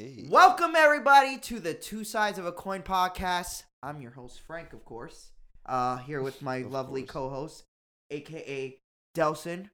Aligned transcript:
Hey. 0.00 0.24
Welcome 0.30 0.76
everybody 0.76 1.36
to 1.40 1.60
the 1.60 1.74
Two 1.74 2.04
Sides 2.04 2.38
of 2.38 2.46
a 2.46 2.52
Coin 2.52 2.80
podcast. 2.80 3.64
I'm 3.82 4.00
your 4.00 4.12
host 4.12 4.40
Frank, 4.40 4.72
of 4.72 4.82
course. 4.86 5.32
Uh, 5.66 5.98
here 5.98 6.22
with 6.22 6.40
my 6.40 6.56
Of 6.64 6.72
lovely 6.72 7.02
course. 7.02 7.10
co-host, 7.12 7.64
aka 8.10 8.78
Delson, 9.14 9.68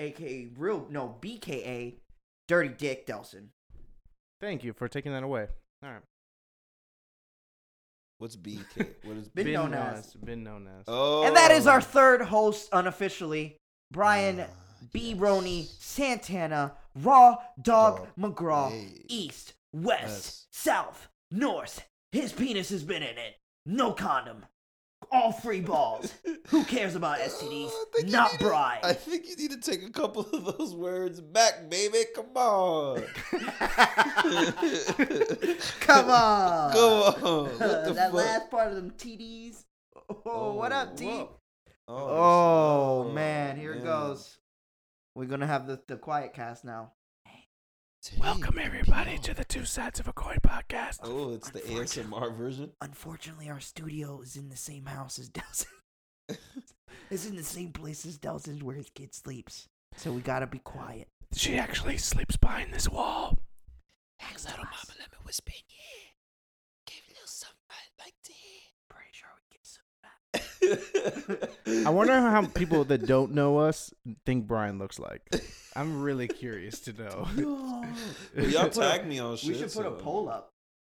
aka 0.00 0.48
real 0.56 0.84
no 0.90 1.14
BKA 1.20 1.94
Dirty 2.48 2.70
Dick 2.70 3.06
Delson. 3.06 3.50
Thank 4.40 4.64
you 4.64 4.72
for 4.72 4.88
taking 4.88 5.12
that 5.12 5.22
away. 5.22 5.46
All 5.84 5.90
right. 5.90 6.02
What's 8.18 8.34
BK? 8.34 8.94
What 9.04 9.16
is 9.16 9.28
Been 9.28 9.52
known 9.52 9.74
as. 9.74 10.12
Been 10.14 10.42
known 10.42 10.66
as. 10.66 10.86
Oh. 10.88 11.22
And 11.24 11.36
that 11.36 11.52
is 11.52 11.68
our 11.68 11.80
third 11.80 12.22
host 12.22 12.68
unofficially, 12.72 13.56
Brian 13.92 14.40
Ah, 14.40 14.46
B. 14.92 15.10
yes. 15.10 15.18
Roney 15.20 15.68
Santana, 15.78 16.72
Raw 16.96 17.36
Dog 17.62 18.08
Dog. 18.08 18.08
McGraw, 18.18 18.70
Hey. 18.72 19.04
East, 19.08 19.52
West, 19.72 20.02
Yes. 20.02 20.46
South, 20.50 21.08
North. 21.30 21.86
His 22.12 22.32
penis 22.32 22.70
has 22.70 22.82
been 22.82 23.02
in 23.02 23.18
it. 23.18 23.34
No 23.66 23.92
condom. 23.92 24.46
All 25.12 25.30
free 25.32 25.60
balls. 25.60 26.12
Who 26.48 26.64
cares 26.64 26.94
about 26.96 27.18
STDs? 27.18 27.70
Oh, 27.72 27.86
I 27.86 27.96
think 27.96 28.06
you 28.06 28.12
Not 28.12 28.32
need 28.32 28.38
to- 28.40 28.54
I 28.54 28.92
think 28.94 29.28
you 29.28 29.36
need 29.36 29.50
to 29.52 29.60
take 29.60 29.82
a 29.86 29.90
couple 29.90 30.22
of 30.22 30.56
those 30.58 30.74
words 30.74 31.20
back, 31.20 31.68
baby. 31.70 31.98
Come 32.14 32.36
on. 32.36 33.02
Come 35.80 36.10
on. 36.10 36.72
Come 36.72 37.02
on. 37.02 37.44
What 37.46 37.58
the 37.58 37.92
that 37.94 38.10
fuck? 38.10 38.12
last 38.14 38.50
part 38.50 38.68
of 38.68 38.76
them 38.76 38.90
TDs. 38.92 39.64
Oh, 40.26 40.52
what 40.54 40.72
up, 40.72 40.96
T? 40.96 41.06
Oh, 41.06 41.14
whoa. 41.16 41.38
Oh, 41.88 42.06
oh 42.08 43.04
shit. 43.06 43.14
man, 43.14 43.56
here 43.56 43.72
it 43.74 43.84
goes. 43.84 44.38
We're 45.14 45.26
gonna 45.26 45.46
have 45.46 45.66
the, 45.66 45.80
the 45.88 45.96
quiet 45.96 46.32
cast 46.34 46.64
now. 46.64 46.92
Today 48.00 48.20
Welcome 48.20 48.58
everybody 48.62 49.18
to 49.18 49.34
the 49.34 49.44
Two 49.44 49.64
Sides 49.64 49.98
of 49.98 50.06
a 50.06 50.12
Coin 50.12 50.38
podcast. 50.40 50.98
Oh, 51.02 51.32
it's 51.34 51.50
the 51.50 51.58
ASMR 51.60 52.32
version. 52.36 52.70
Unfortunately, 52.80 53.50
our 53.50 53.58
studio 53.58 54.20
is 54.20 54.36
in 54.36 54.48
the 54.50 54.56
same 54.56 54.86
house 54.86 55.18
as 55.18 55.28
Delson. 55.28 55.66
it's 57.10 57.26
in 57.26 57.34
the 57.34 57.42
same 57.42 57.72
place 57.72 58.06
as 58.06 58.16
Delson's 58.16 58.62
where 58.62 58.76
his 58.76 58.88
kid 58.94 59.14
sleeps. 59.14 59.68
So 59.96 60.12
we 60.12 60.20
gotta 60.20 60.46
be 60.46 60.60
quiet. 60.60 61.08
She 61.34 61.58
actually 61.58 61.96
sleeps 61.98 62.36
behind 62.36 62.72
this 62.72 62.88
wall. 62.88 63.36
Next 64.22 64.44
to 64.44 64.50
us. 64.52 64.86
let 64.98 65.10
me 65.10 65.18
whisper 65.24 65.50
in 65.50 65.64
your 65.68 66.04
ear. 66.04 66.10
Give 66.86 67.02
a 67.08 67.12
little 67.14 67.26
something 67.26 67.56
I 67.68 68.04
like 68.04 68.14
to 68.24 68.32
Pretty 68.88 69.10
sure 69.12 69.28
we 69.34 69.42
get 69.56 69.66
some. 69.66 69.82
hear. 70.02 70.10
I 71.84 71.90
wonder 71.90 72.12
how 72.14 72.46
people 72.46 72.84
that 72.84 73.06
don't 73.06 73.32
know 73.32 73.58
us 73.58 73.92
think 74.26 74.46
Brian 74.46 74.78
looks 74.78 74.98
like. 74.98 75.22
I'm 75.76 76.02
really 76.02 76.28
curious 76.28 76.80
to 76.80 76.92
know. 76.92 77.28
No. 77.36 77.84
Well, 78.36 78.46
y'all 78.48 78.68
tag 78.70 79.06
me 79.06 79.18
on 79.18 79.36
shit. 79.36 79.48
We 79.48 79.54
should 79.58 79.72
put 79.72 79.86
a 79.86 79.90
poll 79.92 80.28
up. 80.28 80.50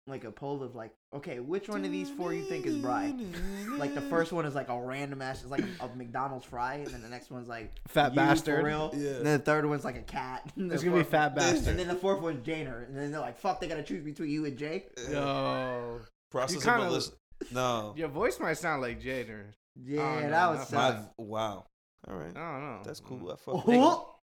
Like 0.08 0.24
a 0.24 0.32
poll 0.32 0.64
of 0.64 0.74
like, 0.74 0.90
okay, 1.14 1.38
which 1.38 1.68
one 1.68 1.84
of 1.84 1.92
these 1.92 2.10
four 2.10 2.34
you 2.34 2.42
think 2.42 2.66
is 2.66 2.74
Brian? 2.76 3.32
Like 3.78 3.94
the 3.94 4.00
first 4.00 4.32
one 4.32 4.44
is 4.44 4.52
like 4.54 4.68
a 4.68 4.80
random 4.80 5.22
ass, 5.22 5.42
it's 5.42 5.50
like 5.50 5.62
a 5.80 5.88
McDonald's 5.96 6.44
fry, 6.44 6.74
and 6.74 6.88
then 6.88 7.02
the 7.02 7.08
next 7.08 7.30
one's 7.30 7.46
like 7.46 7.70
Fat 7.86 8.10
you 8.12 8.16
bastard. 8.16 8.60
for 8.62 8.66
real. 8.66 8.90
Yeah. 8.96 9.10
And 9.10 9.26
then 9.26 9.38
the 9.38 9.44
third 9.44 9.64
one's 9.64 9.84
like 9.84 9.96
a 9.96 10.02
cat. 10.02 10.42
And 10.56 10.72
It's 10.72 10.82
gonna 10.82 10.96
be 10.96 11.02
fourth- 11.04 11.10
fat 11.12 11.38
And 11.38 11.78
then 11.78 11.86
the 11.86 11.94
fourth 11.94 12.20
one's 12.20 12.44
Janer, 12.44 12.88
and 12.88 12.96
then 12.96 13.12
they're 13.12 13.20
like, 13.20 13.38
"Fuck, 13.38 13.60
they 13.60 13.68
gotta 13.68 13.84
choose 13.84 14.02
between 14.02 14.28
you 14.28 14.44
and 14.44 14.58
Jay." 14.58 14.86
Yo, 15.08 16.00
Process 16.32 16.56
You 16.56 16.60
kinda- 16.62 16.86
of 16.86 16.92
list. 16.92 17.12
No. 17.50 17.94
your 17.96 18.08
voice 18.08 18.38
might 18.40 18.54
sound 18.58 18.82
like 18.82 19.00
Jader. 19.00 19.44
Yeah, 19.74 20.20
no, 20.20 20.30
that 20.30 20.50
was 20.50 20.72
not 20.72 20.94
My, 20.94 21.00
sus. 21.00 21.06
wow. 21.18 21.66
All 22.08 22.16
right. 22.16 22.36
I 22.36 22.52
don't 22.52 22.60
know. 22.60 22.80
That's 22.84 23.00
cool. 23.00 23.30
I 23.30 23.36
fuck 23.36 23.66
with 23.66 23.76
Oh! 23.78 24.16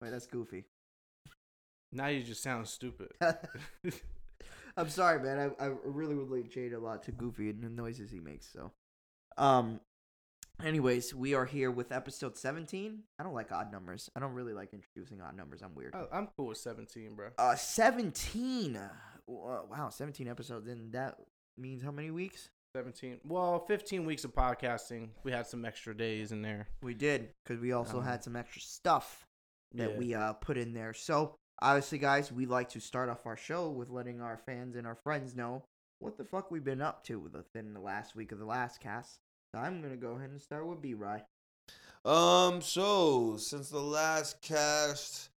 Wait, 0.00 0.10
that's 0.10 0.26
goofy. 0.26 0.64
Now 1.92 2.06
you 2.06 2.22
just 2.22 2.42
sound 2.42 2.66
stupid. 2.68 3.08
I'm 4.76 4.88
sorry, 4.88 5.20
man. 5.22 5.52
I, 5.58 5.64
I 5.64 5.70
really 5.84 6.14
relate 6.14 6.50
Jade 6.50 6.72
a 6.72 6.78
lot 6.78 7.02
to 7.04 7.12
Goofy 7.12 7.50
and 7.50 7.62
the 7.62 7.68
noises 7.68 8.10
he 8.10 8.20
makes. 8.20 8.46
So, 8.50 8.70
um, 9.36 9.80
anyways, 10.64 11.12
we 11.14 11.34
are 11.34 11.44
here 11.44 11.70
with 11.70 11.90
episode 11.92 12.36
17. 12.38 13.00
I 13.18 13.22
don't 13.22 13.34
like 13.34 13.50
odd 13.52 13.72
numbers. 13.72 14.08
I 14.16 14.20
don't 14.20 14.32
really 14.32 14.52
like 14.52 14.72
introducing 14.72 15.20
odd 15.20 15.36
numbers. 15.36 15.60
I'm 15.62 15.74
weird. 15.74 15.94
I- 15.94 16.06
I'm 16.16 16.28
cool 16.36 16.46
with 16.46 16.58
17, 16.58 17.14
bro. 17.14 17.30
Uh, 17.36 17.56
17. 17.56 18.76
Uh, 18.76 18.88
wow, 19.28 19.88
17 19.90 20.28
episodes. 20.28 20.68
And 20.68 20.92
that 20.92 21.16
means 21.60 21.82
how 21.82 21.90
many 21.90 22.10
weeks? 22.10 22.48
17. 22.74 23.20
Well, 23.24 23.64
15 23.66 24.04
weeks 24.06 24.24
of 24.24 24.32
podcasting. 24.34 25.08
We 25.24 25.32
had 25.32 25.46
some 25.46 25.64
extra 25.64 25.94
days 25.96 26.30
in 26.32 26.40
there. 26.42 26.68
We 26.82 26.94
did 26.94 27.30
because 27.44 27.60
we 27.60 27.72
also 27.72 27.98
Um, 27.98 28.04
had 28.04 28.22
some 28.22 28.36
extra 28.36 28.62
stuff 28.62 29.26
that 29.72 29.90
Yeah. 29.92 29.98
we 29.98 30.14
uh 30.14 30.32
put 30.34 30.56
in 30.56 30.72
there. 30.72 30.94
So 30.94 31.34
obviously, 31.60 31.98
guys, 31.98 32.30
we 32.30 32.46
like 32.46 32.68
to 32.70 32.80
start 32.80 33.08
off 33.08 33.26
our 33.26 33.36
show 33.36 33.68
with 33.70 33.90
letting 33.90 34.20
our 34.20 34.38
fans 34.38 34.76
and 34.76 34.86
our 34.86 34.94
friends 34.94 35.34
know 35.34 35.64
what 35.98 36.16
the 36.16 36.24
fuck 36.24 36.50
we've 36.50 36.64
been 36.64 36.80
up 36.80 37.02
to 37.04 37.18
within 37.18 37.74
the 37.74 37.80
last 37.80 38.14
week 38.14 38.30
of 38.32 38.38
the 38.38 38.46
last 38.46 38.80
cast. 38.80 39.18
So 39.52 39.60
I'm 39.60 39.82
gonna 39.82 39.96
go 39.96 40.12
ahead 40.12 40.30
and 40.30 40.40
start 40.40 40.64
with 40.66 40.80
B 40.80 40.94
Rye. 40.94 41.24
Um. 42.04 42.62
So 42.62 43.36
since 43.36 43.68
the 43.68 43.82
last 43.82 44.40
cast, 44.42 45.28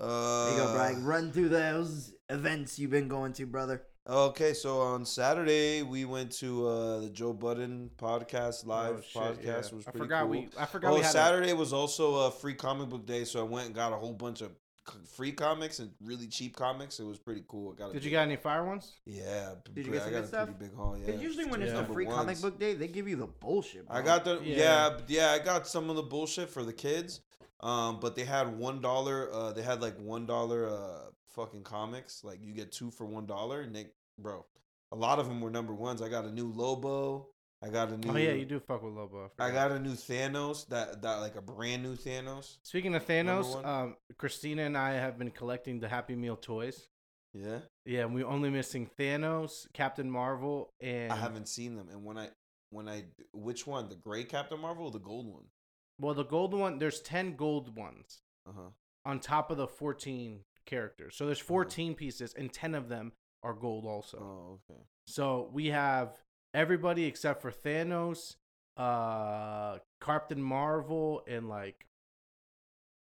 uh, 0.00 0.46
There 0.50 0.58
you 0.58 0.64
go, 0.64 0.74
Brian. 0.74 1.04
Run 1.04 1.30
through 1.32 1.48
those 1.50 2.12
events 2.28 2.76
you've 2.78 2.90
been 2.90 3.08
going 3.08 3.32
to, 3.34 3.46
brother. 3.46 3.86
Okay, 4.08 4.52
so 4.54 4.80
on 4.80 5.04
Saturday 5.04 5.82
we 5.82 6.04
went 6.04 6.30
to 6.38 6.66
uh 6.68 7.00
the 7.00 7.08
Joe 7.10 7.32
Budden 7.32 7.90
podcast 7.98 8.64
live 8.64 8.98
Oh, 8.98 9.00
shit, 9.02 9.42
podcast 9.42 9.44
yeah. 9.70 9.76
was 9.76 9.86
I 9.86 9.90
pretty 9.90 9.98
forgot 9.98 10.20
cool. 10.22 10.30
we. 10.30 10.48
I 10.56 10.64
forgot 10.66 10.90
Oh, 10.92 10.94
we 10.94 11.00
had 11.00 11.08
a- 11.08 11.12
Saturday 11.12 11.52
was 11.54 11.72
also 11.72 12.26
a 12.26 12.30
free 12.30 12.54
comic 12.54 12.88
book 12.88 13.04
day, 13.04 13.24
so 13.24 13.40
I 13.40 13.42
went 13.42 13.66
and 13.66 13.74
got 13.74 13.92
a 13.92 13.96
whole 13.96 14.12
bunch 14.12 14.42
of 14.42 14.52
free 15.16 15.32
comics 15.32 15.80
and 15.80 15.90
really 16.00 16.28
cheap 16.28 16.54
comics. 16.54 17.00
It 17.00 17.04
was 17.04 17.18
pretty 17.18 17.42
cool. 17.48 17.72
I 17.72 17.78
got. 17.80 17.90
a 17.90 17.92
Did 17.94 18.04
you 18.04 18.10
big- 18.10 18.12
got 18.12 18.22
any 18.22 18.36
fire 18.36 18.64
ones? 18.64 18.92
Yeah. 19.06 19.54
Did 19.74 19.86
you 19.86 19.92
get 19.92 20.02
some 20.02 20.12
got 20.12 20.16
good 20.18 20.24
a 20.24 20.28
stuff? 20.28 20.48
pretty 20.50 20.64
big 20.66 20.76
haul. 20.76 20.96
Yeah. 20.96 21.10
'Cause 21.12 21.22
usually 21.22 21.46
when 21.46 21.60
it's 21.62 21.72
a 21.72 21.84
free 21.86 22.04
Number 22.04 22.16
comic 22.20 22.40
book 22.40 22.60
day, 22.60 22.74
they 22.74 22.86
give 22.86 23.08
you 23.08 23.16
the 23.16 23.26
bullshit. 23.26 23.88
Bro. 23.88 23.96
I 23.96 24.02
got 24.02 24.24
the 24.24 24.40
Yeah. 24.44 24.56
yeah. 24.56 24.98
yeah 25.08 25.30
I 25.32 25.40
got 25.44 25.66
some 25.66 25.90
of 25.90 25.96
the 25.96 26.04
bullshit 26.04 26.48
for 26.48 26.62
the 26.62 26.72
kids. 26.72 27.22
Um, 27.58 27.98
but 27.98 28.14
they 28.14 28.24
had 28.24 28.56
one 28.56 28.80
dollar. 28.80 29.32
Uh, 29.32 29.52
they 29.52 29.62
had 29.62 29.82
like 29.82 29.98
one 29.98 30.26
dollar. 30.26 30.68
Uh, 30.68 31.00
fucking 31.34 31.62
comics. 31.64 32.24
Like 32.24 32.38
you 32.42 32.54
get 32.54 32.72
two 32.72 32.90
for 32.90 33.04
one 33.04 33.26
dollar, 33.26 33.60
and 33.60 33.76
they, 33.76 33.88
bro, 34.18 34.44
a 34.92 34.96
lot 34.96 35.18
of 35.18 35.28
them 35.28 35.40
were 35.40 35.50
number 35.50 35.74
ones. 35.74 36.02
I 36.02 36.08
got 36.08 36.24
a 36.24 36.30
new 36.30 36.50
Lobo. 36.52 37.28
I 37.62 37.68
got 37.70 37.90
a 37.90 37.96
new. 37.96 38.10
Oh 38.12 38.16
yeah, 38.16 38.32
you 38.32 38.44
do 38.44 38.60
fuck 38.60 38.82
with 38.82 38.92
Lobo. 38.94 39.24
I 39.38 39.46
forgot. 39.48 39.68
got 39.70 39.72
a 39.72 39.78
new 39.80 39.92
Thanos. 39.94 40.66
That 40.68 41.02
that 41.02 41.16
like 41.16 41.36
a 41.36 41.40
brand 41.42 41.82
new 41.82 41.96
Thanos. 41.96 42.58
Speaking 42.62 42.94
of 42.94 43.06
Thanos, 43.06 43.64
um, 43.64 43.96
Christina 44.18 44.62
and 44.62 44.76
I 44.76 44.92
have 44.92 45.18
been 45.18 45.30
collecting 45.30 45.80
the 45.80 45.88
Happy 45.88 46.14
Meal 46.14 46.36
toys. 46.36 46.88
Yeah, 47.32 47.58
Yeah, 47.84 48.02
and 48.02 48.14
we're 48.14 48.26
only 48.26 48.48
missing 48.48 48.88
Thanos, 48.98 49.66
Captain 49.74 50.10
Marvel, 50.10 50.72
and 50.80 51.12
I 51.12 51.16
haven't 51.16 51.48
seen 51.48 51.76
them. 51.76 51.88
And 51.90 52.02
when 52.04 52.16
I 52.16 52.28
when 52.70 52.88
I 52.88 53.04
which 53.32 53.66
one? 53.66 53.88
The 53.88 53.96
gray 53.96 54.24
Captain 54.24 54.58
Marvel 54.60 54.84
or 54.86 54.90
the 54.90 54.98
gold 54.98 55.26
one? 55.26 55.44
Well, 55.98 56.14
the 56.14 56.24
gold 56.24 56.54
one. 56.54 56.78
There's 56.78 57.00
ten 57.00 57.36
gold 57.36 57.76
ones 57.76 58.20
Uh 58.48 58.52
huh. 58.54 58.68
on 59.04 59.20
top 59.20 59.50
of 59.50 59.56
the 59.56 59.66
fourteen 59.66 60.40
characters. 60.66 61.14
So 61.16 61.26
there's 61.26 61.38
Uh-huh. 61.40 61.46
14 61.48 61.94
pieces, 61.94 62.34
and 62.34 62.52
ten 62.52 62.74
of 62.74 62.88
them 62.88 63.12
are 63.46 63.54
gold 63.54 63.84
also. 63.86 64.18
Oh 64.18 64.58
okay. 64.70 64.80
So 65.06 65.48
we 65.52 65.68
have 65.68 66.18
everybody 66.52 67.04
except 67.04 67.40
for 67.42 67.52
Thanos, 67.52 68.34
uh, 68.76 69.78
Captain 70.02 70.42
Marvel, 70.42 71.22
and 71.28 71.48
like 71.48 71.86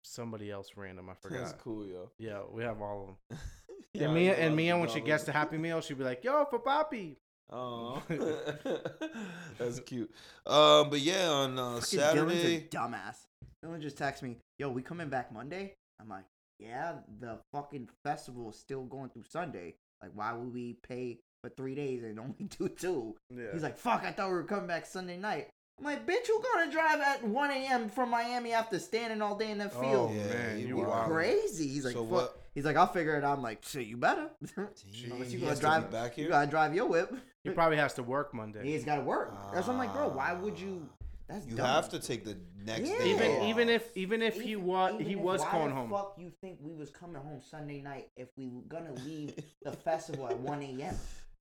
somebody 0.03 0.51
else 0.51 0.71
random. 0.75 1.09
I 1.09 1.13
forgot. 1.13 1.39
That's 1.39 1.53
cool, 1.53 1.87
yo. 1.87 2.11
Yeah, 2.19 2.41
we 2.51 2.63
have 2.63 2.81
all 2.81 3.01
of 3.31 3.37
them. 3.37 3.39
Yeah, 3.93 4.07
and 4.07 4.13
Mia 4.13 4.33
and 4.33 4.55
Mia 4.57 4.77
when 4.77 4.89
she 4.89 4.99
gets 4.99 5.23
the 5.23 5.31
Happy 5.31 5.57
Meal, 5.57 5.79
she'd 5.79 5.97
be 5.97 6.03
like, 6.03 6.21
"Yo, 6.21 6.43
for 6.49 6.59
Poppy." 6.59 7.17
Oh, 7.49 8.03
that's 9.57 9.79
cute. 9.79 10.11
Um, 10.45 10.89
but 10.89 10.99
yeah, 10.99 11.29
on 11.29 11.57
uh, 11.57 11.75
Fucking 11.75 11.99
Saturday, 11.99 12.67
Dylan's 12.69 12.75
a 12.75 12.77
dumbass. 12.77 13.15
Dylan 13.63 13.81
just 13.81 13.95
texted 13.95 14.23
me, 14.23 14.37
"Yo, 14.59 14.69
we 14.69 14.81
coming 14.81 15.07
back 15.07 15.31
Monday?" 15.31 15.75
I'm 16.01 16.09
like, 16.09 16.25
"Yeah, 16.59 16.95
the 17.21 17.39
fucking 17.53 17.87
festival 18.03 18.49
is 18.49 18.59
still 18.59 18.83
going 18.83 19.11
through 19.11 19.23
Sunday. 19.29 19.75
Like, 20.05 20.11
why 20.13 20.33
would 20.33 20.53
we 20.53 20.77
pay 20.87 21.17
for 21.41 21.49
three 21.49 21.73
days 21.75 22.03
and 22.03 22.19
only 22.19 22.43
do 22.59 22.69
two? 22.69 23.15
Yeah. 23.35 23.45
He's 23.53 23.63
like, 23.63 23.77
"Fuck, 23.77 24.03
I 24.03 24.11
thought 24.11 24.27
we 24.29 24.35
were 24.35 24.43
coming 24.43 24.67
back 24.67 24.85
Sunday 24.85 25.17
night." 25.17 25.49
I'm 25.79 25.85
like, 25.85 26.05
"Bitch, 26.05 26.27
you 26.27 26.41
gonna 26.53 26.71
drive 26.71 27.01
at 27.01 27.23
1 27.23 27.51
a.m. 27.51 27.89
from 27.89 28.09
Miami 28.11 28.53
after 28.53 28.79
standing 28.79 29.21
all 29.21 29.35
day 29.35 29.51
in 29.51 29.57
that 29.57 29.73
Oh, 29.75 29.81
field? 29.81 30.11
Yeah, 30.15 30.27
man, 30.27 30.59
you 30.59 30.67
you 30.67 30.77
you 30.77 30.85
crazy?" 31.07 31.67
He's 31.67 31.85
like, 31.85 31.93
So 31.95 32.03
"Fuck." 32.03 32.11
what- 32.11 32.41
He's 32.53 32.63
like, 32.63 32.77
"I'll 32.77 32.87
figure 32.87 33.17
it 33.17 33.23
out." 33.25 33.37
I'm 33.37 33.43
like, 33.43 33.65
"Shit, 33.65 33.85
you 33.87 33.97
better." 33.97 34.29
Unless 34.57 34.85
you 34.93 35.09
has 35.09 35.09
gonna 35.09 35.25
to 35.25 35.55
be 35.55 35.59
drive 35.59 35.91
back 35.91 36.17
You 36.17 36.29
gotta 36.29 36.47
drive 36.49 36.73
your 36.75 36.85
whip. 36.85 37.13
He 37.43 37.49
probably 37.49 37.77
has 37.77 37.93
to 37.95 38.03
work 38.03 38.33
Monday. 38.33 38.63
He's 38.63 38.83
got 38.85 38.95
to 38.95 39.01
work. 39.01 39.33
That's 39.53 39.67
why 39.67 39.73
I'm 39.73 39.77
like, 39.79 39.93
bro. 39.93 40.07
Why 40.07 40.33
would 40.33 40.57
you? 40.59 40.87
That's 41.27 41.45
You 41.47 41.55
dumb. 41.55 41.65
have 41.65 41.89
to 41.89 41.99
take 41.99 42.23
the 42.23 42.37
next 42.63 42.89
Yeah. 42.89 42.97
day. 42.99 43.11
even 43.15 43.31
off. 43.31 43.43
even 43.43 43.69
if 43.69 43.97
even 43.97 44.21
if 44.21 44.39
he 44.41 44.51
Even- 44.51 44.65
was 44.65 44.93
even 44.93 45.05
he 45.07 45.13
if- 45.13 45.19
was 45.19 45.41
why 45.41 45.67
the 45.67 45.73
home. 45.73 45.89
Fuck, 45.89 46.15
you 46.19 46.31
think 46.41 46.59
we 46.61 46.73
was 46.73 46.89
coming 46.91 47.21
home 47.21 47.41
Sunday 47.41 47.81
night 47.81 48.09
if 48.15 48.29
we 48.37 48.47
were 48.47 48.61
gonna 48.63 48.93
leave 48.93 49.35
the 49.63 49.71
festival 49.71 50.27
at 50.27 50.37
1 50.39 50.61
a.m. 50.61 50.95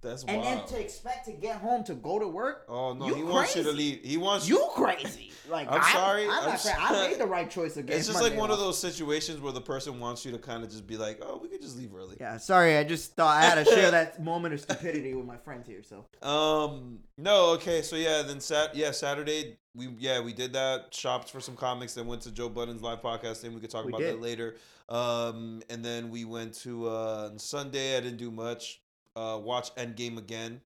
That's 0.05 0.23
and 0.25 0.43
then 0.43 0.65
to 0.67 0.81
expect 0.81 1.25
to 1.27 1.33
get 1.33 1.57
home 1.57 1.83
to 1.85 1.95
go 1.95 2.19
to 2.19 2.29
work? 2.29 2.67
oh 2.69 2.93
no, 2.95 3.07
You 3.09 3.15
he 3.17 3.23
wants 3.25 3.57
you 3.57 3.63
to 3.65 3.73
leave. 3.73 4.01
He 4.05 4.17
wants 4.17 4.49
You 4.49 4.69
crazy? 4.75 5.33
Like 5.49 5.67
I'm 5.71 5.83
sorry, 5.93 6.25
I'm, 6.25 6.31
I'm 6.31 6.45
not 6.51 6.61
cra- 6.61 6.75
I 6.79 7.09
made 7.09 7.19
the 7.19 7.27
right 7.27 7.51
choice 7.51 7.77
again. 7.77 7.97
It's 7.99 8.07
just 8.07 8.23
like 8.23 8.37
one 8.37 8.51
of 8.51 8.59
those 8.59 8.79
situations 8.79 9.41
where 9.41 9.53
the 9.53 9.61
person 9.61 10.01
wants 10.01 10.25
you 10.25 10.33
to 10.33 10.39
kind 10.39 10.63
of 10.63 10.71
just 10.71 10.87
be 10.87 10.97
like, 10.97 11.21
"Oh, 11.23 11.39
we 11.43 11.49
could 11.49 11.61
just 11.61 11.77
leave 11.77 11.95
early. 11.95 12.17
Yeah, 12.21 12.39
sorry. 12.39 12.79
I 12.79 12.85
just 12.85 13.15
thought 13.15 13.37
I 13.37 13.43
had 13.45 13.57
to 13.57 13.65
share 13.67 13.91
that 13.91 14.23
moment 14.33 14.55
of 14.55 14.61
stupidity 14.61 15.13
with 15.15 15.27
my 15.27 15.37
friends 15.37 15.67
here. 15.67 15.83
So 15.83 16.07
Um. 16.27 17.01
No. 17.19 17.51
Okay. 17.55 17.83
So 17.83 17.97
yeah. 17.97 18.23
Then 18.23 18.41
sat. 18.41 18.75
Yeah. 18.75 18.91
Saturday. 18.93 19.59
We 19.75 19.89
yeah 19.99 20.21
we 20.21 20.33
did 20.33 20.53
that. 20.55 20.95
Shopped 20.95 21.31
for 21.31 21.41
some 21.41 21.57
comics. 21.57 21.95
Then 21.95 22.07
went 22.07 22.23
to 22.23 22.31
Joe 22.31 22.49
Budden's 22.49 22.81
live 22.83 23.03
podcast. 23.03 23.43
Then 23.43 23.55
we 23.55 23.61
could 23.61 23.71
talk 23.71 23.85
We 23.85 23.91
about 23.91 24.01
did. 24.01 24.15
that 24.15 24.23
later. 24.23 24.57
Um. 24.89 25.63
And 25.69 25.85
then 25.85 26.11
we 26.11 26.25
went 26.25 26.55
to 26.61 26.89
uh 26.89 27.29
on 27.33 27.39
Sunday. 27.39 27.97
I 27.97 28.01
didn't 28.01 28.19
do 28.19 28.31
much. 28.31 28.81
Uh. 29.17 29.39
Watch 29.43 29.75
Endgame 29.77 30.19
again. 30.19 30.61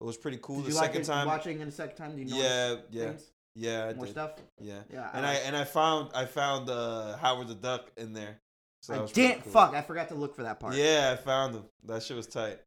It 0.00 0.04
was 0.04 0.16
pretty 0.16 0.38
cool. 0.42 0.56
did 0.56 0.66
the 0.66 0.68
you 0.70 0.74
like 0.76 0.86
second 0.86 1.02
it, 1.02 1.06
time. 1.06 1.26
watching 1.26 1.60
it 1.60 1.68
a 1.68 1.70
second 1.70 1.96
time? 1.96 2.14
Do 2.14 2.22
you 2.22 2.26
know 2.28 2.36
Yeah. 2.36 2.76
Yeah. 2.90 3.04
things? 3.10 3.30
Yeah. 3.54 3.84
I 3.86 3.94
more 3.94 4.04
did. 4.06 4.12
stuff? 4.12 4.32
Yeah. 4.60 4.80
Yeah, 4.92 5.08
And 5.14 5.24
I 5.24 5.34
and 5.34 5.56
I 5.56 5.64
found 5.64 6.10
I 6.14 6.24
found 6.26 6.68
uh 6.68 7.16
Howard 7.18 7.48
the 7.48 7.54
Duck 7.54 7.90
in 7.96 8.12
there. 8.12 8.38
So 8.82 8.94
I 8.94 9.06
didn't. 9.06 9.42
cool. 9.44 9.52
Fuck, 9.52 9.74
I 9.74 9.80
forgot 9.80 10.08
to 10.08 10.14
look 10.14 10.34
for 10.36 10.42
that 10.42 10.60
part. 10.60 10.74
Yeah, 10.74 11.10
I 11.12 11.16
found 11.16 11.54
him. 11.54 11.64
That 11.84 12.02
shit 12.02 12.16
was 12.16 12.26
tight. 12.26 12.58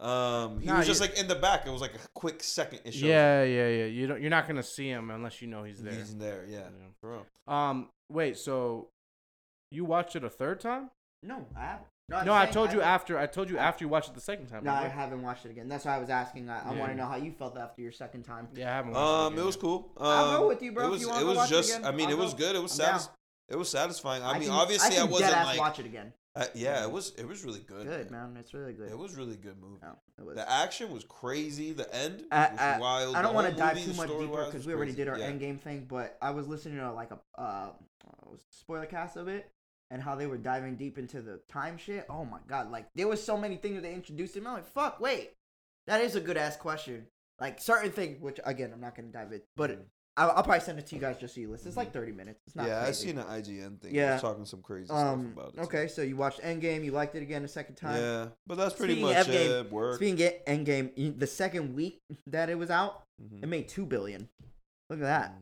Um, 0.00 0.58
he 0.60 0.66
Nah, 0.66 0.78
was 0.78 0.86
just 0.86 1.00
like 1.00 1.18
in 1.18 1.28
the 1.28 1.34
back. 1.34 1.66
It 1.66 1.70
was 1.70 1.82
like 1.82 1.94
a 1.94 1.98
quick 2.14 2.42
second. 2.42 2.80
It 2.84 2.92
shows 2.94 3.02
Yeah, 3.02 3.44
yeah, 3.44 3.68
yeah. 3.68 3.84
You 3.84 4.06
don't. 4.06 4.20
You're 4.20 4.30
not 4.30 4.48
gonna 4.48 4.62
see 4.62 4.88
him 4.88 5.10
unless 5.10 5.40
you 5.42 5.46
know 5.48 5.62
he's 5.62 5.80
there. 5.82 5.92
He's 5.92 6.16
there. 6.16 6.44
Yeah, 6.48 6.64
Yeah. 7.04 7.18
Um. 7.46 7.90
Wait. 8.10 8.38
So, 8.38 8.88
you 9.70 9.84
watched 9.84 10.16
it 10.16 10.24
a 10.24 10.30
third 10.30 10.58
time? 10.60 10.90
No, 11.22 11.44
I 11.54 11.60
haven't. 11.60 11.86
No, 12.10 12.16
I'm 12.16 12.26
No, 12.26 12.32
I 12.34 12.44
saying 12.44 12.54
told 12.54 12.72
you 12.72 12.80
haven't- 12.80 12.94
after. 12.94 13.18
I 13.18 13.26
told 13.26 13.48
you 13.50 13.56
after 13.58 13.84
you 13.84 13.88
watched 13.88 14.08
it 14.08 14.14
the 14.14 14.20
second 14.20 14.48
time. 14.48 14.64
No, 14.64 14.72
I 14.72 14.88
haven't 14.88 15.22
watched 15.22 15.44
it 15.46 15.50
again. 15.50 15.68
That's 15.68 15.84
why 15.84 15.94
I 15.94 15.98
was 15.98 16.10
asking. 16.10 16.50
I, 16.50 16.68
I 16.70 16.74
want 16.74 16.90
to 16.90 16.96
know 16.96 17.06
how 17.06 17.16
you 17.16 17.30
felt 17.32 17.56
after 17.56 17.80
your 17.82 17.92
second 17.92 18.24
time. 18.24 18.48
Yeah, 18.54 18.70
I 18.70 18.74
haven't. 18.76 18.92
Watched 18.92 19.32
Um, 19.32 19.38
it, 19.38 19.42
it 19.42 19.44
was 19.46 19.56
cool. 19.56 19.92
Um, 19.96 20.06
I'll 20.06 20.38
go 20.40 20.48
with 20.48 20.60
you, 20.62 20.72
bro, 20.72 20.84
It 20.84 20.86
if 20.86 20.92
was 20.92 21.02
you 21.02 21.08
wanna 21.08 21.20
it 21.20 21.26
was 21.28 21.36
watch 21.36 21.50
it 21.52 21.54
just. 21.54 21.70
again, 21.70 21.84
I 21.86 21.92
mean, 21.92 22.06
I'll 22.08 22.12
it 22.14 22.18
was 22.18 22.32
go. 22.34 22.38
good. 22.38 22.56
It 22.56 22.62
was 22.62 22.78
I'm 22.80 22.86
down. 22.86 23.00
satis- 23.00 23.16
It 23.48 23.56
was 23.56 23.68
satisfying. 23.70 24.22
I, 24.24 24.34
mean, 24.34 24.48
can- 24.48 24.50
obviously, 24.58 24.96
I, 24.96 25.00
can 25.00 25.10
wasn't 25.10 25.30
deadass 25.32 25.44
like. 25.44 25.58
watch 25.60 25.78
it 25.78 25.86
again. 25.86 26.12
uh, 26.34 26.46
yeah, 26.54 26.82
it 26.82 26.90
was. 26.90 27.12
It 27.16 27.28
was 27.28 27.44
really 27.44 27.60
good. 27.60 27.86
Good 27.86 28.10
man, 28.10 28.36
it's 28.40 28.52
really 28.54 28.72
good. 28.72 28.90
It 28.90 28.98
was 28.98 29.14
really 29.16 29.36
good 29.36 29.60
movie. 29.60 29.78
No, 29.82 29.96
it 30.18 30.24
was. 30.26 30.34
The 30.36 30.50
action 30.50 30.92
was 30.92 31.04
crazy. 31.04 31.72
The 31.72 31.92
end 31.94 32.24
I, 32.32 32.50
was 32.50 32.60
I, 32.60 32.78
wild. 32.80 33.14
I 33.16 33.22
don't 33.22 33.34
want 33.34 33.48
to 33.50 33.54
dive 33.54 33.78
too 33.78 33.92
much 33.94 34.08
deeper 34.08 34.44
because 34.46 34.66
we 34.66 34.74
already 34.74 34.92
did 34.92 35.06
our 35.06 35.16
end 35.16 35.38
game 35.38 35.58
thing. 35.58 35.86
But 35.88 36.18
I 36.20 36.30
was 36.32 36.48
listening 36.48 36.78
to 36.78 36.92
like 36.92 37.10
a 37.12 37.18
uh, 37.40 37.68
spoiler 38.50 38.86
cast 38.86 39.16
of 39.16 39.28
it 39.28 39.48
and 39.90 40.02
how 40.02 40.14
they 40.14 40.26
were 40.26 40.36
diving 40.38 40.76
deep 40.76 40.98
into 40.98 41.20
the 41.22 41.40
time 41.48 41.76
shit. 41.78 42.06
Oh 42.08 42.24
my 42.24 42.38
god! 42.48 42.70
Like 42.70 42.86
there 42.94 43.08
was 43.08 43.22
so 43.22 43.36
many 43.36 43.56
things 43.56 43.74
that 43.76 43.82
they 43.82 43.94
introduced 43.94 44.36
in. 44.36 44.46
I'm 44.46 44.54
like, 44.54 44.66
fuck, 44.66 45.00
wait, 45.00 45.32
that 45.86 46.00
is 46.00 46.16
a 46.16 46.20
good 46.20 46.36
ass 46.36 46.56
question. 46.56 47.06
Like 47.40 47.60
certain 47.60 47.90
things, 47.90 48.20
which 48.20 48.38
again, 48.44 48.70
I'm 48.72 48.80
not 48.80 48.94
gonna 48.94 49.08
dive 49.08 49.32
it, 49.32 49.44
but 49.56 49.86
I'll, 50.16 50.30
I'll 50.32 50.42
probably 50.42 50.60
send 50.60 50.78
it 50.78 50.86
to 50.88 50.94
you 50.94 51.00
guys 51.00 51.16
just 51.18 51.34
so 51.34 51.40
you 51.40 51.48
listen. 51.50 51.68
It's 51.68 51.76
like 51.76 51.92
30 51.92 52.12
minutes. 52.12 52.40
It's 52.46 52.54
not. 52.56 52.64
Mm-hmm. 52.66 52.72
yeah, 52.82 52.86
I 52.86 52.90
seen 52.90 53.16
an 53.16 53.24
IGN 53.24 53.80
thing. 53.80 53.94
Yeah. 53.94 54.18
Talking 54.18 54.44
some 54.44 54.60
crazy 54.60 54.86
stuff 54.86 54.98
Um. 54.98 55.32
about 55.34 55.54
it. 55.56 55.60
Okay, 55.60 55.86
so 55.88 56.02
you 56.02 56.16
watched 56.16 56.40
Endgame. 56.42 56.84
You 56.84 56.90
liked 56.92 57.14
it 57.14 57.22
again 57.22 57.44
a 57.44 57.48
second 57.48 57.76
time. 57.76 57.96
Yeah, 58.00 58.26
but 58.46 58.56
that's 58.58 58.74
pretty 58.74 58.94
Speaking 59.00 59.14
much 59.14 59.26
Endgame, 59.28 59.60
it. 59.66 59.72
Work. 59.72 59.96
Speaking 59.96 60.26
of 60.26 60.32
Endgame, 60.46 61.18
the 61.18 61.26
second 61.26 61.74
week 61.74 62.00
that 62.26 62.50
it 62.50 62.58
was 62.58 62.70
out, 62.70 63.04
Mhm. 63.22 63.42
it 63.42 63.46
made 63.46 63.68
two 63.68 63.86
billion. 63.86 64.28
Look 64.90 64.98
at 65.00 65.04
that. 65.04 65.34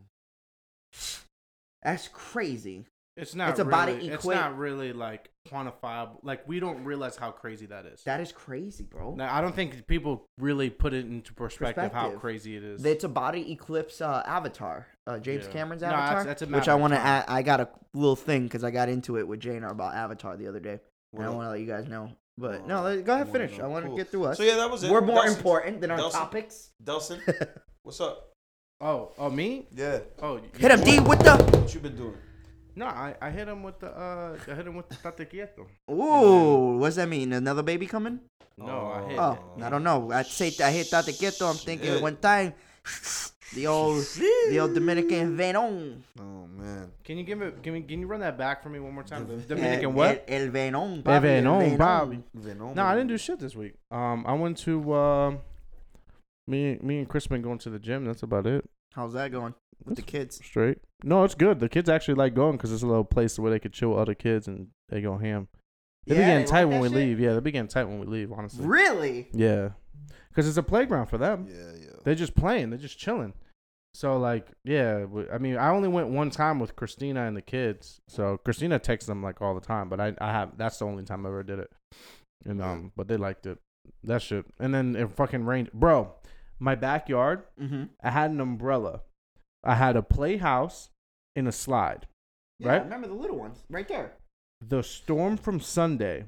That's 1.82 2.08
crazy. 2.08 2.86
It's 3.18 3.34
not. 3.34 3.50
It's 3.50 3.58
a 3.58 3.64
really, 3.64 3.70
body 3.94 4.08
It's 4.08 4.24
not 4.24 4.56
really 4.56 4.92
like 4.92 5.30
quantifiable. 5.48 6.18
Like 6.22 6.46
we 6.46 6.60
don't 6.60 6.84
realize 6.84 7.16
how 7.16 7.30
crazy 7.30 7.66
that 7.66 7.84
is. 7.86 8.02
That 8.04 8.20
is 8.20 8.30
crazy, 8.32 8.84
bro. 8.84 9.14
Now, 9.14 9.34
I 9.34 9.40
don't 9.40 9.54
think 9.54 9.86
people 9.86 10.26
really 10.38 10.70
put 10.70 10.94
it 10.94 11.04
into 11.04 11.34
perspective, 11.34 11.92
how 11.92 12.10
crazy 12.12 12.56
it 12.56 12.62
is. 12.62 12.84
It's 12.84 13.04
a 13.04 13.08
body 13.08 13.50
eclipse 13.52 14.00
uh, 14.00 14.22
Avatar, 14.26 14.86
uh, 15.06 15.18
James 15.18 15.46
Yeah. 15.46 15.52
Cameron's 15.52 15.82
No, 15.82 15.88
Avatar, 15.88 16.08
that's- 16.24 16.26
that's 16.40 16.42
a 16.42 16.46
which 16.54 16.68
I 16.68 16.74
want 16.76 16.92
to 16.94 16.98
add. 17.00 17.24
I 17.28 17.42
got 17.42 17.60
a 17.60 17.68
little 17.94 18.16
thing 18.16 18.44
because 18.44 18.62
I 18.64 18.70
got 18.70 18.88
into 18.88 19.18
it 19.18 19.26
with 19.26 19.40
Jane 19.40 19.64
about 19.64 19.94
Avatar 19.94 20.36
the 20.36 20.46
other 20.46 20.60
day, 20.60 20.78
and 21.12 21.24
I 21.24 21.28
want 21.30 21.46
to 21.46 21.50
let 21.50 21.60
you 21.60 21.66
guys 21.66 21.86
know. 21.88 22.12
But 22.36 22.60
Oh, 22.62 22.66
no, 22.66 22.82
let- 22.82 23.04
go 23.04 23.14
ahead, 23.14 23.28
I 23.28 23.32
finish. 23.32 23.58
know. 23.58 23.64
I 23.64 23.66
want 23.66 23.84
to 23.84 23.88
Cool. 23.88 23.96
get 23.96 24.08
through 24.10 24.24
us. 24.26 24.36
So 24.36 24.44
yeah, 24.44 24.54
that 24.56 24.70
was 24.70 24.84
it. 24.84 24.92
We're 24.92 25.00
more 25.00 25.24
Delson- 25.24 25.36
important 25.38 25.80
than 25.80 25.90
our 25.90 25.98
Delson? 25.98 26.12
topics. 26.12 26.70
Delson, 26.84 27.18
what's 27.82 28.00
up? 28.00 28.30
oh, 28.80 29.10
oh, 29.18 29.28
me? 29.28 29.66
Yeah, 29.74 29.98
Oh, 30.22 30.40
Hit 30.56 30.70
him, 30.70 30.80
D, 30.84 31.00
with 31.00 31.18
the. 31.18 31.34
what 31.58 31.74
you 31.74 31.80
been 31.80 31.96
doing? 31.96 32.14
No, 32.78 32.86
I, 32.86 33.16
I 33.20 33.30
hit 33.30 33.48
him 33.48 33.64
with 33.64 33.80
the 33.80 33.90
uh, 33.90 34.38
I 34.46 34.54
hit 34.54 34.66
him 34.68 34.76
with 34.76 34.88
the 34.88 34.94
tate 35.10 35.28
quieto. 35.28 35.66
Ooh, 35.90 36.78
what's 36.78 36.94
that 36.94 37.08
mean? 37.08 37.32
Another 37.32 37.64
baby 37.64 37.86
coming? 37.86 38.20
No, 38.56 38.92
I 38.94 39.08
hit. 39.08 39.18
Oh, 39.18 39.38
I 39.60 39.68
don't 39.68 39.82
know. 39.82 40.12
I 40.12 40.22
say 40.22 40.52
I 40.62 40.70
hit 40.70 40.88
Tate 40.88 41.16
Quieto. 41.18 41.46
I'm 41.46 41.56
thinking 41.56 41.94
Shit. 41.94 42.02
one 42.02 42.16
time, 42.16 42.54
the 43.54 43.66
old, 43.66 44.04
the 44.50 44.60
old 44.60 44.74
Dominican 44.74 45.36
Venom. 45.36 46.04
Oh 46.20 46.46
man, 46.56 46.92
Can 47.02 47.18
you 47.18 47.24
give 47.24 47.42
it? 47.42 47.62
Can, 47.64 47.72
we, 47.72 47.82
can 47.82 48.00
you 48.00 48.06
run 48.06 48.20
that 48.20 48.38
back 48.38 48.62
for 48.62 48.68
me 48.68 48.78
one 48.78 48.94
more 48.94 49.02
time? 49.02 49.26
The 49.26 49.34
The 49.36 49.54
Dominican 49.56 49.84
El- 49.86 49.92
what? 49.92 50.24
El, 50.28 50.42
el 50.42 50.50
Venom. 50.50 50.92
El 50.94 51.02
papi, 51.02 51.14
el 51.14 51.20
Venom, 51.20 51.78
papi. 51.78 52.22
Venom. 52.34 52.74
No, 52.76 52.84
I 52.84 52.94
didn't 52.94 53.08
do 53.08 53.18
shit 53.18 53.40
this 53.40 53.56
week. 53.56 53.74
Um, 53.90 54.24
I 54.24 54.34
went 54.34 54.56
to 54.58 54.94
um, 54.94 55.38
me 56.46 56.78
me 56.80 56.98
and 56.98 57.08
Chris 57.08 57.26
been 57.26 57.42
going 57.42 57.58
to 57.58 57.70
the 57.70 57.80
gym. 57.80 58.04
That's 58.04 58.22
about 58.22 58.46
it. 58.46 58.64
How's 58.94 59.14
that 59.14 59.32
going 59.32 59.54
with 59.84 59.96
the 59.96 60.02
kids? 60.02 60.36
Straight. 60.44 60.78
No, 61.04 61.24
it's 61.24 61.34
good. 61.34 61.60
The 61.60 61.68
kids 61.68 61.88
actually 61.88 62.14
like 62.14 62.34
going 62.34 62.56
because 62.56 62.72
it's 62.72 62.82
a 62.82 62.86
little 62.86 63.04
place 63.04 63.38
where 63.38 63.50
they 63.50 63.58
could 63.60 63.72
chill 63.72 63.90
with 63.90 63.98
other 64.00 64.14
kids 64.14 64.48
and 64.48 64.68
they 64.88 65.00
go 65.00 65.16
ham. 65.18 65.48
They 66.06 66.14
be 66.14 66.20
getting 66.20 66.44
they 66.46 66.50
tight 66.50 66.64
like 66.64 66.72
when 66.72 66.80
we 66.80 66.88
shit? 66.88 66.96
leave. 66.96 67.20
Yeah, 67.20 67.34
they 67.34 67.40
be 67.40 67.50
getting 67.52 67.68
tight 67.68 67.84
when 67.84 68.00
we 68.00 68.06
leave. 68.06 68.32
Honestly. 68.32 68.64
Really? 68.64 69.28
Yeah, 69.32 69.70
because 70.30 70.48
it's 70.48 70.56
a 70.56 70.62
playground 70.62 71.06
for 71.06 71.18
them. 71.18 71.46
Yeah, 71.48 71.72
yeah. 71.80 71.90
They're 72.04 72.14
just 72.14 72.34
playing. 72.34 72.70
They're 72.70 72.78
just 72.78 72.98
chilling. 72.98 73.34
So 73.94 74.16
like, 74.18 74.48
yeah. 74.64 75.04
I 75.32 75.38
mean, 75.38 75.56
I 75.56 75.68
only 75.70 75.88
went 75.88 76.08
one 76.08 76.30
time 76.30 76.58
with 76.60 76.76
Christina 76.76 77.26
and 77.26 77.36
the 77.36 77.42
kids. 77.42 78.00
So 78.08 78.38
Christina 78.38 78.78
texts 78.78 79.06
them 79.08 79.22
like 79.22 79.42
all 79.42 79.54
the 79.54 79.60
time, 79.60 79.88
but 79.88 80.00
I 80.00 80.14
I 80.20 80.32
have 80.32 80.56
that's 80.56 80.78
the 80.78 80.86
only 80.86 81.04
time 81.04 81.26
I 81.26 81.28
ever 81.28 81.42
did 81.42 81.58
it. 81.58 81.70
And 82.44 82.62
um, 82.62 82.92
but 82.96 83.08
they 83.08 83.16
liked 83.16 83.46
it. 83.46 83.58
That 84.04 84.22
shit. 84.22 84.46
And 84.58 84.74
then 84.74 84.96
it 84.96 85.10
fucking 85.10 85.44
rained, 85.44 85.72
bro. 85.72 86.12
My 86.58 86.74
backyard, 86.74 87.42
Mm-hmm. 87.60 87.84
I 88.02 88.10
had 88.10 88.30
an 88.30 88.40
umbrella. 88.40 89.02
I 89.64 89.74
had 89.74 89.96
a 89.96 90.02
playhouse 90.02 90.90
in 91.36 91.46
a 91.46 91.52
slide. 91.52 92.06
Yeah, 92.58 92.68
Right? 92.70 92.82
Remember 92.84 93.08
the 93.08 93.14
little 93.14 93.38
ones 93.38 93.58
right 93.70 93.86
there. 93.86 94.12
The 94.66 94.82
storm 94.82 95.36
from 95.36 95.60
Sunday 95.60 96.24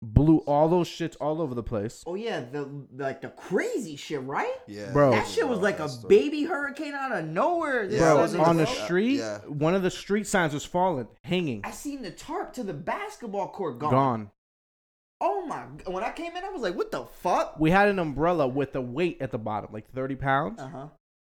blew 0.00 0.38
all 0.38 0.68
those 0.68 0.88
shits 0.88 1.16
all 1.20 1.42
over 1.42 1.54
the 1.54 1.62
place. 1.62 2.04
Oh 2.06 2.14
yeah, 2.14 2.40
the 2.40 2.68
like 2.96 3.20
the 3.20 3.30
crazy 3.30 3.96
shit, 3.96 4.22
right? 4.22 4.52
Yeah, 4.68 4.92
Bro. 4.92 5.10
That 5.10 5.26
shit 5.26 5.48
was 5.48 5.58
like 5.58 5.80
a 5.80 5.88
baby 6.08 6.44
hurricane 6.44 6.94
out 6.94 7.10
of 7.10 7.24
nowhere. 7.24 7.88
This 7.88 8.00
Yeah, 8.00 8.14
Bro, 8.14 8.24
it 8.24 8.28
Sunday, 8.28 8.44
on 8.44 8.56
the 8.58 8.64
bro. 8.64 8.74
Street, 8.74 9.18
yeah. 9.18 9.38
one 9.40 9.74
of 9.74 9.82
the 9.82 9.90
street 9.90 10.26
signs 10.26 10.54
was 10.54 10.64
falling, 10.64 11.08
hanging, 11.24 11.62
I 11.64 11.72
seen 11.72 12.02
the 12.02 12.12
tarp 12.12 12.52
to 12.54 12.62
the 12.62 12.74
basketball 12.74 13.48
court 13.48 13.78
gone. 13.80 13.90
gone. 13.90 14.30
Oh 15.20 15.44
my! 15.46 15.62
When 15.90 16.04
I 16.04 16.12
came 16.12 16.36
in, 16.36 16.44
I 16.44 16.50
was 16.50 16.62
like, 16.62 16.76
"What 16.76 16.92
the 16.92 17.04
fuck?" 17.04 17.58
We 17.58 17.72
had 17.72 17.88
an 17.88 17.98
umbrella 17.98 18.46
with 18.46 18.76
a 18.76 18.80
weight 18.80 19.18
at 19.20 19.32
the 19.32 19.38
bottom, 19.38 19.70
like 19.72 19.90
30 19.90 20.14
pounds, 20.14 20.60
Uh 20.60 20.68
huh. 20.68 20.86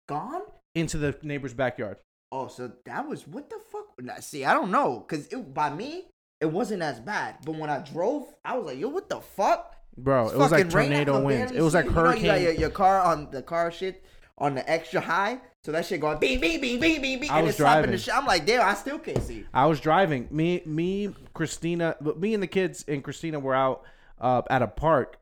Gone? 0.09 0.43
Into 0.75 0.99
the 0.99 1.17
neighbor's 1.23 1.55
backyard. 1.55 1.97
Oh, 2.33 2.47
so 2.49 2.71
that 2.85 3.09
was 3.09 3.27
what 3.27 3.51
the 3.51 3.59
fuck? 3.71 4.23
See, 4.23 4.45
I 4.45 4.55
don't 4.55 4.71
know, 4.71 5.01
cause 5.01 5.27
it, 5.29 5.53
by 5.55 5.71
me, 5.71 6.07
it 6.41 6.47
wasn't 6.47 6.83
as 6.83 7.01
bad. 7.01 7.37
But 7.45 7.57
when 7.57 7.69
I 7.71 7.79
drove, 7.81 8.33
I 8.45 8.57
was 8.57 8.67
like, 8.67 8.79
"Yo, 8.79 8.89
what 8.89 9.09
the 9.09 9.21
fuck?" 9.21 9.75
Bro, 9.97 10.27
It's 10.27 10.35
it 10.35 10.39
was 10.39 10.53
like 10.53 10.65
fucking 10.67 10.77
rain, 10.77 10.93
I 10.93 11.05
tornado 11.05 11.25
winds. 11.25 11.53
It 11.53 11.61
was 11.61 11.75
like 11.75 11.87
You 11.87 11.91
know, 11.91 11.97
you 11.99 12.05
got 12.05 12.19
hurricane. 12.23 12.43
your, 12.45 12.53
your 12.53 12.71
car 12.71 13.01
on 13.03 13.31
the 13.31 13.43
car 13.43 13.71
shit 13.73 14.05
on 14.39 14.55
the 14.55 14.71
extra 14.71 15.01
high, 15.01 15.41
so 15.65 15.73
that 15.73 15.85
shit 15.85 16.01
going 16.01 16.19
beep 16.19 16.41
beep 16.41 16.63
beep 16.63 16.81
beep 16.81 17.03
beep 17.03 17.21
beep, 17.21 17.33
I 17.33 17.39
and 17.39 17.47
was 17.47 17.55
it's 17.55 17.59
driving. 17.59 17.91
the 17.91 17.99
shit. 17.99 18.15
I'm 18.15 18.25
like, 18.27 18.47
damn, 18.47 18.67
I 18.67 18.75
still 18.75 18.99
can't 19.01 19.23
see. 19.23 19.45
I 19.53 19.67
was 19.67 19.81
driving. 19.81 20.29
Me, 20.31 20.63
me, 20.65 21.13
Christina, 21.35 21.97
but 22.01 22.19
me 22.21 22.33
and 22.33 22.43
the 22.43 22.47
kids 22.47 22.85
and 22.89 23.03
Christina 23.05 23.39
were 23.41 23.55
out 23.55 23.83
uh, 24.21 24.43
at 24.49 24.63
a 24.63 24.69
park, 24.69 25.19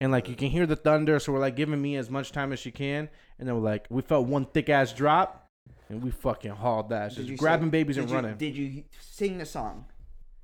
and 0.00 0.10
like 0.12 0.28
you 0.28 0.34
can 0.36 0.48
hear 0.50 0.66
the 0.66 0.76
thunder. 0.76 1.18
So 1.18 1.32
we're 1.32 1.38
like 1.40 1.56
giving 1.56 1.80
me 1.80 1.96
as 1.96 2.10
much 2.10 2.32
time 2.32 2.52
as 2.52 2.58
she 2.58 2.70
can, 2.70 3.08
and 3.38 3.48
then 3.48 3.54
we're 3.56 3.68
like, 3.70 3.86
we 3.90 4.02
felt 4.02 4.26
one 4.26 4.44
thick 4.46 4.68
ass 4.68 4.92
drop, 4.92 5.46
and 5.88 6.02
we 6.02 6.10
fucking 6.10 6.50
hauled 6.52 6.88
that, 6.90 7.10
Did 7.14 7.18
you 7.24 7.24
just 7.32 7.40
grabbing 7.40 7.64
sing- 7.66 7.70
babies 7.70 7.96
and 7.98 8.08
you- 8.08 8.14
running. 8.14 8.36
Did 8.36 8.56
you 8.56 8.84
sing 9.00 9.38
the 9.38 9.46
song? 9.46 9.86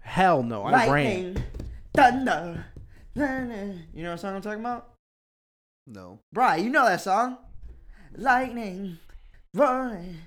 Hell 0.01 0.43
no, 0.43 0.63
I 0.63 0.71
ran. 0.71 0.89
Lightning, 0.89 1.45
thunder. 1.95 2.65
na, 3.15 3.45
na. 3.45 3.55
You 3.95 4.03
know 4.05 4.11
what 4.13 4.21
song 4.21 4.37
I'm 4.37 4.43
talking 4.43 4.61
about? 4.61 4.93
No. 5.87 6.19
Bri, 6.33 6.59
you 6.63 6.71
know 6.71 6.85
that 6.85 7.01
song? 7.01 7.39
Lightning, 8.17 8.99
roaring, 9.55 10.19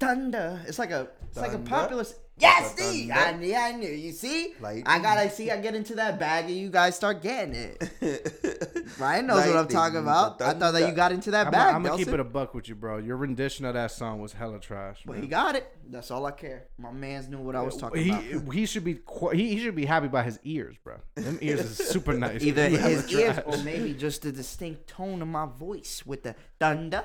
thunder. 0.00 0.60
It's 0.66 0.78
like 0.78 0.90
a, 0.90 1.08
it's 1.28 1.36
like 1.36 1.48
a 1.50 1.52
Thunder? 1.54 1.70
popular. 1.70 2.04
S- 2.38 2.42
Yes, 2.42 2.74
The 2.74 2.82
see, 2.82 3.10
I, 3.10 3.14
thunder? 3.16 3.46
yeah, 3.46 3.60
I 3.64 3.72
knew. 3.72 3.88
You 3.88 4.12
see, 4.12 4.54
I 4.62 4.98
gotta 4.98 5.30
see. 5.30 5.50
I 5.50 5.58
get 5.60 5.74
into 5.74 5.94
that 5.94 6.18
bag 6.18 6.44
and 6.46 6.54
you 6.56 6.68
guys 6.68 6.94
start 6.94 7.22
getting 7.22 7.54
it. 7.54 8.92
Ryan 8.98 9.26
knows 9.26 9.46
what 9.46 9.56
I'm 9.56 9.68
talking 9.68 9.98
about. 9.98 10.40
I 10.42 10.52
thought 10.54 10.72
that 10.72 10.86
you 10.88 10.94
got 10.94 11.12
into 11.12 11.30
that 11.30 11.50
bag. 11.50 11.74
I'm 11.74 11.82
bag. 11.82 11.92
gonna 11.92 12.04
keep 12.04 12.12
it 12.12 12.20
a 12.20 12.24
buck 12.24 12.54
with 12.54 12.68
you, 12.68 12.74
bro. 12.74 12.98
Your 12.98 13.16
rendition 13.16 13.64
of 13.64 13.74
that 13.74 13.90
song 13.90 14.20
was 14.20 14.32
hella 14.34 14.60
trash. 14.60 15.02
But 15.06 15.14
man. 15.14 15.22
he 15.22 15.28
got 15.28 15.56
it. 15.56 15.66
That's 15.88 16.10
all 16.10 16.26
I 16.26 16.30
care. 16.32 16.64
My 16.78 16.90
man's 16.92 17.28
knew 17.28 17.38
what 17.38 17.56
I 17.56 17.62
was 17.62 17.76
talking 17.76 18.02
he, 18.02 18.10
about. 18.36 18.52
He 18.54 18.66
should 18.66 18.84
be 18.84 18.98
qu- 19.04 19.30
he, 19.30 19.54
he 19.54 19.58
should 19.60 19.74
be 19.74 19.86
happy 19.86 20.08
by 20.08 20.22
his 20.22 20.38
ears, 20.44 20.76
bro. 20.84 20.96
Them 21.14 21.38
ears 21.40 21.60
is 21.60 21.76
super 21.88 22.12
nice. 22.18 22.42
Either 22.42 22.68
his 22.68 23.10
ears 23.12 23.38
or 23.46 23.56
maybe 23.58 23.94
just 23.94 24.22
the 24.22 24.32
distinct 24.32 24.86
tone 24.88 25.22
of 25.22 25.28
my 25.28 25.46
voice 25.46 26.02
with 26.04 26.22
the 26.22 26.34
thunder. 26.60 27.04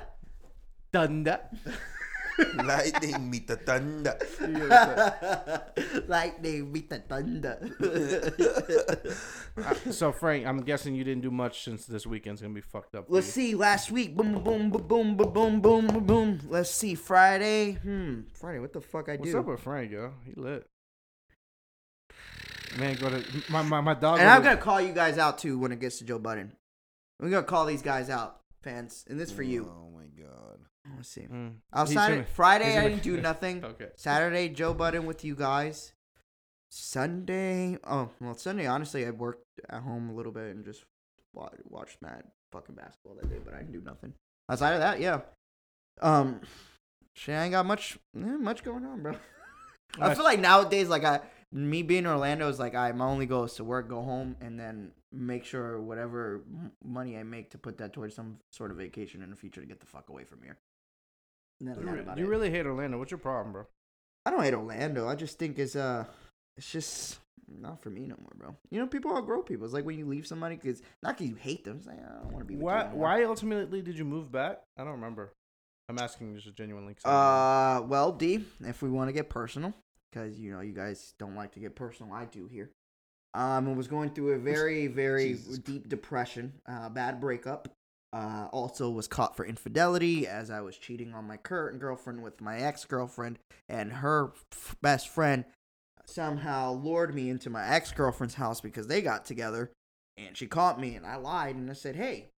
thunder. 0.92 1.40
Lightning 2.64 3.30
meet 3.30 3.46
the 3.46 3.56
thunder. 3.56 4.16
Lightning 6.08 6.72
beat 6.72 6.88
the 6.90 6.98
thunder. 7.00 7.58
Uh, 9.54 9.74
so 9.90 10.10
Frank, 10.12 10.46
I'm 10.46 10.62
guessing 10.62 10.94
you 10.94 11.04
didn't 11.04 11.20
do 11.22 11.30
much 11.30 11.62
since 11.64 11.84
this 11.84 12.06
weekend's 12.06 12.40
gonna 12.40 12.54
be 12.54 12.62
fucked 12.62 12.94
up. 12.94 13.04
Let's 13.10 13.26
you. 13.26 13.32
see. 13.50 13.54
Last 13.54 13.90
week, 13.92 14.16
boom, 14.16 14.32
boom, 14.42 14.70
boom, 14.70 14.80
boom, 14.88 15.14
boom, 15.14 15.30
boom, 15.30 15.60
boom, 15.60 15.86
boom, 15.88 16.04
boom. 16.06 16.40
Let's 16.48 16.70
see. 16.70 16.94
Friday. 16.94 17.72
Hmm. 17.72 18.20
Friday. 18.32 18.60
What 18.60 18.72
the 18.72 18.80
fuck 18.80 19.10
I 19.10 19.16
What's 19.16 19.30
do? 19.30 19.38
up 19.40 19.44
with 19.44 19.60
Frank, 19.60 19.92
yo? 19.92 20.12
He 20.24 20.32
lit. 20.40 20.66
Man, 22.78 22.96
go 22.96 23.10
to 23.10 23.22
my 23.50 23.60
my, 23.60 23.82
my 23.82 23.92
dog. 23.92 24.20
and 24.20 24.26
I'm 24.28 24.40
to- 24.40 24.48
gonna 24.48 24.60
call 24.60 24.80
you 24.80 24.94
guys 24.94 25.18
out 25.18 25.36
too 25.38 25.58
when 25.58 25.70
it 25.70 25.80
gets 25.80 25.98
to 25.98 26.04
Joe 26.04 26.18
Budden. 26.18 26.52
We're 27.20 27.28
gonna 27.28 27.42
call 27.42 27.66
these 27.66 27.82
guys 27.82 28.08
out, 28.08 28.40
fans, 28.62 29.04
and 29.10 29.20
this 29.20 29.30
for 29.30 29.42
you. 29.42 29.70
Oh 29.70 29.90
my 29.94 30.06
god. 30.18 30.51
Let's 31.02 31.10
see. 31.14 31.22
Mm. 31.22 31.54
Outside 31.74 32.08
gonna- 32.10 32.24
Friday, 32.26 32.78
I 32.78 32.88
didn't 32.88 33.02
do 33.02 33.20
nothing. 33.20 33.64
Okay. 33.64 33.88
Saturday, 33.96 34.48
Joe 34.48 34.72
Budden 34.72 35.04
with 35.04 35.24
you 35.24 35.34
guys. 35.34 35.94
Sunday, 36.70 37.76
oh 37.84 38.10
well, 38.20 38.34
Sunday. 38.34 38.66
Honestly, 38.66 39.04
I 39.04 39.10
worked 39.10 39.44
at 39.68 39.82
home 39.82 40.08
a 40.10 40.14
little 40.14 40.30
bit 40.30 40.54
and 40.54 40.64
just 40.64 40.84
wa- 41.34 41.50
watched 41.68 42.00
mad 42.00 42.22
fucking 42.52 42.76
basketball 42.76 43.16
that 43.20 43.28
day, 43.28 43.38
but 43.44 43.52
I 43.52 43.58
didn't 43.58 43.72
do 43.72 43.82
nothing. 43.84 44.14
Outside 44.48 44.74
of 44.74 44.80
that, 44.80 45.00
yeah. 45.00 45.22
Um, 46.00 46.40
shit, 47.14 47.34
I 47.34 47.42
ain't 47.42 47.52
got 47.52 47.66
much, 47.66 47.98
much 48.14 48.62
going 48.62 48.86
on, 48.86 49.02
bro. 49.02 49.16
I 50.00 50.14
feel 50.14 50.24
like 50.24 50.38
nowadays, 50.38 50.88
like 50.88 51.04
I, 51.04 51.20
me 51.52 51.82
being 51.82 52.04
in 52.04 52.06
Orlando 52.06 52.48
is 52.48 52.58
like 52.60 52.76
I, 52.76 52.92
my 52.92 53.06
only 53.06 53.26
goal 53.26 53.42
is 53.44 53.54
to 53.54 53.64
work, 53.64 53.88
go 53.88 54.00
home, 54.02 54.36
and 54.40 54.58
then 54.58 54.92
make 55.12 55.44
sure 55.44 55.78
whatever 55.80 56.42
money 56.82 57.18
I 57.18 57.22
make 57.24 57.50
to 57.50 57.58
put 57.58 57.76
that 57.78 57.92
towards 57.92 58.14
some 58.14 58.38
sort 58.52 58.70
of 58.70 58.78
vacation 58.78 59.20
in 59.22 59.28
the 59.30 59.36
future 59.36 59.60
to 59.60 59.66
get 59.66 59.80
the 59.80 59.86
fuck 59.86 60.08
away 60.08 60.24
from 60.24 60.42
here. 60.42 60.56
And 61.62 61.70
that's 61.70 61.80
You, 61.80 61.86
re- 61.86 62.04
you 62.16 62.26
really 62.26 62.50
hate 62.50 62.66
Orlando. 62.66 62.98
What's 62.98 63.12
your 63.12 63.18
problem, 63.18 63.52
bro? 63.52 63.66
I 64.26 64.30
don't 64.30 64.42
hate 64.42 64.54
Orlando. 64.54 65.08
I 65.08 65.14
just 65.14 65.38
think 65.38 65.58
it's 65.58 65.76
uh, 65.76 66.04
it's 66.56 66.70
just 66.70 67.18
not 67.48 67.80
for 67.82 67.90
me 67.90 68.02
no 68.02 68.16
more, 68.18 68.32
bro. 68.36 68.56
You 68.70 68.80
know, 68.80 68.86
people 68.86 69.16
outgrow 69.16 69.42
people. 69.42 69.64
It's 69.64 69.74
like 69.74 69.84
when 69.84 69.96
you 69.96 70.06
leave 70.06 70.26
somebody 70.26 70.56
because 70.56 70.82
not 71.02 71.16
because 71.16 71.30
you 71.30 71.36
hate 71.36 71.64
them. 71.64 71.76
It's 71.78 71.86
like 71.86 71.98
I 71.98 72.22
don't 72.22 72.32
want 72.32 72.40
to 72.40 72.44
be 72.44 72.56
Why 72.56 72.84
why 72.84 73.24
ultimately 73.24 73.80
did 73.80 73.96
you 73.96 74.04
move 74.04 74.32
back? 74.32 74.60
I 74.76 74.82
don't 74.82 74.92
remember. 74.92 75.32
I'm 75.88 75.98
asking 75.98 76.34
just 76.36 76.54
genuinely. 76.56 76.96
Uh, 77.04 77.82
well, 77.86 78.12
D, 78.12 78.44
if 78.60 78.82
we 78.82 78.90
want 78.90 79.08
to 79.08 79.12
get 79.12 79.28
personal, 79.28 79.72
because 80.10 80.38
you 80.38 80.52
know 80.52 80.60
you 80.60 80.72
guys 80.72 81.14
don't 81.18 81.36
like 81.36 81.52
to 81.52 81.60
get 81.60 81.76
personal, 81.76 82.12
I 82.12 82.24
do 82.24 82.46
here. 82.46 82.70
Um, 83.34 83.68
I 83.68 83.72
was 83.72 83.88
going 83.88 84.10
through 84.10 84.32
a 84.34 84.38
very, 84.38 84.88
very 84.88 85.28
Jesus 85.34 85.58
deep 85.58 85.88
depression, 85.88 86.52
uh, 86.68 86.88
bad 86.88 87.20
breakup. 87.20 87.68
Uh, 88.12 88.46
also 88.52 88.90
was 88.90 89.08
caught 89.08 89.34
for 89.36 89.46
infidelity 89.46 90.26
as 90.26 90.50
I 90.50 90.60
was 90.60 90.76
cheating 90.76 91.14
on 91.14 91.26
my 91.26 91.38
current 91.38 91.78
girlfriend 91.80 92.22
with 92.22 92.42
my 92.42 92.58
ex 92.58 92.84
girlfriend, 92.84 93.38
and 93.70 93.90
her 93.90 94.32
f- 94.52 94.76
best 94.82 95.08
friend 95.08 95.46
somehow 96.04 96.72
lured 96.74 97.14
me 97.14 97.30
into 97.30 97.48
my 97.48 97.66
ex 97.66 97.90
girlfriend's 97.92 98.34
house 98.34 98.60
because 98.60 98.86
they 98.86 99.00
got 99.00 99.24
together, 99.24 99.70
and 100.18 100.36
she 100.36 100.46
caught 100.46 100.78
me, 100.78 100.94
and 100.94 101.06
I 101.06 101.16
lied, 101.16 101.56
and 101.56 101.70
I 101.70 101.72
said, 101.72 101.96
"Hey, 101.96 102.28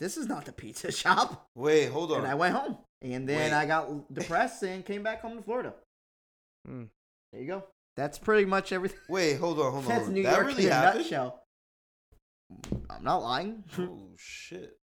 this 0.00 0.16
is 0.16 0.26
not 0.26 0.46
the 0.46 0.52
pizza 0.52 0.90
shop." 1.02 1.46
Wait, 1.54 1.86
hold 1.92 2.10
on. 2.10 2.18
and 2.18 2.26
I 2.26 2.34
went 2.34 2.56
home. 2.56 2.78
And 3.02 3.28
then 3.28 3.52
Wait. 3.52 3.56
I 3.56 3.66
got 3.66 4.12
depressed 4.12 4.62
and 4.64 4.84
came 4.84 5.02
back 5.04 5.22
home 5.22 5.36
to 5.36 5.42
Florida. 5.44 5.74
Mm. 6.68 6.88
There 7.32 7.40
you 7.40 7.46
go. 7.46 7.64
That's 7.96 8.18
pretty 8.18 8.46
much 8.46 8.72
everything. 8.72 8.98
Wait, 9.08 9.34
hold 9.36 9.60
on, 9.60 9.72
hold 9.72 9.84
on. 9.84 9.88
That's 9.90 10.08
New 10.08 10.24
that 10.24 10.34
York 10.34 10.46
really 10.48 10.66
in 10.66 10.72
a 10.72 10.74
happened? 10.74 11.02
nutshell. 11.04 11.42
I'm 12.90 13.04
not 13.04 13.22
lying. 13.22 13.62
Oh 13.78 14.08
shit. 14.16 14.76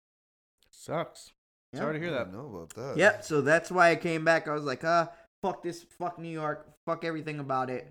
Sucks. 0.84 1.32
Yeah. 1.72 1.80
Sorry 1.80 1.94
to 1.94 1.98
hear 1.98 2.14
I 2.14 2.18
that. 2.18 2.30
didn't 2.30 2.34
know 2.34 2.56
about 2.56 2.74
that. 2.74 2.96
yep. 2.98 3.24
So 3.24 3.40
that's 3.40 3.70
why 3.70 3.90
I 3.90 3.96
came 3.96 4.24
back. 4.24 4.46
I 4.46 4.52
was 4.52 4.64
like, 4.64 4.84
uh, 4.84 5.06
fuck 5.42 5.62
this, 5.62 5.84
fuck 5.98 6.18
New 6.18 6.28
York, 6.28 6.68
fuck 6.86 7.04
everything 7.04 7.38
about 7.40 7.70
it. 7.70 7.90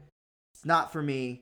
It's 0.54 0.64
not 0.64 0.94
for 0.94 1.02
me. 1.02 1.42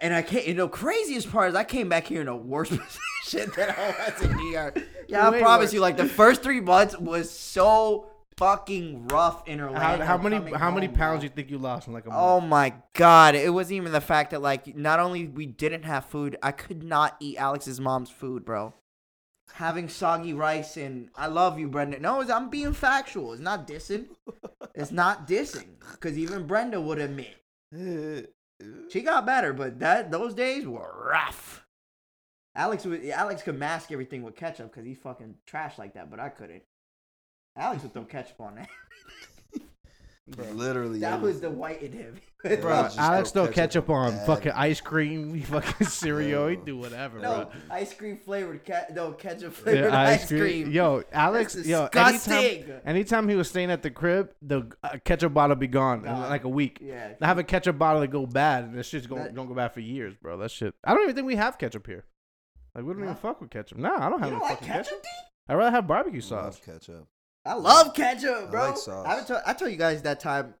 And 0.00 0.14
I 0.14 0.22
can't. 0.22 0.46
You 0.46 0.54
know, 0.54 0.68
craziest 0.68 1.30
part 1.30 1.50
is 1.50 1.54
I 1.54 1.64
came 1.64 1.88
back 1.88 2.06
here 2.06 2.20
in 2.20 2.28
a 2.28 2.36
worse 2.36 2.68
position 3.24 3.50
than 3.56 3.70
I 3.70 3.94
was 4.10 4.22
in 4.22 4.36
New 4.36 4.50
York. 4.52 4.78
Yeah, 5.08 5.28
I 5.28 5.38
promise 5.38 5.66
worse. 5.66 5.72
you. 5.72 5.80
Like 5.80 5.96
the 5.96 6.04
first 6.04 6.42
three 6.42 6.60
months 6.60 6.98
was 6.98 7.30
so 7.30 8.08
fucking 8.38 9.06
rough 9.06 9.46
in 9.46 9.60
Orlando. 9.60 10.04
How, 10.04 10.16
how 10.16 10.18
many 10.18 10.36
how 10.50 10.72
many 10.72 10.86
home, 10.86 10.94
bro. 10.96 10.98
pounds 10.98 11.22
you 11.22 11.28
think 11.28 11.48
you 11.48 11.58
lost 11.58 11.86
in 11.86 11.92
like 11.92 12.06
a 12.06 12.08
month? 12.08 12.20
Oh 12.20 12.40
my 12.40 12.74
god! 12.92 13.36
It 13.36 13.54
wasn't 13.54 13.76
even 13.76 13.92
the 13.92 14.00
fact 14.00 14.32
that 14.32 14.42
like 14.42 14.76
not 14.76 14.98
only 14.98 15.28
we 15.28 15.46
didn't 15.46 15.84
have 15.84 16.06
food, 16.06 16.36
I 16.42 16.50
could 16.50 16.82
not 16.82 17.14
eat 17.20 17.36
Alex's 17.36 17.78
mom's 17.80 18.10
food, 18.10 18.44
bro. 18.44 18.74
Having 19.56 19.88
soggy 19.88 20.34
rice 20.34 20.76
and 20.76 21.08
I 21.14 21.28
love 21.28 21.58
you, 21.58 21.68
Brenda. 21.68 21.98
No, 21.98 22.20
I'm 22.20 22.50
being 22.50 22.74
factual. 22.74 23.32
It's 23.32 23.40
not 23.40 23.66
dissing. 23.66 24.06
It's 24.74 24.92
not 24.92 25.26
dissing 25.26 25.80
because 25.92 26.18
even 26.18 26.46
Brenda 26.46 26.78
would 26.78 26.98
admit 26.98 27.42
she 28.90 29.00
got 29.02 29.26
better, 29.26 29.52
but 29.52 29.78
that 29.80 30.10
those 30.10 30.34
days 30.34 30.66
were 30.66 30.92
rough. 31.10 31.66
Alex 32.54 32.84
was 32.84 33.04
Alex 33.08 33.42
could 33.42 33.58
mask 33.58 33.92
everything 33.92 34.22
with 34.22 34.36
ketchup 34.36 34.70
because 34.70 34.86
he's 34.86 34.98
fucking 34.98 35.34
trash 35.46 35.78
like 35.78 35.94
that, 35.94 36.10
but 36.10 36.20
I 36.20 36.28
couldn't. 36.30 36.62
Alex 37.56 37.82
would 37.82 37.92
throw 37.92 38.04
ketchup 38.04 38.40
on 38.40 38.56
that. 38.56 38.68
Literally. 40.52 40.98
That 41.00 41.20
was 41.20 41.40
the 41.40 41.50
white 41.50 41.82
in 41.82 41.92
him. 41.92 42.16
Yeah, 42.44 42.56
Bro, 42.56 42.88
Alex 42.96 43.32
throw 43.32 43.46
throw 43.46 43.52
ketchup 43.52 43.54
ketchup 43.86 43.90
on 43.90 44.14
on 44.14 44.24
fucking 44.26 44.52
ice 44.52 44.80
cream, 44.80 45.40
fucking 45.42 45.84
cereal. 45.88 46.46
He 46.46 46.54
do 46.54 46.76
whatever, 46.76 47.18
No, 47.18 47.46
bro. 47.46 47.50
ice 47.72 47.92
cream 47.92 48.18
flavored 48.18 48.62
cat. 48.64 48.94
No, 48.94 49.10
ketchup 49.12 49.52
Yeah, 49.56 49.62
flavored 49.64 49.90
ice, 49.92 50.28
cream. 50.28 50.70
Yo, 50.70 51.02
Alex, 51.10 51.54
That's 51.54 51.66
yo, 51.66 51.80
anytime, 51.86 52.12
disgusting. 52.12 52.64
anytime 52.84 53.28
he 53.28 53.34
was 53.34 53.48
staying 53.48 53.72
at 53.72 53.82
the 53.82 53.90
crib, 53.90 54.30
the 54.42 54.70
uh, 54.84 54.98
ketchup 55.04 55.34
bottle 55.34 55.56
be 55.56 55.66
gone 55.66 56.06
in 56.06 56.12
like 56.20 56.44
a 56.44 56.48
week. 56.48 56.78
Yeah. 56.80 57.14
I 57.20 57.26
have 57.26 57.38
a 57.38 57.42
ketchup 57.42 57.78
bottle 57.78 58.00
that 58.02 58.08
go 58.08 58.26
bad, 58.26 58.64
and 58.64 58.78
this 58.78 58.86
shit's 58.86 59.08
going 59.08 59.24
That- 59.24 59.34
don't 59.34 59.48
go 59.48 59.54
bad 59.54 59.72
for 59.74 59.80
years, 59.80 60.14
bro. 60.14 60.36
That 60.38 60.52
shit. 60.52 60.72
I 60.84 60.94
don't 60.94 61.02
even 61.02 61.16
think 61.16 61.26
we 61.26 61.34
have 61.36 61.58
ketchup 61.58 61.84
here. 61.88 62.04
Like 62.76 62.84
we 62.84 62.92
don't 62.92 63.02
even 63.02 63.16
fuck 63.16 63.40
with 63.40 63.50
ketchup. 63.50 63.78
Nah, 63.78 63.96
I 64.06 64.08
don't 64.08 64.20
have 64.20 64.28
You 64.28 64.36
any 64.36 64.38
don't 64.38 64.40
like 64.42 64.58
fucking 64.58 64.68
ketchup. 64.68 64.84
ketchup, 64.86 65.02
D? 65.02 65.08
I'd 65.48 65.54
rather 65.54 65.70
have 65.72 65.88
barbecue 65.88 66.20
Love 66.20 66.54
sauce. 66.54 66.60
ketchup. 66.64 67.08
I 67.46 67.54
love 67.54 67.94
ketchup, 67.94 68.46
I 68.48 68.50
bro. 68.50 68.66
like 68.68 68.76
sauce. 68.76 69.06
I, 69.06 69.10
haven't 69.10 69.26
told- 69.28 69.42
I 69.46 69.52
told 69.52 69.70
you 69.70 69.76
guys 69.76 70.02
that 70.02 70.20
time. 70.20 70.54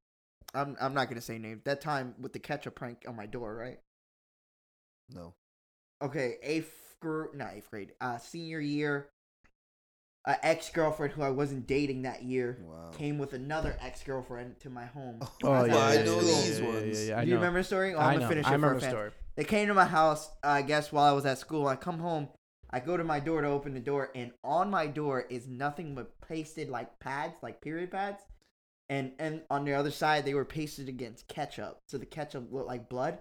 I'm 0.54 0.76
I'm 0.80 0.94
not 0.94 1.08
gonna 1.08 1.20
say 1.20 1.38
names. 1.38 1.62
That 1.64 1.80
time 1.80 2.14
with 2.20 2.32
the 2.32 2.38
ketchup 2.38 2.74
prank 2.76 3.04
on 3.06 3.16
my 3.16 3.26
door, 3.26 3.54
right? 3.54 3.78
No. 5.10 5.34
Okay, 6.02 6.36
eighth 6.42 6.96
grade, 7.00 7.34
not 7.34 7.54
eighth 7.54 7.70
grade, 7.70 7.92
uh, 8.00 8.18
senior 8.18 8.60
year. 8.60 9.08
An 10.28 10.36
ex 10.42 10.70
girlfriend 10.70 11.12
who 11.12 11.22
I 11.22 11.30
wasn't 11.30 11.68
dating 11.68 12.02
that 12.02 12.24
year 12.24 12.58
Wow. 12.64 12.90
came 12.96 13.16
with 13.16 13.32
another 13.32 13.76
ex 13.80 14.02
girlfriend 14.02 14.58
to 14.60 14.70
my 14.70 14.84
home. 14.86 15.20
Oh 15.44 15.52
I 15.52 15.66
yeah, 15.66 15.72
know 15.72 15.78
yeah, 15.78 15.92
yeah, 15.94 16.20
these 16.20 16.58
yeah, 16.60 16.66
yeah, 16.66 16.72
ones. 16.72 17.00
Yeah, 17.00 17.08
yeah, 17.14 17.18
I 17.18 17.20
Do 17.22 17.28
you 17.28 17.34
know. 17.34 17.40
remember 17.40 17.60
the 17.60 17.64
story? 17.64 17.94
Oh, 17.94 17.98
I 17.98 18.04
I'm 18.06 18.12
gonna 18.14 18.20
know. 18.24 18.28
finish 18.30 18.44
it 18.44 18.48
I 18.48 18.50
for 18.50 18.56
remember 18.56 18.78
a 18.78 18.80
fan. 18.80 18.90
story. 18.90 19.10
They 19.36 19.44
came 19.44 19.68
to 19.68 19.74
my 19.74 19.84
house, 19.84 20.28
uh, 20.42 20.48
I 20.48 20.62
guess, 20.62 20.90
while 20.90 21.04
I 21.04 21.12
was 21.12 21.26
at 21.26 21.38
school. 21.38 21.68
I 21.68 21.76
come 21.76 21.98
home. 22.00 22.28
I 22.70 22.80
go 22.80 22.96
to 22.96 23.04
my 23.04 23.20
door 23.20 23.40
to 23.42 23.48
open 23.48 23.74
the 23.74 23.80
door, 23.80 24.10
and 24.14 24.32
on 24.44 24.70
my 24.70 24.86
door 24.86 25.22
is 25.30 25.46
nothing 25.48 25.94
but 25.94 26.20
pasted 26.20 26.68
like 26.68 26.98
pads, 27.00 27.34
like 27.42 27.60
period 27.60 27.90
pads. 27.90 28.22
And 28.88 29.12
and 29.18 29.42
on 29.50 29.64
the 29.64 29.74
other 29.74 29.90
side, 29.90 30.24
they 30.24 30.34
were 30.34 30.44
pasted 30.44 30.88
against 30.88 31.28
ketchup, 31.28 31.80
so 31.88 31.98
the 31.98 32.06
ketchup 32.06 32.52
looked 32.52 32.68
like 32.68 32.88
blood. 32.88 33.18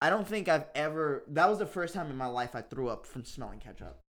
I 0.00 0.08
don't 0.10 0.26
think 0.26 0.48
I've 0.48 0.66
ever. 0.74 1.24
That 1.28 1.48
was 1.48 1.58
the 1.58 1.66
first 1.66 1.94
time 1.94 2.10
in 2.10 2.16
my 2.16 2.26
life 2.26 2.54
I 2.54 2.62
threw 2.62 2.88
up 2.88 3.06
from 3.06 3.24
smelling 3.24 3.58
ketchup. 3.60 4.00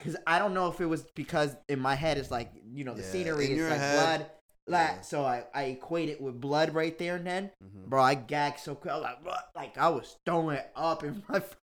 Cause 0.00 0.16
I 0.26 0.38
don't 0.38 0.52
know 0.52 0.68
if 0.68 0.80
it 0.80 0.86
was 0.86 1.04
because 1.14 1.56
in 1.68 1.80
my 1.80 1.94
head 1.94 2.18
it's 2.18 2.30
like 2.30 2.52
you 2.74 2.84
know 2.84 2.94
the 2.94 3.02
Yeah, 3.02 3.10
scenery 3.12 3.46
is 3.52 3.62
like 3.62 3.80
head, 3.80 3.92
blood, 3.94 4.26
like 4.68 4.90
yeah. 4.96 5.00
so 5.00 5.24
I 5.24 5.44
I 5.54 5.62
equate 5.64 6.10
it 6.10 6.20
with 6.20 6.38
blood 6.40 6.74
right 6.74 6.96
there 6.98 7.16
and 7.16 7.26
then. 7.26 7.50
Mhm. 7.64 7.88
Bro, 7.88 8.02
I 8.02 8.14
gagged 8.14 8.60
so 8.60 8.74
quick. 8.74 8.92
Like, 8.94 9.18
like 9.54 9.78
I 9.78 9.88
was 9.88 10.16
throwing 10.26 10.58
up 10.74 11.02
in 11.02 11.22
my. 11.28 11.42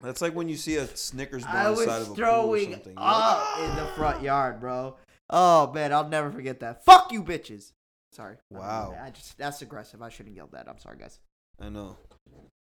That's 0.00 0.22
like 0.22 0.34
when 0.34 0.48
you 0.48 0.56
see 0.56 0.76
a 0.76 0.86
Snickers 0.86 1.44
bar 1.44 1.56
I 1.56 1.66
on 1.66 1.72
the 1.74 1.78
was 1.78 1.86
side 1.86 2.02
of 2.02 2.02
a 2.02 2.04
pool 2.06 2.12
or 2.12 2.16
throwing 2.16 2.72
something. 2.72 2.94
up 2.96 3.58
in 3.60 3.76
the 3.76 3.86
front 3.96 4.22
yard, 4.22 4.60
bro. 4.60 4.96
Oh 5.28 5.70
man, 5.72 5.92
I'll 5.92 6.08
never 6.08 6.30
forget 6.30 6.60
that. 6.60 6.84
Fuck 6.84 7.12
you, 7.12 7.22
bitches. 7.22 7.72
Sorry. 8.12 8.36
Wow. 8.50 8.96
I 9.00 9.10
just 9.10 9.36
that's 9.38 9.62
aggressive. 9.62 10.02
I 10.02 10.08
shouldn't 10.08 10.34
yell 10.36 10.48
that. 10.52 10.68
I'm 10.68 10.78
sorry, 10.78 10.96
guys. 10.98 11.20
I 11.60 11.68
know. 11.68 11.96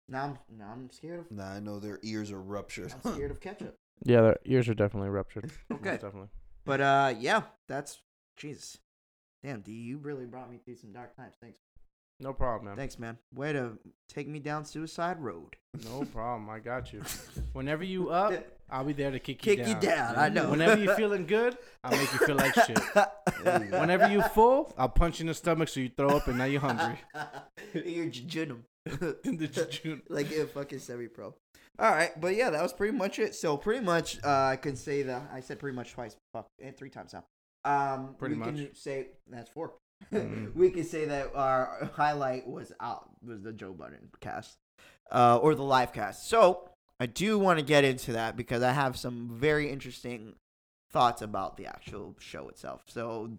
Now 0.09 0.23
I'm 0.25 0.37
now 0.57 0.71
I'm 0.73 0.89
scared 0.91 1.19
of 1.19 1.31
Nah, 1.31 1.53
I 1.53 1.59
know 1.59 1.79
their 1.79 1.99
ears 2.03 2.31
are 2.31 2.41
ruptured. 2.41 2.93
I'm 3.05 3.13
scared 3.13 3.31
of 3.31 3.39
ketchup. 3.39 3.75
Yeah, 4.05 4.21
their 4.21 4.37
ears 4.45 4.69
are 4.69 4.73
definitely 4.73 5.09
ruptured. 5.09 5.51
Okay. 5.73 5.91
Most 5.91 6.01
definitely. 6.01 6.29
But 6.65 6.79
uh, 6.81 7.13
yeah, 7.19 7.41
that's 7.67 7.99
Jesus. 8.37 8.77
Damn, 9.43 9.59
D, 9.61 9.71
you 9.73 9.97
really 9.97 10.25
brought 10.25 10.49
me 10.49 10.57
through 10.63 10.75
some 10.77 10.93
dark 10.93 11.15
times. 11.17 11.35
Thanks, 11.41 11.59
No 12.21 12.33
problem, 12.33 12.65
man. 12.65 12.75
thanks, 12.77 12.99
man. 12.99 13.17
Way 13.33 13.53
to 13.53 13.77
take 14.09 14.27
me 14.27 14.39
down 14.39 14.65
suicide 14.65 15.19
road. 15.21 15.55
No 15.85 16.01
problem. 16.13 16.49
I 16.49 16.59
got 16.59 16.91
you. 16.91 17.01
Whenever 17.53 17.83
you 17.83 18.09
up, 18.09 18.33
I'll 18.69 18.83
be 18.83 18.93
there 18.93 19.09
to 19.11 19.19
kick, 19.19 19.39
Kick 19.39 19.59
you 19.59 19.65
you 19.67 19.73
down. 19.75 19.81
down. 19.81 20.15
I 20.17 20.29
know. 20.29 20.49
Whenever 20.51 20.81
you're 20.81 20.95
feeling 20.95 21.25
good, 21.25 21.57
I'll 21.83 21.91
make 21.97 22.11
you 22.11 22.19
feel 22.19 22.35
like 22.35 22.53
shit. 22.55 22.77
Whenever 23.71 24.09
you 24.09 24.21
full, 24.21 24.73
I'll 24.77 24.89
punch 24.89 25.19
you 25.19 25.23
in 25.23 25.27
the 25.27 25.33
stomach 25.33 25.69
so 25.69 25.79
you 25.79 25.89
throw 25.95 26.09
up 26.09 26.27
and 26.27 26.37
now 26.37 26.45
you're 26.45 26.61
hungry. 26.61 26.99
You're 27.73 28.07
jujunum. 28.07 28.59
In 29.23 29.37
the 29.37 29.47
jejun. 29.47 30.01
like 30.09 30.31
a 30.31 30.45
fucking 30.47 30.79
semi 30.79 31.07
pro. 31.07 31.33
All 31.79 31.91
right, 31.91 32.19
but 32.19 32.35
yeah, 32.35 32.49
that 32.49 32.61
was 32.61 32.73
pretty 32.73 32.97
much 32.97 33.19
it. 33.19 33.33
So 33.35 33.55
pretty 33.55 33.83
much, 33.85 34.17
uh, 34.23 34.27
I 34.51 34.57
can 34.57 34.75
say 34.75 35.03
that 35.03 35.29
I 35.33 35.39
said 35.39 35.59
pretty 35.59 35.75
much 35.75 35.93
twice, 35.93 36.15
fuck, 36.33 36.47
and 36.61 36.75
three 36.75 36.89
times 36.89 37.13
now. 37.13 37.23
Um, 37.65 38.15
Pretty 38.17 38.35
we 38.35 38.39
much. 38.39 38.55
can 38.55 38.75
say 38.75 39.07
that's 39.29 39.49
four. 39.49 39.73
Mhm. 40.11 40.53
we 40.55 40.69
can 40.71 40.83
say 40.83 41.05
that 41.05 41.31
our 41.35 41.89
highlight 41.93 42.47
was 42.47 42.71
out 42.79 43.09
was 43.25 43.41
the 43.41 43.53
Joe 43.53 43.73
Budden 43.73 44.09
cast, 44.19 44.57
uh, 45.11 45.37
or 45.37 45.55
the 45.55 45.63
live 45.63 45.93
cast. 45.93 46.27
So 46.27 46.69
I 46.99 47.05
do 47.05 47.37
want 47.39 47.59
to 47.59 47.65
get 47.65 47.83
into 47.83 48.13
that 48.13 48.35
because 48.35 48.63
I 48.63 48.71
have 48.71 48.97
some 48.97 49.29
very 49.33 49.69
interesting 49.69 50.35
thoughts 50.91 51.21
about 51.21 51.57
the 51.57 51.67
actual 51.67 52.15
show 52.19 52.49
itself. 52.49 52.83
So 52.87 53.37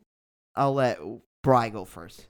I'll 0.54 0.74
let 0.74 0.98
Bry 1.42 1.68
go 1.68 1.84
first. 1.84 2.28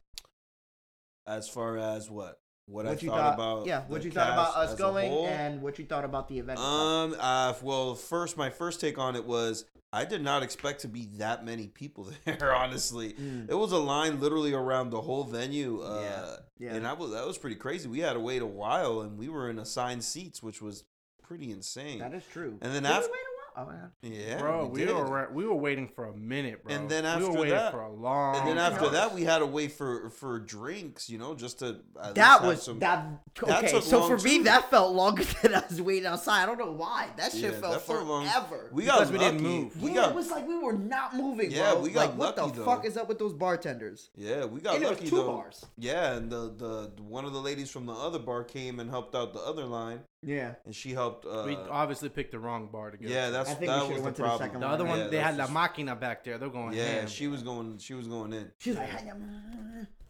As 1.27 1.49
far 1.49 1.77
as 1.77 2.11
what? 2.11 2.39
What, 2.71 2.87
I 2.87 2.91
What 2.91 3.03
you 3.03 3.09
thought, 3.11 3.35
about 3.35 3.67
Yeah, 3.67 3.83
what 3.89 4.05
you 4.05 4.11
thought 4.11 4.29
about 4.33 4.55
us 4.57 4.75
going 4.77 5.11
and 5.27 5.61
what 5.61 5.79
you 5.79 5.85
thought 5.85 6.05
about 6.05 6.29
the 6.29 6.39
event. 6.39 6.59
Um. 6.61 7.17
Uh. 7.19 7.55
Well, 7.63 7.95
first, 7.97 8.37
my 8.37 8.49
first 8.51 8.81
take 8.81 8.97
on 8.99 9.17
it 9.17 9.25
was 9.25 9.65
I 9.93 10.05
did 10.05 10.23
not 10.23 10.45
expect 10.45 10.83
to 10.83 10.89
be 10.89 11.07
that 11.19 11.45
many 11.45 11.67
people 11.67 12.09
there. 12.25 12.55
Honestly, 12.55 13.15
Mm. 13.15 13.51
it 13.51 13.55
was 13.55 13.73
a 13.73 13.79
line 13.79 14.21
literally 14.21 14.53
around 14.53 14.91
the 14.91 15.01
whole 15.01 15.25
venue. 15.25 15.81
Uh, 15.83 16.01
Yeah, 16.01 16.37
yeah. 16.69 16.75
And 16.77 16.87
I 16.87 16.93
was 16.93 17.11
that 17.11 17.27
was 17.27 17.39
pretty 17.39 17.57
crazy. 17.57 17.89
We 17.89 17.99
had 17.99 18.13
to 18.13 18.21
wait 18.21 18.41
a 18.41 18.47
while, 18.47 19.01
and 19.01 19.19
we 19.19 19.29
were 19.29 19.51
in 19.51 19.59
assigned 19.59 20.05
seats, 20.05 20.41
which 20.43 20.63
was 20.63 20.85
pretty 21.21 21.51
insane. 21.51 21.99
That 21.99 22.15
is 22.15 22.23
true. 22.33 22.59
And 22.63 22.73
then 22.73 22.85
Did 22.85 22.93
after- 22.93 23.11
wait 23.11 23.19
a 23.19 23.35
while? 23.35 23.40
Oh, 23.57 23.69
yeah. 24.03 24.11
yeah, 24.11 24.39
bro, 24.39 24.67
we, 24.67 24.81
we, 24.81 24.87
did. 24.87 24.95
were 24.95 25.29
we 25.33 25.47
were 25.47 25.55
waiting 25.55 25.89
for 25.89 26.05
a 26.07 26.17
minute, 26.17 26.63
bro. 26.65 26.75
And 26.75 26.89
then 26.89 27.03
we 27.05 27.09
after 27.11 27.27
were 27.31 27.35
waiting 27.41 27.51
that- 27.57 27.73
for 27.73 27.81
a 27.83 27.91
long. 27.93 28.37
And 28.37 28.49
then 28.49 28.59
after 28.59 28.83
no. 28.83 28.91
that, 28.91 29.15
we 29.15 29.25
had 29.25 29.39
to 29.39 29.47
wait 29.47 29.73
for 29.73 30.11
for 30.11 30.39
drinks, 30.39 31.11
you 31.11 31.19
know, 31.19 31.35
just 31.35 31.59
to. 31.61 31.67
at 31.67 32.03
least 32.03 32.15
That 32.15 32.41
have 32.41 32.45
was 32.45 32.63
some- 32.63 32.79
that. 32.79 33.07
That 33.47 33.59
Okay, 33.65 33.71
took 33.73 33.83
so 33.85 34.01
long, 34.01 34.19
for 34.19 34.25
me, 34.25 34.39
too. 34.39 34.45
that 34.45 34.71
felt 34.71 34.95
longer 34.95 35.25
than 35.43 35.55
I 35.55 35.63
was 35.69 35.81
waiting 35.81 36.07
outside. 36.07 36.43
I 36.43 36.47
don't 36.47 36.59
know 36.59 36.73
why. 36.73 37.09
That 37.17 37.33
shit 37.33 37.43
Yeah, 37.43 37.51
felt 37.53 37.73
that 37.75 37.83
felt 37.83 38.07
long. 38.07 38.27
forever. 38.27 38.69
We 38.73 38.85
got 38.85 38.99
Because 38.99 39.13
we 39.13 39.19
didn't 39.19 39.43
lucky. 39.43 39.59
move. 39.65 39.83
We 39.83 39.91
yeah, 39.91 39.97
got 39.97 40.11
it 40.11 40.15
was 40.15 40.31
like 40.31 40.47
we 40.47 40.59
were 40.59 40.73
not 40.75 41.15
moving, 41.17 41.51
Yeah, 41.51 41.73
bro. 41.73 41.81
we 41.83 41.91
got 41.91 42.11
like, 42.11 42.19
what 42.19 42.37
the 42.37 42.47
though. 42.49 42.65
fuck 42.65 42.85
is 42.85 42.97
up 42.97 43.09
with 43.09 43.19
those 43.19 43.33
bartenders? 43.33 44.11
yeah, 44.15 44.45
we 44.45 44.61
got 44.61 44.77
and 44.77 44.85
lucky 44.85 44.97
it 44.97 45.01
was 45.03 45.11
two 45.11 45.17
though. 45.17 45.27
bars. 45.33 45.65
Yeah, 45.79 46.15
and 46.15 46.31
the, 46.31 46.53
the 46.97 47.03
one 47.03 47.25
of 47.25 47.33
the 47.33 47.41
ladies 47.41 47.71
from 47.71 47.87
the 47.87 47.93
other 47.95 48.19
bar 48.19 48.45
came 48.45 48.79
and 48.81 48.91
helped 48.91 49.15
out 49.15 49.33
the 49.33 49.41
other 49.41 49.65
line, 49.65 50.01
Yeah, 50.23 50.55
and 50.67 50.75
she 50.75 50.91
helped. 50.91 51.25
Uh, 51.25 51.45
we 51.47 51.55
obviously 51.57 52.11
picked 52.11 52.33
the 52.33 52.39
wrong 52.39 52.69
bar 52.71 52.91
to 52.91 52.99
go. 52.99 53.09
yeah, 53.09 53.27
to. 53.27 53.33
that's 53.33 53.51
I 53.51 53.55
think 53.55 53.71
that 53.71 53.83
should've 53.83 53.89
was 53.91 53.99
the 53.99 54.05
went 54.05 54.17
to 54.17 54.23
the 54.23 54.29
problem. 54.29 54.49
second 54.49 54.61
the 54.61 54.69
other 54.69 54.85
one. 54.85 54.99
Yeah, 54.99 55.05
they 55.05 55.11
that's 55.17 55.27
had 55.27 55.37
La 55.39 55.47
just- 55.47 55.77
Máquina 55.77 55.99
back 55.99 56.25
there. 56.25 56.37
They're 56.37 56.51
going. 56.51 56.75
Yeah, 56.77 56.85
ham. 56.85 57.07
she 57.09 57.27
was 57.29 57.43
going. 57.43 57.79
She 57.79 57.95
was 57.95 58.07
going 58.07 58.33
in. 58.35 58.51
she's 58.59 58.77
like, 58.77 58.91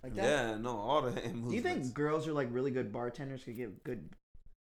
like 0.02 0.14
that. 0.16 0.24
Yeah, 0.24 0.56
no, 0.56 0.76
all 0.76 1.02
the 1.02 1.12
hand 1.20 1.48
Do 1.48 1.54
you 1.54 1.62
think 1.62 1.94
girls 1.94 2.26
are 2.26 2.32
like 2.32 2.48
really 2.50 2.72
good 2.72 2.90
bartenders 2.92 3.44
could 3.44 3.56
give 3.56 3.84
good 3.84 4.08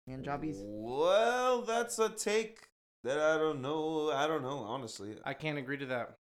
hand 0.06 0.26
jobbies? 0.26 0.58
Well, 0.62 1.62
that's 1.62 1.98
a 2.00 2.10
take 2.10 2.68
that 3.06 3.18
I 3.18 3.38
don't 3.38 3.62
know. 3.62 4.12
I 4.12 4.28
don't 4.28 4.42
know. 4.42 4.60
Honestly, 4.60 5.16
I 5.24 5.34
can't 5.34 5.58
agree 5.58 5.78
to 5.78 5.86
that. 5.88 6.18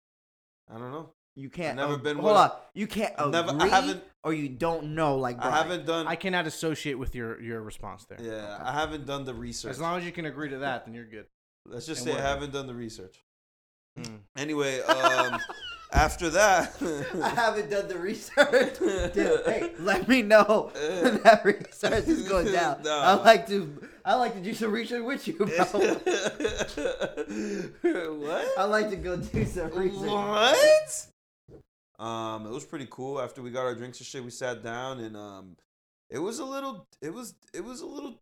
I 0.73 0.79
don't 0.79 0.93
know. 0.93 1.11
You 1.41 1.51
can't. 1.51 1.77
never 1.77 1.95
ag- 1.95 2.03
been 2.03 2.17
Hold 2.19 2.33
with- 2.33 2.37
on. 2.37 2.51
You 2.75 2.87
can't 2.87 3.15
I've 3.19 3.27
agree, 3.35 3.41
never- 3.53 3.63
I 3.63 3.67
haven't- 3.69 4.05
or 4.23 4.33
you 4.35 4.49
don't 4.51 4.95
know. 4.95 5.17
Like 5.17 5.37
I 5.43 5.51
haven't 5.51 5.87
done. 5.87 6.07
I 6.07 6.15
cannot 6.17 6.47
associate 6.47 6.95
with 6.99 7.15
your 7.15 7.41
your 7.41 7.63
response 7.63 8.05
there. 8.05 8.19
yeah, 8.21 8.33
Okay. 8.33 8.63
I 8.65 8.73
haven't 8.73 9.07
done 9.07 9.25
the 9.25 9.35
research. 9.35 9.71
As 9.71 9.81
long 9.81 9.99
as 9.99 10.05
you 10.05 10.13
can 10.13 10.27
agree 10.27 10.51
to 10.51 10.59
that, 10.59 10.85
then 10.85 10.95
you're 10.95 11.07
good. 11.07 11.27
Let's 11.67 11.87
just 11.87 12.07
and 12.07 12.15
say 12.15 12.19
I 12.19 12.23
haven't 12.23 12.53
done 12.53 12.67
the 12.67 12.75
research. 12.75 13.25
Mm. 13.99 14.21
Anyway, 14.37 14.81
um, 14.83 15.39
after 15.93 16.31
that, 16.31 16.75
I 17.23 17.29
haven't 17.31 17.71
done 17.71 17.89
the 17.89 17.99
research. 17.99 18.79
Dude, 19.15 19.43
hey, 19.47 19.73
let 19.81 20.07
me 20.09 20.23
know 20.23 20.71
when 20.75 21.23
that 21.23 21.45
research 21.45 22.07
is 22.07 22.29
going 22.29 22.53
down. 22.53 22.83
No. 22.85 22.93
I 22.99 23.15
like 23.15 23.47
to. 23.49 23.87
I 24.05 24.15
like 24.15 24.33
to 24.35 24.41
do 24.41 24.55
some 24.55 24.73
research 24.73 25.03
with 25.05 25.27
you, 25.29 25.35
bro. 25.35 25.47
what? 28.15 28.49
I 28.59 28.65
like 28.65 28.91
to 28.91 28.97
go 28.97 29.17
do 29.17 29.45
some 29.45 29.71
research. 29.71 30.01
What? 30.01 31.07
Um, 32.01 32.47
it 32.47 32.51
was 32.51 32.65
pretty 32.65 32.89
cool. 32.91 33.21
After 33.21 33.43
we 33.43 33.51
got 33.51 33.67
our 33.67 33.75
drinks 33.75 33.99
and 33.99 34.07
shit, 34.07 34.25
we 34.25 34.31
sat 34.31 34.63
down 34.63 35.01
and 35.01 35.17
um, 35.17 35.57
it 36.09 36.19
was 36.19 36.39
a 36.39 36.45
little. 36.45 36.87
It 37.03 37.13
was. 37.13 37.35
It 37.55 37.65
was 37.65 37.83
a 37.83 37.87
little. 37.87 38.21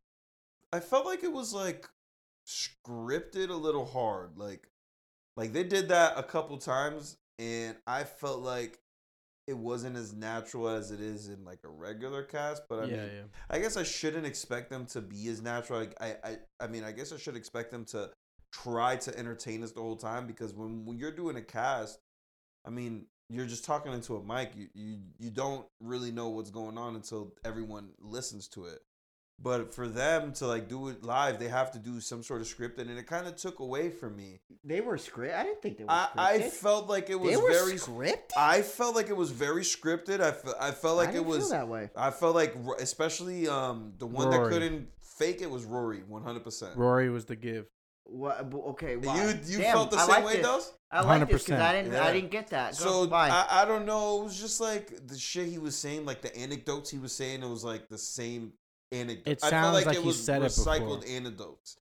I 0.72 0.80
felt 0.80 1.06
like 1.06 1.22
it 1.22 1.32
was 1.32 1.54
like 1.54 1.88
scripted 2.46 3.50
a 3.50 3.54
little 3.54 3.86
hard. 3.86 4.36
Like, 4.36 4.68
like 5.36 5.52
they 5.52 5.64
did 5.64 5.88
that 5.88 6.14
a 6.16 6.22
couple 6.22 6.58
times, 6.58 7.16
and 7.38 7.76
I 7.86 8.04
felt 8.04 8.40
like 8.40 8.80
it 9.46 9.56
wasn't 9.56 9.96
as 9.96 10.12
natural 10.12 10.68
as 10.68 10.90
it 10.90 11.00
is 11.00 11.28
in 11.28 11.44
like 11.44 11.60
a 11.64 11.68
regular 11.68 12.22
cast. 12.22 12.64
But 12.68 12.80
I 12.80 12.84
yeah, 12.84 12.96
mean, 12.96 13.10
yeah. 13.14 13.22
I 13.48 13.58
guess 13.60 13.76
I 13.76 13.82
shouldn't 13.84 14.26
expect 14.26 14.70
them 14.70 14.84
to 14.86 15.00
be 15.00 15.28
as 15.28 15.40
natural. 15.40 15.78
Like, 15.78 15.94
I, 16.02 16.16
I, 16.22 16.36
I 16.60 16.66
mean, 16.66 16.84
I 16.84 16.92
guess 16.92 17.12
I 17.12 17.16
should 17.16 17.36
expect 17.36 17.70
them 17.70 17.86
to 17.86 18.10
try 18.52 18.96
to 18.96 19.18
entertain 19.18 19.62
us 19.62 19.72
the 19.72 19.80
whole 19.80 19.96
time 19.96 20.26
because 20.26 20.52
when, 20.52 20.84
when 20.84 20.98
you're 20.98 21.14
doing 21.14 21.36
a 21.36 21.42
cast, 21.42 21.98
I 22.66 22.70
mean, 22.70 23.06
you're 23.28 23.46
just 23.46 23.64
talking 23.64 23.92
into 23.92 24.16
a 24.16 24.22
mic. 24.22 24.52
You, 24.56 24.68
you, 24.74 24.98
you 25.18 25.30
don't 25.30 25.66
really 25.80 26.10
know 26.10 26.28
what's 26.28 26.50
going 26.50 26.78
on 26.78 26.94
until 26.94 27.34
everyone 27.44 27.90
listens 28.00 28.48
to 28.48 28.66
it. 28.66 28.80
But 29.40 29.72
for 29.72 29.86
them 29.86 30.32
to 30.32 30.48
like 30.48 30.68
do 30.68 30.88
it 30.88 31.04
live, 31.04 31.38
they 31.38 31.46
have 31.46 31.70
to 31.70 31.78
do 31.78 32.00
some 32.00 32.24
sort 32.24 32.40
of 32.40 32.48
script, 32.48 32.80
and 32.80 32.90
it 32.90 33.06
kind 33.06 33.28
of 33.28 33.36
took 33.36 33.60
away 33.60 33.88
from 33.88 34.16
me. 34.16 34.40
They 34.64 34.80
were 34.80 34.98
script. 34.98 35.32
I 35.36 35.44
didn't 35.44 35.62
think 35.62 35.78
they 35.78 35.84
were 35.84 35.90
I, 35.92 36.08
scripted. 36.08 36.18
I 36.18 36.50
felt 36.50 36.88
like 36.88 37.08
it 37.08 37.20
was 37.20 37.30
they 37.30 37.36
were 37.36 37.52
very. 37.52 37.74
scripted. 37.74 38.36
I 38.36 38.62
felt 38.62 38.96
like 38.96 39.10
it 39.10 39.16
was 39.16 39.30
very 39.30 39.62
scripted. 39.62 40.20
I, 40.20 40.32
fe- 40.32 40.58
I 40.60 40.72
felt 40.72 40.96
like 40.96 41.10
I 41.10 41.12
it 41.12 41.14
didn't 41.14 41.28
was. 41.28 41.38
feel 41.38 41.50
that 41.50 41.68
way. 41.68 41.88
I 41.94 42.10
felt 42.10 42.34
like, 42.34 42.56
especially 42.80 43.46
um, 43.46 43.92
the 43.98 44.08
one 44.08 44.30
that 44.30 44.48
couldn't 44.48 44.88
fake 45.02 45.40
it 45.40 45.48
was 45.48 45.64
Rory, 45.64 46.02
one 46.08 46.24
hundred 46.24 46.42
percent. 46.42 46.76
Rory 46.76 47.08
was 47.08 47.26
the 47.26 47.36
give. 47.36 47.66
What? 48.10 48.52
Okay. 48.54 48.96
Why? 48.96 49.22
You 49.22 49.38
you 49.44 49.58
Damn, 49.58 49.72
felt 49.74 49.90
the 49.90 49.98
I 49.98 50.06
same 50.06 50.24
way, 50.24 50.32
this. 50.36 50.42
Dos? 50.46 50.72
I 50.90 51.02
like 51.02 51.28
this 51.28 51.44
because 51.44 51.60
I 51.60 51.74
100%. 51.74 51.76
didn't. 51.82 51.92
Yeah. 51.92 52.04
I 52.04 52.12
didn't 52.12 52.30
get 52.30 52.48
that. 52.48 52.72
Go, 52.78 52.84
So 52.84 53.06
bye. 53.06 53.28
I, 53.28 53.62
I 53.62 53.64
don't 53.66 53.84
know. 53.84 54.20
It 54.20 54.24
was 54.24 54.40
just 54.40 54.60
like 54.60 55.06
the 55.06 55.18
shit 55.18 55.48
he 55.48 55.58
was 55.58 55.76
saying, 55.76 56.06
like 56.06 56.22
the 56.22 56.34
anecdotes 56.36 56.88
he 56.90 56.98
was 56.98 57.12
saying. 57.14 57.42
It 57.42 57.48
was 57.48 57.64
like 57.64 57.88
the 57.88 57.98
same 57.98 58.52
anecdote. 58.92 59.30
It 59.30 59.38
I 59.42 59.50
felt 59.50 59.50
sounds 59.50 59.74
like, 59.74 59.86
like 59.86 59.96
it 59.96 60.00
he 60.02 60.06
was 60.06 60.22
said 60.24 60.42
it 60.42 60.46
recycled 60.46 61.00
before. 61.02 61.16
anecdotes. 61.16 61.76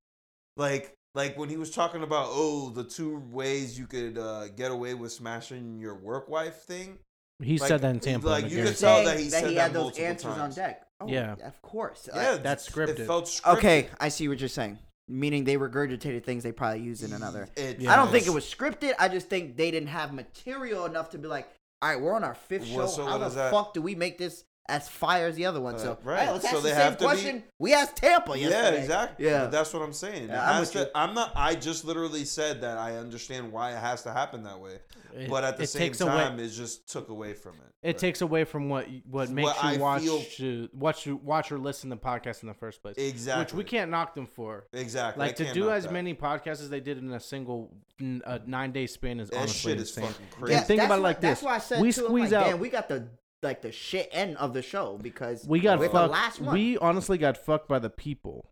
Like 0.57 0.95
like 1.15 1.37
when 1.37 1.49
he 1.49 1.55
was 1.57 1.71
talking 1.71 2.03
about 2.03 2.27
oh 2.31 2.69
the 2.71 2.83
two 2.83 3.23
ways 3.31 3.79
you 3.79 3.87
could 3.87 4.17
uh, 4.17 4.49
get 4.49 4.71
away 4.71 4.93
with 4.95 5.11
smashing 5.13 5.79
your 5.79 5.95
work 5.95 6.27
wife 6.29 6.63
thing. 6.63 6.97
He 7.41 7.59
Like, 7.59 7.67
said 7.69 7.81
that 7.83 7.91
in 7.91 7.99
Tampa. 7.99 8.27
like, 8.27 8.43
in 8.45 8.49
the 8.49 8.55
you 8.55 8.61
You're 8.63 8.71
could 8.71 8.79
tell 8.79 9.03
that 9.05 9.19
he 9.19 9.29
said 9.29 9.43
that 9.45 9.53
had 9.61 9.73
those 9.73 9.83
multiple 9.83 10.05
answers 10.07 10.31
on 10.33 10.37
times. 10.39 10.55
deck. 10.55 10.87
Oh, 10.99 11.07
Yeah. 11.07 11.35
of 11.45 11.61
course. 11.61 12.09
Yeah, 12.11 12.31
Uh, 12.31 12.37
that's 12.37 12.67
It 12.67 13.05
felt 13.05 13.25
scripted. 13.25 13.57
okay, 13.57 13.89
I 13.99 14.09
see 14.09 14.27
what 14.27 14.39
you're 14.39 14.49
saying. 14.49 14.79
Meaning 15.09 15.45
they 15.45 15.55
regurgitated 15.55 16.23
things 16.23 16.43
they 16.43 16.51
probably 16.51 16.81
used 16.81 17.03
in 17.03 17.13
another. 17.13 17.47
It- 17.55 17.79
Yeah. 17.79 17.93
I 17.93 17.95
don't 17.95 18.11
think 18.11 18.27
it 18.27 18.31
was 18.31 18.43
scripted. 18.43 18.93
I 18.99 19.07
just 19.07 19.29
think 19.29 19.55
they 19.55 19.71
didn't 19.71 19.87
have 19.89 20.13
material 20.13 20.85
enough 20.85 21.11
to 21.11 21.17
be 21.17 21.27
like, 21.29 21.47
all 21.81 21.89
right, 21.89 22.01
we're 22.01 22.13
on 22.13 22.23
our 22.25 22.35
fifth 22.35 22.69
Well, 22.75 22.87
show. 22.87 22.93
so 22.93 23.05
How 23.05 23.11
what 23.13 23.17
the 23.19 23.25
is 23.27 23.35
that? 23.35 23.51
fuck 23.51 23.73
do 23.73 23.81
we 23.81 23.95
make 23.95 24.17
this 24.17 24.43
as 24.69 24.89
fire 24.89 25.27
as 25.27 25.35
the 25.35 25.45
other 25.45 25.61
one? 25.61 25.75
Uh, 25.75 25.79
so, 25.79 25.97
right. 26.03 26.25
hey, 26.25 26.31
let's 26.31 26.49
So 26.49 26.57
ask 26.57 26.63
they 26.63 26.69
the 26.69 26.75
same 26.75 26.83
have 26.83 26.93
to 26.97 26.99
be- 26.99 27.05
question 27.05 27.43
we 27.59 27.73
asked 27.73 27.95
Tampa 27.97 28.37
yesterday. 28.37 28.73
Yeah, 28.75 28.81
exactly. 28.81 29.25
Yeah. 29.25 29.41
But 29.43 29.51
that's 29.51 29.73
what 29.73 29.81
I'm 29.81 29.93
saying. 29.93 30.29
Yeah, 30.29 30.49
I'm 30.59 30.65
to- 30.65 30.91
I'm 30.95 31.13
not. 31.13 31.31
I 31.35 31.55
just 31.55 31.85
literally 31.85 32.25
said 32.25 32.61
that 32.61 32.77
I 32.77 32.97
understand 32.97 33.51
why 33.51 33.71
it 33.71 33.77
has 33.79 34.03
to 34.03 34.11
happen 34.11 34.43
that 34.43 34.59
way, 34.59 34.79
It- 35.15 35.29
but 35.29 35.43
at 35.43 35.57
the 35.57 35.65
same 35.67 35.79
takes 35.81 35.99
time, 35.99 36.33
away, 36.35 36.43
it 36.45 36.49
just 36.49 36.89
took 36.91 37.09
away 37.09 37.33
from 37.33 37.53
it. 37.55 37.61
it 37.83 37.87
Right. 37.89 37.97
takes 37.97 38.21
away 38.21 38.43
from 38.43 38.69
what 38.69 38.87
y- 38.87 39.01
what 39.05 39.27
What 39.27 39.29
makes 39.29 39.63
you 39.63 39.69
I 39.69 39.77
watch 39.77 40.01
feel- 40.01 40.21
to 40.37 40.69
watch 40.73 41.05
you 41.05 41.15
watch 41.23 41.51
or 41.51 41.57
listen 41.59 41.89
to 41.91 41.95
podcasts 41.95 42.41
in 42.41 42.47
the 42.49 42.53
first 42.55 42.81
place. 42.81 42.95
exactly 42.97 43.43
Which 43.45 43.53
we 43.53 43.63
can't 43.63 43.89
knock 43.91 44.15
them 44.15 44.25
for. 44.27 44.65
exactly 44.73 45.19
Like 45.25 45.39
I 45.39 45.45
to 45.45 45.53
do 45.53 45.71
as 45.71 45.83
that. 45.83 45.93
many 45.93 46.13
podcasts 46.13 46.61
as 46.61 46.69
they 46.69 46.79
did 46.81 46.97
in 46.97 47.11
a 47.13 47.19
single 47.19 47.71
n- 48.01 48.21
a 48.25 48.39
nine 48.45 48.71
day 48.73 48.85
span 48.87 49.19
is 49.19 49.29
That 49.29 49.37
honestly 49.37 49.71
shit 49.71 49.79
is 49.81 49.89
insane. 49.95 50.11
fucking 50.11 50.27
crazy. 50.31 50.53
And 50.55 50.65
think 50.65 50.81
about 50.81 50.95
it 50.99 51.01
why- 51.01 51.07
like 51.09 51.21
That's 51.21 51.39
this. 51.39 51.45
why 51.45 51.55
I 51.55 51.59
said 51.59 51.81
We 51.81 51.91
squeeze 51.91 52.33
out- 52.33 52.45
Damn, 52.45 52.59
we 52.59 52.69
got 52.69 52.89
the 52.89 53.07
like 53.43 53.61
the 53.61 53.71
shit 53.71 54.09
end 54.11 54.35
of 54.37 54.53
the 54.53 54.61
show 54.61 54.97
because 55.01 55.45
We 55.47 55.59
got 55.59 55.79
with 55.79 55.91
fucked. 55.91 56.07
the 56.07 56.11
last 56.11 56.41
one. 56.41 56.53
We 56.53 56.77
honestly 56.79 57.17
got 57.17 57.37
fucked 57.37 57.67
by 57.67 57.79
the 57.79 57.89
people. 57.89 58.49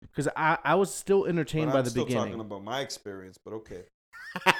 Because 0.00 0.28
I, 0.36 0.58
I 0.64 0.74
was 0.76 0.94
still 0.94 1.24
entertained 1.26 1.66
But 1.66 1.72
by 1.72 1.78
I'm 1.80 1.84
the 1.84 1.90
still 1.90 2.04
beginning. 2.04 2.24
talking 2.26 2.40
about 2.40 2.62
my 2.64 2.80
experience, 2.80 3.36
but 3.44 3.52
okay. 3.54 3.82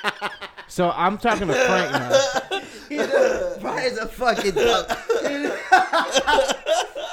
So 0.70 0.90
I'm 0.90 1.16
talking 1.16 1.48
to 1.48 1.54
Frank 1.54 1.92
now. 1.92 2.60
You 2.90 2.98
know, 2.98 3.56
Brian's 3.62 3.96
a 3.96 4.06
fucking 4.06 4.52
duck. 4.52 4.88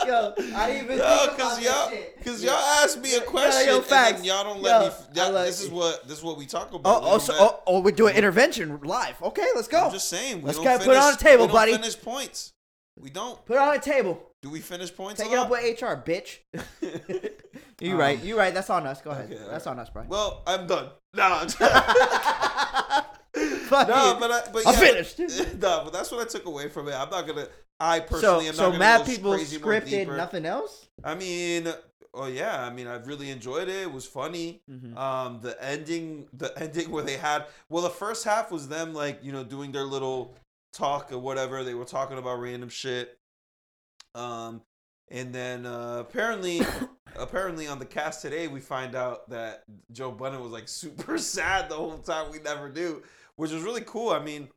Yo, 0.06 0.34
I 0.56 0.68
didn't 0.68 0.84
even 0.86 0.98
Yo, 1.00 1.18
think 1.18 1.38
cause 1.38 1.56
that 1.58 1.62
y'all, 1.64 1.90
shit. 1.90 2.24
cause 2.24 2.44
y'all 2.44 2.54
ask 2.54 3.00
me 3.02 3.16
a 3.16 3.22
question, 3.22 3.68
yo, 3.70 3.78
and 3.78 3.86
facts. 3.86 4.18
then 4.18 4.24
y'all 4.26 4.44
don't 4.44 4.58
Yo, 4.58 4.62
let 4.64 4.80
me. 4.82 4.86
I 4.86 4.90
f- 4.90 5.14
That, 5.14 5.34
like- 5.34 5.46
this 5.48 5.62
is 5.64 5.70
what 5.72 6.08
this 6.08 6.18
is 6.20 6.24
what 6.24 6.38
we 6.38 6.46
talk 6.46 6.74
about. 6.74 7.02
Oh, 7.02 7.06
We 7.06 7.12
oh, 7.16 7.18
so, 7.18 7.34
oh, 7.40 7.60
oh, 7.66 7.80
we 7.80 7.92
do 7.92 8.08
an 8.08 8.16
intervention 8.16 8.80
live. 8.84 9.20
Okay, 9.24 9.46
let's 9.56 9.68
go. 9.68 9.86
I'm 9.86 9.92
just 9.92 10.08
saying. 10.10 10.42
We 10.42 10.48
Let's 10.48 10.58
don't 10.58 10.66
get- 10.66 10.82
finish, 10.84 10.86
put 10.88 10.96
it 10.96 11.02
on 11.04 11.12
the 11.14 11.18
table, 11.18 11.44
we 11.44 11.48
don't 11.48 11.54
buddy. 11.56 11.72
Finish 11.74 12.02
points. 12.02 12.52
We 13.00 13.10
don't. 13.10 13.44
Put 13.46 13.56
it 13.56 13.60
on 13.60 13.76
a 13.76 13.80
table. 13.80 14.22
Do 14.42 14.50
we 14.50 14.60
finish 14.62 14.96
points? 14.96 15.22
Take 15.22 15.32
it 15.32 15.38
up 15.38 15.50
lot? 15.50 15.62
with 15.64 15.82
HR, 15.82 15.96
bitch. 15.96 16.38
you 17.82 17.94
Um, 17.94 17.98
right. 17.98 18.22
You 18.24 18.38
right. 18.38 18.54
That's 18.54 18.70
on 18.70 18.86
us. 18.88 19.02
Go 19.02 19.12
ahead. 19.12 19.26
Okay, 19.26 19.36
That's 19.50 19.68
alright. 19.68 19.68
on 19.68 19.80
us, 19.80 19.90
Brian. 19.90 20.08
Well, 20.10 20.44
I'm 20.48 20.68
done. 20.68 20.90
No, 21.16 21.24
I'm 21.24 21.48
Fuck 23.68 23.88
no, 23.88 24.18
but 24.20 24.32
I, 24.32 24.42
but 24.52 24.68
I'm 24.68 24.76
finished. 24.76 25.18
But, 25.18 25.60
no, 25.62 25.82
but 25.86 25.94
that's 25.94 26.12
what 26.12 26.26
I 26.26 26.30
took 26.30 26.46
away 26.46 26.68
from 26.70 26.88
it. 26.90 26.94
I'm 26.94 27.10
not 27.10 27.26
gonna. 27.26 27.48
I 27.80 28.00
so, 28.00 28.06
personally 28.06 28.48
am 28.48 28.54
so 28.54 28.70
not 28.72 28.80
mad 28.80 29.06
people 29.06 29.34
scripted, 29.34 30.08
nothing 30.16 30.46
else. 30.46 30.88
I 31.04 31.16
mean, 31.16 31.68
oh 32.14 32.28
yeah, 32.28 32.66
I 32.66 32.70
mean, 32.70 32.88
I 32.88 32.96
really 32.96 33.30
enjoyed 33.30 33.68
it. 33.70 33.84
It 33.84 33.94
was 33.94 34.06
funny. 34.06 34.62
Mhm. 34.70 34.98
Um, 34.98 35.40
the 35.42 35.62
ending, 35.64 36.28
the 36.34 36.58
ending 36.58 36.92
where 36.92 37.04
they 37.04 37.18
had, 37.18 37.46
well, 37.70 37.84
the 37.84 37.90
first 37.90 38.24
half 38.26 38.52
was 38.52 38.68
them 38.68 38.94
like 38.94 39.20
you 39.22 39.32
know 39.32 39.44
doing 39.44 39.72
their 39.72 39.84
little 39.84 40.36
talk 40.76 41.12
or 41.12 41.20
whatever. 41.20 41.64
They 41.64 41.74
were 41.74 41.86
talking 41.86 42.18
about 42.18 42.40
random 42.40 42.70
shit. 42.70 43.18
Um, 44.14 44.62
and 45.10 45.34
then 45.34 45.66
uh, 45.66 45.98
apparently, 46.00 46.62
apparently 47.16 47.68
on 47.68 47.80
the 47.80 47.86
cast 47.86 48.22
today, 48.22 48.48
we 48.48 48.60
find 48.60 48.96
out 48.96 49.30
that 49.30 49.64
Joe 49.92 50.12
Budden 50.12 50.42
was 50.42 50.52
like 50.52 50.68
super 50.70 51.18
sad 51.18 51.70
the 51.70 51.76
whole 51.76 51.98
time. 51.98 52.32
We 52.32 52.40
never 52.40 52.70
knew, 52.70 53.04
which 53.36 53.52
was 53.52 53.64
really 53.64 53.84
cool. 53.86 54.10
I 54.10 54.20
mean, 54.20 54.50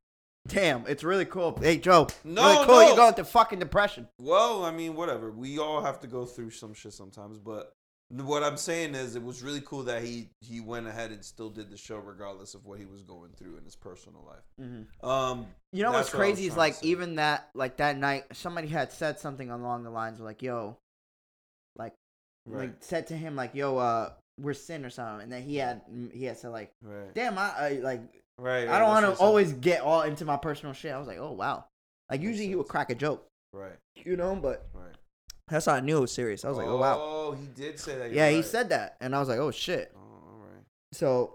Damn, 0.47 0.87
it's 0.87 1.05
really 1.05 1.27
cool. 1.27 1.59
Hey 1.61 1.77
Joe, 1.77 2.07
No, 2.25 2.43
really 2.43 2.67
cool. 2.67 2.75
no. 2.77 2.89
You 2.89 2.97
going 2.97 3.13
through 3.15 3.25
fucking 3.25 3.59
depression. 3.59 4.09
Well, 4.19 4.65
I 4.65 4.71
mean, 4.71 4.95
whatever. 4.95 5.31
We 5.31 5.59
all 5.59 5.83
have 5.83 6.01
to 6.01 6.07
go 6.07 6.25
through 6.25 6.51
some 6.51 6.73
shit 6.73 6.95
sometimes, 6.95 7.37
but 7.39 7.75
what 8.11 8.43
I'm 8.43 8.57
saying 8.57 8.95
is, 8.95 9.17
it 9.17 9.23
was 9.23 9.43
really 9.43 9.61
cool 9.61 9.83
that 9.85 10.03
he 10.03 10.31
he 10.41 10.61
went 10.61 10.87
ahead 10.87 11.11
and 11.11 11.23
still 11.23 11.51
did 11.51 11.71
the 11.71 11.77
show 11.77 11.99
regardless 11.99 12.55
of 12.55 12.65
what 12.65 12.79
he 12.79 12.87
was 12.87 13.03
going 13.03 13.33
through 13.37 13.59
in 13.59 13.65
his 13.65 13.77
personal 13.77 14.25
life. 14.27 14.45
Um, 15.03 15.47
You 15.73 15.83
know 15.83 15.93
what's 15.93 16.07
That's 16.11 16.15
what 16.15 16.21
crazy 16.21 16.47
is 16.47 16.57
like 16.57 16.77
even 16.83 17.17
that 17.17 17.51
like 17.55 17.77
that 17.77 17.99
night 17.99 18.25
somebody 18.33 18.69
had 18.69 18.93
said 18.93 19.19
something 19.19 19.51
along 19.51 19.83
the 19.83 19.91
lines 19.91 20.19
of 20.19 20.25
like 20.25 20.43
yo, 20.43 20.79
like 21.77 21.93
right, 22.47 22.61
like 22.61 22.77
said 22.81 23.09
to 23.09 23.17
him 23.17 23.37
like 23.37 23.55
yo 23.55 23.77
uh 23.77 24.13
we're 24.41 24.55
sin 24.55 24.85
or 24.85 24.91
something 24.91 25.25
and 25.25 25.33
then 25.33 25.43
he 25.43 25.57
had 25.57 25.83
he 26.13 26.25
had 26.25 26.39
said 26.39 26.51
like 26.51 26.73
right, 26.83 27.15
damn 27.15 27.37
I, 27.37 27.53
I 27.59 27.69
like 27.83 28.01
right. 28.39 28.69
I 28.69 28.79
don't 28.79 28.89
want 28.89 29.05
to 29.05 29.09
what 29.11 29.17
he 29.17 29.19
said. 29.19 29.25
always 29.25 29.53
get 29.53 29.81
all 29.83 30.03
into 30.03 30.25
my 30.25 30.37
personal 30.39 30.73
shit. 30.73 30.93
I 30.93 30.99
was 30.99 31.09
like 31.09 31.19
oh 31.19 31.33
wow, 31.33 31.67
like 32.11 32.23
usually 32.23 32.47
he 32.47 32.55
would 32.55 32.69
crack 32.69 32.89
a 32.89 32.95
joke, 32.95 33.27
right, 33.53 33.77
you 33.97 34.17
know, 34.17 34.35
but 34.35 34.67
right. 34.73 34.95
That's 35.49 35.67
how 35.67 35.75
I 35.75 35.81
knew 35.81 35.99
it 35.99 36.01
was 36.03 36.13
serious. 36.13 36.45
I 36.45 36.49
was 36.49 36.59
like 36.59 36.67
oh 36.67 36.77
wow, 36.79 36.99
Oh, 37.01 37.33
he 37.33 37.47
did 37.47 37.79
say 37.79 37.97
that. 37.99 38.13
yeah 38.13 38.29
he 38.31 38.37
right. 38.37 38.45
said 38.45 38.69
that 38.71 38.97
and 39.01 39.15
I 39.15 39.19
was 39.21 39.29
like 39.29 39.39
oh 39.39 39.51
shit. 39.51 39.93
Oh, 39.97 39.99
all 40.01 40.39
right. 40.53 40.65
So 40.93 41.35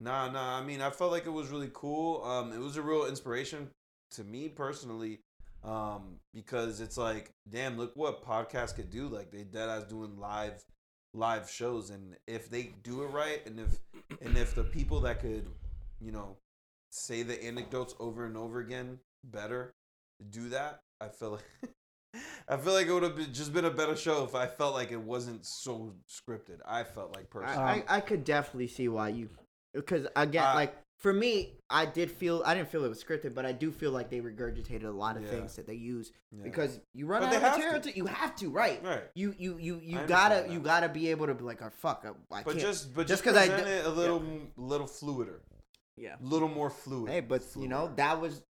Nah, 0.00 0.30
nah. 0.30 0.58
I 0.58 0.62
mean, 0.64 0.80
I 0.80 0.90
felt 0.90 1.10
like 1.10 1.26
it 1.26 1.30
was 1.32 1.48
really 1.48 1.70
cool. 1.74 2.22
Um, 2.22 2.52
it 2.52 2.58
was 2.60 2.76
a 2.76 2.82
real 2.82 3.06
inspiration 3.06 3.68
to 4.12 4.22
me 4.22 4.48
personally. 4.48 5.18
Um, 5.64 6.20
because 6.32 6.80
it's 6.80 6.96
like, 6.96 7.32
damn, 7.50 7.76
look 7.76 7.90
what 7.96 8.24
podcasts 8.24 8.76
could 8.76 8.90
do. 8.90 9.08
Like 9.08 9.32
they 9.32 9.42
dead 9.42 9.68
ass 9.68 9.82
doing 9.84 10.16
live, 10.16 10.62
live 11.14 11.50
shows, 11.50 11.90
and 11.90 12.14
if 12.28 12.48
they 12.48 12.70
do 12.84 13.02
it 13.02 13.06
right, 13.08 13.44
and 13.44 13.58
if 13.58 13.76
and 14.22 14.38
if 14.38 14.54
the 14.54 14.62
people 14.62 15.00
that 15.00 15.18
could, 15.20 15.48
you 16.00 16.12
know, 16.12 16.36
say 16.92 17.24
the 17.24 17.42
anecdotes 17.42 17.92
over 17.98 18.24
and 18.24 18.36
over 18.36 18.60
again 18.60 19.00
better, 19.24 19.74
do 20.30 20.48
that. 20.50 20.78
I 21.00 21.08
feel 21.08 21.32
like. 21.32 21.72
I 22.48 22.56
feel 22.56 22.72
like 22.72 22.86
it 22.86 22.92
would 22.92 23.02
have 23.02 23.16
been, 23.16 23.32
just 23.32 23.52
been 23.52 23.66
a 23.66 23.70
better 23.70 23.94
show 23.96 24.24
if 24.24 24.34
I 24.34 24.46
felt 24.46 24.74
like 24.74 24.90
it 24.92 25.00
wasn't 25.00 25.44
so 25.44 25.94
scripted. 26.08 26.58
I 26.66 26.82
felt 26.84 27.14
like 27.14 27.26
I, 27.26 27.28
personally. 27.30 27.84
I, 27.88 27.96
I 27.96 28.00
could 28.00 28.24
definitely 28.24 28.68
see 28.68 28.88
why 28.88 29.10
you 29.10 29.28
because 29.74 30.06
again 30.16 30.44
I- 30.44 30.54
like 30.54 30.74
for 30.98 31.12
me 31.12 31.52
I 31.70 31.84
did 31.84 32.10
feel 32.10 32.42
I 32.46 32.54
didn't 32.54 32.70
feel 32.70 32.84
it 32.84 32.88
was 32.88 33.04
scripted 33.04 33.34
but 33.34 33.44
I 33.44 33.52
do 33.52 33.70
feel 33.70 33.90
like 33.90 34.08
they 34.08 34.20
regurgitated 34.20 34.84
a 34.84 34.90
lot 34.90 35.16
of 35.18 35.24
Yeah. 35.24 35.30
things 35.30 35.54
that 35.56 35.66
they 35.66 35.74
use 35.74 36.10
Yeah. 36.32 36.42
because 36.42 36.80
you 36.94 37.06
run 37.06 37.20
But 37.20 37.34
out 37.34 37.36
of 37.36 37.42
material 37.58 37.80
to. 37.82 37.94
you 37.96 38.06
have 38.06 38.34
to 38.36 38.48
right 38.48 38.82
right. 38.82 39.04
you 39.14 39.34
you 39.38 39.58
you 39.58 39.78
you 39.84 39.98
I 40.00 40.06
gotta 40.06 40.46
you 40.50 40.58
gotta 40.60 40.88
be 40.88 41.10
able 41.10 41.26
to 41.26 41.34
be 41.34 41.44
like 41.44 41.60
oh 41.62 41.68
fuck 41.70 42.04
I, 42.06 42.08
I 42.34 42.42
But 42.42 42.52
can't 42.52 42.58
just 42.60 42.94
but 42.94 43.06
just 43.06 43.22
just 43.22 43.24
'cause 43.24 43.36
I 43.36 43.54
it 43.54 43.84
a 43.84 43.90
little 43.90 44.22
little 44.56 44.86
fluider, 44.88 45.40
yeah 45.98 46.16
A 46.20 46.24
little 46.24 46.48
more 46.48 46.70
fluid. 46.70 47.12
hey 47.12 47.20
but 47.20 47.42
you 47.56 47.68
know 47.68 47.92
that 47.96 48.18
was 48.20 48.42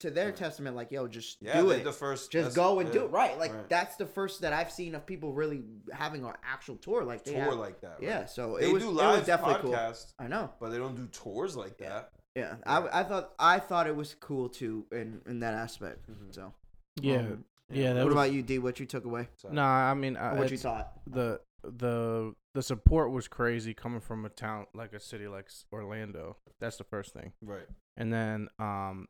to 0.00 0.10
their 0.10 0.28
Yeah. 0.28 0.34
testament 0.34 0.76
like 0.76 0.90
yo 0.92 1.08
just 1.08 1.38
yeah, 1.40 1.60
do 1.60 1.68
they 1.68 1.80
it 1.80 1.84
the 1.84 1.92
first 1.92 2.30
just 2.30 2.54
go 2.54 2.78
and 2.80 2.90
do 2.92 3.04
it 3.04 3.10
right 3.10 3.38
like 3.38 3.52
right. 3.52 3.68
that's 3.68 3.96
the 3.96 4.06
first 4.06 4.40
that 4.42 4.52
I've 4.52 4.70
seen 4.70 4.94
of 4.94 5.04
people 5.06 5.32
really 5.32 5.62
having 5.92 6.24
an 6.24 6.32
actual 6.44 6.76
tour 6.76 7.02
like 7.04 7.24
they 7.24 7.32
tour 7.32 7.40
have, 7.42 7.54
like 7.54 7.80
that. 7.80 7.94
Right? 7.98 8.02
yeah 8.02 8.24
so 8.26 8.56
they 8.60 8.66
it 8.68 8.72
was 8.72 8.82
do 8.84 8.90
it 8.90 8.92
live 8.92 9.18
was 9.18 9.26
definitely 9.26 9.62
cool 9.62 9.74
I 10.18 10.28
know 10.28 10.52
but 10.60 10.70
they 10.70 10.78
don't 10.78 10.94
do 10.96 11.06
tours 11.08 11.56
like 11.56 11.74
Yeah. 11.80 11.88
that. 11.88 12.10
Yeah, 12.34 12.50
Right. 12.50 12.90
I, 12.92 13.00
I 13.00 13.02
thought 13.04 13.32
I 13.38 13.58
thought 13.58 13.86
it 13.88 13.96
was 13.96 14.14
cool 14.14 14.48
too 14.48 14.86
in 14.92 15.20
in 15.26 15.40
that 15.40 15.54
aspect. 15.54 16.08
Mhm. 16.08 16.32
So 16.32 16.52
Yeah, 17.00 17.16
um, 17.18 17.44
yeah. 17.70 17.94
That 17.94 18.00
what 18.04 18.06
was, 18.06 18.12
about 18.14 18.32
you, 18.32 18.42
D? 18.42 18.58
What 18.60 18.78
you 18.78 18.86
took 18.86 19.04
away? 19.04 19.28
So, 19.36 19.48
Nah, 19.50 19.90
I 19.90 19.94
mean, 19.94 20.16
I, 20.16 20.34
what 20.34 20.42
you 20.50 20.54
it's- 20.54 20.62
thought? 20.62 20.92
the 21.06 21.40
the 21.64 22.34
the 22.54 22.62
support 22.62 23.10
was 23.10 23.26
crazy 23.26 23.74
coming 23.74 24.00
from 24.00 24.24
a 24.24 24.28
town 24.28 24.66
like 24.72 24.92
a 24.92 25.00
city 25.00 25.26
like 25.26 25.48
Orlando. 25.72 26.36
That's 26.60 26.76
the 26.76 26.84
first 26.84 27.12
thing, 27.12 27.32
right. 27.42 27.66
and 27.96 28.12
then 28.12 28.48
um, 28.60 29.08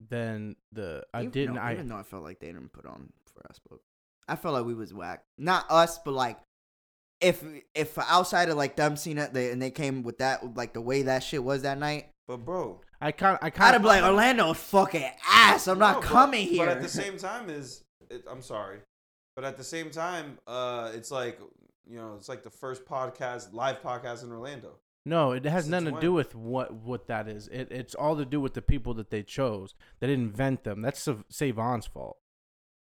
then 0.00 0.56
the 0.72 1.04
I 1.14 1.20
Even- 1.20 1.30
didn't 1.30 1.54
no, 1.56 1.60
I 1.60 1.72
even 1.72 1.88
though 1.88 1.96
I 1.96 2.02
felt 2.02 2.22
like 2.24 2.40
they 2.40 2.48
didn't 2.48 2.72
put 2.72 2.86
on 2.86 3.12
for 3.32 3.46
us, 3.48 3.58
but 3.68 3.78
I 4.28 4.36
felt 4.36 4.54
like 4.54 4.64
we 4.64 4.74
was 4.74 4.92
whack. 4.94 5.22
Not 5.38 5.66
us, 5.70 5.98
but 5.98 6.12
like 6.12 6.38
if 7.20 7.42
if 7.74 7.96
outside 7.98 8.48
of 8.48 8.56
like 8.56 8.76
them 8.76 8.96
seeing 8.96 9.18
it, 9.18 9.32
they, 9.32 9.50
and 9.50 9.60
they 9.62 9.70
came 9.70 10.02
with 10.02 10.18
that 10.18 10.56
like 10.56 10.74
the 10.74 10.80
way 10.80 11.02
that 11.02 11.22
shit 11.22 11.42
was 11.42 11.62
that 11.62 11.78
night, 11.78 12.10
But 12.26 12.38
bro, 12.38 12.80
I 13.00 13.12
kind 13.12 13.38
I 13.40 13.50
kind 13.50 13.72
have 13.72 13.82
been 13.82 13.88
like 13.88 14.02
Orlando's 14.04 14.58
fucking 14.58 15.10
ass. 15.28 15.68
I'm 15.68 15.78
not 15.78 15.96
no, 15.96 16.00
but- 16.00 16.08
coming 16.08 16.46
here. 16.46 16.66
But 16.66 16.76
at 16.76 16.82
the 16.82 16.88
same 17.02 17.16
time, 17.16 17.48
is 17.48 17.82
it, 18.10 18.24
I'm 18.30 18.42
sorry, 18.42 18.78
but 19.36 19.44
at 19.44 19.56
the 19.56 19.64
same 19.64 19.90
time, 19.90 20.38
uh, 20.46 20.90
it's 20.94 21.10
like 21.10 21.38
you 21.86 21.96
know, 21.98 22.14
it's 22.16 22.28
like 22.30 22.42
the 22.42 22.50
first 22.50 22.84
podcast, 22.86 23.52
live 23.52 23.80
podcast 23.82 24.24
in 24.24 24.32
Orlando. 24.32 24.76
No, 25.06 25.32
it 25.32 25.44
has 25.44 25.68
nothing 25.68 25.94
to 25.94 26.00
do 26.00 26.12
with 26.12 26.34
what 26.34 26.72
what 26.72 27.08
that 27.08 27.28
is. 27.28 27.48
It 27.48 27.68
it's 27.70 27.94
all 27.94 28.16
to 28.16 28.24
do 28.24 28.40
with 28.40 28.54
the 28.54 28.62
people 28.62 28.94
that 28.94 29.10
they 29.10 29.22
chose. 29.22 29.74
They 30.00 30.06
didn't 30.06 30.24
invent 30.26 30.64
them. 30.64 30.80
That's 30.82 31.00
Sav- 31.00 31.24
Savon's 31.28 31.86
fault. 31.86 32.16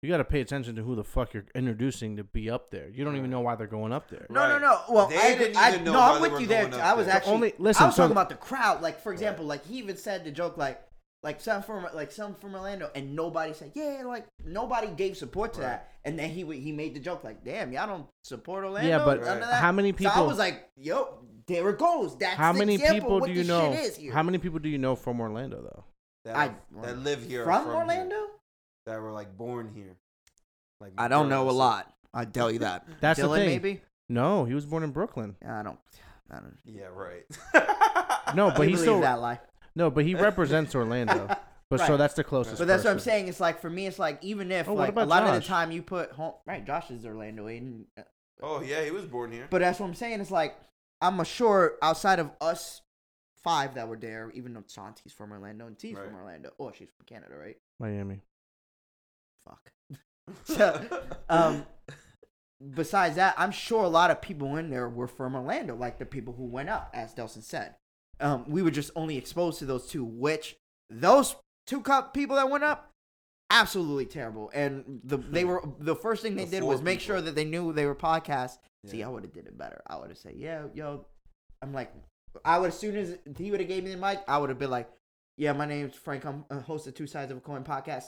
You 0.02 0.08
got 0.10 0.16
to 0.18 0.24
pay 0.24 0.40
attention 0.40 0.74
to 0.76 0.82
who 0.82 0.96
the 0.96 1.04
fuck 1.04 1.32
you're 1.32 1.44
introducing 1.54 2.16
to 2.16 2.24
be 2.24 2.50
up 2.50 2.70
there. 2.72 2.88
You 2.88 3.04
don't 3.04 3.16
even 3.16 3.30
know 3.30 3.40
why 3.40 3.54
they're 3.54 3.68
going 3.68 3.92
up 3.92 4.08
there. 4.10 4.26
No, 4.30 4.48
no, 4.48 4.52
Right. 4.54 4.60
no. 4.60 4.80
Well, 4.88 5.06
They 5.06 5.16
I, 5.16 5.34
didn't 5.38 5.56
I, 5.56 5.68
even 5.72 5.84
know 5.84 5.92
no, 5.92 5.98
why 6.00 6.08
I'm 6.08 6.14
they 6.16 6.20
with 6.22 6.32
were 6.32 6.40
you 6.40 6.46
there. 6.48 6.68
going 6.68 6.80
I 6.82 6.94
was 6.94 7.06
there. 7.06 7.14
actually 7.14 7.32
Only- 7.34 7.54
listen, 7.58 7.84
I 7.84 7.86
was 7.86 7.94
so- 7.96 8.02
talking 8.02 8.12
about 8.12 8.28
the 8.28 8.34
crowd. 8.34 8.82
Like, 8.82 9.00
for 9.00 9.12
example, 9.12 9.44
like 9.44 9.64
he 9.64 9.78
even 9.78 9.96
said 9.96 10.24
the 10.24 10.32
joke, 10.32 10.56
like, 10.56 10.82
like 11.22 11.40
some 11.40 11.62
from 11.62 11.86
like 11.94 12.10
some 12.12 12.34
from 12.34 12.54
Orlando, 12.54 12.90
and 12.94 13.14
nobody 13.14 13.52
said, 13.54 13.72
yeah, 13.74 14.02
like 14.04 14.26
nobody 14.44 14.88
gave 14.88 15.16
support 15.16 15.52
to 15.54 15.60
Right. 15.60 15.66
that. 15.68 15.88
And 16.04 16.18
then 16.18 16.30
he 16.30 16.44
he 16.58 16.72
made 16.72 16.94
the 16.94 17.00
joke, 17.00 17.22
like, 17.24 17.44
damn, 17.44 17.72
y'all 17.72 17.86
don't 17.86 18.06
support 18.24 18.64
Orlando. 18.64 18.88
Yeah, 18.88 19.04
but 19.04 19.20
None 19.20 19.28
of 19.36 19.40
Right. 19.42 19.50
that? 19.50 19.60
how 19.60 19.72
many 19.72 19.92
people? 19.92 20.10
So 20.10 20.14
I 20.14 20.14
people? 20.16 20.28
was 20.28 20.38
like, 20.38 20.68
yo, 20.76 21.18
there 21.46 21.68
it 21.70 21.78
goes. 21.78 22.16
That's 22.18 22.34
how 22.36 22.52
many 22.52 22.74
example 22.74 23.20
people 23.20 23.26
do 23.26 23.32
you 23.32 23.44
know? 23.44 23.72
Shit 23.72 23.84
is 23.84 23.96
here. 23.96 24.12
How 24.12 24.22
many 24.22 24.38
people 24.38 24.58
do 24.58 24.68
you 24.68 24.78
know 24.78 24.96
from 24.96 25.20
Orlando 25.20 25.62
though? 25.62 25.84
That, 26.24 26.36
I- 26.36 26.54
that 26.82 26.98
live 26.98 27.24
here 27.24 27.44
from, 27.44 27.64
here, 27.66 27.74
Orlando? 27.74 28.26
that 28.86 29.00
were 29.00 29.12
like 29.12 29.36
born 29.36 29.70
here. 29.74 29.96
Like 30.80 30.92
I 30.98 31.06
don't 31.08 31.28
know 31.28 31.48
a 31.48 31.52
lot. 31.52 31.92
I 32.12 32.24
tell 32.24 32.50
you 32.50 32.58
that. 32.60 32.84
That's 33.00 33.20
the 33.20 33.28
Dylan, 33.28 33.36
thing. 33.36 33.46
maybe. 33.48 33.80
No, 34.08 34.44
he 34.44 34.54
was 34.54 34.66
born 34.66 34.82
in 34.82 34.90
Brooklyn. 34.90 35.36
Yeah, 35.40 35.60
I 35.60 35.62
don't. 35.62 35.78
I 36.30 36.36
don't. 36.40 36.56
Yeah, 36.64 36.86
right. 36.92 37.24
No, 38.34 38.48
but 38.56 38.60
we 38.60 38.68
he's 38.70 38.80
still 38.80 39.00
that 39.02 39.20
lie. 39.20 39.38
No, 39.74 39.90
but 39.90 40.04
he 40.04 40.14
represents 40.28 40.74
Orlando. 40.74 41.26
But 41.70 41.80
so 41.80 41.88
Right. 41.92 41.96
that's 41.96 42.14
the 42.14 42.24
closest. 42.24 42.58
But 42.58 42.68
that's 42.68 42.84
what 42.84 42.90
I'm 42.90 42.96
person. 42.96 43.10
saying. 43.10 43.28
It's 43.28 43.40
like 43.40 43.60
for 43.60 43.70
me, 43.70 43.86
it's 43.86 43.98
like 43.98 44.22
even 44.22 44.52
if 44.52 44.68
Oh, 44.68 44.72
what 44.74 44.80
like 44.80 44.88
a 44.88 44.92
about 44.92 45.08
lot 45.08 45.22
of 45.24 45.34
the 45.34 45.40
Josh? 45.40 45.46
time 45.48 45.72
you 45.72 45.82
put 45.82 46.12
home 46.12 46.34
right, 46.46 46.64
Josh 46.66 46.90
is 46.90 47.06
Orlando, 47.06 47.46
Aiden. 47.46 47.84
oh 48.42 48.60
yeah, 48.60 48.84
he 48.84 48.90
was 48.90 49.06
born 49.06 49.32
here. 49.32 49.46
But 49.50 49.60
that's 49.60 49.80
what 49.80 49.86
I'm 49.86 49.94
saying. 49.94 50.20
It's 50.20 50.30
like 50.30 50.54
I'm 51.00 51.22
sure 51.24 51.74
outside 51.82 52.18
of 52.18 52.30
us 52.40 52.82
five 53.42 53.74
that 53.74 53.88
were 53.88 53.96
there, 53.96 54.30
even 54.34 54.52
though 54.54 54.62
Santi's 54.66 55.12
from 55.12 55.32
Orlando 55.32 55.66
and 55.66 55.78
T's 55.78 55.96
from 55.96 56.14
Right. 56.14 56.20
Orlando. 56.22 56.50
Oh, 56.60 56.70
she's 56.72 56.90
from 56.96 57.06
Canada, 57.06 57.34
right? 57.36 57.56
Miami. 57.80 58.20
Fuck. 59.44 59.72
So, 60.44 60.80
um, 61.28 61.66
besides 62.74 63.16
that, 63.16 63.34
I'm 63.36 63.50
sure 63.50 63.82
a 63.82 63.88
lot 63.88 64.10
of 64.12 64.22
people 64.22 64.56
in 64.56 64.70
there 64.70 64.88
were 64.88 65.08
from 65.08 65.34
Orlando, 65.34 65.74
like 65.74 65.98
the 65.98 66.06
people 66.06 66.32
who 66.34 66.44
went 66.44 66.68
up, 66.68 66.90
as 66.94 67.12
Delson 67.12 67.42
said. 67.42 67.74
Um, 68.22 68.44
we 68.48 68.62
were 68.62 68.70
just 68.70 68.90
only 68.96 69.16
exposed 69.18 69.58
to 69.58 69.66
those 69.66 69.86
two, 69.88 70.04
which 70.04 70.56
those 70.88 71.34
two 71.66 71.80
cou- 71.82 72.02
people 72.14 72.36
that 72.36 72.48
went 72.48 72.64
up, 72.64 72.90
absolutely 73.50 74.06
terrible. 74.06 74.50
And 74.54 75.00
the 75.04 75.16
they 75.36 75.44
were 75.44 75.62
the 75.78 75.96
first 75.96 76.22
thing 76.22 76.36
they 76.36 76.44
The 76.44 76.50
did 76.52 76.62
was 76.62 76.80
make 76.82 77.00
people. 77.00 77.16
sure 77.16 77.20
that 77.22 77.34
they 77.34 77.44
knew 77.44 77.72
they 77.72 77.86
were 77.86 77.94
podcasts. 77.94 78.58
See, 78.86 79.02
I 79.02 79.08
would 79.08 79.22
have 79.22 79.32
did 79.32 79.46
it 79.46 79.56
better. 79.56 79.80
I 79.86 79.96
would 79.96 80.08
have 80.08 80.18
said, 80.18 80.34
yeah, 80.36 80.64
yo, 80.74 81.06
I'm 81.62 81.72
like, 81.72 81.92
I 82.44 82.58
would 82.58 82.68
as 82.68 82.78
soon 82.78 82.96
as 82.96 83.16
he 83.38 83.50
would 83.52 83.60
have 83.60 83.68
gave 83.68 83.84
me 83.84 83.90
the 83.92 83.96
mic, 83.96 84.20
I 84.26 84.38
would 84.38 84.48
have 84.48 84.58
been 84.58 84.70
like, 84.70 84.88
yeah, 85.38 85.52
my 85.52 85.66
name's 85.66 85.94
Frank. 85.94 86.24
I'm 86.24 86.44
a 86.50 86.58
host 86.60 86.86
of 86.88 86.94
Two 86.94 87.06
Sides 87.06 87.30
of 87.30 87.38
a 87.38 87.40
Coin 87.40 87.62
podcast. 87.62 88.06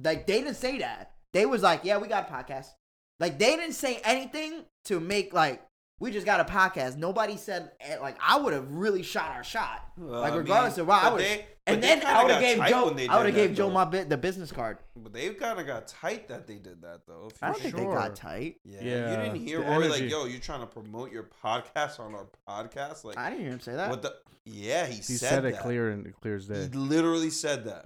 Like 0.00 0.26
they 0.26 0.40
didn't 0.40 0.54
say 0.54 0.78
that. 0.78 1.12
They 1.32 1.46
was 1.46 1.62
like, 1.62 1.80
yeah, 1.84 1.98
we 1.98 2.06
got 2.08 2.30
a 2.30 2.32
podcast. 2.32 2.66
Like 3.18 3.38
they 3.38 3.56
didn't 3.56 3.74
say 3.74 4.00
anything 4.04 4.64
to 4.84 5.00
make 5.00 5.32
like 5.34 5.62
We 6.00 6.10
just 6.12 6.26
got 6.26 6.40
a 6.40 6.44
podcast. 6.44 6.96
Nobody 6.96 7.36
said 7.36 7.72
eh, 7.80 7.96
like 8.00 8.16
I 8.24 8.38
would 8.38 8.52
have 8.52 8.70
really 8.70 9.02
shot 9.02 9.32
our 9.32 9.42
shot. 9.44 9.84
Well, 9.96 10.20
like 10.20 10.32
I 10.32 10.36
regardless 10.36 10.76
mean, 10.76 10.82
of 10.82 10.88
why 10.88 11.00
I 11.00 11.04
but 11.04 11.12
would. 11.14 11.22
they- 11.22 11.46
And 11.66 11.82
then 11.82 12.02
I 12.06 12.22
would 12.22 12.30
have 12.32 12.40
gave 12.40 12.56
Joe. 12.66 12.94
I 13.10 13.16
would 13.18 13.26
have 13.26 13.34
gave 13.34 13.50
that, 13.50 13.56
Joe 13.56 13.66
though. 13.68 13.74
my 13.74 13.84
bit, 13.84 14.08
the 14.08 14.16
business 14.16 14.50
card. 14.52 14.78
But 14.96 15.12
they 15.12 15.28
kind 15.30 15.58
of 15.60 15.66
got 15.66 15.86
tight 15.88 16.28
that 16.28 16.46
they 16.46 16.54
did 16.56 16.80
that 16.82 17.00
though. 17.06 17.28
if 17.30 17.42
I 17.42 17.48
you 17.48 17.52
don't 17.52 17.62
think 17.62 17.76
sure. 17.76 17.88
they 17.90 17.94
got 17.94 18.16
tight. 18.16 18.56
Yeah, 18.64 18.78
Yeah, 18.82 19.10
you 19.10 19.16
didn't 19.24 19.46
hear 19.46 19.58
the 19.60 19.66
Rory 19.66 19.88
like, 19.88 20.08
"Yo, 20.08 20.24
you're 20.26 20.40
trying 20.40 20.60
to 20.60 20.66
promote 20.66 21.12
your 21.12 21.28
podcast 21.44 22.00
on 22.00 22.14
our 22.14 22.26
podcast." 22.48 23.04
Like, 23.04 23.18
I 23.18 23.28
didn't 23.30 23.42
hear 23.42 23.52
him 23.52 23.60
say 23.60 23.74
that. 23.74 23.90
what 23.90 24.00
the? 24.02 24.14
Yeah, 24.50 24.86
he, 24.86 24.94
He 24.94 25.02
said, 25.02 25.28
said, 25.28 25.44
it 25.44 25.52
that. 25.56 25.62
clear 25.62 25.90
and 25.90 26.10
clear 26.22 26.36
as 26.36 26.46
day. 26.46 26.62
He 26.62 26.68
literally 26.68 27.28
said 27.28 27.66
that. 27.66 27.84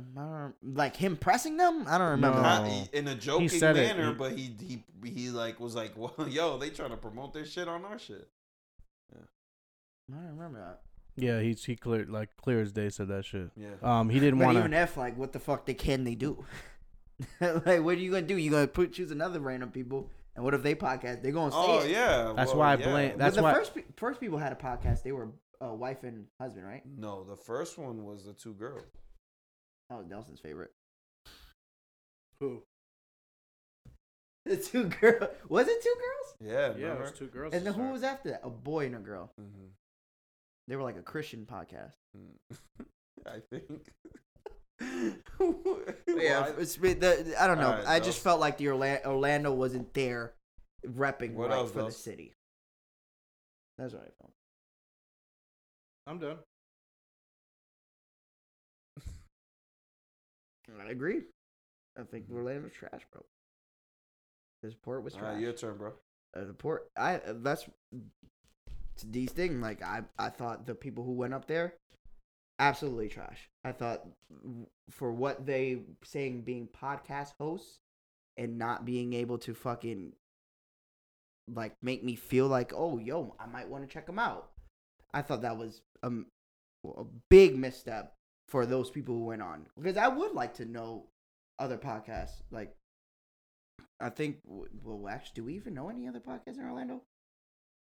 Like 0.63 0.95
him 0.95 1.17
pressing 1.17 1.57
them. 1.57 1.85
I 1.89 1.99
don't 1.99 2.11
remember. 2.11 2.37
No. 2.41 2.43
Not, 2.45 2.89
in 2.93 3.09
a 3.09 3.17
joking 3.17 3.49
said 3.49 3.77
it. 3.77 3.97
manner, 3.97 4.13
but 4.13 4.33
he 4.33 4.55
he 4.61 4.85
he 5.05 5.31
like 5.31 5.61
was 5.61 5.75
like, 5.75 5.93
"Well, 5.97 6.15
yo, 6.29 6.59
they 6.59 6.71
trying 6.71 6.91
to 6.91 6.97
promote 6.97 7.33
their 7.33 7.45
shit 7.47 7.69
on 7.69 7.85
our 7.85 7.99
shit." 7.99 8.29
Yeah, 9.13 10.17
I 10.17 10.27
remember 10.29 10.59
that. 10.61 10.81
Yeah, 11.17 11.41
he 11.41 11.53
he 11.53 11.77
clear 11.77 12.07
like 12.07 12.37
clear 12.37 12.61
as 12.61 12.73
day 12.73 12.89
said 12.89 13.09
that 13.09 13.25
shit. 13.25 13.51
Yeah. 13.57 13.69
Um, 13.83 14.09
he 14.09 14.19
didn't 14.21 14.39
But 14.39 14.47
want 14.47 14.59
even 14.59 14.71
to. 14.73 14.77
if 14.79 14.97
like, 14.97 15.17
what 15.17 15.33
the 15.33 15.39
fuck 15.39 15.67
they 15.67 15.75
can 15.75 16.05
they 16.05 16.15
do? 16.15 16.45
like, 17.41 17.65
what 17.83 17.95
are 17.97 18.01
you 18.01 18.11
gonna 18.11 18.23
do? 18.27 18.37
You 18.37 18.51
gonna 18.51 18.67
put 18.67 18.93
choose 18.93 19.11
another 19.11 19.39
random 19.41 19.71
people, 19.71 20.11
and 20.35 20.45
what 20.45 20.55
if 20.55 20.63
they 20.63 20.75
podcast? 20.75 21.23
They 21.23 21.31
gonna 21.31 21.53
say 21.53 21.57
Oh 21.59 21.81
it. 21.81 21.91
yeah. 21.91 22.33
That's 22.35 22.51
well, 22.51 22.61
why 22.61 22.73
I 22.73 22.77
yeah. 22.79 22.89
blame- 22.91 23.11
But 23.11 23.19
that's 23.19 23.37
the 23.37 23.43
why- 23.43 23.55
first 23.55 23.75
pe- 23.75 23.85
first 23.97 24.21
people 24.21 24.39
had 24.39 24.53
a 24.53 24.57
podcast. 24.57 25.03
They 25.03 25.13
were 25.13 25.29
uh, 25.63 25.75
wife 25.75 26.03
and 26.03 26.25
husband, 26.41 26.67
right? 26.67 26.83
No, 26.87 27.23
the 27.25 27.37
first 27.37 27.79
one 27.79 28.05
was 28.05 28.25
the 28.25 28.33
two 28.33 28.55
girls. 28.55 28.87
That 29.91 29.99
was 29.99 30.07
Delson's 30.07 30.41
favorite. 30.41 30.73
Who? 32.41 32.63
The 34.47 34.57
two 34.57 34.85
girls. 35.01 35.31
Was 35.49 35.69
it 35.69 35.83
two 35.83 35.95
girls? 35.95 36.35
Yeah. 36.53 36.53
Yeah, 36.53 36.67
it 36.67 36.75
remember? 36.83 37.03
was 37.03 37.13
two 37.13 37.27
girls. 37.29 37.53
And 37.55 37.61
to 37.61 37.65
then 37.65 37.75
who 37.75 37.81
start. 37.83 37.93
was 37.93 38.03
after 38.03 38.31
that? 38.31 38.41
A 38.43 38.51
boy 38.51 38.87
and 38.87 38.97
a 38.97 38.99
girl. 38.99 39.33
Mhm. 39.41 39.69
They 40.69 40.75
were 40.77 40.83
like 40.83 40.97
a 40.97 41.03
Christian 41.03 41.47
podcast. 41.47 41.93
Mm. 42.17 42.87
I 43.27 43.41
think. 43.51 43.93
Yeah, 46.09 46.41
Why- 46.41 46.55
it's, 46.59 46.75
the, 46.77 47.35
I 47.39 47.47
don't 47.47 47.59
know. 47.59 47.69
Alright, 47.71 47.87
I 47.87 48.01
just 48.01 48.19
so- 48.19 48.25
felt 48.25 48.41
like 48.41 48.59
the 48.59 48.69
Orlando, 48.69 49.09
Orlando 49.11 49.53
wasn't 49.53 49.93
there, 49.95 50.35
repping 50.87 51.35
What 51.35 51.51
right 51.51 51.59
else, 51.59 51.71
for 51.71 51.79
the 51.79 51.83
Dels? 51.85 51.97
city. 51.97 52.33
That's 53.79 53.93
what 53.93 54.03
I 54.03 54.11
felt. 54.21 54.33
I'm 56.09 56.19
done. 56.19 56.39
I 60.81 60.91
agree. 60.91 61.21
I 61.99 62.03
think 62.03 62.25
Orlando's 62.33 62.73
trash, 62.73 63.03
bro. 63.13 63.23
This 64.63 64.75
port 64.75 65.03
was 65.03 65.15
trash. 65.15 65.35
right, 65.35 65.41
your 65.41 65.53
turn, 65.53 65.77
bro. 65.77 65.93
Uh, 66.37 66.45
the 66.45 66.55
port, 66.55 66.89
I 66.97 67.17
uh, 67.17 67.35
that's 67.37 67.67
it's 68.95 69.03
D's 69.03 69.33
thing. 69.33 69.61
Like 69.61 69.83
I, 69.83 70.03
I 70.19 70.29
thought 70.29 70.67
the 70.67 70.75
people 70.75 71.05
who 71.05 71.13
went 71.13 71.35
up 71.35 71.47
there, 71.47 71.75
absolutely 72.59 73.09
trash. 73.09 73.49
I 73.65 73.73
thought 73.73 74.07
for 74.91 75.13
what 75.13 75.47
they 75.47 75.81
saying 76.05 76.43
being 76.43 76.69
podcast 76.69 77.33
hosts 77.41 77.81
and 78.37 78.59
not 78.59 78.85
being 78.85 79.13
able 79.13 79.39
to 79.39 79.55
fucking 79.55 80.13
like 81.53 81.75
make 81.83 82.05
me 82.05 82.15
feel 82.15 82.47
like 82.47 82.73
oh 82.75 82.99
yo 82.99 83.35
I 83.41 83.47
might 83.47 83.69
want 83.69 83.87
to 83.87 83.93
check 83.93 84.07
them 84.07 84.19
out. 84.19 84.51
I 85.13 85.23
thought 85.23 85.43
that 85.43 85.59
was 85.59 85.83
um, 86.03 86.27
a 86.85 87.05
big 87.29 87.59
misstep 87.59 88.15
for 88.49 88.65
those 88.65 88.91
people 88.91 89.15
who 89.15 89.25
went 89.25 89.43
on 89.43 89.67
because 89.77 89.97
I 89.97 90.09
would 90.09 90.33
like 90.33 90.55
to 90.55 90.65
know 90.65 91.07
other 91.59 91.77
podcasts 91.77 92.43
like 92.51 92.75
I 94.03 94.11
think. 94.11 94.39
Well, 94.45 95.09
actually, 95.09 95.33
do 95.35 95.45
we 95.45 95.55
even 95.55 95.75
know 95.75 95.89
any 95.89 96.09
other 96.09 96.21
podcasts 96.21 96.59
in 96.59 96.65
Orlando? 96.65 97.03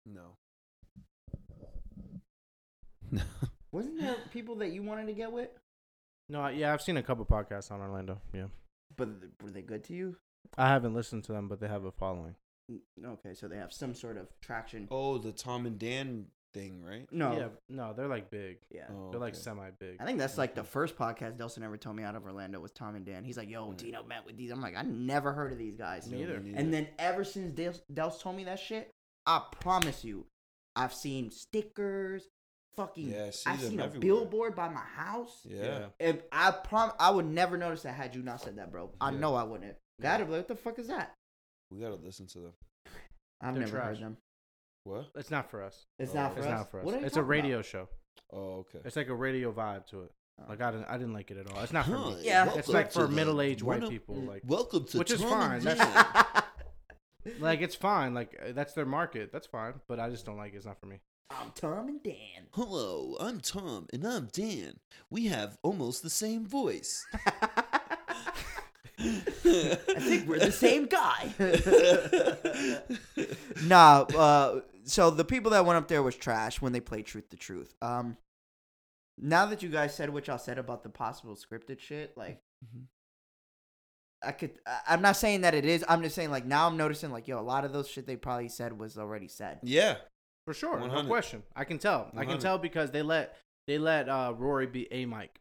No. 0.05 0.37
No. 3.11 3.21
Wasn't 3.71 3.99
there 3.99 4.15
people 4.31 4.55
that 4.55 4.71
you 4.71 4.81
wanted 4.83 5.07
to 5.07 5.13
get 5.13 5.31
with? 5.31 5.49
No, 6.29 6.47
yeah, 6.47 6.73
I've 6.73 6.81
seen 6.81 6.97
a 6.97 7.03
couple 7.03 7.25
podcasts 7.25 7.71
on 7.71 7.79
Orlando. 7.81 8.19
Yeah, 8.33 8.47
But 8.95 9.09
were 9.41 9.51
they 9.51 9.61
good 9.61 9.83
to 9.85 9.93
you? 9.93 10.15
I 10.57 10.67
haven't 10.69 10.93
listened 10.93 11.23
to 11.25 11.31
them, 11.33 11.47
but 11.47 11.59
they 11.59 11.67
have 11.67 11.85
a 11.85 11.91
following. 11.91 12.35
Mm, 12.71 12.79
okay, 13.05 13.33
so 13.33 13.47
they 13.47 13.57
have 13.57 13.71
some 13.71 13.93
sort 13.93 14.17
of 14.17 14.27
traction. 14.41 14.87
Oh, 14.91 15.17
the 15.17 15.31
Tom 15.31 15.65
and 15.65 15.77
Dan 15.79 16.25
thing, 16.53 16.83
right? 16.83 17.07
No, 17.11 17.31
Yeah, 17.33 17.39
yeah. 17.39 17.47
no, 17.69 17.93
they're 17.93 18.07
like 18.07 18.29
big. 18.29 18.57
Oh, 18.89 19.09
They're 19.11 19.19
like 19.19 19.33
okay. 19.33 19.41
semi 19.41 19.69
big. 19.79 19.97
I 19.99 20.05
think 20.05 20.19
that's 20.19 20.37
like 20.37 20.55
the 20.55 20.63
first 20.63 20.95
podcast 20.97 21.37
Delson 21.37 21.63
ever 21.63 21.77
told 21.77 21.95
me 21.95 22.03
out 22.03 22.15
of 22.15 22.25
Orlando 22.25 22.59
was 22.59 22.71
Tom 22.71 22.95
and 22.95 23.05
Dan. 23.05 23.23
He's 23.23 23.37
like, 23.37 23.49
"Yo, 23.49 23.67
Yeah. 23.69 23.73
Dino 23.77 24.03
met 24.03 24.25
with 24.25 24.37
these." 24.37 24.51
I'm 24.51 24.61
like, 24.61 24.75
"I 24.75 24.81
never 24.83 25.33
heard 25.33 25.51
of 25.51 25.57
these 25.57 25.75
guys." 25.75 26.09
Me 26.09 26.23
either. 26.23 26.35
And 26.35 26.73
then 26.73 26.87
ever 26.99 27.23
since 27.23 27.51
Dels, 27.53 27.81
Dels 27.93 28.21
told 28.21 28.35
me 28.35 28.43
that 28.45 28.59
shit, 28.59 28.89
I 29.25 29.43
promise 29.59 30.03
you, 30.05 30.25
I've 30.75 30.93
seen 30.93 31.31
stickers, 31.31 32.27
fucking. 32.75 33.09
Yeah, 33.11 33.25
I 33.25 33.29
see 33.31 33.49
I've 33.49 33.61
them 33.61 33.69
seen 33.71 33.79
a 33.81 33.87
billboard 33.89 34.55
by 34.55 34.69
my 34.69 34.81
house. 34.95 35.41
yeah. 35.43 35.87
If 35.99 36.21
I 36.31 36.51
prom, 36.51 36.91
I 36.99 37.11
would 37.11 37.25
never 37.25 37.57
notice 37.57 37.83
that 37.83 37.93
had 37.93 38.15
you 38.15 38.21
not 38.23 38.41
said 38.41 38.57
that, 38.57 38.71
bro. 38.71 38.91
I 39.01 39.11
Yeah. 39.11 39.19
know 39.19 39.35
I 39.35 39.43
wouldn't. 39.43 39.75
Gotta 40.01 40.25
be 40.25 40.31
like, 40.31 40.39
what 40.41 40.47
the 40.47 40.55
fuck 40.55 40.79
is 40.79 40.87
that? 40.87 41.13
we 41.71 41.79
gotta 41.81 41.95
listen 41.95 42.27
to 42.27 42.39
them. 42.39 42.53
I've 43.41 43.53
They're 43.53 43.63
never 43.63 43.77
trash. 43.77 43.87
heard 43.97 43.99
them. 43.99 44.17
What? 44.87 45.07
It's 45.15 45.29
not 45.31 45.51
for 45.51 45.63
us. 45.63 45.85
It's 45.99 46.13
Oh, 46.13 46.15
not 46.15 46.33
for 46.33 46.39
it's 46.39 46.47
us. 46.47 46.51
not 46.53 46.71
for 46.71 46.79
us. 46.79 46.85
What 46.85 46.95
are 46.95 46.99
they 47.01 47.07
It's 47.07 47.15
a 47.17 47.19
talking 47.19 47.27
radio 47.29 47.55
about? 47.57 47.65
show. 47.65 47.89
Oh, 48.31 48.37
okay. 48.59 48.79
It's 48.85 48.95
like 48.95 49.09
a 49.09 49.15
radio 49.15 49.51
vibe 49.51 49.85
to 49.87 50.03
it. 50.03 50.11
Oh. 50.39 50.43
Like 50.49 50.61
I 50.61 50.71
didn't, 50.71 50.85
I 50.85 50.97
didn't 50.97 51.13
like 51.13 51.29
it 51.29 51.37
at 51.37 51.51
all. 51.51 51.61
It's 51.61 51.73
not 51.73 51.85
for 51.85 51.97
me. 51.97 52.19
Yeah. 52.21 52.53
It's 52.55 52.69
like 52.69 52.93
for 52.93 53.07
middle-aged 53.09 53.63
white 53.63 53.87
people. 53.89 54.15
Like, 54.15 54.43
welcome 54.45 54.85
to 54.85 54.97
which 54.99 55.11
is 55.11 55.19
Tom 55.19 55.29
fine. 55.29 55.59
That's- 55.59 56.43
Dan. 57.25 57.33
like 57.41 57.59
it's 57.61 57.75
fine. 57.75 58.13
Like 58.13 58.39
uh, 58.41 58.53
that's 58.53 58.73
their 58.73 58.85
market. 58.85 59.31
That's 59.33 59.47
fine. 59.47 59.73
But 59.89 59.99
I 59.99 60.09
just 60.09 60.25
don't 60.25 60.37
like 60.37 60.53
it. 60.53 60.57
It's 60.57 60.65
not 60.65 60.79
for 60.79 60.85
me. 60.85 61.01
I'm 61.31 61.51
Tom 61.53 61.89
and 61.89 62.01
Dan. 62.01 62.47
Hello, 62.51 63.17
I'm 63.19 63.41
Tom 63.41 63.87
and 63.91 64.07
I'm 64.07 64.29
Dan. 64.31 64.79
We 65.09 65.25
have 65.27 65.57
almost 65.63 66.01
the 66.01 66.09
same 66.09 66.45
voice. 66.45 67.05
I 68.99 69.99
think 69.99 70.27
we're 70.27 70.39
the 70.39 70.51
same 70.51 70.85
guy. 70.85 71.31
nah, 73.65 74.01
uh, 74.17 74.61
so 74.87 75.09
the 75.11 75.25
people 75.25 75.51
that 75.51 75.65
went 75.65 75.77
up 75.77 75.87
there 75.87 76.01
was 76.01 76.15
trash 76.15 76.61
when 76.61 76.71
they 76.73 76.79
played 76.79 77.05
Truth 77.05 77.29
the 77.29 77.37
Truth. 77.37 77.75
Um, 77.81 78.17
now 79.19 79.45
that 79.47 79.61
you 79.63 79.69
guys 79.69 79.93
said 79.95 80.09
what 80.11 80.27
y'all 80.27 80.37
said 80.37 80.57
about 80.57 80.83
the 80.83 80.89
possible 80.89 81.35
scripted 81.35 81.79
shit, 81.79 82.15
like, 82.17 82.41
Mhm. 82.65 82.85
I 84.23 84.31
could. 84.31 84.59
I- 84.65 84.81
I'm 84.87 85.01
not 85.01 85.15
saying 85.15 85.41
that 85.41 85.53
it 85.53 85.63
is. 85.65 85.85
I'm 85.87 86.01
just 86.01 86.15
saying 86.15 86.31
like 86.31 86.45
now 86.45 86.65
I'm 86.67 86.75
noticing 86.77 87.11
like 87.11 87.27
yo, 87.27 87.39
a 87.39 87.41
lot 87.41 87.65
of 87.65 87.73
those 87.73 87.87
shit 87.87 88.07
they 88.07 88.15
probably 88.15 88.49
said 88.49 88.77
was 88.79 88.97
already 88.97 89.27
said. 89.27 89.59
Yeah. 89.61 89.97
For 90.45 90.53
sure, 90.53 90.79
no 90.79 91.03
question. 91.05 91.43
I 91.55 91.65
can 91.65 91.77
tell. 91.77 92.09
I 92.15 92.23
can 92.25 92.39
tell 92.39 92.57
because 92.57 92.89
they 92.91 93.01
let 93.03 93.37
they 93.67 93.77
let 93.77 94.07
uh, 94.09 94.33
Rory 94.35 94.65
be 94.65 94.91
a 94.91 95.05
Mike. 95.05 95.39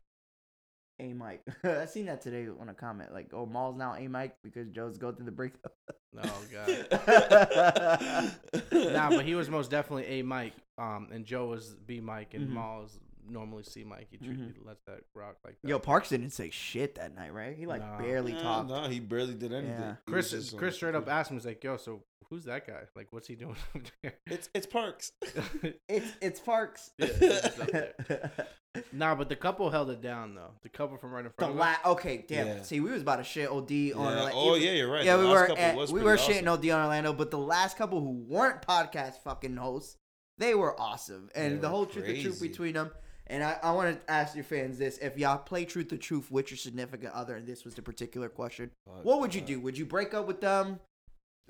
A 0.98 1.12
Mike, 1.12 1.42
I 1.64 1.84
seen 1.86 2.06
that 2.06 2.22
today 2.22 2.48
on 2.60 2.68
a 2.70 2.74
comment 2.74 3.12
like, 3.12 3.28
oh, 3.34 3.44
Mal's 3.46 3.76
now 3.76 3.94
A 3.96 4.08
Mike 4.08 4.36
because 4.42 4.68
Joe's 4.70 4.96
going 4.98 5.14
through 5.16 5.26
the 5.26 5.32
breakup. 5.32 5.72
Oh 6.18 6.42
god. 6.50 8.32
nah, 8.72 9.10
but 9.10 9.26
he 9.26 9.34
was 9.34 9.50
most 9.50 9.70
definitely 9.70 10.06
a 10.06 10.22
Mike. 10.22 10.54
Um, 10.78 11.08
and 11.12 11.26
Joe 11.26 11.46
was 11.48 11.74
B 11.86 12.00
Mike, 12.00 12.32
and 12.32 12.48
Mhm. 12.48 12.54
Mal 12.54 12.84
is 12.86 12.98
normally 13.28 13.62
C 13.64 13.84
Mike. 13.84 14.08
He, 14.10 14.18
tr- 14.18 14.24
Mhm. 14.32 14.54
he 14.54 14.60
lets 14.64 14.82
that 14.86 15.00
rock 15.14 15.36
like 15.44 15.56
that. 15.62 15.68
Yo, 15.68 15.78
Parks 15.78 16.08
didn't 16.08 16.30
say 16.30 16.50
shit 16.50 16.94
that 16.96 17.14
night, 17.14 17.32
right? 17.32 17.56
He 17.56 17.66
like 17.66 17.80
Nah. 17.82 17.98
barely 17.98 18.32
Yeah, 18.32 18.42
talked. 18.42 18.68
No, 18.68 18.84
he 18.88 19.00
barely 19.00 19.34
did 19.34 19.52
anything. 19.52 19.78
Yeah. 19.78 19.96
He 20.06 20.12
Chris 20.12 20.30
just 20.30 20.52
on 20.54 20.58
Chris 20.58 20.74
the 20.74 20.76
straight 20.76 20.94
up 20.94 21.08
asked 21.08 21.30
him, 21.30 21.36
he's 21.36 21.46
like, 21.46 21.62
"Yo, 21.64 21.76
so 21.76 22.02
who's 22.30 22.44
that 22.44 22.66
guy? 22.66 22.82
Like, 22.94 23.08
what's 23.12 23.28
he 23.28 23.34
doing 23.34 23.56
up 23.74 23.82
there?" 24.02 24.14
It's 24.26 24.48
it's 24.54 24.66
Parks. 24.66 25.12
It's 25.88 26.12
it's 26.20 26.40
Parks. 26.40 26.90
Yeah, 26.98 27.06
it's 27.20 28.82
nah, 28.92 29.14
but 29.14 29.28
the 29.28 29.36
couple 29.36 29.70
held 29.70 29.90
it 29.90 30.00
down 30.02 30.34
though. 30.34 30.50
The 30.62 30.68
couple 30.68 30.96
from 30.98 31.12
right 31.12 31.20
in 31.20 31.26
the 31.26 31.30
front. 31.30 31.52
of 31.52 31.58
la- 31.58 31.92
okay, 31.92 32.24
damn. 32.28 32.46
Yeah. 32.46 32.62
See, 32.62 32.80
we 32.80 32.90
was 32.90 33.02
about 33.02 33.16
to 33.16 33.24
shit 33.24 33.48
OD 33.50 33.70
on. 33.94 34.16
Yeah. 34.16 34.22
like, 34.22 34.34
Oh 34.36 34.54
yeah, 34.54 34.72
you're 34.72 34.90
right. 34.90 35.04
Yeah, 35.04 35.16
The 35.16 35.22
we 35.24 35.28
were 35.30 35.58
at, 35.58 35.76
was 35.76 35.92
we 35.92 36.02
were 36.02 36.14
awesome. 36.14 36.34
shitting 36.34 36.46
OD 36.48 36.70
on 36.70 36.82
Orlando, 36.82 37.12
but 37.12 37.30
the 37.30 37.38
last 37.38 37.76
couple 37.78 38.00
who 38.00 38.10
weren't 38.28 38.60
podcast 38.62 39.22
fucking 39.24 39.56
hosts, 39.56 39.96
they 40.38 40.54
were 40.54 40.78
awesome, 40.78 41.30
and 41.34 41.54
They 41.54 41.58
the 41.60 41.66
were 41.68 41.70
whole 41.70 41.86
truth, 41.86 42.06
the 42.06 42.22
truth 42.22 42.40
between 42.40 42.74
them. 42.74 42.90
And 43.28 43.42
I, 43.42 43.58
I 43.62 43.72
want 43.72 43.96
to 44.06 44.10
ask 44.10 44.34
your 44.34 44.44
fans 44.44 44.78
this: 44.78 44.98
If 44.98 45.18
y'all 45.18 45.38
play 45.38 45.64
truth 45.64 45.92
or 45.92 45.96
truth 45.96 46.30
with 46.30 46.50
your 46.50 46.58
significant 46.58 47.12
other, 47.12 47.36
and 47.36 47.46
this 47.46 47.64
was 47.64 47.74
the 47.74 47.82
particular 47.82 48.28
question, 48.28 48.70
Fuck 48.86 49.04
what 49.04 49.20
would 49.20 49.34
you 49.34 49.40
that. 49.40 49.46
do? 49.46 49.60
Would 49.60 49.76
you 49.76 49.84
break 49.86 50.14
up 50.14 50.26
with 50.26 50.40
them? 50.40 50.78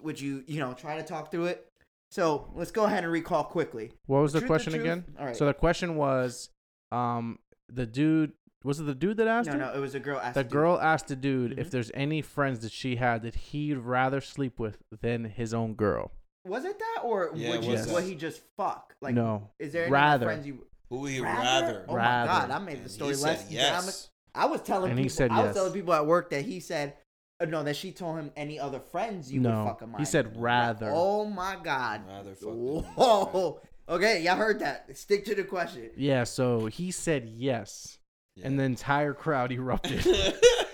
Would 0.00 0.20
you, 0.20 0.44
you 0.46 0.60
know, 0.60 0.72
try 0.74 0.96
to 0.96 1.02
talk 1.02 1.30
through 1.30 1.46
it? 1.46 1.66
So 2.10 2.50
let's 2.54 2.70
go 2.70 2.84
ahead 2.84 3.02
and 3.04 3.12
recall 3.12 3.44
quickly. 3.44 3.92
What 4.06 4.20
was 4.22 4.32
the 4.32 4.40
Truth 4.40 4.48
question 4.48 4.74
again? 4.74 5.04
All 5.18 5.26
right. 5.26 5.36
So 5.36 5.46
the 5.46 5.54
question 5.54 5.96
was, 5.96 6.50
um, 6.92 7.38
the 7.68 7.86
dude 7.86 8.32
was 8.64 8.80
it 8.80 8.84
the 8.84 8.94
dude 8.94 9.18
that 9.18 9.28
asked 9.28 9.46
no, 9.46 9.52
her? 9.52 9.58
no, 9.58 9.72
it 9.74 9.78
was 9.80 9.94
a 9.94 10.00
girl. 10.00 10.18
Asked 10.18 10.34
The 10.34 10.42
dude. 10.42 10.52
girl 10.52 10.78
asked 10.80 11.06
the 11.08 11.14
dude 11.16 11.52
Mhm. 11.52 11.58
if 11.58 11.70
there's 11.70 11.90
any 11.94 12.20
friends 12.22 12.60
that 12.60 12.72
she 12.72 12.96
had 12.96 13.22
that 13.22 13.34
he'd 13.36 13.74
rather 13.76 14.20
sleep 14.20 14.58
with 14.58 14.78
than 15.02 15.24
his 15.24 15.54
own 15.54 15.74
girl. 15.74 16.10
Was 16.44 16.64
it 16.64 16.78
that, 16.78 17.02
or 17.04 17.30
Yeah, 17.34 17.50
would 17.50 17.58
it 17.60 17.64
you, 17.64 17.70
was 17.72 17.86
would 17.88 18.04
he 18.04 18.14
just 18.16 18.42
fuck? 18.56 18.94
Like, 19.00 19.14
no, 19.14 19.50
is 19.58 19.72
there 19.72 19.84
any 19.84 19.92
rather. 19.92 20.26
friends 20.26 20.46
you 20.46 20.66
Who 20.90 21.00
would 21.00 21.12
you 21.12 21.24
rather? 21.24 21.40
rather? 21.66 21.84
Oh 21.88 21.94
Rather. 21.94 22.30
my 22.32 22.38
god, 22.40 22.50
I 22.50 22.58
made 22.58 22.84
the 22.84 22.88
story 22.88 23.14
he 23.16 23.22
less 23.22 23.40
said 23.40 23.50
dramatic. 23.50 23.84
yes. 23.86 24.10
I 24.34 24.46
was 24.46 24.60
telling 24.60 24.90
And 24.90 24.98
people. 24.98 25.02
he 25.04 25.08
said 25.08 25.30
I 25.30 25.38
was 25.38 25.46
yes. 25.46 25.54
telling 25.56 25.72
people 25.72 25.94
at 25.94 26.06
work 26.06 26.30
that 26.30 26.44
he 26.44 26.60
said 26.60 26.94
Uh, 27.40 27.44
no, 27.46 27.62
that 27.62 27.76
she 27.76 27.92
told 27.92 28.18
him 28.18 28.30
any 28.36 28.58
other 28.58 28.80
friends 28.80 29.30
you 29.32 29.40
No, 29.40 29.50
would 29.64 29.68
fuck 29.68 29.82
a 29.82 29.84
he 29.86 29.90
minor. 29.92 30.04
said 30.04 30.40
rather. 30.40 30.90
Oh 30.92 31.24
my 31.26 31.56
god. 31.62 32.02
Rather 32.06 32.34
fuck 32.34 32.48
them 32.50 32.64
than 32.74 32.82
Whoa. 32.94 33.60
Okay, 33.88 34.22
y'all 34.22 34.36
heard 34.36 34.58
that. 34.60 34.96
Stick 34.96 35.24
to 35.26 35.34
the 35.34 35.44
question. 35.44 35.90
Yeah, 35.96 36.24
so 36.24 36.66
he 36.66 36.90
said 36.90 37.28
yes, 37.28 37.98
and 38.42 38.58
the 38.58 38.64
entire 38.64 39.14
crowd 39.14 39.52
erupted. 39.52 40.04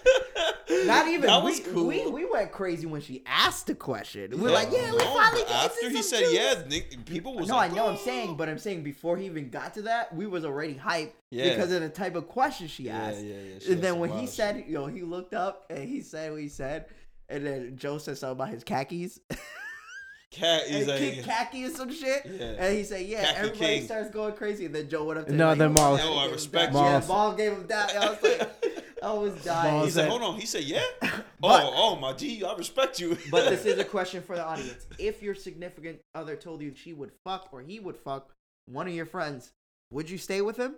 Not 0.86 1.08
even 1.08 1.22
That 1.26 1.44
we, 1.44 1.58
cool. 1.60 1.86
we 1.86 2.06
we 2.06 2.24
went 2.30 2.52
crazy 2.52 2.86
when 2.86 3.00
she 3.00 3.22
asked 3.26 3.66
the 3.66 3.74
question. 3.74 4.30
We 4.32 4.36
were 4.36 4.48
Yeah. 4.48 4.54
like, 4.54 4.68
yeah, 4.72 4.90
we 4.92 4.98
No, 4.98 5.14
finally 5.14 5.44
after 5.44 5.88
he 5.90 6.02
said 6.02 6.20
juice. 6.20 6.32
yeah, 6.34 6.62
Nick, 6.68 7.04
people 7.04 7.34
was 7.34 7.48
no, 7.48 7.56
like, 7.56 7.72
I 7.72 7.74
know. 7.74 7.86
I'm 7.88 7.94
"Oh." 7.94 8.04
saying, 8.04 8.36
but 8.36 8.48
I'm 8.48 8.58
saying 8.58 8.82
before 8.82 9.16
he 9.16 9.26
even 9.26 9.50
got 9.50 9.74
to 9.74 9.82
that, 9.82 10.14
we 10.14 10.26
was 10.26 10.44
already 10.44 10.74
hyped 10.74 11.12
Yeah. 11.30 11.50
because 11.50 11.72
of 11.72 11.80
the 11.80 11.88
type 11.88 12.14
of 12.16 12.28
question 12.28 12.66
she 12.68 12.88
asked. 12.90 13.22
yeah, 13.22 13.34
yeah. 13.34 13.58
she 13.60 13.72
And 13.72 13.82
then 13.82 13.98
when 13.98 14.10
he 14.10 14.26
said, 14.26 14.56
shit. 14.56 14.66
you 14.66 14.74
know, 14.74 14.86
he 14.86 15.02
looked 15.02 15.34
up 15.34 15.66
and 15.70 15.88
he 15.88 16.00
said 16.02 16.32
what 16.32 16.40
he 16.40 16.48
said, 16.48 16.86
and 17.28 17.46
then 17.46 17.76
Joe 17.76 17.98
said 17.98 18.18
something 18.18 18.32
about 18.32 18.48
his 18.52 18.64
khakis, 18.64 19.18
"Cat," 20.32 20.62
he's 20.66 20.76
and 20.78 20.86
like, 20.88 20.98
King 20.98 21.22
khaki 21.24 21.64
or 21.66 21.70
some 21.70 21.92
shit, 21.92 22.22
Yeah. 22.26 22.44
and 22.58 22.76
he 22.76 22.82
said, 22.84 23.06
yeah, 23.06 23.24
Khaki 23.24 23.36
everybody 23.38 23.58
King. 23.78 23.84
starts 23.84 24.10
going 24.10 24.34
crazy, 24.34 24.66
and 24.66 24.74
then 24.74 24.88
Joe 24.88 25.04
went 25.04 25.20
up 25.20 25.26
to 25.26 25.32
him 25.32 25.38
No, 25.38 25.48
like, 25.48 25.58
then 25.58 25.68
"Yo, 25.68 25.74
Mal- 25.74 25.96
Mal 25.96 26.18
I 26.18 26.22
gave 26.22 26.26
him 26.28 26.32
respect 26.32 26.72
that." 26.72 26.78
you. 26.78 26.84
Yeah, 26.84 26.98
Mal- 27.00 27.08
Mal 27.08 27.36
gave 27.36 27.52
him 27.52 27.66
that. 27.68 27.96
I 27.96 28.08
was 28.10 28.22
like, 28.22 28.74
I 29.02 29.12
was 29.12 29.34
dying. 29.44 29.74
Mal 29.74 29.84
He 29.84 29.90
said, 29.90 30.00
said- 30.02 30.10
"Hold 30.10 30.22
on." 30.22 30.40
He 30.40 30.46
said, 30.46 30.64
"Yeah." 30.64 30.82
Oh, 31.44 31.48
but- 31.48 31.64
oh, 31.64 31.72
oh, 31.74 31.96
my 31.96 32.12
G, 32.12 32.44
I 32.44 32.54
respect 32.54 33.00
you. 33.00 33.18
But 33.32 33.50
this 33.50 33.64
is 33.66 33.76
a 33.78 33.84
question 33.84 34.22
for 34.22 34.36
the 34.36 34.44
audience. 34.44 34.86
If 34.98 35.22
your 35.24 35.34
significant 35.34 35.98
other 36.14 36.36
told 36.36 36.62
you 36.62 36.72
she 36.76 36.92
would 36.92 37.10
fuck 37.24 37.48
or 37.52 37.60
he 37.62 37.80
would 37.80 37.96
fuck 37.96 38.32
one 38.66 38.86
of 38.86 38.94
your 38.94 39.06
friends, 39.06 39.52
would 39.90 40.08
you 40.08 40.18
stay 40.18 40.40
with 40.40 40.56
him? 40.56 40.76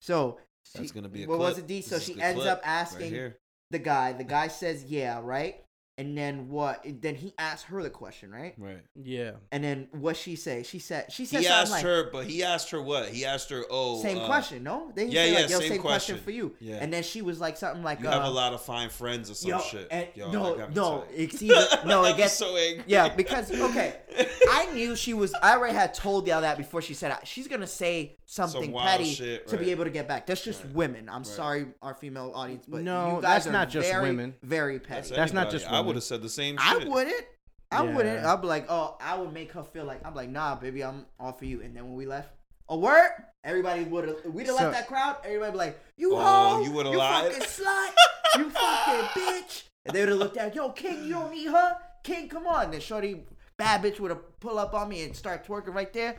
So 0.00 0.38
That's 0.74 0.90
gonna 0.90 1.08
be 1.08 1.22
a 1.22 1.26
what 1.28 1.38
was 1.38 1.58
it, 1.58 1.68
D? 1.68 1.80
So 1.80 1.96
is 1.96 2.02
she 2.04 2.20
ends 2.20 2.40
clip 2.42 2.52
up 2.54 2.60
asking 2.64 3.10
here. 3.10 3.36
the 3.70 3.78
guy. 3.78 4.12
The 4.14 4.24
guy 4.24 4.48
says 4.48 4.82
yeah, 4.84 5.20
right? 5.22 5.62
And 6.00 6.16
then 6.16 6.48
what? 6.48 6.82
Then 7.02 7.14
he 7.14 7.34
asked 7.38 7.66
her 7.66 7.82
the 7.82 7.90
question, 7.90 8.30
right? 8.30 8.54
Right. 8.56 8.80
yeah, 8.94 9.32
And 9.52 9.62
then 9.62 9.88
what 9.92 10.16
she 10.16 10.34
say? 10.34 10.62
She 10.62 10.78
said 10.78 11.12
she 11.12 11.26
said 11.26 11.40
He 11.40 11.44
something 11.44 11.60
asked 11.62 11.72
like 11.72 11.82
her, 11.84 12.10
but 12.10 12.24
he 12.24 12.42
asked 12.42 12.70
her 12.70 12.80
what? 12.80 13.10
He 13.10 13.26
asked 13.26 13.50
her, 13.50 13.64
"Oh, 13.68 14.00
same 14.00 14.16
uh, 14.18 14.24
question, 14.26 14.62
no? 14.62 14.92
Then 14.94 15.08
he 15.08 15.14
yeah, 15.14 15.24
said 15.24 15.34
like 15.34 15.42
yeah, 15.42 15.48
yo, 15.56 15.60
same 15.60 15.68
same, 15.68 15.80
question. 15.82 16.14
question. 16.14 16.24
for 16.24 16.30
you. 16.30 16.56
Yeah. 16.58 16.76
And 16.80 16.90
then 16.90 17.02
she 17.02 17.20
was 17.20 17.38
like 17.38 17.58
something 17.58 17.82
like 17.82 18.00
You 18.00 18.08
uh, 18.08 18.12
have 18.12 18.24
a 18.24 18.30
lot 18.30 18.54
of 18.54 18.62
fine 18.62 18.88
friends 18.88 19.30
or 19.30 19.34
some 19.34 19.50
yo, 19.50 19.60
shit." 19.60 19.88
and- 19.90 20.06
Yo, 20.14 20.32
no, 20.32 20.56
that 20.56 20.74
no, 20.74 21.04
it's 21.14 21.42
either 21.42 21.66
no, 21.84 22.02
I 22.04 22.10
it 22.12 22.16
gets 22.16 22.32
so 22.32 22.56
angry. 22.56 22.84
Yeah, 22.86 23.14
because 23.14 23.52
okay, 23.52 23.96
I 24.50 24.70
knew 24.72 24.96
she 24.96 25.12
was. 25.12 25.34
I 25.34 25.54
already 25.54 25.74
had 25.74 25.92
told 25.92 26.26
y'all 26.26 26.40
that 26.40 26.56
before 26.56 26.80
she 26.80 26.94
said 26.94 27.12
it. 27.12 27.28
she's 27.28 27.46
gonna 27.46 27.66
say 27.66 28.16
something 28.30 28.72
Some 28.72 28.82
petty 28.82 29.12
shit, 29.12 29.48
to 29.48 29.56
be 29.56 29.72
able 29.72 29.84
to 29.84 29.90
get 29.90 30.06
back. 30.06 30.24
That's 30.26 30.42
just 30.42 30.64
Right. 30.64 30.74
women. 30.74 31.08
I'm 31.08 31.16
Right. 31.16 31.26
sorry, 31.26 31.66
our 31.82 31.94
female 31.94 32.30
audience, 32.34 32.64
but 32.66 32.82
No, 32.82 33.16
you 33.16 33.22
guys 33.22 33.22
that's 33.22 33.46
are 33.48 33.52
not 33.52 33.68
just 33.70 33.88
very, 33.90 34.02
women. 34.02 34.36
Very 34.42 34.78
petty. 34.78 35.08
That's, 35.08 35.10
That's 35.10 35.32
not 35.32 35.50
just 35.50 35.66
women. 35.68 35.86
Would 35.90 35.96
have 35.96 36.04
said 36.04 36.22
the 36.22 36.28
same 36.28 36.56
I 36.58 36.84
wouldn't. 36.86 37.24
I 37.72 37.84
Yeah. 37.84 37.94
wouldn't. 37.94 38.24
I'd 38.26 38.40
be 38.40 38.46
like, 38.48 38.66
oh, 38.68 38.96
I 39.00 39.16
would 39.16 39.32
make 39.32 39.52
her 39.52 39.62
feel 39.62 39.84
like 39.84 40.04
I'm 40.06 40.14
like, 40.14 40.28
nah, 40.30 40.54
baby, 40.56 40.82
I'm 40.82 41.06
all 41.20 41.32
for 41.32 41.44
you. 41.44 41.60
And 41.62 41.76
then 41.76 41.84
when 41.84 41.94
we 41.94 42.06
left, 42.06 42.30
a 42.68 42.76
word, 42.76 43.10
everybody 43.44 43.84
would 43.84 44.08
have. 44.08 44.16
We'd 44.26 44.46
have 44.46 44.56
So- 44.56 44.62
left 44.64 44.72
that 44.76 44.88
crowd. 44.88 45.16
Everybody 45.24 45.52
be 45.52 45.58
like, 45.58 45.80
you 45.96 46.14
Oh, 46.16 46.18
hoe, 46.20 46.60
you 46.64 46.72
you 46.72 46.96
lied. 46.98 47.32
fucking 47.32 47.46
slut, 47.64 47.90
you 48.38 48.50
fucking 48.50 49.22
bitch. 49.22 49.62
And 49.86 49.94
they 49.94 50.00
would 50.00 50.08
have 50.10 50.18
looked 50.18 50.36
at, 50.36 50.54
yo, 50.54 50.70
King, 50.70 51.04
you 51.04 51.14
don't 51.14 51.30
need 51.32 51.46
her. 51.48 51.76
King, 52.02 52.28
come 52.28 52.46
on. 52.46 52.64
And 52.64 52.72
then 52.74 52.80
Shorty, 52.80 53.24
bad 53.60 53.82
bitch, 53.82 54.00
would 54.00 54.10
have 54.10 54.40
pull 54.40 54.58
up 54.58 54.72
on 54.74 54.88
me 54.88 55.02
and 55.02 55.14
start 55.14 55.46
twerking 55.46 55.74
right 55.74 55.92
there. 55.92 56.16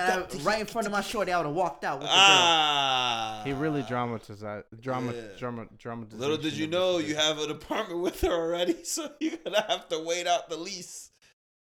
I- 0.00 0.16
right 0.42 0.60
in 0.60 0.66
front 0.66 0.86
of 0.86 0.92
my 0.92 1.00
shorty, 1.00 1.32
I 1.32 1.38
would 1.38 1.46
have 1.46 1.54
walked 1.54 1.84
out 1.84 2.00
with 2.00 2.08
the 2.08 2.12
girl. 2.12 2.16
Ah, 2.18 3.42
he 3.44 3.52
really 3.52 3.82
dramatized 3.82 4.42
that. 4.42 4.64
Drama, 4.80 5.12
Yeah. 5.12 5.22
drama, 5.38 5.66
dramatization. 5.78 6.20
Little 6.20 6.36
did 6.36 6.52
you 6.54 6.66
know 6.66 6.98
you 6.98 7.14
have 7.16 7.38
an 7.38 7.50
apartment 7.50 8.00
with 8.00 8.20
her 8.22 8.30
already, 8.32 8.82
so 8.84 9.10
you're 9.20 9.36
gonna 9.44 9.62
have 9.68 9.88
to 9.88 9.98
wait 10.04 10.26
out 10.26 10.48
the 10.50 10.56
lease. 10.56 11.10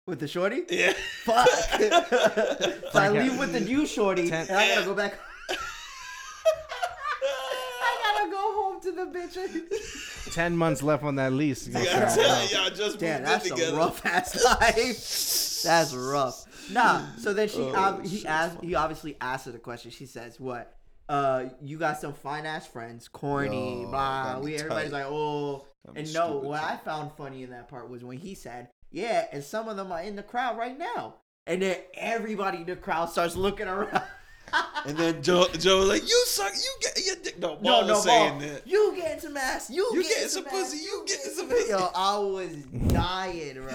With 0.07 0.19
the 0.19 0.27
shorty? 0.27 0.63
Yeah. 0.69 0.93
Fuck. 1.23 1.47
so 1.69 2.89
I 2.95 3.09
leave 3.09 3.37
with 3.37 3.53
the 3.53 3.59
new 3.59 3.85
shorty, 3.85 4.27
Ten- 4.29 4.47
and 4.49 4.57
I 4.57 4.67
gotta 4.73 4.85
go 4.85 4.95
back. 4.95 5.13
I 7.21 8.27
gotta 8.81 8.95
go 8.95 9.03
home 9.03 9.11
to 9.11 9.31
the 9.31 9.59
bitch. 9.59 10.33
ten 10.33 10.55
months 10.55 10.81
left 10.83 11.03
on 11.03 11.15
that 11.15 11.33
lease. 11.33 11.67
I 11.75 11.83
gotta 11.85 12.15
tell 12.15 12.43
you, 12.43 12.57
y'all 12.57 12.69
just 12.69 12.99
Damn, 12.99 13.23
moved 13.23 13.45
in 13.45 13.49
that's 13.49 13.61
a 13.61 13.75
rough 13.75 14.05
ass 14.05 14.43
life. 14.61 15.63
That's 15.63 15.93
rough. 15.93 16.45
Nah. 16.71 17.05
So 17.17 17.33
then 17.33 17.47
she, 17.49 17.59
Oh, 17.61 17.75
ob- 17.75 18.05
he 18.05 18.25
asked, 18.25 18.55
fuck. 18.55 18.63
he 18.63 18.75
obviously 18.75 19.17
asked 19.19 19.45
her 19.45 19.51
the 19.51 19.59
question. 19.59 19.91
She 19.91 20.05
says, 20.05 20.39
"What? 20.39 20.75
Uh, 21.07 21.45
you 21.61 21.77
got 21.79 21.99
some 21.99 22.13
fine 22.13 22.45
ass 22.45 22.67
friends, 22.67 23.07
corny, 23.07 23.81
Yo, 23.81 23.89
blah. 23.89 24.39
We 24.39 24.55
everybody's 24.55 24.91
tight. 24.91 24.99
like, 24.99 25.05
oh, 25.07 25.65
Got 25.85 25.95
me 25.95 26.01
and 26.01 26.13
no. 26.13 26.27
stupid 26.29 26.47
What 26.49 26.63
I 26.63 26.77
found 26.77 27.11
funny 27.17 27.41
in 27.43 27.49
that 27.49 27.67
part 27.67 27.89
was 27.89 28.03
when 28.03 28.17
he 28.19 28.35
said, 28.35 28.69
"Yeah," 28.91 29.25
and 29.31 29.43
some 29.43 29.67
of 29.67 29.75
them 29.77 29.91
are 29.91 30.01
in 30.01 30.15
the 30.15 30.23
crowd 30.23 30.57
right 30.57 30.77
now, 30.77 31.15
and 31.47 31.61
then 31.63 31.77
everybody 31.95 32.59
in 32.59 32.65
the 32.65 32.75
crowd 32.75 33.09
starts 33.09 33.35
looking 33.35 33.67
around. 33.67 34.03
And 34.85 34.97
then 34.97 35.21
Joe, 35.21 35.47
Joe 35.59 35.79
was 35.79 35.89
like, 35.89 36.09
"You 36.09 36.23
suck. 36.27 36.53
You 36.55 36.71
get 36.81 37.05
your 37.05 37.15
dick." 37.23 37.39
No, 37.39 37.55
No, 37.55 37.55
Ball 37.59 37.85
no, 37.85 37.93
was 37.93 38.03
saying 38.03 38.39
Ball. 38.39 38.47
that. 38.47 38.67
You 38.67 38.93
getting 38.95 39.19
some 39.19 39.37
ass. 39.37 39.69
You, 39.69 39.83
You 39.93 40.01
getting, 40.03 40.09
getting 40.17 40.29
some, 40.29 40.43
some 40.45 40.53
ass. 40.55 40.69
pussy, 40.69 40.77
you 40.83 41.03
getting 41.07 41.31
some 41.31 41.49
pussy. 41.49 41.69
Yo. 41.69 41.89
I 41.95 42.17
was 42.17 42.55
dying, 42.87 43.53
bro. 43.55 43.73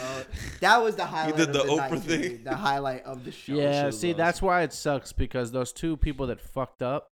That 0.61 0.83
was 0.83 0.97
the 0.97 1.05
highlight 1.07 1.37
did 1.37 1.49
of 1.49 1.53
the 1.55 1.63
the, 1.65 1.77
night 1.77 1.91
Oprah 1.93 1.95
to 1.95 2.01
thing. 2.01 2.45
The 2.45 2.57
highlight 2.57 3.05
of 3.05 3.25
the 3.25 3.33
show. 3.33 3.55
Yeah, 3.55 3.85
shit 3.87 3.95
see, 3.95 4.09
was 4.09 4.17
that's 4.17 4.43
why 4.43 4.63
it 4.63 4.73
sucks 4.73 5.13
because 5.13 5.53
those 5.53 5.73
two 5.73 5.97
people 5.97 6.27
that 6.29 6.41
fucked 6.41 6.83
up, 6.83 7.11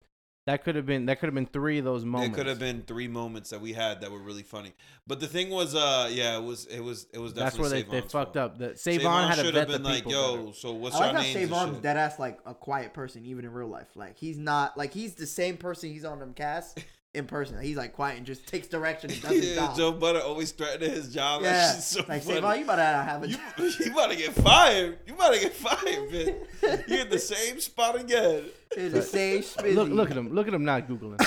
that 0.46 0.64
could 0.64 0.76
have 0.76 0.86
been 0.86 1.08
that 1.08 1.20
could 1.20 1.26
have 1.28 1.34
been 1.34 1.48
three 1.48 1.80
of 1.80 1.86
those 1.86 2.04
There 2.04 2.12
moments. 2.12 2.36
could 2.38 2.46
have 2.46 2.60
been 2.60 2.84
three 2.84 3.08
moments 3.08 3.50
that 3.50 3.62
we 3.62 3.74
had 3.74 4.02
that 4.02 4.12
were 4.12 4.20
really 4.20 4.44
funny. 4.44 4.74
But 5.08 5.20
the 5.20 5.28
thing 5.28 5.50
was, 5.50 5.74
uh, 5.76 6.10
yeah, 6.12 6.38
it 6.38 6.44
was, 6.44 6.66
it 6.66 6.80
was, 6.80 7.08
it 7.14 7.20
was 7.20 7.34
That's 7.34 7.56
definitely. 7.56 7.84
where 7.84 8.02
they, 8.02 8.02
they 8.02 8.08
fucked 8.08 8.36
fault. 8.36 8.38
up. 8.38 8.58
That 8.60 8.80
Savon 8.80 9.28
had 9.30 9.36
to 9.38 9.44
should 9.46 9.54
vet 9.54 9.62
have 9.62 9.68
been 9.70 9.84
the 9.84 9.90
like, 9.90 9.98
people. 10.06 10.12
"Yo, 10.12 10.38
better. 10.46 10.54
so 10.58 10.72
what's 10.74 10.96
I 10.96 11.00
your 11.00 11.08
like 11.08 11.16
how 11.16 11.22
names 11.24 11.36
and 11.36 11.50
Savon's 11.50 11.78
dead 11.80 11.98
ass 11.98 12.20
like 12.20 12.40
a 12.46 12.54
quiet 12.54 12.94
person, 12.94 13.26
even 13.26 13.46
in 13.46 13.52
real 13.52 13.68
life. 13.68 13.88
Like 13.96 14.18
he's 14.18 14.38
not 14.38 14.78
like 14.78 14.94
he's 14.94 15.16
the 15.16 15.28
same 15.28 15.58
person 15.58 15.90
he's 15.90 16.06
on 16.06 16.20
them 16.20 16.34
casts 16.34 16.76
in 17.16 17.26
person. 17.26 17.60
He's 17.62 17.78
like 17.78 17.94
quiet 17.94 18.18
and 18.18 18.26
just 18.26 18.46
takes 18.48 18.68
direction 18.68 19.10
and 19.12 19.22
does 19.24 19.32
his 19.32 19.50
Yeah, 19.50 19.56
job. 19.56 19.78
Joe 19.78 19.92
Budden 19.94 20.22
always 20.22 20.52
threatening 20.52 20.92
his 20.92 21.14
job. 21.14 21.42
yeah, 21.42 21.52
That 21.54 21.74
shit's 21.76 21.86
so 21.88 22.00
like 22.08 22.22
funny. 22.24 22.36
Savon, 22.36 22.58
you 22.60 22.64
about 22.66 22.76
to 22.76 22.82
have 22.84 23.24
a 23.24 23.28
You, 23.30 23.38
you 23.86 23.92
about 23.94 24.12
to 24.12 24.18
get 24.18 24.34
fired. 24.34 25.00
You 25.08 25.14
about 25.16 25.34
to 25.34 25.40
get 25.40 25.54
fired, 25.56 26.12
man. 26.12 26.84
You're 26.88 27.00
in 27.02 27.10
the 27.10 27.20
same 27.20 27.60
spot 27.60 28.00
again. 28.00 28.44
in 28.78 28.92
the 28.92 29.02
same 29.02 29.42
spizzy. 29.42 29.74
Look, 29.76 29.90
look 29.90 30.12
at 30.12 30.18
him. 30.18 30.30
Look 30.34 30.48
at 30.48 30.54
him 30.54 30.66
not 30.66 30.88
googling. 30.88 31.20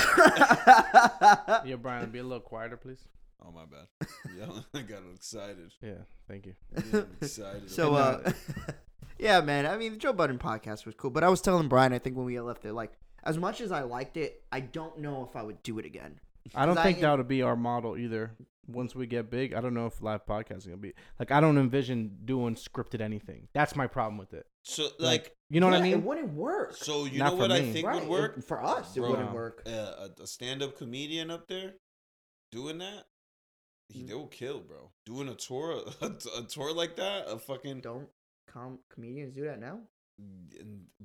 yeah, 1.65 1.75
Brian, 1.75 2.09
be 2.09 2.19
a 2.19 2.23
little 2.23 2.39
quieter, 2.39 2.77
please. 2.77 2.99
Oh 3.45 3.51
my 3.51 3.63
bad. 3.65 4.07
Yeah, 4.37 4.45
I 4.73 4.81
got 4.83 4.99
excited. 5.15 5.71
Yeah, 5.81 5.93
thank 6.27 6.45
you. 6.45 6.55
Getting 6.75 7.05
excited. 7.21 7.69
So, 7.71 7.95
uh, 7.95 8.31
yeah, 9.17 9.41
man. 9.41 9.65
I 9.65 9.77
mean, 9.77 9.93
the 9.93 9.97
Joe 9.97 10.13
Budden 10.13 10.37
podcast 10.39 10.85
was 10.85 10.95
cool, 10.95 11.09
but 11.09 11.23
I 11.23 11.29
was 11.29 11.41
telling 11.41 11.67
Brian, 11.67 11.93
I 11.93 11.99
think 11.99 12.15
when 12.17 12.25
we 12.25 12.39
left 12.39 12.61
there, 12.63 12.73
like, 12.73 12.91
as 13.23 13.37
much 13.37 13.61
as 13.61 13.71
I 13.71 13.81
liked 13.83 14.17
it, 14.17 14.43
I 14.51 14.59
don't 14.61 14.99
know 14.99 15.23
if 15.29 15.35
I 15.35 15.43
would 15.43 15.61
do 15.63 15.79
it 15.79 15.85
again. 15.85 16.19
I 16.55 16.65
don't 16.65 16.75
think 16.77 16.99
I- 16.99 17.01
that 17.01 17.17
would 17.17 17.27
be 17.27 17.41
our 17.41 17.55
model 17.55 17.97
either. 17.97 18.35
Once 18.67 18.93
we 18.93 19.07
get 19.07 19.31
big, 19.31 19.53
I 19.55 19.61
don't 19.61 19.73
know 19.73 19.87
if 19.87 19.99
live 20.01 20.27
podcasting 20.27 20.57
is 20.57 20.65
gonna 20.65 20.77
be 20.77 20.93
like. 21.17 21.31
I 21.31 21.39
don't 21.41 21.57
envision 21.57 22.19
doing 22.25 22.53
scripted 22.53 23.01
anything. 23.01 23.47
That's 23.51 23.75
my 23.75 23.87
problem 23.87 24.19
with 24.19 24.33
it. 24.35 24.45
so 24.63 24.83
Like, 24.83 25.23
like, 25.23 25.35
you 25.49 25.59
know 25.59 25.65
what 25.65 25.75
I 25.75 25.81
mean? 25.81 25.93
It 25.93 26.03
wouldn't 26.03 26.33
work. 26.33 26.75
so 26.75 27.05
you 27.05 27.17
Not 27.17 27.31
know 27.31 27.37
for 27.37 27.41
what 27.43 27.51
I 27.51 27.71
think 27.71 27.87
Right, 27.87 28.01
would 28.01 28.09
work? 28.09 28.37
it- 28.37 28.43
for 28.43 28.63
us. 28.63 28.95
It 28.95 28.99
Bro, 28.99 29.09
wouldn't 29.09 29.33
work. 29.33 29.63
Uh, 29.65 30.09
a, 30.19 30.21
a 30.21 30.27
stand-up 30.27 30.77
comedian 30.77 31.31
up 31.31 31.47
there 31.47 31.73
doing 32.51 32.77
that, 32.77 33.05
he, 33.87 34.03
Mm. 34.03 34.07
they 34.09 34.13
will 34.13 34.27
kill, 34.27 34.59
bro. 34.59 34.91
Doing 35.03 35.29
a 35.29 35.35
tour, 35.35 35.81
a, 36.01 36.05
a 36.37 36.43
tour 36.43 36.71
like 36.71 36.95
that, 36.97 37.25
a 37.27 37.39
fucking, 37.39 37.81
Don't 37.81 38.07
com- 38.47 38.79
comedians 38.89 39.33
do 39.33 39.45
that 39.45 39.59
now? 39.59 39.79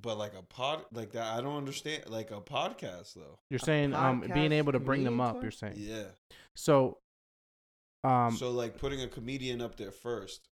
But 0.00 0.18
like 0.18 0.33
a 0.38 0.42
pod 0.42 0.85
like 0.92 1.12
that. 1.12 1.35
I 1.37 1.40
don't 1.40 1.57
understand. 1.57 2.05
Like 2.09 2.31
a 2.31 2.40
podcast 2.40 3.14
though. 3.14 3.38
You're 3.50 3.59
saying 3.59 3.94
um 3.94 4.24
being 4.35 4.53
able 4.53 4.72
to 4.72 4.81
bring 4.81 5.05
them 5.05 5.20
up. 5.20 5.42
You're 5.42 5.50
saying 5.53 5.74
Yeah. 5.77 6.05
so. 6.55 6.98
Um, 8.03 8.37
so 8.37 8.50
like 8.50 8.77
putting 8.79 9.00
a 9.03 9.09
comedian 9.09 9.62
up 9.62 9.77
there 9.77 9.90
first 9.90 10.48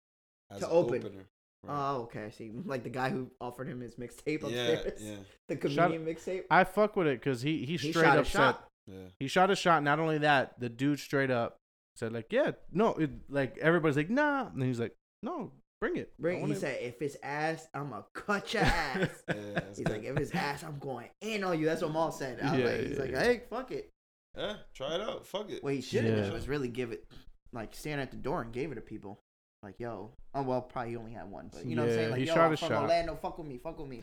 as 0.49 0.59
To 0.61 0.67
an 0.67 0.71
open. 0.73 0.99
opener. 1.05 1.25
Right. 1.63 1.91
Oh, 1.91 2.01
okay. 2.03 2.23
I 2.25 2.29
see. 2.29 2.49
Like 2.65 2.83
the 2.83 2.89
guy 2.89 3.09
who 3.09 3.29
offered 3.41 3.67
him 3.67 3.81
his 3.81 3.95
mixtape 3.95 4.41
yeah, 4.49 4.61
upstairs. 4.69 5.01
yeah, 5.03 5.15
The 5.49 5.55
comedian 5.57 6.05
mixtape. 6.05 6.43
I 6.49 6.63
fuck 6.63 6.95
with 6.95 7.07
it 7.07 7.19
because 7.19 7.41
he 7.41 7.65
he 7.65 7.75
He 7.77 7.91
straight 7.91 8.05
shot 8.05 8.17
up 8.19 8.25
said 8.27 8.55
yeah. 8.87 8.95
he 9.19 9.27
shot 9.27 9.51
a 9.51 9.55
shot. 9.55 9.83
Not 9.83 9.99
only 9.99 10.19
that, 10.19 10.59
the 10.59 10.69
dude 10.69 10.99
straight 10.99 11.29
up 11.29 11.57
said 11.97 12.13
like, 12.13 12.31
yeah, 12.31 12.51
no, 12.71 12.93
it, 12.93 13.09
like 13.29 13.57
everybody's 13.57 13.97
like, 13.97 14.09
nah, 14.09 14.47
and 14.47 14.63
he's 14.63 14.79
like, 14.79 14.95
no, 15.21 15.51
bring 15.81 15.97
it. 15.97 16.13
I 16.17 16.21
Bring, 16.21 16.35
he 16.37 16.41
wanna- 16.43 16.55
said, 16.55 16.77
if 16.81 17.01
it's 17.01 17.17
ass, 17.21 17.67
I'm 17.73 17.89
going 17.89 18.01
to 18.03 18.21
cut 18.21 18.53
your 18.53 18.63
ass. 18.65 19.09
yeah 19.27 19.35
that's 19.55 19.77
He's 19.79 19.87
like, 19.87 20.03
if 20.03 20.15
it's 20.17 20.31
ass, 20.31 20.63
I'm 20.63 20.79
going 20.79 21.09
in 21.19 21.43
on 21.43 21.59
you. 21.59 21.65
That's 21.65 21.81
what 21.81 21.91
Mal 21.91 22.11
said. 22.11 22.39
I 22.41 22.51
was 22.51 22.59
Yeah, 22.59 22.65
like, 22.65 22.79
he's 22.81 22.91
yeah, 22.97 22.99
like, 23.03 23.15
hey, 23.15 23.41
fuck 23.49 23.71
it. 23.71 23.89
yeah, 24.37 24.53
try 24.73 24.95
it 24.95 25.01
out. 25.01 25.25
Fuck 25.25 25.49
it. 25.49 25.61
What 25.63 25.73
he 25.73 25.81
should 25.81 26.05
have 26.05 26.15
Yeah. 26.17 26.23
done 26.23 26.33
was 26.33 26.47
really 26.47 26.69
give 26.69 26.91
it, 26.93 27.03
like, 27.51 27.75
stand 27.75 27.99
at 27.99 28.11
the 28.11 28.17
door 28.17 28.41
and 28.43 28.53
gave 28.53 28.71
it 28.71 28.75
to 28.75 28.81
people. 28.81 29.19
Like, 29.63 29.75
yo. 29.79 30.11
Oh, 30.33 30.41
well, 30.43 30.61
probably 30.61 30.91
he 30.91 30.97
only 30.97 31.11
had 31.11 31.29
one. 31.29 31.49
But 31.53 31.65
you 31.67 31.75
know 31.75 31.83
what 31.83 31.89
I'm 31.91 31.95
saying? 31.97 32.09
Like, 32.11 32.19
he 32.21 32.25
yo, 32.25 32.33
shot 32.33 32.45
I'm 32.47 32.53
a 32.53 32.57
from 32.57 32.69
shot. 32.69 32.81
Orlando. 32.83 33.15
Fuck 33.15 33.37
with 33.37 33.47
me. 33.47 33.57
Fuck 33.59 33.77
with 33.77 33.89
me. 33.89 34.01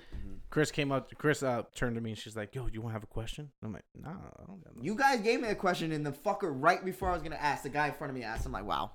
Chris 0.50 0.70
came 0.70 0.92
up. 0.92 1.12
Chris 1.18 1.42
uh, 1.42 1.62
turned 1.74 1.96
to 1.96 2.00
me 2.00 2.10
and 2.10 2.18
she's 2.18 2.36
like, 2.36 2.54
"Yo, 2.54 2.68
you 2.72 2.80
want 2.80 2.90
to 2.90 2.94
have 2.94 3.02
a 3.02 3.06
question?" 3.08 3.50
I'm 3.64 3.72
like, 3.72 3.82
"Nah, 4.00 4.10
I 4.10 4.44
don't 4.46 4.62
got 4.62 4.76
no." 4.76 4.82
You 4.82 4.94
guys 4.94 5.20
gave 5.20 5.40
me 5.40 5.48
a 5.48 5.56
question, 5.56 5.90
and 5.90 6.06
the 6.06 6.12
fucker 6.12 6.52
right 6.54 6.84
before 6.84 7.08
I 7.08 7.12
was 7.14 7.22
going 7.22 7.32
to 7.32 7.42
ask, 7.42 7.64
the 7.64 7.70
guy 7.70 7.88
in 7.88 7.94
front 7.94 8.10
of 8.12 8.16
me 8.16 8.22
asked. 8.22 8.46
I'm 8.46 8.52
like, 8.52 8.66
wow. 8.66 8.92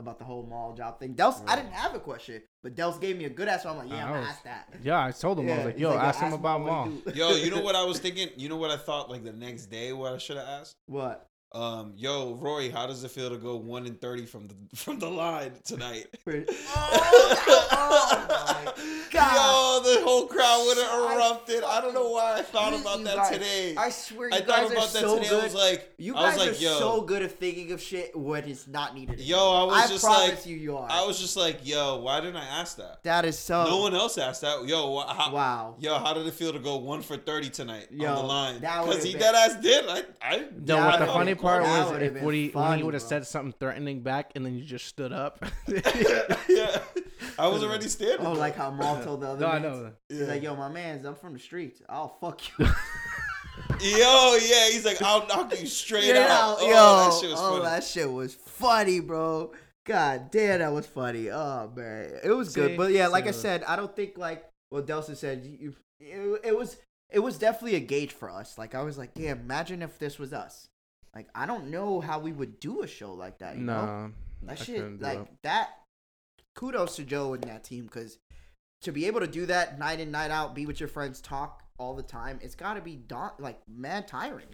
About 0.00 0.18
the 0.18 0.24
whole 0.24 0.44
mall 0.44 0.72
job 0.74 0.98
thing. 0.98 1.12
Dels, 1.12 1.42
I 1.46 1.56
didn't 1.56 1.72
have 1.72 1.94
a 1.94 2.00
question, 2.00 2.40
but 2.62 2.74
Dels 2.74 2.98
gave 2.98 3.18
me 3.18 3.26
a 3.26 3.28
good 3.28 3.48
answer. 3.48 3.68
I'm 3.68 3.76
like, 3.76 3.90
yeah, 3.90 3.96
I 3.96 4.08
I'm 4.08 4.14
gonna 4.14 4.26
ask 4.26 4.42
that. 4.44 4.74
Yeah, 4.82 5.04
I 5.04 5.10
told 5.10 5.38
him. 5.38 5.50
I 5.50 5.56
was 5.56 5.64
like, 5.66 5.74
he's 5.74 5.82
yo, 5.82 5.92
ask 5.92 6.20
him 6.20 6.32
about 6.32 6.60
what 6.60 6.66
Mal. 6.72 6.84
he 6.86 7.12
do. 7.12 7.18
Yo, 7.18 7.30
you 7.36 7.50
know 7.50 7.60
what 7.68 7.76
I 7.76 7.84
was 7.84 7.98
thinking? 7.98 8.30
You 8.34 8.48
know 8.48 8.56
what 8.56 8.70
I 8.70 8.78
thought 8.78 9.10
like 9.10 9.24
the 9.24 9.32
next 9.34 9.66
day 9.66 9.92
what 9.92 10.14
I 10.14 10.18
should 10.18 10.38
have 10.38 10.48
asked? 10.48 10.76
what? 10.86 11.29
Um, 11.52 11.94
yo, 11.96 12.34
Roy, 12.34 12.70
how 12.70 12.86
does 12.86 13.02
it 13.02 13.10
feel 13.10 13.28
to 13.28 13.36
go 13.36 13.56
one 13.56 13.84
and 13.84 14.00
thirty 14.00 14.24
from 14.24 14.46
the 14.46 14.54
from 14.76 15.00
the 15.00 15.08
line 15.10 15.52
tonight? 15.64 16.06
Oh, 16.72 17.66
oh 17.72 18.62
my 18.64 18.72
god! 19.10 19.84
Yo, 19.84 19.94
the 19.94 20.04
whole 20.04 20.26
crowd 20.26 20.64
would 20.66 20.78
have 20.78 21.16
erupted. 21.16 21.64
I 21.64 21.80
don't 21.80 21.92
know 21.94 22.10
why 22.10 22.38
I 22.38 22.42
thought 22.42 22.72
You- 22.72 22.78
about 22.80 22.98
you 23.00 23.04
that 23.06 23.16
guys- 23.16 23.30
today. 23.32 23.74
I 23.76 23.90
swear, 23.90 24.28
you 24.28 24.34
I 24.36 24.40
guys 24.40 24.46
thought 24.46 24.58
are 24.60 24.72
about 24.72 24.92
that 24.92 25.00
so 25.00 25.16
today. 25.16 25.28
good. 25.28 25.40
I 25.40 25.44
was 25.44 25.54
like, 25.54 25.92
you 25.98 26.14
I 26.14 26.22
was 26.26 26.36
guys 26.36 26.46
like, 26.46 26.56
are 26.58 26.62
yo, 26.62 26.78
so 26.78 27.00
good 27.02 27.22
at 27.22 27.32
thinking 27.32 27.72
of 27.72 27.82
shit 27.82 28.14
when 28.16 28.44
it's 28.44 28.68
not 28.68 28.94
needed. 28.94 29.18
Yo, 29.20 29.36
I 29.38 29.64
was 29.64 29.84
I 29.84 29.88
just 29.88 30.04
promise 30.04 30.30
like- 30.30 30.46
you, 30.46 30.56
you 30.56 30.76
are. 30.76 30.88
I 30.88 31.04
was 31.04 31.18
just 31.20 31.36
like, 31.36 31.66
yo, 31.66 31.96
why 31.96 32.20
didn't 32.20 32.36
I 32.36 32.44
ask 32.60 32.76
that? 32.76 33.02
that 33.02 33.24
is 33.24 33.36
so. 33.38 33.64
No 33.64 33.78
one 33.78 33.94
else 33.94 34.16
asked 34.18 34.42
that. 34.42 34.64
Yo, 34.66 34.90
wha- 34.90 35.12
how, 35.12 35.32
Wow. 35.34 35.74
yo, 35.80 35.98
how 35.98 36.14
did 36.14 36.26
it 36.26 36.34
feel 36.34 36.52
to 36.52 36.60
go 36.60 36.76
one 36.76 37.02
for 37.02 37.16
thirty 37.16 37.50
tonight 37.50 37.88
on 37.90 37.98
the 37.98 38.06
line? 38.22 38.60
Because 38.60 39.02
he 39.02 39.12
been- 39.12 39.20
dead 39.22 39.34
ass 39.34 39.56
did. 39.60 39.84
I, 39.88 40.02
I. 40.22 40.36
No, 40.56 40.76
That 40.76 40.86
what 40.86 40.98
the 41.00 41.06
funny 41.12 41.34
been- 41.34 41.39
part 41.40 41.62
was 41.62 41.86
would've 41.92 42.02
if 42.02 42.14
been 42.14 42.24
when 42.24 42.34
he, 42.34 42.48
when 42.48 42.78
he 42.78 42.84
would 42.84 42.94
have 42.94 43.02
said 43.02 43.26
something 43.26 43.54
threatening 43.58 44.00
back 44.02 44.32
and 44.34 44.44
then 44.44 44.56
you 44.56 44.64
just 44.64 44.86
stood 44.86 45.12
up. 45.12 45.44
yeah, 45.68 46.78
I 47.38 47.46
was 47.48 47.62
already 47.62 47.88
standing. 47.88 48.26
Oh, 48.26 48.32
like 48.32 48.56
how 48.56 48.70
Mal 48.70 49.02
told 49.02 49.20
the 49.22 49.28
other 49.28 49.40
no, 49.40 49.46
I 49.48 49.58
mans. 49.58 49.80
know. 49.82 49.92
He's 50.08 50.20
Yeah. 50.20 50.26
like, 50.26 50.42
yo, 50.42 50.56
my 50.56 50.68
man's, 50.68 51.04
I'm 51.04 51.14
from 51.14 51.32
the 51.32 51.38
streets. 51.38 51.80
I'll 51.88 52.16
fuck 52.20 52.40
you. 52.58 52.66
Yo, 53.80 54.36
yeah, 54.42 54.68
he's 54.70 54.84
like, 54.84 55.00
I'll 55.02 55.26
knock 55.26 55.58
you 55.58 55.66
straight 55.66 56.04
Yeah, 56.04 56.26
out. 56.30 56.58
Oh, 56.60 56.68
yo, 56.68 57.10
that 57.10 57.20
shit 57.20 57.30
was 57.30 57.40
oh, 57.40 57.50
funny. 57.52 57.64
that 57.64 57.84
shit 57.84 58.10
was 58.10 58.34
funny, 58.34 59.00
bro. 59.00 59.52
God 59.86 60.30
damn, 60.30 60.58
that 60.60 60.72
was 60.72 60.86
funny. 60.86 61.30
Oh 61.30 61.70
man, 61.74 62.10
it 62.22 62.30
was 62.30 62.54
good. 62.54 62.76
But 62.76 62.92
yeah, 62.92 63.06
like 63.08 63.26
I 63.26 63.30
said, 63.30 63.64
I 63.64 63.76
don't 63.76 63.94
think 63.94 64.18
like 64.18 64.44
what 64.68 64.86
Delson 64.86 65.16
said. 65.16 65.44
You, 65.44 65.74
it, 65.98 66.40
it 66.44 66.58
was 66.58 66.76
it 67.10 67.20
was 67.20 67.38
definitely 67.38 67.76
a 67.76 67.80
gauge 67.80 68.12
for 68.12 68.30
us. 68.30 68.58
Like 68.58 68.74
I 68.74 68.82
was 68.82 68.98
like, 68.98 69.10
yeah, 69.14 69.32
imagine 69.32 69.82
if 69.82 69.98
this 69.98 70.18
was 70.18 70.32
us. 70.32 70.68
Like 71.14 71.28
I 71.34 71.46
don't 71.46 71.70
know 71.70 72.00
how 72.00 72.18
we 72.20 72.32
would 72.32 72.60
do 72.60 72.82
a 72.82 72.86
show 72.86 73.14
like 73.14 73.38
that. 73.38 73.56
You 73.56 73.62
know? 73.64 73.84
No, 73.84 74.12
That 74.44 74.52
I 74.52 74.54
shit, 74.64 74.76
couldn't 74.76 74.98
do 74.98 75.04
like 75.04 75.18
it. 75.20 75.28
that. 75.42 75.70
Kudos 76.56 76.96
to 76.96 77.04
Joe 77.04 77.34
and 77.34 77.42
that 77.44 77.64
team 77.64 77.84
because 77.84 78.18
to 78.82 78.92
be 78.92 79.06
able 79.06 79.20
to 79.20 79.26
do 79.26 79.46
that 79.46 79.78
night 79.78 80.00
in 80.00 80.10
night 80.10 80.30
out, 80.30 80.54
be 80.54 80.66
with 80.66 80.80
your 80.80 80.88
friends, 80.88 81.20
talk 81.20 81.62
all 81.78 81.94
the 81.94 82.02
time, 82.02 82.38
it's 82.42 82.54
got 82.54 82.74
to 82.74 82.80
be 82.80 82.96
daunt 82.96 83.40
like 83.40 83.58
mad 83.68 84.06
tiring. 84.08 84.46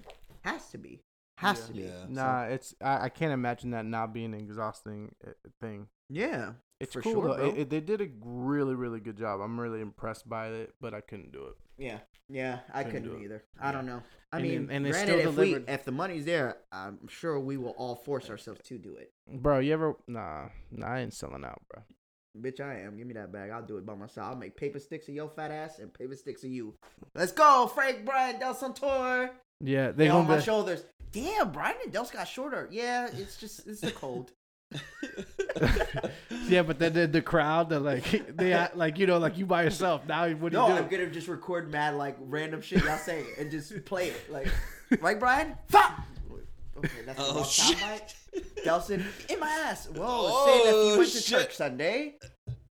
Has 0.42 0.68
to 0.70 0.78
be. 0.78 1.00
Has 1.38 1.58
Yeah. 1.60 1.66
to 1.66 1.72
be. 1.72 1.80
Yeah. 1.82 2.02
So, 2.06 2.08
Nah, 2.12 2.42
it's 2.44 2.74
I, 2.80 3.04
I 3.04 3.08
can't 3.08 3.32
imagine 3.32 3.70
that 3.70 3.84
not 3.84 4.12
being 4.12 4.32
an 4.34 4.40
exhausting 4.40 5.14
uh, 5.26 5.30
thing. 5.60 5.88
yeah. 6.08 6.52
It's 6.78 6.92
For 6.92 7.00
cool 7.00 7.12
sure, 7.14 7.36
though. 7.36 7.44
It, 7.46 7.58
it- 7.58 7.70
they 7.70 7.80
did 7.80 8.00
a 8.02 8.08
really 8.22 8.74
really 8.74 9.00
good 9.00 9.16
job. 9.16 9.40
I'm 9.40 9.58
really 9.58 9.80
impressed 9.80 10.28
by 10.28 10.48
it, 10.48 10.74
but 10.80 10.92
I 10.92 11.00
couldn't 11.00 11.32
do 11.32 11.46
it. 11.46 11.54
Yeah. 11.78 11.98
Yeah. 12.28 12.60
I 12.72 12.84
Couldn't 12.84 13.04
couldn't 13.04 13.22
either. 13.22 13.42
I 13.60 13.66
Yeah. 13.66 13.72
don't 13.72 13.86
know. 13.86 14.02
I 14.32 14.36
And 14.38 14.42
mean, 14.48 14.66
then- 14.66 14.76
and 14.76 14.86
they 14.86 14.90
granted, 14.90 15.20
still 15.20 15.30
if 15.30 15.36
we 15.38 15.54
if 15.72 15.84
the 15.84 15.92
money's 15.92 16.24
there, 16.24 16.56
I'm 16.72 17.06
sure 17.08 17.38
we 17.38 17.56
will 17.56 17.70
all 17.78 17.94
force 17.94 18.28
ourselves 18.30 18.60
to 18.64 18.78
do 18.78 18.96
it. 18.96 19.12
Bro, 19.28 19.60
you 19.60 19.72
ever? 19.72 19.94
Nah, 20.08 20.48
nah, 20.70 20.86
I 20.86 21.00
ain't 21.00 21.14
selling 21.14 21.44
out, 21.44 21.62
bro. 21.72 21.82
Bitch, 22.38 22.60
I 22.60 22.80
am. 22.80 22.96
Give 22.98 23.06
me 23.06 23.14
that 23.14 23.32
bag. 23.32 23.50
I'll 23.50 23.62
do 23.64 23.78
it 23.78 23.86
by 23.86 23.94
myself. 23.94 24.28
I'll 24.28 24.36
make 24.36 24.56
paper 24.56 24.78
sticks 24.78 25.08
of 25.08 25.14
your 25.14 25.28
fat 25.30 25.50
ass 25.50 25.78
and 25.78 25.92
paper 25.94 26.14
sticks 26.16 26.44
of 26.44 26.50
you. 26.50 26.74
Let's 27.14 27.32
go, 27.32 27.66
Frank 27.74 28.04
Brian 28.04 28.38
Del 28.38 28.54
Santor. 28.54 29.30
Yeah, 29.60 29.86
they 29.92 30.04
They 30.04 30.08
on 30.10 30.26
my 30.26 30.36
be. 30.36 30.42
shoulders. 30.42 30.84
Damn, 31.12 31.50
Brian 31.52 31.76
and 31.82 31.92
Dels 31.92 32.10
got 32.10 32.24
shorter. 32.28 32.68
Yeah, 32.70 33.08
it's 33.10 33.38
just 33.38 33.66
it's 33.66 33.80
the 33.80 33.90
cold. 33.92 34.32
yeah, 36.48 36.62
but 36.62 36.78
then 36.78 36.92
the, 36.92 37.06
the 37.06 37.22
crowd, 37.22 37.68
they're 37.70 37.78
like, 37.78 38.36
they 38.36 38.52
act 38.52 38.76
like 38.76 38.98
you 38.98 39.06
know, 39.06 39.18
like 39.18 39.36
you 39.38 39.46
by 39.46 39.62
yourself. 39.64 40.06
Now, 40.06 40.28
what 40.30 40.52
do 40.52 40.58
no, 40.58 40.68
you 40.68 40.74
I'm 40.74 40.88
gonna 40.88 41.06
just 41.10 41.28
record 41.28 41.70
mad 41.70 41.94
like 41.94 42.16
random 42.20 42.60
shit 42.60 42.84
y'all 42.84 42.98
say 42.98 43.24
and 43.38 43.50
just 43.50 43.84
play 43.84 44.08
it. 44.08 44.30
Like, 44.32 44.48
right, 45.00 45.18
Brian? 45.18 45.56
Fuck. 45.68 46.00
Okay, 46.78 46.90
that's 47.06 47.18
Oh, 47.22 47.34
the 47.34 47.42
shit. 47.44 47.76
soundbite. 47.78 48.14
Delson 48.64 49.02
in 49.30 49.40
my 49.40 49.48
ass. 49.48 49.88
Whoa, 49.88 50.04
Oh, 50.06 50.46
saying 50.46 50.66
if 50.68 50.92
you 50.92 50.98
went 50.98 51.10
to 51.12 51.18
shit. 51.20 51.38
church 51.40 51.56
Sunday. 51.56 52.14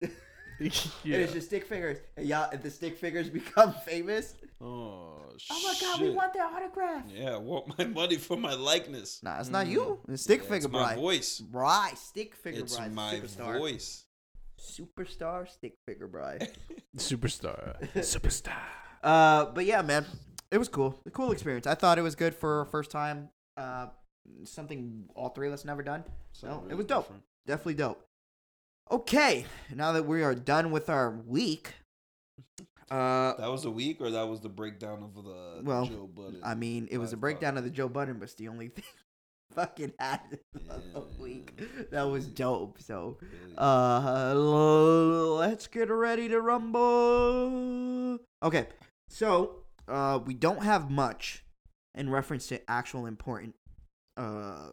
yeah. 0.00 1.14
And 1.14 1.22
it's 1.22 1.32
just 1.32 1.46
stick 1.46 1.64
figures, 1.66 1.98
and 2.16 2.26
y'all, 2.26 2.50
if 2.52 2.62
the 2.62 2.70
stick 2.70 2.98
figures 2.98 3.28
become 3.40 3.74
famous. 3.86 4.34
Oh, 4.60 5.21
Oh 5.50 5.60
my 5.64 5.74
god, 5.80 5.98
shit. 5.98 6.08
we 6.08 6.14
want 6.14 6.32
their 6.34 6.44
autograph. 6.46 7.04
Yeah, 7.08 7.34
I 7.34 7.36
want 7.38 7.78
my 7.78 7.84
money 7.84 8.16
for 8.16 8.36
my 8.36 8.54
likeness. 8.54 9.20
Nah, 9.22 9.38
it's 9.40 9.48
not 9.50 9.66
you. 9.66 9.98
It's 10.08 10.22
stick 10.22 10.40
Yeah, 10.40 10.48
figure 10.48 10.56
it's 10.66 10.68
my 10.68 10.78
bride. 10.84 10.96
voice. 10.98 11.40
Bride, 11.40 11.98
stick 11.98 12.34
figure 12.36 12.60
It's 12.62 12.76
bride. 12.76 12.92
my 12.92 13.14
superstar. 13.14 13.58
voice. 13.58 14.04
Superstar 14.60 15.48
stick 15.48 15.74
figure 15.86 16.06
bride. 16.06 16.48
Superstar, 16.96 17.76
superstar. 17.96 18.52
Uh, 19.02 19.46
but 19.46 19.64
yeah, 19.66 19.82
man, 19.82 20.06
it 20.52 20.58
was 20.58 20.68
cool. 20.68 21.00
A 21.06 21.10
cool 21.10 21.32
experience. 21.32 21.66
I 21.66 21.74
thought 21.74 21.98
it 21.98 22.02
was 22.02 22.14
good 22.14 22.36
for 22.36 22.60
our 22.60 22.64
first 22.64 22.92
time. 22.92 23.30
Uh, 23.56 23.86
something 24.44 25.06
all 25.16 25.30
three 25.30 25.48
of 25.48 25.52
us 25.54 25.64
never 25.64 25.82
done. 25.82 26.04
Something 26.30 26.58
it 26.58 26.62
really 26.66 26.76
was 26.76 26.86
dope. 26.86 27.04
different. 27.06 27.22
Definitely 27.44 27.74
dope. 27.74 28.06
Okay, 28.92 29.44
now 29.74 29.90
that 29.90 30.06
we 30.06 30.22
are 30.22 30.36
done 30.36 30.70
with 30.70 30.88
our 30.88 31.10
week, 31.26 31.72
uh, 32.92 33.34
That 33.36 33.50
was 33.50 33.62
the 33.62 33.70
week, 33.70 34.00
or 34.00 34.10
that 34.10 34.28
was 34.28 34.40
the 34.40 34.48
breakdown 34.48 35.02
of 35.02 35.14
the 35.24 35.62
Well, 35.62 35.86
Joe 35.86 36.08
Budden. 36.14 36.40
I 36.42 36.54
mean, 36.54 36.88
it 36.90 36.98
was 36.98 37.12
a 37.12 37.16
breakdown 37.16 37.56
of 37.56 37.64
the 37.64 37.70
Joe 37.70 37.88
Budden, 37.88 38.18
but 38.18 38.24
it's 38.24 38.34
the 38.34 38.48
only 38.48 38.68
thing 38.76 38.84
fucking 39.54 39.92
had 39.98 40.20
the 40.54 41.04
week 41.18 41.58
that 41.90 42.02
was 42.04 42.26
dope. 42.26 42.80
So, 42.80 43.18
uh, 43.58 44.34
let's 44.34 45.66
get 45.66 45.90
ready 45.90 46.28
to 46.28 46.40
rumble. 46.40 48.18
Okay, 48.42 48.66
so 49.08 49.64
uh, 49.88 50.20
we 50.24 50.34
don't 50.34 50.62
have 50.62 50.90
much 50.90 51.44
in 51.94 52.10
reference 52.10 52.46
to 52.48 52.70
actual 52.70 53.06
important 53.06 53.54
uh 54.16 54.68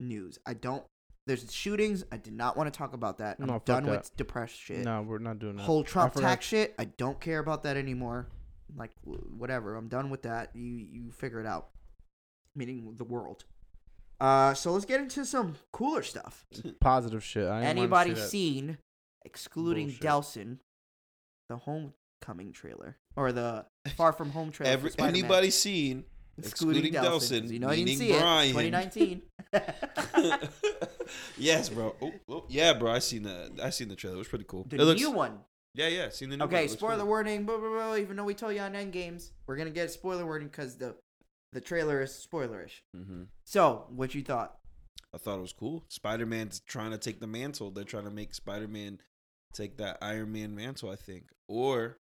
news. 0.00 0.38
I 0.46 0.54
don't. 0.54 0.84
There's 1.28 1.52
shootings. 1.52 2.04
I 2.10 2.16
did 2.16 2.32
not 2.32 2.56
want 2.56 2.72
to 2.72 2.76
talk 2.76 2.94
about 2.94 3.18
that. 3.18 3.36
I'm 3.38 3.46
No, 3.46 3.60
done 3.64 3.84
that. 3.84 3.90
with 3.92 4.16
depressed 4.16 4.56
shit. 4.58 4.84
No, 4.84 5.02
we're 5.02 5.18
not 5.18 5.38
doing 5.38 5.56
that. 5.56 5.62
Whole 5.62 5.84
Trump 5.84 6.14
forgot- 6.14 6.26
tax 6.28 6.46
shit. 6.46 6.74
I 6.78 6.86
don't 6.86 7.20
care 7.20 7.38
about 7.38 7.62
that 7.64 7.76
anymore. 7.76 8.28
Like 8.74 8.92
whatever. 9.04 9.76
I'm 9.76 9.88
done 9.88 10.08
with 10.10 10.22
that. 10.22 10.56
You 10.56 10.64
you 10.64 11.12
figure 11.12 11.38
it 11.38 11.46
out. 11.46 11.68
Meaning 12.56 12.94
the 12.96 13.04
world. 13.04 13.44
Uh, 14.20 14.52
so 14.54 14.72
let's 14.72 14.84
get 14.86 15.00
into 15.00 15.24
some 15.26 15.54
cooler 15.70 16.02
stuff. 16.02 16.46
Positive 16.80 17.22
shit. 17.22 17.46
I 17.46 17.62
Anybody 17.62 18.14
see 18.16 18.20
seen, 18.28 18.78
excluding 19.24 19.86
Bullshit. 19.86 20.02
Delson, 20.02 20.58
the 21.50 21.56
Homecoming 21.58 22.52
trailer 22.52 22.96
or 23.16 23.32
the 23.32 23.66
Far 23.96 24.12
From 24.12 24.30
Home 24.30 24.50
trailer? 24.50 24.72
Every, 24.72 24.90
anybody 24.98 25.50
seen? 25.50 26.04
Excluding 26.38 26.92
Delson, 26.92 27.42
'cause 27.42 27.52
You 27.52 27.58
know, 27.58 27.68
I 27.68 27.76
didn't 27.76 27.98
meaning 27.98 27.98
see 28.14 28.18
Brian. 28.18 28.50
it. 28.50 28.70
2019. 28.70 29.22
yes, 31.38 31.68
bro. 31.68 31.94
Oh, 32.00 32.12
oh, 32.28 32.44
yeah, 32.48 32.72
bro. 32.72 32.92
I 32.92 32.98
seen 32.98 33.22
the 33.24 33.50
I 33.62 33.70
seen 33.70 33.88
the 33.88 33.96
trailer. 33.96 34.16
It 34.16 34.18
was 34.18 34.28
pretty 34.28 34.44
cool. 34.46 34.64
the 34.68 34.76
it 34.76 34.82
looks, 34.84 35.00
new 35.00 35.10
one. 35.10 35.38
Yeah, 35.74 35.88
yeah. 35.88 36.08
Seen 36.10 36.30
the 36.30 36.36
new. 36.36 36.44
one. 36.44 36.54
Okay, 36.54 36.64
It 36.64 36.70
spoiler 36.70 36.98
cool. 36.98 37.06
warning. 37.06 37.44
Blah, 37.44 37.58
blah, 37.58 37.68
blah, 37.68 37.96
even 37.96 38.16
though 38.16 38.24
we 38.24 38.34
told 38.34 38.54
you 38.54 38.60
on 38.60 38.74
End 38.74 38.92
Games, 38.92 39.32
we're 39.46 39.56
gonna 39.56 39.70
get 39.70 39.90
spoiler 39.90 40.24
warning 40.24 40.48
because 40.48 40.76
the 40.76 40.96
the 41.52 41.60
trailer 41.60 42.02
is 42.02 42.10
spoilerish. 42.30 42.80
Mhm. 42.96 43.28
So, 43.44 43.86
what 43.90 44.14
you 44.14 44.22
thought? 44.22 44.58
I 45.14 45.18
thought 45.18 45.38
it 45.38 45.42
was 45.42 45.52
cool. 45.54 45.84
Spider 45.88 46.26
Man's 46.26 46.60
trying 46.60 46.90
to 46.90 46.98
take 46.98 47.20
the 47.20 47.26
mantle. 47.26 47.70
They're 47.70 47.84
trying 47.84 48.04
to 48.04 48.10
make 48.10 48.34
Spider 48.34 48.68
Man 48.68 48.98
take 49.54 49.78
that 49.78 49.96
Iron 50.02 50.32
Man 50.32 50.54
mantle, 50.54 50.90
I 50.90 50.96
think, 50.96 51.30
or 51.48 51.96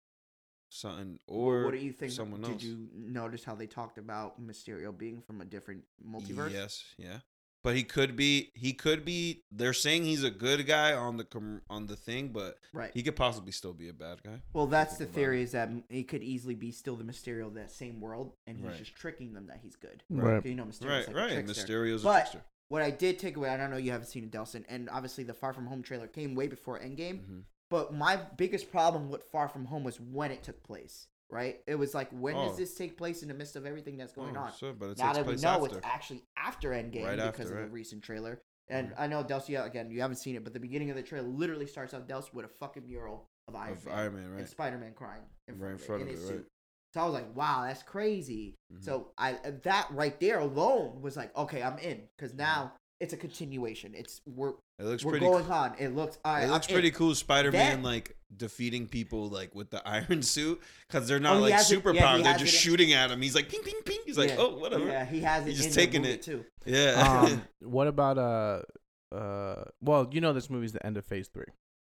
something, 0.75 1.19
or 1.27 1.65
what 1.65 1.73
do 1.73 1.79
you 1.79 1.93
think? 1.93 2.13
someone 2.13 2.41
Did 2.43 2.51
else. 2.53 2.63
you 2.63 2.89
notice 2.95 3.45
how 3.45 3.55
they 3.55 3.67
talked 3.67 3.99
about 3.99 4.41
Mysterio 4.45 4.97
being 4.97 5.21
from 5.23 5.41
a 5.41 5.45
different 5.45 5.85
multiverse? 6.07 6.53
Yes, 6.53 6.85
yeah. 6.99 7.19
But 7.63 7.75
he 7.77 7.83
could 7.83 8.15
be. 8.15 8.51
He 8.55 8.75
could 8.75 9.07
be. 9.07 9.43
They're 9.51 9.73
saying 9.73 10.05
he's 10.05 10.23
a 10.23 10.31
good 10.31 10.67
guy 10.67 10.93
on 10.93 11.17
the 11.17 11.25
com, 11.25 11.63
on 11.71 11.87
the 11.87 11.97
thing, 11.97 12.29
but 12.29 12.59
Right. 12.75 12.91
he 12.93 13.03
could 13.03 13.17
possibly 13.17 13.53
still 13.53 13.73
be 13.73 13.89
a 13.89 13.95
bad 13.95 14.23
guy. 14.23 14.43
Well, 14.53 14.67
that's 14.67 14.99
the 14.99 15.07
theory 15.07 15.41
is 15.43 15.53
that 15.53 15.71
he 15.89 16.05
could 16.05 16.23
easily 16.23 16.55
be 16.55 16.73
still 16.73 16.95
the 16.97 17.05
Mysterio 17.05 17.47
of 17.47 17.55
that 17.55 17.71
same 17.71 18.03
world, 18.03 18.35
and 18.47 18.59
he's 18.59 18.67
Right. 18.67 18.77
just 18.77 18.95
tricking 18.95 19.33
them 19.33 19.47
that 19.47 19.61
he's 19.63 19.77
good. 19.77 20.03
Right. 20.11 20.43
'Cause 20.43 20.45
You 20.51 20.57
know, 20.57 20.65
Mysterio's 20.67 20.85
Right, 20.91 21.07
like 21.07 21.17
right. 21.17 21.31
a 21.39 21.43
trickster. 21.43 21.67
Mysterio's 21.87 22.03
a 22.03 22.05
But- 22.05 22.13
trickster. 22.21 22.45
What 22.69 22.83
I 22.83 22.91
did 22.91 23.19
take 23.19 23.37
away, 23.37 23.51
I 23.51 23.57
don't 23.59 23.71
know 23.71 23.77
you 23.77 23.93
haven't 23.93 24.07
seen 24.09 24.25
it, 24.25 24.31
Delson, 24.31 24.65
and 24.69 24.89
obviously 24.91 25.23
the 25.25 25.35
Far 25.35 25.53
From 25.53 25.67
Home 25.67 25.83
trailer 25.83 26.09
came 26.09 26.35
way 26.35 26.49
before 26.49 26.79
Endgame. 26.81 27.21
Mhm. 27.23 27.45
But 27.71 27.95
my 27.95 28.17
biggest 28.37 28.71
problem 28.71 29.11
with 29.11 29.25
Far 29.25 29.49
From 29.49 29.65
Home 29.67 29.85
was 29.85 30.01
when 30.01 30.31
it 30.31 30.43
took 30.43 30.63
place. 30.63 31.09
Right? 31.31 31.61
It 31.67 31.75
was 31.77 31.95
like, 31.95 32.11
when 32.13 32.37
Oh. 32.37 32.49
does 32.49 32.57
this 32.59 32.75
take 32.77 32.97
place 32.97 33.23
in 33.23 33.29
the 33.29 33.35
midst 33.35 33.57
of 33.57 33.67
everything 33.67 33.97
that's 33.97 34.13
going 34.13 34.37
Oh, 34.37 34.41
on? 34.41 34.53
so, 34.53 34.73
but 34.73 34.91
it 34.91 34.99
now 34.99 35.13
that 35.15 35.27
we 35.27 35.35
know 35.37 35.65
after. 35.65 35.79
it's 35.79 35.87
actually 35.87 36.23
after 36.37 36.71
Endgame 36.71 37.03
Right 37.03 37.17
because 37.17 37.51
after, 37.51 37.59
of 37.59 37.65
the 37.65 37.71
recent 37.73 38.05
trailer. 38.05 38.41
And 38.69 38.91
Mhm. 38.91 38.95
I 38.99 39.07
know 39.09 39.25
Delson 39.25 39.65
again, 39.65 39.91
you 39.91 40.01
haven't 40.01 40.17
seen 40.17 40.37
it, 40.37 40.45
but 40.45 40.53
the 40.53 40.61
beginning 40.61 40.91
of 40.91 40.97
the 40.97 41.03
trailer 41.03 41.27
literally 41.27 41.67
starts 41.67 41.93
out 41.93 42.07
Dels 42.07 42.33
with 42.33 42.45
a 42.45 42.49
fucking 42.49 42.87
mural 42.87 43.27
of 43.49 43.57
Iron 43.57 43.73
of 43.73 43.85
Man 43.87 43.95
Iron 43.99 44.15
Man, 44.15 44.39
and? 44.39 44.49
Spider 44.49 44.79
Man 44.79 44.93
crying 44.95 45.23
in 45.49 45.57
front 45.57 45.63
Right 45.63 45.69
in 45.71 45.75
of 45.75 45.81
it 45.81 45.85
front 45.87 46.03
in 46.03 46.09
his 46.09 46.23
it, 46.23 46.27
suit. 46.29 46.49
So 46.93 47.01
I 47.01 47.05
was 47.05 47.15
like, 47.15 47.35
wow, 47.35 47.65
that's 47.67 47.83
crazy. 47.83 48.55
Mhm. 48.73 48.85
So 48.85 49.13
I 49.19 49.33
that 49.33 49.91
right 49.91 50.19
there 50.21 50.39
alone 50.39 51.03
was 51.03 51.17
like, 51.17 51.35
okay, 51.37 51.63
I'm 51.63 51.79
in 51.79 52.09
because 52.17 52.31
Mm-hmm. 52.31 52.39
now 52.39 52.73
it's 53.01 53.13
a 53.13 53.17
continuation. 53.17 53.95
It's 53.95 54.21
we're 54.25 54.55
It 54.79 54.85
looks 54.85 55.05
We're 55.05 55.13
pretty. 55.13 55.27
going 55.27 55.49
on. 55.51 55.75
It 55.79 55.95
looks. 55.95 56.19
All 56.25 56.35
right, 56.35 56.45
it 56.45 56.51
looks 56.51 56.67
I'm- 56.67 56.75
pretty 56.75 56.91
cool. 56.91 57.15
Spider 57.15 57.53
Man 57.53 57.83
like 57.83 58.17
defeating 58.37 58.89
people 58.89 59.29
like 59.29 59.55
with 59.55 59.71
the 59.71 59.87
iron 59.89 60.23
suit 60.23 60.61
because 60.89 61.07
they're 61.07 61.21
not 61.21 61.37
Oh, 61.37 61.41
like 61.41 61.53
has 61.53 61.63
it- 61.63 61.75
super 61.75 61.93
yeah, 61.93 62.03
powered. 62.07 62.25
They're 62.25 62.39
just 62.39 62.55
it 62.55 62.59
shooting 62.59 62.93
at 62.93 63.11
him. 63.11 63.23
He's 63.23 63.35
like 63.37 63.49
ping 63.49 63.63
ping 63.63 63.81
ping. 63.85 64.01
He's 64.05 64.19
like 64.19 64.31
Yeah. 64.31 64.37
oh 64.39 64.57
whatever. 64.57 64.85
Yeah, 64.87 65.05
he 65.05 65.21
has 65.21 65.45
it. 65.47 65.51
He's 65.51 65.59
just 65.59 65.69
in 65.71 65.75
taking 65.75 66.03
the 66.03 66.09
movie 66.09 66.19
it. 66.19 66.23
too. 66.23 66.45
Yeah. 66.67 67.21
Um, 67.31 67.43
what 67.71 67.87
about 67.87 68.19
uh 68.19 68.63
uh? 69.15 69.65
Well, 69.81 70.09
you 70.11 70.21
know 70.21 70.33
this 70.33 70.51
movie's 70.51 70.73
the 70.73 70.85
end 70.85 70.97
of 70.97 71.05
Phase 71.05 71.29
Three. 71.29 71.45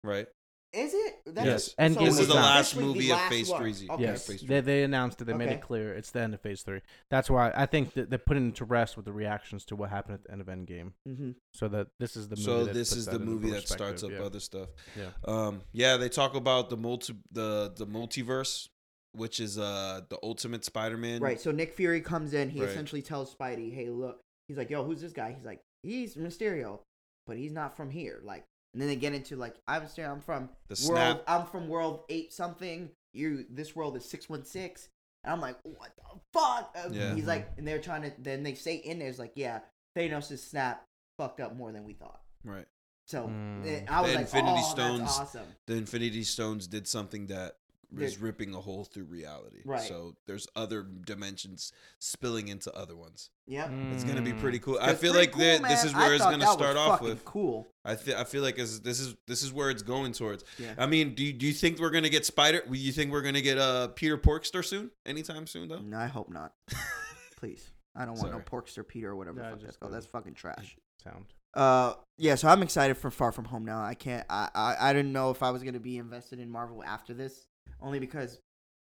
right. 0.02 0.26
Is 0.72 0.94
it? 0.94 1.14
That's 1.26 1.46
Yes. 1.46 1.64
so 1.66 1.72
Endgame 1.80 2.04
This 2.04 2.18
is 2.20 2.28
the 2.28 2.34
not. 2.34 2.40
last 2.42 2.72
officially 2.74 2.82
the 2.82 2.94
movie 2.94 3.10
of 3.10 3.16
last 3.18 3.28
Phase 3.30 3.48
one. 3.50 3.60
Three. 3.74 3.88
Okay. 3.90 4.02
Yes, 4.04 4.26
Phase 4.26 4.40
they 4.42 4.60
they 4.60 4.82
announced 4.84 5.20
it. 5.20 5.24
They 5.24 5.32
made 5.32 5.48
it 5.48 5.60
clear 5.60 5.92
it's 5.94 6.10
the 6.12 6.20
end 6.20 6.32
of 6.34 6.40
Phase 6.40 6.62
Three. 6.62 6.80
That's 7.10 7.28
why 7.28 7.50
I 7.56 7.66
think 7.66 7.94
that 7.94 8.08
they're 8.08 8.18
putting 8.20 8.50
it 8.50 8.54
to 8.56 8.64
rest 8.64 8.96
with 8.96 9.04
the 9.04 9.12
reactions 9.12 9.64
to 9.66 9.76
what 9.76 9.90
happened 9.90 10.14
at 10.14 10.24
the 10.24 10.30
end 10.30 10.40
of 10.40 10.46
Endgame, 10.46 10.92
Mm-hmm. 11.08 11.30
so 11.54 11.66
that 11.68 11.88
this 11.98 12.14
is 12.16 12.28
the 12.28 12.36
movie. 12.36 12.44
So 12.44 12.64
that 12.66 12.74
this 12.74 12.92
is 12.92 13.06
the 13.06 13.18
movie 13.18 13.50
that 13.50 13.66
starts 13.66 14.04
up 14.04 14.10
perspective, 14.10 14.26
other 14.26 14.40
stuff. 14.40 14.68
Yeah. 14.96 15.10
Um, 15.24 15.62
yeah, 15.72 15.96
they 15.96 16.08
talk 16.08 16.36
about 16.36 16.70
the 16.70 16.76
multi 16.76 17.14
the 17.32 17.72
the 17.76 17.86
multiverse, 17.86 18.68
which 19.12 19.40
is 19.40 19.58
uh 19.58 20.02
the 20.08 20.18
Ultimate 20.22 20.64
Spider 20.64 20.96
Man. 20.96 21.20
Right. 21.20 21.40
So 21.40 21.50
Nick 21.50 21.74
Fury 21.74 22.00
comes 22.00 22.32
in. 22.32 22.48
He 22.48 22.60
Right. 22.60 22.68
essentially 22.68 23.02
tells 23.02 23.34
Spidey, 23.34 23.74
"Hey, 23.74 23.88
look." 23.90 24.20
He's 24.46 24.56
like, 24.56 24.70
"Yo, 24.70 24.84
who's 24.84 25.00
this 25.00 25.12
guy?" 25.12 25.32
He's 25.32 25.44
like, 25.44 25.60
"He's 25.82 26.14
Mysterio, 26.14 26.78
but 27.26 27.36
he's 27.36 27.52
not 27.52 27.76
from 27.76 27.90
here." 27.90 28.20
Like, 28.22 28.44
and 28.72 28.80
then 28.80 28.88
they 28.88 28.96
get 28.96 29.12
into 29.14 29.36
like, 29.36 29.54
"I'm 29.66 29.82
Mysterio. 29.82 30.10
I'm 30.10 30.20
from 30.20 30.48
The 30.68 30.74
world. 30.88 30.98
snap. 31.16 31.22
I'm 31.26 31.46
from 31.46 31.68
world 31.68 32.04
eight 32.08 32.32
something. 32.32 32.90
You. 33.12 33.44
This 33.50 33.74
world 33.74 33.96
is 33.96 34.04
six 34.08 34.28
one 34.28 34.44
six. 34.44 34.88
And 35.24 35.32
I'm 35.32 35.40
like, 35.40 35.56
"What 35.64 35.90
the 35.96 36.20
fuck?" 36.32 36.74
Uh, 36.76 36.88
Yeah. 36.92 37.14
He's 37.14 37.26
like, 37.26 37.50
and 37.58 37.66
they're 37.66 37.80
trying 37.80 38.02
to. 38.02 38.12
Then 38.18 38.42
they 38.42 38.54
say 38.54 38.76
in 38.76 38.98
there's 38.98 39.18
like, 39.18 39.32
"Yeah, 39.34 39.60
Thanos' 39.96 40.28
just 40.28 40.50
snap 40.50 40.84
fucked 41.18 41.40
up 41.40 41.54
more 41.56 41.72
than 41.72 41.84
we 41.84 41.92
thought." 41.94 42.20
Right. 42.44 42.66
So 43.06 43.26
Mm. 43.26 43.66
eh, 43.66 43.84
I 43.88 44.00
was 44.02 44.10
The 44.10 44.16
like, 44.16 44.24
Infinity 44.26 44.60
"Oh, 44.64 44.70
Stones 44.70 45.00
that's 45.00 45.18
awesome." 45.18 45.46
The 45.66 45.74
Infinity 45.74 46.22
Stones 46.24 46.66
did 46.68 46.86
something 46.86 47.26
that 47.26 47.56
was 47.92 48.14
Did- 48.14 48.22
ripping 48.22 48.54
a 48.54 48.60
hole 48.60 48.84
through 48.84 49.04
reality. 49.04 49.62
Right. 49.64 49.80
So 49.82 50.14
there's 50.26 50.46
other 50.54 50.82
dimensions 50.82 51.72
spilling 51.98 52.48
into 52.48 52.72
other 52.74 52.96
ones. 52.96 53.30
Yep. 53.46 53.70
It's 53.92 54.04
gonna 54.04 54.22
be 54.22 54.32
Mm. 54.32 54.40
pretty 54.40 54.58
cool. 54.60 54.78
I 54.80 54.94
feel 54.94 55.12
like 55.14 55.32
cool, 55.32 55.40
that 55.42 55.62
this 55.62 55.82
man. 55.84 55.86
is 55.86 55.94
I 55.94 55.98
where 55.98 56.14
it's 56.14 56.24
gonna 56.24 56.38
that 56.38 56.46
was 56.46 56.54
start 56.54 56.76
off 56.76 57.00
with. 57.00 57.24
Cool. 57.24 57.66
I 57.84 57.96
feel 57.96 58.16
I 58.16 58.24
feel 58.24 58.42
like 58.42 58.58
is 58.58 58.80
this 58.82 59.00
is 59.00 59.16
this 59.26 59.42
is 59.42 59.52
where 59.52 59.70
it's 59.70 59.82
going 59.82 60.12
towards. 60.12 60.44
Yeah. 60.58 60.74
I 60.78 60.86
mean, 60.86 61.14
do 61.14 61.24
you, 61.24 61.32
do 61.32 61.46
you 61.46 61.52
think 61.52 61.78
we're 61.80 61.90
gonna 61.90 62.08
get 62.08 62.24
Spider? 62.26 62.62
Do 62.70 62.78
you 62.78 62.92
think 62.92 63.10
we're 63.10 63.22
gonna 63.22 63.40
get 63.40 63.58
uh 63.58 63.88
Peter 63.88 64.16
Porkster 64.18 64.64
soon? 64.64 64.90
Anytime 65.04 65.46
soon 65.46 65.68
though? 65.68 65.80
No, 65.80 65.98
I 65.98 66.06
hope 66.06 66.30
not. 66.30 66.52
Please. 67.36 67.70
I 67.96 68.00
don't 68.04 68.10
want 68.14 68.20
Sorry. 68.20 68.32
no 68.32 68.38
Porkster 68.40 68.86
Peter 68.86 69.10
or 69.10 69.16
whatever 69.16 69.38
the 69.38 69.44
Yeah, 69.44 69.50
fuck 69.50 69.58
just 69.58 69.66
that's 69.66 69.76
called. 69.78 69.92
That's 69.94 70.06
fucking 70.06 70.34
trash. 70.34 70.76
Sound. 71.02 71.24
Uh, 71.54 71.94
yeah. 72.18 72.36
So 72.36 72.46
I'm 72.46 72.62
excited 72.62 72.96
for 72.96 73.10
Far 73.10 73.32
From 73.32 73.46
Home 73.46 73.64
now. 73.64 73.82
I 73.82 73.94
can't. 73.94 74.24
I 74.30 74.48
I, 74.54 74.76
I 74.78 74.92
didn't 74.92 75.12
know 75.12 75.30
if 75.30 75.42
I 75.42 75.50
was 75.50 75.64
gonna 75.64 75.80
be 75.80 75.98
invested 75.98 76.38
in 76.38 76.48
Marvel 76.48 76.84
after 76.84 77.14
this, 77.14 77.48
only 77.80 77.98
because 77.98 78.40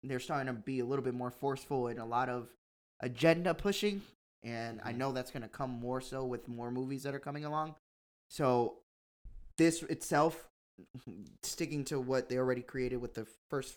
they're 0.02 0.20
starting 0.20 0.46
to 0.46 0.60
be 0.60 0.80
a 0.80 0.84
little 0.84 1.04
bit 1.04 1.14
more 1.14 1.30
forceful 1.30 1.88
and 1.88 1.98
a 1.98 2.04
lot 2.04 2.28
of 2.28 2.48
agenda 3.00 3.54
pushing, 3.54 4.02
and 4.42 4.80
I 4.82 4.90
mm-hmm. 4.90 4.98
know 4.98 5.12
that's 5.12 5.30
gonna 5.30 5.48
come 5.48 5.70
more 5.70 6.00
so 6.00 6.24
with 6.24 6.48
more 6.48 6.70
movies 6.70 7.02
that 7.02 7.14
are 7.14 7.20
coming 7.20 7.44
along. 7.44 7.74
So 8.30 8.78
this 9.58 9.82
itself, 9.84 10.48
sticking 11.42 11.84
to 11.86 12.00
what 12.00 12.28
they 12.28 12.36
already 12.38 12.62
created 12.62 13.00
with 13.00 13.14
the 13.14 13.26
first, 13.48 13.76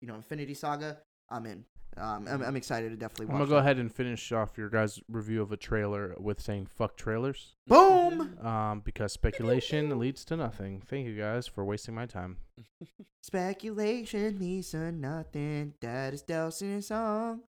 you 0.00 0.08
know, 0.08 0.14
Infinity 0.14 0.54
Saga, 0.54 0.98
I'm 1.30 1.46
in. 1.46 1.64
Um, 1.98 2.26
I'm, 2.28 2.42
I'm 2.42 2.56
excited 2.56 2.90
to 2.90 2.96
definitely 2.96 3.26
watch. 3.26 3.32
I'm 3.34 3.38
gonna 3.40 3.48
go 3.48 3.54
that. 3.56 3.60
ahead 3.62 3.78
and 3.78 3.92
finish 3.92 4.30
off 4.32 4.56
your 4.56 4.68
guys' 4.68 5.00
review 5.08 5.42
of 5.42 5.50
a 5.52 5.56
trailer 5.56 6.14
with 6.18 6.40
saying 6.40 6.66
"fuck 6.66 6.96
trailers," 6.96 7.54
Boom. 7.66 8.38
um, 8.40 8.80
because 8.84 9.12
speculation 9.12 9.98
leads 9.98 10.24
to 10.26 10.36
nothing. 10.36 10.82
Thank 10.86 11.06
you 11.06 11.16
guys 11.16 11.46
for 11.46 11.64
wasting 11.64 11.94
my 11.94 12.06
time. 12.06 12.36
Speculation 13.22 14.38
leads 14.38 14.70
to 14.70 14.90
nothing. 14.90 15.74
That 15.80 16.14
is 16.14 16.22
Delson's 16.22 16.86
song. 16.86 17.42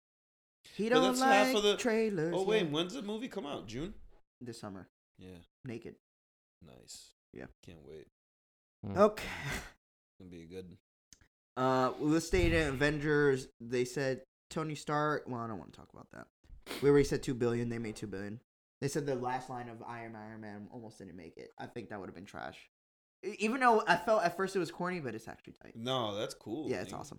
He 0.75 0.89
don't 0.89 1.03
that's 1.03 1.21
half 1.21 1.47
like 1.49 1.57
of 1.57 1.63
the- 1.63 1.77
trailers. 1.77 2.35
Oh 2.37 2.43
wait, 2.45 2.65
yeah. 2.65 2.71
when's 2.71 2.95
the 2.95 3.03
movie 3.03 3.29
come 3.29 3.47
out? 3.47 3.67
June. 3.67 3.95
this 4.41 4.61
summer, 4.61 4.89
Yeah. 5.19 5.39
naked. 5.65 5.95
Nice. 6.67 7.13
Yeah. 7.33 7.47
Can't 7.65 7.85
wait. 7.87 8.07
Mm. 8.87 8.97
Okay. 8.97 9.25
It's 9.55 10.19
gonna 10.19 10.31
be 10.31 10.43
a 10.43 10.47
good. 10.47 10.77
Uh, 11.57 11.93
well, 11.99 12.11
let's 12.11 12.27
stay 12.27 12.47
in 12.47 12.69
Avengers. 12.69 13.49
They 13.61 13.85
said 13.85 14.23
Tony 14.51 14.75
Stark. 14.75 15.25
Well, 15.27 15.41
I 15.41 15.47
don't 15.47 15.59
want 15.59 15.73
to 15.73 15.79
talk 15.79 15.89
about 15.93 16.09
that. 16.13 16.27
We 16.83 16.91
already 16.91 17.05
said 17.05 17.23
two 17.23 17.35
billion. 17.35 17.69
They 17.69 17.79
made 17.79 17.97
two 17.97 18.07
billion. 18.07 18.41
They 18.81 18.89
said 18.89 19.07
the 19.07 19.15
last 19.15 19.51
line 19.51 19.69
of 19.69 19.83
Iron 19.83 20.13
Man, 20.13 20.23
Iron 20.29 20.41
Man 20.41 20.69
almost 20.73 20.99
didn't 20.99 21.17
make 21.17 21.37
it. 21.37 21.51
I 21.59 21.67
think 21.67 21.89
that 21.89 21.99
would 21.99 22.09
have 22.09 22.15
been 22.15 22.27
trash. 22.27 22.57
Even 23.39 23.61
though 23.61 23.83
I 23.89 23.97
felt 23.97 24.23
at 24.23 24.37
first 24.37 24.55
it 24.55 24.61
was 24.61 24.71
corny, 24.71 25.01
but 25.01 25.15
it's 25.15 25.27
actually 25.27 25.55
tight. 25.61 25.73
No, 25.75 26.15
that's 26.17 26.35
cool. 26.35 26.69
Yeah, 26.71 26.83
it's 26.83 26.91
dude. 26.91 27.01
awesome. 27.01 27.19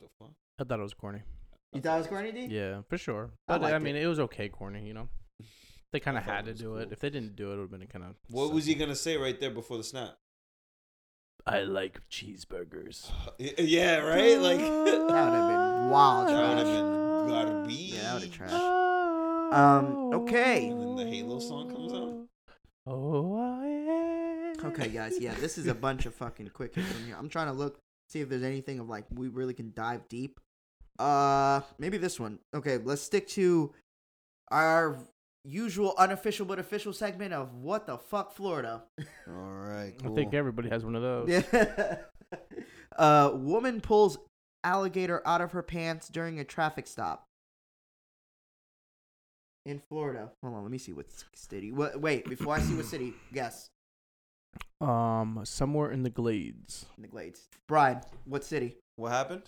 I 0.59 0.63
thought 0.63 0.79
it 0.79 0.83
was 0.83 0.93
corny. 0.93 1.21
You 1.73 1.81
thought 1.81 1.95
it 1.95 1.99
was 1.99 2.07
corny, 2.07 2.31
D? 2.31 2.45
Yeah, 2.49 2.81
for 2.87 2.97
sure. 2.97 3.31
I 3.47 3.57
But 3.57 3.65
I, 3.67 3.71
liked 3.71 3.83
mean, 3.83 3.95
it. 3.97 4.03
it. 4.03 4.07
was 4.07 4.19
okay, 4.21 4.47
corny. 4.47 4.87
You 4.87 4.93
know, 4.93 5.09
they 5.91 5.99
kind 5.99 6.17
of 6.17 6.23
had 6.23 6.45
to 6.45 6.51
was 6.51 6.59
do 6.61 6.75
it. 6.77 6.89
If 6.91 6.99
they 6.99 7.09
didn't 7.09 7.35
do 7.35 7.49
it, 7.51 7.55
it 7.55 7.57
would 7.57 7.71
have 7.71 7.79
been 7.79 7.87
kind 7.87 8.05
of. 8.05 8.15
What 8.29 8.53
was 8.53 8.65
he 8.65 8.75
gonna 8.75 8.95
say 8.95 9.17
right 9.17 9.37
there 9.39 9.51
before 9.51 9.77
the 9.77 9.83
snap? 9.83 10.15
I 11.45 11.61
like 11.61 12.01
cheeseburgers. 12.09 13.11
yeah, 13.57 13.97
right. 13.97 14.37
Like 14.39 14.59
That 14.59 14.85
would 15.01 15.11
have 15.11 15.49
been 15.49 15.89
wild 15.89 16.27
That 16.27 16.49
would 16.49 16.65
have 16.65 16.67
been 16.67 16.98
garbage. 17.29 17.71
Yeah, 17.71 18.01
that 18.01 18.13
would 18.15 18.23
have 18.23 18.31
trash. 18.31 18.51
Um, 18.51 20.13
okay. 20.13 20.69
And 20.69 20.81
then 20.81 20.95
the 20.95 21.05
Halo 21.05 21.39
song 21.39 21.71
comes 21.71 21.91
on. 21.93 22.27
Oh, 22.85 23.37
I 23.39 23.65
am. 23.65 24.65
Okay, 24.71 24.89
guys. 24.89 25.19
Yeah, 25.19 25.33
this 25.35 25.57
is 25.57 25.67
a 25.67 25.73
bunch 25.87 26.05
of 26.05 26.13
fucking 26.15 26.49
quick 26.49 26.75
hits 26.75 26.87
from 26.91 27.05
here. 27.05 27.15
I'm 27.17 27.29
trying 27.29 27.47
to 27.47 27.53
look, 27.53 27.79
see 28.09 28.19
if 28.19 28.29
there's 28.29 28.43
anything 28.43 28.79
of 28.79 28.89
like 28.89 29.05
we 29.11 29.27
really 29.27 29.53
can 29.53 29.71
dive 29.75 30.07
deep. 30.07 30.39
Uh, 30.97 31.61
maybe 31.77 31.97
this 31.97 32.19
one. 32.19 32.39
Okay, 32.53 32.77
let's 32.77 33.01
stick 33.01 33.27
to 33.29 33.73
our 34.51 34.99
usual 35.45 35.95
unofficial 35.97 36.45
but 36.45 36.59
official 36.59 36.93
segment 36.93 37.33
of 37.33 37.55
what 37.55 37.87
the 37.87 37.97
fuck 37.97 38.33
Florida. 38.33 38.83
All 39.27 39.33
right, 39.33 39.93
I 40.03 40.09
think 40.09 40.33
everybody 40.33 40.69
has 40.69 40.83
one 40.83 40.95
of 40.95 41.01
those. 41.01 41.29
Yeah. 41.29 41.97
uh, 42.97 43.31
woman 43.33 43.81
pulls 43.81 44.17
alligator 44.63 45.21
out 45.25 45.41
of 45.41 45.51
her 45.51 45.63
pants 45.63 46.07
during 46.09 46.39
a 46.39 46.43
traffic 46.43 46.87
stop. 46.87 47.25
In 49.65 49.81
Florida. 49.89 50.31
Hold 50.41 50.55
on, 50.55 50.63
let 50.63 50.71
me 50.71 50.77
see 50.77 50.93
what 50.93 51.07
city. 51.35 51.71
What, 51.71 51.99
wait, 51.99 52.25
before 52.25 52.55
I 52.55 52.59
see 52.59 52.75
what 52.75 52.85
city, 52.85 53.13
guess. 53.33 53.69
Um, 54.81 55.41
somewhere 55.43 55.91
in 55.91 56.03
the 56.03 56.09
glades. 56.09 56.85
In 56.97 57.03
the 57.03 57.07
Glades. 57.07 57.49
Bride, 57.67 58.01
what 58.25 58.43
city? 58.43 58.77
What 58.95 59.11
happened? 59.11 59.43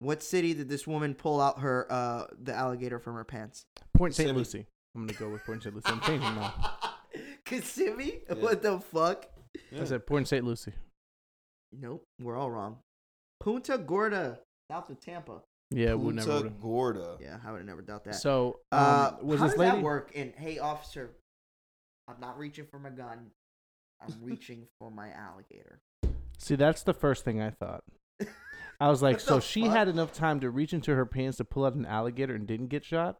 What 0.00 0.22
city 0.22 0.52
did 0.52 0.68
this 0.68 0.86
woman 0.86 1.14
pull 1.14 1.40
out 1.40 1.60
her 1.60 1.86
uh 1.90 2.24
the 2.38 2.52
alligator 2.52 2.98
from 2.98 3.14
her 3.14 3.24
pants? 3.24 3.64
Point 3.96 4.14
St. 4.14 4.36
Lucie. 4.36 4.66
I'm 4.94 5.06
gonna 5.06 5.18
go 5.18 5.30
with 5.30 5.44
Point 5.44 5.62
St. 5.62 5.74
Lucie. 5.74 5.88
I'm 5.88 6.00
changing 6.02 6.34
now. 6.34 6.52
Kissimmee? 7.44 8.20
Yeah. 8.28 8.34
What 8.34 8.62
the 8.62 8.80
fuck? 8.80 9.26
I 9.78 9.84
said 9.84 10.06
Point 10.06 10.28
St. 10.28 10.44
Lucie. 10.44 10.72
Nope, 11.72 12.04
we're 12.20 12.36
all 12.36 12.50
wrong. 12.50 12.78
Punta 13.40 13.78
Gorda, 13.78 14.40
south 14.70 14.90
of 14.90 15.00
Tampa. 15.00 15.42
Yeah, 15.70 15.94
we 15.94 16.12
Punta 16.12 16.26
never. 16.26 16.34
would've- 16.44 16.60
Gorda. 16.60 17.16
Yeah, 17.20 17.38
I 17.44 17.50
would 17.50 17.58
have 17.58 17.66
never 17.66 17.82
doubt 17.82 18.04
that. 18.04 18.14
So, 18.16 18.60
um, 18.70 18.80
uh, 18.80 19.12
was 19.22 19.40
how 19.40 19.46
this 19.46 19.52
does 19.54 19.58
lady? 19.58 19.76
that 19.76 19.82
work? 19.82 20.12
And 20.14 20.32
hey, 20.36 20.58
officer, 20.58 21.10
I'm 22.08 22.20
not 22.20 22.38
reaching 22.38 22.66
for 22.70 22.78
my 22.78 22.90
gun. 22.90 23.30
I'm 24.00 24.14
reaching 24.22 24.66
for 24.78 24.90
my 24.90 25.10
alligator. 25.10 25.80
See, 26.38 26.54
that's 26.56 26.82
the 26.82 26.94
first 26.94 27.24
thing 27.24 27.40
I 27.40 27.50
thought. 27.50 27.82
I 28.80 28.88
was 28.88 29.02
like, 29.02 29.16
What 29.16 29.22
so 29.22 29.34
the 29.36 29.40
she 29.40 29.62
fuck? 29.62 29.72
had 29.72 29.88
enough 29.88 30.12
time 30.12 30.40
to 30.40 30.50
reach 30.50 30.72
into 30.72 30.94
her 30.94 31.06
pants 31.06 31.38
to 31.38 31.44
pull 31.44 31.64
out 31.64 31.74
an 31.74 31.86
alligator 31.86 32.34
and 32.34 32.46
didn't 32.46 32.68
get 32.68 32.84
shot. 32.84 33.16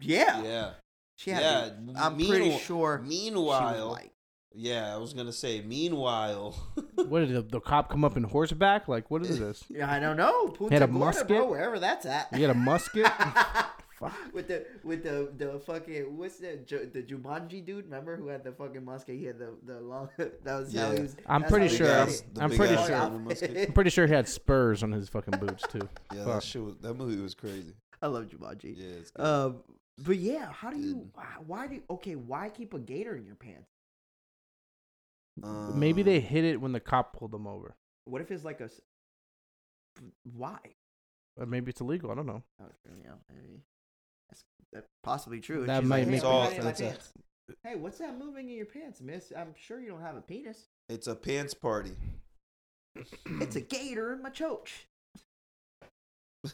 Yeah, 0.00 0.42
Yeah. 0.42 0.70
she 1.16 1.30
had. 1.30 1.42
yeah. 1.42 1.60
to- 1.68 1.92
I'm 1.96 2.16
pretty 2.16 2.32
meanwhile- 2.40 2.58
sure. 2.58 2.98
she 2.98 3.02
was 3.02 3.08
Meanwhile, 3.08 3.90
white. 3.90 4.12
Yeah, 4.54 4.94
I 4.94 4.98
was 4.98 5.12
gonna 5.12 5.32
say. 5.32 5.60
Meanwhile, 5.62 6.54
What 6.94 7.20
did 7.20 7.30
the, 7.34 7.42
the 7.42 7.60
cop 7.60 7.90
come 7.90 8.04
up 8.04 8.16
in 8.16 8.24
horseback? 8.24 8.88
Like, 8.88 9.10
what 9.10 9.22
is 9.22 9.38
this? 9.38 9.64
Yeah, 9.70 9.90
I 9.90 9.98
don't 10.00 10.16
know. 10.16 10.48
Punta 10.48 10.74
had 10.74 10.82
a 10.82 10.86
Gorda, 10.86 10.98
musket? 11.04 11.28
bro, 11.28 11.50
wherever 11.50 11.78
that's 11.78 12.06
at. 12.06 12.28
You 12.32 12.40
got 12.46 12.50
a 12.50 12.58
musket? 12.58 13.06
Fuck. 13.98 14.12
with 14.34 14.48
the 14.48 14.66
with 14.82 15.04
the 15.04 15.30
the 15.36 15.60
fucking 15.60 16.16
what's 16.18 16.38
that 16.38 16.66
Ju- 16.66 16.90
the 16.92 17.02
Jumanji 17.02 17.64
dude? 17.64 17.84
Remember 17.84 18.16
who 18.16 18.26
had 18.28 18.42
the 18.42 18.50
fucking 18.50 18.84
musket? 18.84 19.16
He 19.16 19.24
had 19.26 19.38
the 19.38 19.50
the 19.64 19.80
long. 19.80 20.08
That 20.16 20.42
was 20.44 20.74
how 20.74 20.88
Yeah. 20.90 20.94
he 20.96 21.02
was. 21.02 21.16
I'm 21.26 21.44
pretty 21.44 21.68
sure. 21.68 21.86
did 21.86 21.96
I'm, 21.96 22.08
it. 22.08 22.22
The 22.34 22.42
I'm 22.42 22.50
big 22.50 22.58
pretty 22.58 22.74
ass 22.74 22.86
sure. 22.88 22.96
I'm 22.96 23.72
pretty 23.72 23.90
sure 23.90 24.06
he 24.08 24.12
had 24.12 24.26
spurs 24.28 24.82
on 24.82 24.90
his 24.90 25.08
fucking 25.08 25.38
boots 25.38 25.64
too. 25.70 25.88
yeah, 26.12 26.24
Fuck. 26.24 26.34
that 26.34 26.42
shit 26.42 26.62
was, 26.64 26.74
that 26.78 26.94
movie 26.94 27.20
was 27.22 27.34
crazy. 27.34 27.74
I 28.00 28.08
love 28.08 28.24
Jumanji. 28.26 28.74
Yeah, 28.76 28.86
it's 28.98 29.10
good. 29.12 29.24
Um, 29.24 29.56
but 29.98 30.16
yeah, 30.16 30.50
how 30.50 30.70
do 30.70 30.80
you? 30.80 31.06
Why, 31.14 31.24
why 31.46 31.66
do? 31.68 31.80
Okay, 31.90 32.16
why 32.16 32.48
keep 32.48 32.74
a 32.74 32.80
gator 32.80 33.14
in 33.14 33.24
your 33.24 33.36
pants? 33.36 33.70
Maybe 35.36 36.02
they 36.02 36.16
Um, 36.18 36.22
hit 36.22 36.44
it 36.44 36.60
when 36.60 36.72
the 36.72 36.80
cop 36.80 37.16
pulled 37.16 37.30
them 37.32 37.46
over. 37.46 37.74
What 38.04 38.20
if 38.20 38.30
it's 38.30 38.44
like 38.44 38.60
a 38.60 38.70
Why? 40.24 40.58
Or 41.36 41.46
maybe 41.46 41.70
it's 41.70 41.80
illegal. 41.80 42.10
I 42.10 42.14
don't 42.14 42.26
know. 42.26 42.42
Oh, 42.60 42.66
yeah, 43.02 43.12
maybe. 43.32 43.62
That's, 44.28 44.44
that's 44.72 44.88
possibly 45.02 45.40
true. 45.40 45.64
That 45.66 45.84
might 45.84 46.00
like, 46.00 46.08
make 46.08 46.20
hey, 46.22 46.26
all- 46.26 46.42
put 46.46 46.50
that 46.50 46.58
in 46.58 46.64
my 46.64 46.72
that's 46.72 46.80
a- 46.82 46.98
Hey, 47.68 47.74
what's 47.76 47.98
that 47.98 48.18
moving 48.18 48.48
in 48.50 48.56
your 48.56 48.66
pants, 48.66 49.00
miss? 49.00 49.32
I'm 49.36 49.54
sure 49.56 49.80
you 49.80 49.88
don't 49.88 50.00
have 50.02 50.16
a 50.16 50.20
penis. 50.20 50.68
It's 50.88 51.06
a 51.06 51.14
pants 51.14 51.54
party. 51.54 51.96
It's 53.40 53.56
a 53.56 53.60
gator 53.68 54.12
in 54.12 54.22
my 54.22 54.30
choach. 54.30 54.86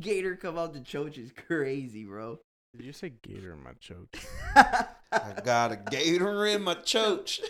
gator 0.00 0.36
come 0.36 0.58
out 0.58 0.72
the 0.74 0.80
choach 0.80 1.18
is 1.18 1.32
crazy, 1.32 2.04
bro. 2.04 2.38
Did 2.76 2.84
you 2.84 2.92
say 2.92 3.12
gator 3.22 3.52
in 3.54 3.62
my 3.62 3.72
choke? 3.80 4.16
I 4.54 5.40
got 5.44 5.72
a 5.72 5.76
gator 5.76 6.46
in 6.46 6.62
my 6.62 6.74
choach. 6.74 7.40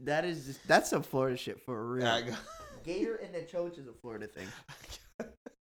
that 0.00 0.24
is 0.24 0.46
just 0.46 0.66
that's 0.66 0.90
some 0.90 1.02
Florida 1.02 1.36
shit 1.36 1.60
for 1.60 1.86
real. 1.86 2.06
I 2.06 2.22
got, 2.22 2.38
Gator 2.84 3.16
in 3.16 3.32
the 3.32 3.40
choach 3.40 3.78
is 3.78 3.86
a 3.86 3.92
Florida 3.92 4.26
thing. 4.26 4.48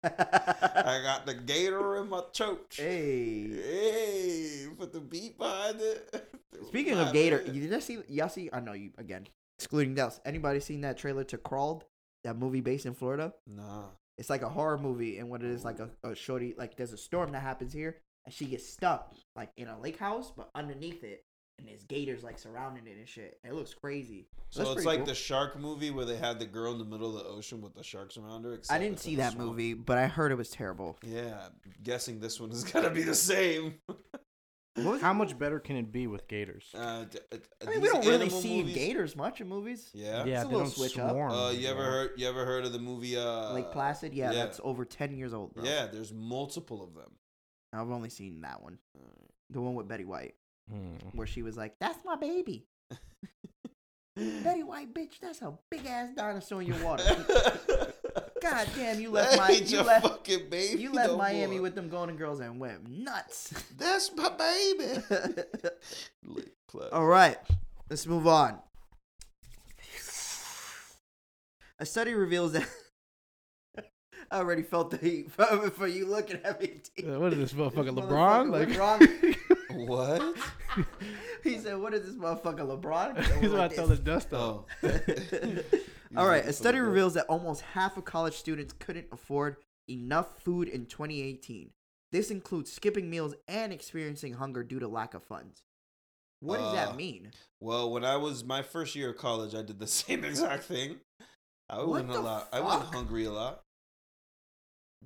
I 0.04 1.00
got 1.02 1.26
the 1.26 1.34
gator 1.34 1.96
in 1.96 2.08
my 2.08 2.22
choach. 2.32 2.76
hey. 2.76 3.48
Hey, 3.50 4.66
put 4.76 4.92
the 4.92 5.00
beat 5.00 5.38
behind 5.38 5.80
it. 5.80 6.28
Speaking 6.66 6.98
of 6.98 7.12
Gator, 7.12 7.42
man. 7.46 7.54
you 7.54 7.68
just 7.68 7.86
see 7.86 7.98
y'all 8.08 8.28
see 8.28 8.50
I 8.52 8.60
know 8.60 8.72
you 8.72 8.90
again. 8.98 9.26
Excluding 9.58 9.94
Dels. 9.94 10.20
Anybody 10.24 10.60
seen 10.60 10.82
that 10.82 10.98
trailer 10.98 11.24
to 11.24 11.38
Crawled? 11.38 11.84
That 12.24 12.36
movie 12.36 12.60
based 12.60 12.86
in 12.86 12.94
Florida? 12.94 13.32
Nah. 13.46 13.86
It's 14.18 14.28
like 14.28 14.42
a 14.42 14.48
horror 14.48 14.78
movie, 14.78 15.18
and 15.18 15.30
what 15.30 15.42
it 15.42 15.50
is 15.50 15.64
like 15.64 15.78
a, 15.78 15.88
a 16.02 16.14
shorty 16.14 16.54
like 16.58 16.76
there's 16.76 16.92
a 16.92 16.96
storm 16.98 17.32
that 17.32 17.42
happens 17.42 17.72
here, 17.72 17.96
and 18.28 18.34
she 18.34 18.44
gets 18.44 18.68
stuck 18.68 19.14
like 19.34 19.48
in 19.56 19.68
a 19.68 19.80
lake 19.80 19.96
house, 19.98 20.30
but 20.36 20.50
underneath 20.54 21.02
it, 21.02 21.24
and 21.58 21.66
there's 21.66 21.82
gators 21.84 22.22
like 22.22 22.38
surrounding 22.38 22.86
it 22.86 22.98
and 22.98 23.08
shit. 23.08 23.38
It 23.42 23.54
looks 23.54 23.72
crazy. 23.72 24.26
So 24.50 24.64
Looks 24.64 24.76
it's 24.80 24.86
like 24.86 24.98
cool. 24.98 25.06
the 25.06 25.14
shark 25.14 25.58
movie 25.58 25.90
where 25.90 26.04
they 26.04 26.18
had 26.18 26.38
the 26.38 26.44
girl 26.44 26.72
in 26.72 26.78
the 26.78 26.84
middle 26.84 27.16
of 27.16 27.24
the 27.24 27.30
ocean 27.30 27.62
with 27.62 27.74
the 27.74 27.82
sharks 27.82 28.18
around 28.18 28.44
her. 28.44 28.60
I 28.68 28.78
didn't 28.78 29.00
see 29.00 29.16
that 29.16 29.32
swamp. 29.32 29.48
movie, 29.48 29.72
but 29.72 29.96
I 29.96 30.08
heard 30.08 30.30
it 30.30 30.34
was 30.34 30.50
terrible. 30.50 30.98
Yeah, 31.02 31.38
I'm 31.46 31.52
guessing 31.82 32.20
this 32.20 32.38
one 32.38 32.50
is 32.50 32.64
gonna 32.72 32.90
be 32.90 33.02
the 33.02 33.14
same. 33.14 33.76
How 35.00 35.14
much 35.14 35.38
better 35.38 35.58
can 35.58 35.76
it 35.76 35.90
be 35.90 36.06
with 36.06 36.28
gators? 36.28 36.66
Uh, 36.74 37.04
d- 37.04 37.18
uh, 37.32 37.36
I 37.66 37.70
mean, 37.70 37.80
we 37.80 37.88
don't 37.88 38.06
really 38.06 38.28
see 38.28 38.58
movies- 38.58 38.74
gators 38.76 39.16
much 39.16 39.40
in 39.40 39.48
movies. 39.48 39.90
Yeah. 39.94 40.24
yeah, 40.26 40.42
a 40.42 40.44
they 40.44 40.44
little 40.44 40.60
don't 40.60 40.70
switch 40.70 40.98
up. 40.98 41.10
swarm. 41.12 41.32
Uh, 41.32 41.50
you 41.50 41.66
ever 41.66 41.80
yeah. 41.80 41.86
heard? 41.86 42.10
You 42.18 42.28
ever 42.28 42.44
heard 42.44 42.66
of 42.66 42.72
the 42.74 42.78
movie? 42.78 43.16
Uh, 43.16 43.54
Lake 43.54 43.72
Placid, 43.72 44.12
yeah, 44.12 44.30
yeah. 44.30 44.44
that's 44.44 44.60
over 44.62 44.84
ten 44.84 45.16
years 45.16 45.32
old, 45.32 45.54
bro. 45.54 45.64
Yeah, 45.64 45.86
there's 45.86 46.12
multiple 46.12 46.82
of 46.84 46.94
them. 46.94 47.12
I've 47.72 47.90
only 47.90 48.08
seen 48.10 48.40
that 48.42 48.62
one, 48.62 48.78
the 49.50 49.60
one 49.60 49.74
with 49.74 49.88
Betty 49.88 50.04
White, 50.04 50.34
Hmm. 50.70 50.94
where 51.14 51.26
she 51.26 51.42
was 51.42 51.56
like, 51.56 51.74
"That's 51.80 52.04
my 52.04 52.16
baby." 52.16 52.66
Betty 54.16 54.62
White, 54.64 54.92
bitch, 54.92 55.20
that's 55.20 55.42
a 55.42 55.56
big 55.70 55.86
ass 55.86 56.08
dinosaur 56.16 56.60
in 56.62 56.68
your 56.68 56.82
water. 56.84 57.04
God 58.42 58.68
damn, 58.74 58.98
you 59.00 59.10
left 59.10 59.36
my 59.38 59.50
you 59.50 59.82
left 59.82 60.06
fucking 60.06 60.48
baby. 60.48 60.80
you 60.82 60.92
left 60.92 61.10
no 61.10 61.16
Miami 61.18 61.54
more. 61.56 61.62
with 61.62 61.74
them 61.74 61.88
Golden 61.88 62.16
Girls 62.16 62.40
and 62.40 62.58
went 62.58 62.88
nuts. 62.88 63.50
That's 63.78 64.10
my 64.16 64.28
baby. 64.30 65.02
All 66.92 67.06
right, 67.06 67.36
let's 67.90 68.06
move 68.06 68.26
on. 68.26 68.58
A 71.80 71.86
study 71.86 72.14
reveals 72.14 72.52
that 72.52 72.66
I 74.30 74.38
already 74.38 74.62
felt 74.62 74.90
the 74.90 74.96
heat 74.98 75.30
for, 75.32 75.44
for 75.70 75.86
you 75.86 76.06
looking 76.06 76.40
at 76.44 76.60
me. 76.60 76.80
Uh, 77.02 77.18
what 77.18 77.32
is 77.32 77.38
this 77.38 77.52
motherfucker, 77.54 77.94
This 77.94 78.04
LeBron? 78.04 78.48
motherfucker 78.50 78.50
Like, 78.50 78.68
LeBron. 78.68 79.86
What? 79.88 80.36
he 81.44 81.58
said, 81.58 81.78
"What 81.78 81.94
is 81.94 82.04
this 82.06 82.14
motherfucker, 82.16 82.80
LeBron?" 82.80 83.22
He's 83.40 83.52
about 83.52 83.70
to 83.70 83.76
throw 83.76 83.86
this. 83.86 83.98
the 83.98 84.04
dust 84.04 84.32
off. 84.32 84.64
Oh. 84.82 85.58
All 86.16 86.26
right, 86.26 86.44
a 86.44 86.52
study 86.52 86.78
reveals 86.78 87.14
that 87.14 87.26
almost 87.26 87.60
half 87.60 87.96
of 87.96 88.04
college 88.04 88.34
students 88.34 88.72
couldn't 88.78 89.06
afford 89.12 89.56
enough 89.88 90.38
food 90.42 90.68
in 90.68 90.86
2018. 90.86 91.70
This 92.12 92.30
includes 92.30 92.72
skipping 92.72 93.10
meals 93.10 93.34
and 93.46 93.72
experiencing 93.72 94.34
hunger 94.34 94.62
due 94.64 94.78
to 94.78 94.88
lack 94.88 95.12
of 95.12 95.22
funds. 95.22 95.62
What 96.40 96.58
does 96.58 96.68
Uh, 96.72 96.74
that 96.74 96.96
mean? 96.96 97.32
Well, 97.60 97.90
when 97.90 98.04
I 98.04 98.16
was 98.16 98.42
my 98.44 98.62
first 98.62 98.94
year 98.94 99.10
of 99.10 99.18
college, 99.18 99.54
I 99.54 99.62
did 99.62 99.78
the 99.78 99.86
same 99.86 100.24
exact 100.24 100.64
thing. 100.64 100.96
I 101.68 101.78
What 101.78 101.88
went 101.88 102.10
a 102.10 102.12
the 102.14 102.20
lot. 102.20 102.48
I 102.52 102.60
went 102.60 102.82
hungry 102.84 103.26
a 103.26 103.32
lot. 103.32 103.62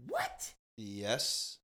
What? 0.09 0.55
Yes. 0.77 1.59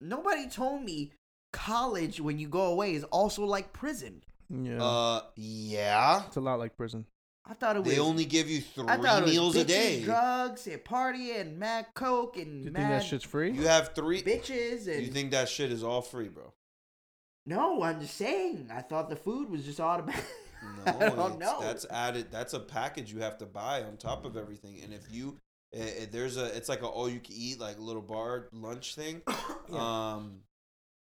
Nobody 0.00 0.48
told 0.48 0.82
me 0.82 1.12
college 1.52 2.20
when 2.20 2.38
you 2.38 2.48
go 2.48 2.66
away 2.66 2.94
is 2.94 3.04
also 3.04 3.44
like 3.44 3.72
prison. 3.72 4.22
Yeah, 4.50 4.82
Uh, 4.82 5.20
yeah. 5.36 6.24
it's 6.26 6.36
a 6.36 6.40
lot 6.40 6.58
like 6.58 6.76
prison. 6.76 7.06
I 7.46 7.54
thought 7.54 7.76
it 7.76 7.84
was. 7.84 7.92
They 7.92 7.98
only 8.00 8.24
give 8.24 8.48
you 8.48 8.60
three 8.60 8.86
I 8.88 8.96
thought 8.96 9.18
it 9.22 9.24
was 9.26 9.32
meals 9.32 9.56
a 9.56 9.64
day. 9.64 10.02
drugs, 10.02 10.66
and 10.66 10.82
party, 10.82 11.32
and 11.32 11.58
mad 11.58 11.86
coke, 11.94 12.36
and 12.38 12.46
Do 12.46 12.56
you 12.58 12.64
think 12.64 12.72
mad 12.78 12.92
that 12.92 13.04
shit's 13.04 13.24
free? 13.24 13.52
You 13.52 13.66
have 13.66 13.94
three. 13.94 14.22
bitches, 14.22 14.88
and 14.88 15.04
You 15.04 15.12
think 15.12 15.30
that 15.32 15.48
shit 15.48 15.70
is 15.70 15.84
all 15.84 16.00
free, 16.02 16.28
bro? 16.28 16.52
no, 17.46 17.82
I'm 17.82 18.00
just 18.00 18.16
saying. 18.16 18.70
I 18.72 18.80
thought 18.80 19.10
the 19.10 19.16
food 19.16 19.50
was 19.50 19.64
just 19.64 19.78
automatic. 19.80 20.24
No, 20.86 20.92
I 20.92 20.92
don't 21.10 21.34
it's- 21.34 21.38
know. 21.38 21.60
that's 21.60 21.84
added. 21.90 22.28
That's 22.30 22.54
a 22.54 22.60
package 22.60 23.12
you 23.12 23.20
have 23.20 23.36
to 23.38 23.46
buy 23.46 23.82
on 23.82 23.98
top 23.98 24.24
of 24.24 24.36
everything. 24.38 24.80
And 24.82 24.94
if 24.94 25.02
you, 25.12 25.38
eh, 25.74 25.90
eh, 26.02 26.06
there's 26.10 26.36
a, 26.36 26.46
it's 26.56 26.68
like 26.68 26.82
a 26.82 26.86
all 26.86 27.08
you 27.08 27.20
can 27.20 27.34
eat 27.36 27.60
like 27.60 27.78
little 27.78 28.02
bar 28.02 28.48
lunch 28.52 28.94
thing. 28.94 29.22
Um, 29.72 30.40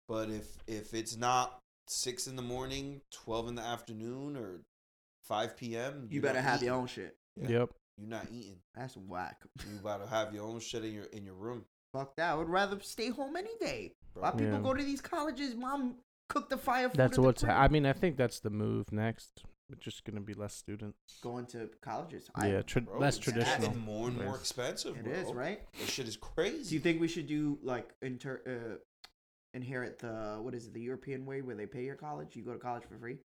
but 0.09 0.29
if 0.29 0.47
if 0.67 0.93
it's 0.93 1.17
not 1.17 1.59
six 1.87 2.27
in 2.27 2.35
the 2.37 2.43
morning, 2.43 3.01
twelve 3.13 3.49
in 3.49 3.55
the 3.55 3.63
afternoon, 3.63 4.37
or 4.37 4.61
five 5.25 5.57
p.m., 5.57 6.07
you 6.11 6.15
you're 6.15 6.23
better 6.23 6.41
have 6.41 6.57
eating. 6.57 6.67
your 6.67 6.77
own 6.77 6.87
shit. 6.89 7.17
Yeah. 7.37 7.49
Yep. 7.49 7.71
You're 7.99 8.09
not 8.09 8.27
eating. 8.33 8.57
That's 8.75 8.97
whack. 8.97 9.43
You 9.61 9.79
gotta 9.83 10.07
have 10.09 10.35
your 10.35 10.45
own 10.45 10.59
shit 10.61 10.85
in 10.85 10.93
your 10.95 11.05
in 11.05 11.25
your 11.25 11.35
room. 11.37 11.65
Fuck 11.93 12.17
that. 12.17 12.33
I 12.33 12.35
would 12.35 12.49
rather 12.49 12.79
stay 12.81 13.11
home 13.11 13.37
any 13.37 13.51
day. 13.61 13.93
Why 14.15 14.31
Bro. 14.31 14.39
people 14.41 14.55
Yeah. 14.55 14.63
go 14.63 14.75
to 14.75 14.83
these 14.83 15.01
colleges? 15.01 15.55
Mom 15.55 15.95
cook 16.29 16.49
the 16.49 16.57
fire 16.59 16.89
food. 16.89 16.97
That's 16.99 17.13
at 17.13 17.17
the 17.17 17.23
what's. 17.23 17.43
crib. 17.45 17.55
I 17.57 17.69
mean, 17.69 17.87
I 17.87 17.93
think 17.93 18.17
that's 18.17 18.41
the 18.41 18.51
move 18.51 18.91
next. 18.93 19.45
It's 19.73 19.85
just 19.85 20.05
gonna 20.05 20.21
be 20.21 20.35
less 20.35 20.55
students. 20.55 20.97
going 21.23 21.47
to 21.47 21.69
colleges. 21.83 22.29
yeah, 22.43 22.63
tra- 22.63 22.83
Bro, 22.83 22.99
less 22.99 23.17
it's 23.17 23.25
traditional. 23.25 23.69
getting 23.69 23.79
more 23.83 24.09
and 24.09 24.17
more 24.17 24.27
Yes. 24.27 24.41
expensive. 24.41 24.97
it 24.97 25.05
bro. 25.05 25.13
is 25.13 25.33
right. 25.33 25.61
This 25.79 25.91
shit 25.91 26.09
is 26.09 26.17
crazy. 26.17 26.51
Do 26.53 26.57
crazy. 26.59 26.75
you 26.75 26.81
think 26.81 27.01
we 27.01 27.09
should 27.09 27.27
do 27.27 27.59
like 27.63 27.95
inter 28.03 28.41
uh, 28.47 28.77
inherit 29.55 29.99
the 29.99 30.39
what 30.41 30.55
is 30.55 30.67
it 30.67 30.75
the 30.75 30.81
European 30.81 31.27
way 31.27 31.43
where 31.43 31.57
they 31.57 31.67
pay 31.67 31.85
your 31.85 31.97
college? 31.97 32.37
You 32.37 32.43
go 32.45 32.53
to 32.53 32.59
college 32.59 32.85
for 32.85 32.97
free. 32.99 33.19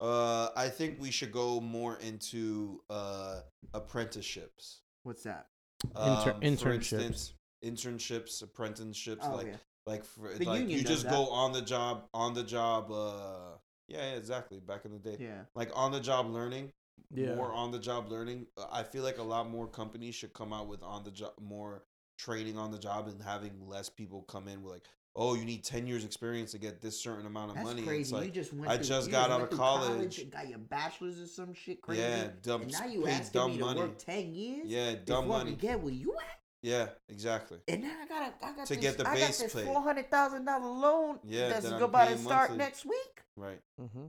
Uh, 0.00 0.48
I 0.56 0.68
think 0.70 0.98
we 1.00 1.10
should 1.10 1.30
go 1.32 1.60
more 1.60 1.96
into 1.98 2.80
uh 2.88 3.40
apprenticeships. 3.74 4.80
What's 5.02 5.22
that? 5.24 5.46
Inter- 5.84 5.96
Um, 6.00 6.22
For 6.22 6.32
internships. 6.40 6.92
instance, 7.00 7.34
internships, 7.64 8.42
apprenticeships, 8.42 9.24
Oh, 9.28 9.34
like 9.36 9.46
yeah. 9.48 9.56
like 9.86 10.04
for 10.04 10.32
The 10.34 10.44
like 10.44 10.60
union 10.60 10.78
you 10.78 10.84
does 10.84 10.90
just 10.90 11.02
that. 11.04 11.12
go 11.12 11.28
on 11.30 11.52
the 11.52 11.62
job, 11.62 12.06
on 12.14 12.34
the 12.34 12.44
job. 12.44 12.90
Uh, 12.90 13.56
yeah, 13.90 14.10
yeah, 14.12 14.16
exactly. 14.16 14.58
Back 14.60 14.84
in 14.84 14.92
the 14.92 14.98
day, 14.98 15.16
Yeah. 15.20 15.42
like 15.54 15.70
on 15.74 15.92
the 15.92 16.00
job 16.00 16.28
learning. 16.30 16.72
Yeah. 17.12 17.34
More 17.34 17.52
on 17.52 17.72
the 17.72 17.78
job 17.78 18.08
learning. 18.10 18.46
Uh, 18.56 18.66
I 18.70 18.82
feel 18.84 19.02
like 19.02 19.18
a 19.18 19.22
lot 19.22 19.48
more 19.50 19.66
companies 19.66 20.14
should 20.14 20.32
come 20.32 20.52
out 20.52 20.68
with 20.68 20.82
on 20.82 21.02
the 21.02 21.10
job 21.10 21.32
more 21.40 21.82
training 22.18 22.56
on 22.58 22.70
the 22.70 22.78
job 22.78 23.08
and 23.08 23.20
having 23.22 23.52
less 23.66 23.88
people 23.88 24.22
come 24.22 24.46
in 24.46 24.62
with 24.62 24.72
like, 24.74 24.84
oh, 25.16 25.34
you 25.34 25.44
need 25.44 25.64
ten 25.64 25.86
years 25.88 26.04
experience 26.04 26.52
to 26.52 26.58
get 26.58 26.80
this 26.80 27.00
certain 27.00 27.26
amount 27.26 27.50
of 27.50 27.56
That's 27.56 27.66
money. 27.66 27.82
crazy. 27.82 28.00
It's 28.02 28.12
like, 28.12 28.24
you 28.26 28.30
just 28.30 28.52
went. 28.52 28.70
I 28.70 28.76
through, 28.76 28.86
just 28.86 29.10
got 29.10 29.30
out 29.30 29.40
of 29.40 29.50
college. 29.50 30.18
and 30.20 30.30
got 30.30 30.48
your 30.48 30.58
bachelor's 30.58 31.20
or 31.20 31.26
some 31.26 31.52
shit 31.54 31.80
crazy. 31.80 32.02
yeah, 32.02 32.28
dumb, 32.42 32.62
And 32.62 32.70
now 32.72 32.86
you 32.86 33.06
asking 33.08 33.32
dumb 33.40 33.50
me 33.52 33.58
to 33.58 33.64
money. 33.64 33.80
work 33.80 33.98
ten 33.98 34.34
years. 34.34 34.66
Yeah, 34.68 34.94
dumb 35.04 35.24
I 35.24 35.38
money. 35.38 35.52
get 35.54 35.80
where 35.80 35.92
you 35.92 36.12
at. 36.12 36.38
Yeah, 36.62 36.88
exactly. 37.08 37.58
And 37.66 37.82
now 37.82 37.94
I 38.04 38.06
got 38.06 38.34
I 38.42 38.52
got 38.54 38.66
To 38.66 38.74
this, 38.74 38.82
get 38.82 38.98
the 38.98 39.08
I 39.08 39.14
base 39.14 39.40
got 39.40 39.50
this 39.52 39.64
four 39.64 39.80
hundred 39.82 40.10
thousand 40.10 40.44
dollar 40.44 40.68
loan. 40.68 41.18
Yeah, 41.24 41.48
that's 41.48 41.68
that 41.70 41.82
about 41.82 42.08
to 42.08 42.18
start 42.18 42.54
next 42.54 42.84
week. 42.84 43.22
Right. 43.40 43.60
Mm-hmm. 43.80 44.06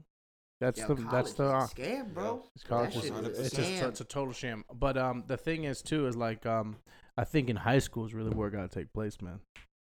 That's 0.60 0.78
Yo, 0.78 0.94
the 0.94 1.08
that's 1.10 1.32
the 1.32 1.44
is 1.44 1.50
uh, 1.50 1.66
scam, 1.66 2.14
bro. 2.14 2.42
It's 2.54 2.62
college 2.64 2.94
That 2.94 2.98
is 2.98 3.04
shit 3.04 3.12
is 3.12 3.38
a 3.38 3.44
it's 3.44 3.58
a, 3.58 3.62
scam. 3.62 3.88
it's 3.88 4.00
a 4.00 4.04
total 4.04 4.32
sham. 4.32 4.64
But 4.72 4.96
um, 4.96 5.24
the 5.26 5.36
thing 5.36 5.64
is 5.64 5.82
too 5.82 6.06
is 6.06 6.16
like 6.16 6.46
um, 6.46 6.76
I 7.16 7.24
think 7.24 7.50
in 7.50 7.56
high 7.56 7.80
school 7.80 8.04
is 8.06 8.14
really 8.14 8.30
where 8.30 8.48
it 8.48 8.52
got 8.52 8.70
to 8.70 8.78
take 8.78 8.92
place, 8.92 9.20
man. 9.20 9.40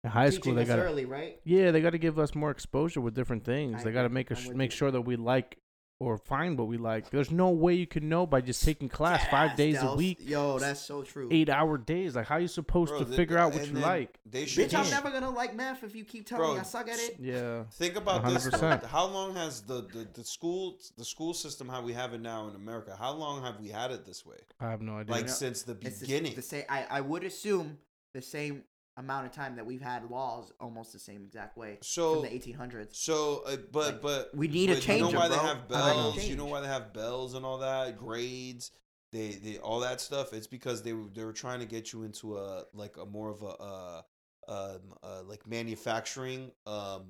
In 0.05 0.11
high 0.11 0.31
school, 0.31 0.55
they 0.55 0.63
us 0.63 0.69
got 0.69 0.79
early, 0.79 1.07
right? 1.07 1.41
yeah, 1.45 1.71
they 1.71 1.81
got 1.81 1.91
to 1.91 1.99
give 1.99 2.19
us 2.19 2.35
more 2.35 2.51
exposure 2.51 3.01
with 3.01 3.15
different 3.15 3.45
things. 3.45 3.81
I 3.81 3.85
they 3.85 3.93
got 3.93 4.03
to 4.03 4.09
make 4.11 4.31
us 4.31 4.47
I'm 4.47 4.57
make 4.57 4.71
sure 4.73 4.91
that 4.91 5.01
we 5.01 5.17
like 5.17 5.57
or 6.01 6.17
find 6.17 6.57
what 6.57 6.69
we 6.69 6.77
like. 6.77 7.11
There's 7.11 7.31
no 7.31 7.51
way 7.51 7.75
you 7.75 7.87
can 7.87 8.09
know 8.09 8.25
by 8.25 8.41
just 8.41 8.63
taking 8.65 8.89
class 8.89 9.27
five 9.29 9.51
Yes, 9.51 9.57
days 9.57 9.83
a 9.83 9.95
week, 9.95 10.19
Yo, 10.21 10.59
that's 10.59 10.81
so 10.81 11.03
true. 11.03 11.29
eight 11.33 11.49
hour 11.49 11.77
days. 11.77 12.15
Like 12.15 12.27
how 12.27 12.37
you 12.37 12.47
supposed 12.47 12.91
Bro, 12.91 13.01
to 13.01 13.05
the- 13.05 13.17
figure 13.17 13.37
out 13.37 13.53
what 13.53 13.67
you 13.67 13.73
then 13.73 13.83
like? 13.83 14.19
They 14.25 14.47
should. 14.47 14.71
Bitch, 14.71 14.79
I'm 14.79 14.89
never 14.91 15.11
gonna 15.11 15.31
like 15.31 15.57
math 15.57 15.83
if 15.83 15.97
you 15.97 16.05
keep 16.05 16.27
telling 16.27 16.45
Bro, 16.45 16.55
me 16.55 16.61
I 16.61 16.63
suck 16.63 16.89
at 16.89 16.99
it. 17.01 17.17
Yeah, 17.19 17.65
Think 17.73 17.97
about 17.97 18.25
this. 18.25 18.45
though. 18.45 18.51
100%. 18.59 18.85
How 18.87 19.07
long 19.07 19.35
has 19.35 19.63
the, 19.63 19.83
the, 19.93 20.07
the 20.15 20.25
school 20.25 20.79
the 20.97 21.05
school 21.05 21.35
system 21.35 21.69
how 21.69 21.83
we 21.83 21.93
have 21.95 22.15
it 22.15 22.21
now 22.21 22.47
in 22.49 22.55
America? 22.55 22.95
How 22.99 23.13
long 23.13 23.43
have 23.43 23.59
we 23.61 23.69
had 23.69 23.91
it 23.91 24.05
this 24.07 24.25
way? 24.25 24.37
I 24.61 24.71
have 24.71 24.81
no 24.83 24.99
idea. 24.99 25.13
Like 25.15 25.27
know, 25.27 25.33
since 25.33 25.63
the 25.63 25.77
It's 25.81 25.99
the- 25.99 26.07
beginning. 26.07 26.35
The, 26.37 26.43
same. 26.43 26.65
I, 26.69 26.87
I 26.89 27.01
would 27.01 27.25
assume 27.25 27.79
the 28.15 28.23
same 28.23 28.63
amount 28.99 29.27
of 29.27 29.33
time 29.33 29.57
that 29.57 29.65
we've 29.65 29.81
had 29.81 30.11
laws, 30.11 30.53
almost 30.61 30.93
the 30.93 30.99
same 30.99 31.23
exact 31.25 31.57
way 31.57 31.79
So 31.83 32.15
from 32.15 32.23
the 32.23 32.35
1800s. 32.35 32.97
so, 32.97 33.43
uh, 33.47 33.57
but 33.73 33.95
Like, 33.95 34.03
but 34.03 34.35
we 34.35 34.49
need 34.49 34.71
a 34.71 34.81
change, 34.81 35.07
You 35.07 35.13
know 35.13 35.19
why 35.19 35.29
bro. 35.29 35.37
they 35.37 35.43
have 35.43 35.71
like 35.71 35.95
bells? 35.95 36.29
You 36.29 36.37
know 36.37 36.45
why 36.47 36.61
they 36.61 36.67
have 36.69 36.93
bells 36.93 37.35
and 37.35 37.45
all 37.45 37.59
that 37.59 37.97
grades. 37.99 38.73
They, 39.13 39.31
they 39.43 39.57
all 39.59 39.81
that 39.81 40.01
stuff. 40.01 40.33
It's 40.35 40.47
because 40.47 40.83
they 40.83 40.93
were 40.93 41.09
they 41.15 41.25
were 41.25 41.33
trying 41.33 41.61
to 41.61 41.67
get 41.67 41.93
you 41.93 42.03
into 42.03 42.37
a 42.37 42.65
like 42.75 42.97
a 42.99 43.07
more 43.07 43.31
of 43.31 43.43
a 43.43 43.47
uh, 43.47 44.03
um 44.49 44.81
uh, 45.03 45.23
like 45.25 45.47
manufacturing 45.47 46.51
um 46.67 47.05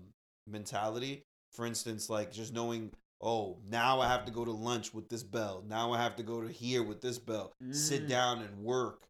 mentality. 0.46 1.24
For 1.52 1.66
instance, 1.66 2.08
like 2.10 2.30
just 2.32 2.52
knowing, 2.52 2.92
oh, 3.22 3.58
now 3.68 4.00
I 4.00 4.08
have 4.08 4.24
to 4.26 4.32
go 4.32 4.44
to 4.44 4.52
lunch 4.52 4.92
with 4.94 5.08
this 5.08 5.22
bell. 5.22 5.64
Now 5.66 5.92
I 5.92 5.98
have 6.00 6.14
to 6.16 6.22
go 6.22 6.40
to 6.42 6.48
here 6.48 6.82
with 6.82 7.00
this 7.00 7.18
bell. 7.18 7.52
Sit 7.70 8.04
Mm. 8.04 8.08
down 8.08 8.42
and 8.42 8.58
work. 8.62 9.08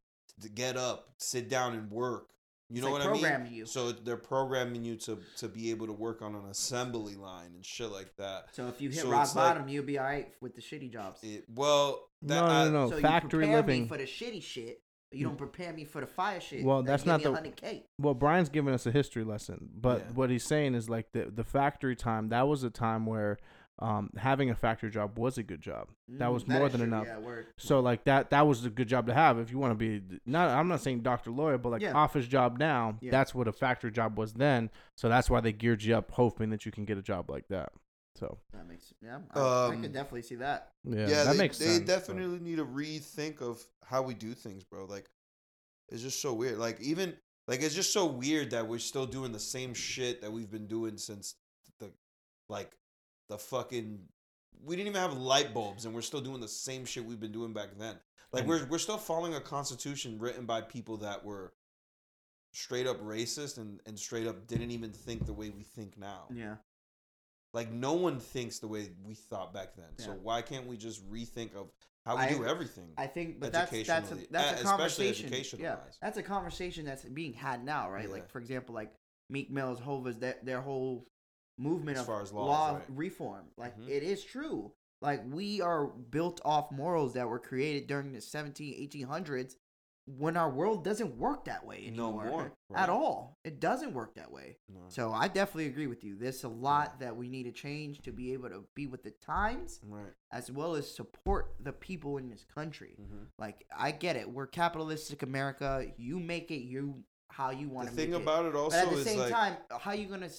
Get 0.55 0.77
up, 0.77 1.09
sit 1.19 1.49
down 1.49 1.75
and 1.75 1.91
work. 1.91 2.29
You 2.71 2.77
It's 2.77 2.85
know 2.85 2.93
like 2.93 3.11
what 3.23 3.25
I 3.33 3.39
mean? 3.39 3.53
you. 3.53 3.65
So 3.67 3.93
they're 3.93 4.19
programming 4.19 4.85
you 4.85 4.97
to 4.97 5.19
to 5.39 5.49
be 5.49 5.71
able 5.71 5.87
to 5.87 5.93
work 5.95 6.21
on 6.21 6.35
an 6.35 6.45
assembly 6.51 7.15
line 7.15 7.53
and 7.55 7.65
shit 7.65 7.91
like 7.91 8.15
that. 8.19 8.49
So 8.53 8.67
if 8.69 8.81
you 8.83 8.91
hit 8.91 9.01
So 9.01 9.09
rock 9.11 9.25
it's 9.25 9.35
like- 9.35 9.55
bottom, 9.55 9.69
you'll 9.69 9.85
be 9.87 9.99
alright 9.99 10.35
with 10.43 10.55
the 10.55 10.61
shitty 10.61 10.93
jobs. 10.93 11.21
It, 11.23 11.45
well, 11.55 12.09
that, 12.23 12.35
no, 12.41 12.45
I- 12.47 12.65
no, 12.65 12.71
no. 12.71 12.91
so 12.91 13.01
Factory 13.01 13.47
you 13.47 13.53
prepare 13.53 13.57
living. 13.63 13.83
me 13.83 13.89
for 13.89 13.97
the 13.97 14.05
shitty 14.05 14.43
shit. 14.43 14.83
You 15.11 15.25
don't 15.25 15.37
mm. 15.37 15.39
prepare 15.39 15.73
me 15.73 15.85
for 15.85 16.03
the 16.03 16.07
fire 16.07 16.39
shit. 16.39 16.63
Well, 16.63 16.83
that's 16.83 17.07
not 17.07 17.23
the- 17.23 17.31
100K. 17.31 17.85
Well, 17.99 18.13
Brian's 18.13 18.51
giving 18.51 18.75
us 18.75 18.85
a 18.85 18.91
history 18.91 19.25
lesson, 19.25 19.71
but 19.75 20.01
Yeah. 20.01 20.13
what 20.13 20.29
he's 20.29 20.45
saying 20.45 20.75
is 20.75 20.91
like 20.91 21.13
the 21.13 21.31
the 21.35 21.45
factory 21.45 21.97
time. 21.97 22.29
That 22.29 22.47
was 22.49 22.63
a 22.65 22.69
time 22.71 23.07
where 23.07 23.39
um, 23.81 24.11
having 24.17 24.51
a 24.51 24.55
factory 24.55 24.91
job 24.91 25.19
was 25.19 25.39
a 25.39 25.43
good 25.43 25.61
job. 25.61 25.89
That 26.09 26.29
Mm, 26.29 26.33
was 26.33 26.47
more 26.49 26.69
than 26.69 26.81
true, 26.81 26.87
enough. 26.89 27.07
Yeah, 27.07 27.19
word. 27.19 27.47
So 27.59 27.81
like 27.81 28.05
that 28.05 28.31
that 28.31 28.47
was 28.47 28.65
a 28.65 28.71
good 28.71 28.89
job 28.89 29.07
to 29.07 29.15
have 29.15 29.39
if 29.39 29.51
you 29.53 29.59
want 29.59 29.71
to 29.71 29.75
be 29.77 30.21
not. 30.27 30.51
I'm 30.51 30.69
not 30.69 30.81
saying 30.81 31.01
doctor 31.03 31.31
lawyer, 31.31 31.59
but 31.59 31.71
like 31.71 31.83
Yeah. 31.83 31.93
office 31.95 32.27
job 32.27 32.59
now. 32.59 32.99
Yeah. 33.01 33.11
That's 33.13 33.35
what 33.35 33.47
a 33.49 33.53
factory 33.53 33.91
job 33.93 34.19
was 34.19 34.33
then. 34.35 34.71
So 34.97 35.09
that's 35.09 35.31
why 35.31 35.41
they 35.41 35.53
geared 35.53 35.83
you 35.83 35.95
up, 35.97 36.11
hoping 36.11 36.51
that 36.51 36.67
you 36.67 36.73
can 36.73 36.85
get 36.85 36.99
a 36.99 37.03
job 37.03 37.31
like 37.31 37.47
that. 37.49 37.73
So 38.17 38.39
That 38.53 38.67
makes 38.67 38.93
yeah. 39.01 39.21
I, 39.33 39.41
I 39.41 39.67
Um, 39.67 39.83
could 39.83 39.93
definitely 39.93 40.23
see 40.23 40.35
that. 40.37 40.73
yeah, 40.85 41.07
yeah, 41.09 41.25
that 41.25 41.33
they, 41.33 41.39
makes 41.39 41.59
they 41.59 41.67
sense. 41.67 41.79
but- 41.81 41.87
definitely 41.87 42.41
need 42.41 42.57
to 42.57 42.67
rethink 42.67 43.41
of 43.41 43.65
how 43.85 44.03
we 44.03 44.15
do 44.15 44.35
things, 44.35 44.65
bro. 44.65 44.87
Like, 44.87 45.09
it's 45.89 46.03
just 46.03 46.21
so 46.21 46.35
weird. 46.35 46.59
Like, 46.59 46.81
even 46.81 47.17
like 47.47 47.63
it's 47.63 47.77
just 47.77 47.93
so 47.93 48.07
weird 48.07 48.51
that 48.51 48.67
we're 48.67 48.79
still 48.81 49.07
doing 49.07 49.31
the 49.31 49.39
same 49.39 49.73
shit 49.73 50.21
that 50.23 50.33
we've 50.33 50.51
been 50.51 50.67
doing 50.67 50.99
since 50.99 51.37
the 51.79 51.93
like 52.49 52.73
the 53.29 53.39
fucking. 53.39 54.01
We 54.65 54.75
didn't 54.75 54.89
even 54.89 55.01
have 55.01 55.17
light 55.17 55.55
bulbs, 55.55 55.85
and 55.85 55.95
we're 55.95 56.01
still 56.03 56.21
doing 56.21 56.41
the 56.41 56.49
same 56.49 56.85
shit 56.85 57.05
we've 57.05 57.21
been 57.21 57.33
doing 57.33 57.53
back 57.53 57.69
then. 57.79 57.97
Like, 58.33 58.47
we're 58.47 58.65
we're 58.67 58.79
still 58.79 58.99
following 58.99 59.35
a 59.35 59.41
constitution 59.41 60.19
written 60.19 60.45
by 60.45 60.61
people 60.61 60.97
that 60.99 61.25
were 61.25 61.53
straight 62.53 62.87
up 62.87 63.01
racist 63.03 63.59
and 63.59 63.81
and 63.87 63.99
straight 63.99 64.27
up 64.27 64.47
didn't 64.47 64.71
even 64.71 64.91
think 64.91 65.27
the 65.27 65.33
way 65.33 65.51
we 65.51 65.63
think 65.63 65.99
now. 65.99 66.25
Yeah. 66.33 66.57
Like 67.55 67.73
no 67.73 67.95
one 67.95 68.21
thinks 68.21 68.59
the 68.59 68.69
way 68.69 68.91
we 69.05 69.15
thought 69.15 69.55
back 69.55 69.75
then. 69.77 69.87
So 69.97 70.11
why 70.23 70.43
can't 70.43 70.67
we 70.67 70.77
just 70.77 71.09
rethink 71.11 71.55
of 71.55 71.69
how 72.05 72.17
we 72.17 72.23
I- 72.23 72.29
do 72.29 72.45
everything? 72.45 72.91
I 72.97 73.07
think, 73.07 73.41
but 73.41 73.53
that's 73.53 73.71
that's 73.87 74.13
a, 74.13 74.17
that's 74.31 74.63
a 74.63 74.65
especially 74.65 75.13
conversation. 75.13 75.61
Yeah, 75.61 75.77
that's 76.03 76.19
a 76.19 76.23
conversation 76.23 76.85
that's 76.85 77.05
being 77.05 77.33
had 77.33 77.65
now, 77.65 77.91
right? 77.91 78.07
Yeah. 78.07 78.13
Like 78.13 78.31
for 78.31 78.39
example, 78.39 78.75
like 78.75 78.93
Meek 79.31 79.51
Mill's, 79.51 79.81
Hova's, 79.81 80.19
their 80.19 80.37
their 80.43 80.61
whole 80.61 81.07
movement 81.59 81.99
As 81.99 82.09
of 82.09 82.23
as 82.23 82.33
laws, 82.33 82.47
law 82.47 82.75
right. 82.77 82.85
reform. 82.89 83.45
Like 83.57 83.77
Mhm. 83.79 83.89
it 83.89 84.03
is 84.03 84.25
true. 84.25 84.73
Like 85.01 85.23
we 85.31 85.61
are 85.61 85.87
built 85.87 86.41
off 86.45 86.71
morals 86.73 87.15
that 87.15 87.29
were 87.29 87.39
created 87.39 87.87
during 87.87 88.13
the 88.13 88.21
17, 88.21 88.75
1800s 88.75 89.57
when 90.07 90.39
our 90.39 90.49
world 90.51 90.83
doesn't 90.85 91.19
work 91.19 91.45
that 91.45 91.67
way 91.67 91.91
No 91.95 92.07
anymore 92.09 92.25
more, 92.31 92.53
right. 92.71 92.83
at 92.83 92.89
all. 92.89 93.37
It 93.45 93.61
doesn't 93.61 93.93
work 93.93 94.15
that 94.15 94.33
way. 94.33 94.57
No. 94.69 94.81
So 94.89 95.13
I 95.13 95.29
definitely 95.29 95.67
agree 95.67 95.87
with 95.87 96.03
you. 96.03 96.17
There's 96.17 96.43
a 96.45 96.49
lot 96.49 96.99
that 97.01 97.15
we 97.15 97.29
need 97.29 97.43
to 97.43 97.53
change 97.53 98.01
to 98.03 98.11
be 98.13 98.33
able 98.33 98.49
to 98.49 98.65
be 98.75 98.87
with 98.87 99.03
the 99.03 99.11
times 99.11 99.81
Right. 99.85 100.15
as 100.33 100.51
well 100.51 100.75
as 100.77 100.91
support 100.91 101.55
the 101.61 101.75
people 101.75 102.17
in 102.17 102.31
this 102.31 102.45
country. 102.45 102.95
hmm 102.99 103.25
Like 103.39 103.67
I 103.77 103.91
get 103.93 104.17
it. 104.17 104.29
We're 104.31 104.47
capitalistic 104.47 105.23
America. 105.23 105.93
You 105.99 106.19
make 106.19 106.51
it 106.51 106.63
you 106.63 107.05
how 107.31 107.51
you 107.51 107.69
The 107.69 107.75
want 107.75 107.89
to 107.91 107.95
thing 107.95 108.11
make 108.13 108.23
about 108.23 108.47
it 108.47 108.57
also 108.57 108.79
But 108.79 108.85
at 108.89 108.91
the 108.95 108.99
is 109.01 109.05
same 109.07 109.19
like 109.19 109.31
time, 109.33 109.57
how 109.79 109.93
you 109.93 110.09
gonna 110.09 110.31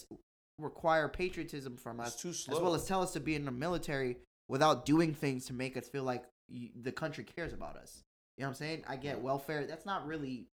require 0.59 1.07
patriotism 1.07 1.77
from 1.77 1.99
us, 1.99 2.15
too 2.15 2.33
slow. 2.33 2.55
as 2.55 2.61
well 2.61 2.75
as 2.75 2.85
tell 2.85 3.01
us 3.01 3.13
to 3.13 3.19
be 3.19 3.35
in 3.35 3.45
the 3.45 3.51
military 3.51 4.17
without 4.47 4.85
doing 4.85 5.13
things 5.13 5.45
to 5.45 5.53
make 5.53 5.77
us 5.77 5.87
feel 5.87 6.03
like 6.03 6.23
you, 6.47 6.69
the 6.81 6.91
country 6.91 7.23
cares 7.23 7.53
about 7.53 7.75
us? 7.77 8.03
You 8.37 8.43
know 8.43 8.47
what 8.49 8.51
I'm 8.51 8.55
saying? 8.57 8.83
I 8.87 8.95
get 8.95 9.21
welfare. 9.21 9.65
That's 9.65 9.85
not 9.85 10.07
really 10.07 10.47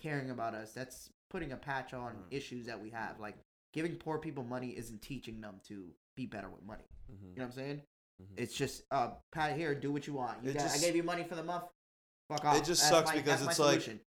caring 0.00 0.30
about 0.30 0.54
us. 0.54 0.72
That's 0.72 1.10
putting 1.30 1.52
a 1.52 1.56
patch 1.56 1.92
on 1.94 2.12
Mm. 2.14 2.22
issues 2.30 2.66
that 2.66 2.80
we 2.80 2.90
have. 2.90 3.18
Like 3.20 3.36
giving 3.72 3.96
poor 3.96 4.18
people 4.18 4.44
money 4.44 4.70
isn't 4.76 5.02
teaching 5.02 5.40
them 5.40 5.60
to 5.68 5.92
be 6.16 6.26
better 6.26 6.48
with 6.48 6.62
money. 6.64 6.84
Mhm. 7.10 7.20
You 7.22 7.26
know 7.36 7.42
what 7.42 7.44
I'm 7.44 7.52
saying? 7.52 7.82
Mhm. 8.22 8.26
It's 8.38 8.54
just 8.54 8.82
uh, 8.90 9.10
Pat 9.32 9.56
here, 9.56 9.74
do 9.74 9.92
what 9.92 10.06
you 10.06 10.14
want. 10.14 10.42
You 10.42 10.52
got, 10.52 10.62
just- 10.62 10.76
I 10.76 10.80
gave 10.80 10.96
you 10.96 11.02
money 11.02 11.24
for 11.24 11.34
the 11.34 11.42
month. 11.44 11.64
Fuck 12.30 12.44
off. 12.44 12.56
It 12.56 12.64
just 12.64 12.80
That's 12.82 12.90
sucks 12.90 13.10
my- 13.10 13.16
because 13.16 13.40
that's 13.44 13.58
it's 13.60 13.86
like, 13.88 14.00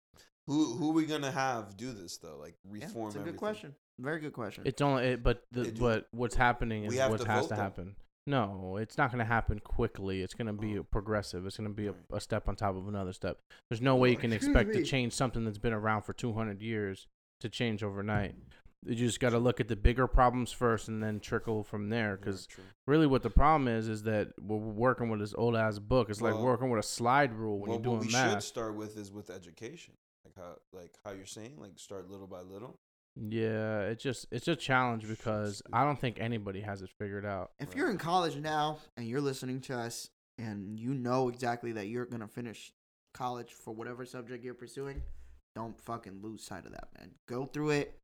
who 0.48 0.74
who 0.76 0.90
are 0.90 0.94
we 0.94 1.06
gonna 1.06 1.32
have 1.32 1.78
do 1.78 1.92
this 1.94 2.18
though? 2.18 2.38
Like 2.38 2.56
Yeah, 2.66 2.86
reform. 2.86 3.08
it's 3.08 3.16
a 3.16 3.20
good 3.20 3.22
everything? 3.22 3.38
question. 3.38 3.76
Very 4.00 4.20
good 4.20 4.34
question. 4.34 4.64
It's 4.66 4.82
only, 4.82 5.04
it, 5.06 5.24
but 5.24 5.44
the, 5.52 5.66
do- 5.66 5.80
but 5.80 6.08
what's 6.12 6.36
happening 6.36 6.86
is 6.86 6.92
We 6.92 6.98
have 6.98 7.12
what 7.12 7.22
to 7.22 7.28
has 7.28 7.42
vote 7.42 7.50
to 7.50 7.50
them. 7.56 7.60
happen. 7.64 7.96
No, 8.28 8.78
it's 8.78 8.98
not 8.98 9.12
going 9.12 9.20
to 9.20 9.26
happen 9.26 9.60
quickly. 9.60 10.22
It's 10.22 10.34
going 10.36 10.48
to 10.48 10.54
be 10.54 10.78
Oh. 10.78 10.84
progressive. 10.84 11.46
It's 11.46 11.58
going 11.58 11.70
to 11.70 11.74
be 11.76 11.88
a, 11.88 11.96
a 12.16 12.22
step 12.22 12.48
on 12.48 12.56
top 12.56 12.76
of 12.76 12.88
another 12.88 13.12
step. 13.14 13.40
There's 13.70 13.82
no 13.82 13.96
way 13.96 14.12
you 14.12 14.18
can 14.18 14.32
Excuse 14.32 14.56
expect 14.56 14.74
to 14.74 14.80
me. 14.80 14.86
change 14.86 15.14
something 15.14 15.44
that's 15.46 15.58
been 15.58 15.74
around 15.74 16.04
for 16.04 16.14
200 16.14 16.62
years 16.62 17.08
to 17.42 17.50
change 17.50 17.82
overnight. 17.84 18.36
You 18.86 18.96
just 18.96 19.20
got 19.20 19.32
to 19.32 19.40
look 19.40 19.60
at 19.60 19.68
the 19.68 19.76
bigger 19.76 20.08
problems 20.08 20.52
first 20.52 20.88
and 20.88 21.02
then 21.04 21.20
trickle 21.20 21.64
from 21.64 21.90
there. 21.90 22.16
Because 22.18 22.48
really, 22.88 23.08
what 23.08 23.24
the 23.24 23.30
problem 23.30 23.68
is 23.68 23.90
is 23.90 24.04
that 24.04 24.30
we're 24.40 24.58
working 24.58 25.10
with 25.10 25.20
this 25.20 25.34
old 25.36 25.56
ass 25.58 25.80
book. 25.80 26.10
It's 26.10 26.22
like 26.22 26.36
Well- 26.36 26.44
working 26.46 26.70
with 26.70 26.80
a 26.80 26.88
slide 26.88 27.34
rule 27.34 27.60
when 27.60 27.72
well, 27.72 27.80
you're 27.82 27.92
what 27.94 28.00
doing 28.02 28.08
we 28.08 28.14
math. 28.14 28.32
should 28.32 28.44
start 28.44 28.76
with 28.76 28.96
is 28.96 29.12
with 29.12 29.30
education, 29.30 29.96
like 30.24 30.36
how 30.38 30.56
like 30.72 30.92
how 31.04 31.12
you're 31.12 31.26
saying, 31.26 31.56
like 31.58 31.72
start 31.78 32.10
little 32.10 32.28
by 32.28 32.42
little. 32.42 32.80
Yeah, 33.20 33.82
it's 33.82 34.04
just 34.04 34.28
it's 34.32 34.48
a 34.48 34.56
challenge 34.56 35.08
because 35.08 35.62
I 35.74 35.84
don't 35.84 36.00
think 36.00 36.20
anybody 36.20 36.62
has 36.62 36.82
it 36.82 36.90
figured 36.98 37.26
out. 37.26 37.52
if 37.60 37.76
you're 37.76 37.90
in 37.90 37.98
college 37.98 38.38
now 38.38 38.80
and 38.96 39.08
you're 39.08 39.22
listening 39.22 39.60
to 39.62 39.78
us 39.78 40.10
and 40.38 40.80
you 40.80 40.94
know 40.94 41.28
exactly 41.28 41.74
that 41.74 41.88
you're 41.88 42.06
gonna 42.06 42.28
finish 42.28 42.72
college 43.14 43.52
for 43.52 43.74
whatever 43.74 44.06
subject 44.06 44.44
you're 44.44 44.54
pursuing, 44.54 45.02
don't 45.54 45.80
fucking 45.82 46.22
lose 46.22 46.44
sight 46.44 46.66
of 46.66 46.72
that, 46.72 46.88
man. 46.98 47.12
Go 47.28 47.46
through 47.46 47.72
it. 47.72 48.00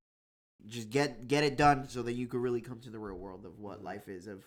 Just 0.65 0.89
get 0.89 1.27
get 1.27 1.43
it 1.43 1.57
done 1.57 1.87
so 1.87 2.01
that 2.01 2.13
you 2.13 2.27
can 2.27 2.41
really 2.41 2.61
come 2.61 2.79
to 2.81 2.89
the 2.89 2.99
real 2.99 3.15
world 3.15 3.45
of 3.45 3.59
what 3.59 3.77
mm-hmm. 3.77 3.85
life 3.85 4.09
is 4.09 4.27
of 4.27 4.45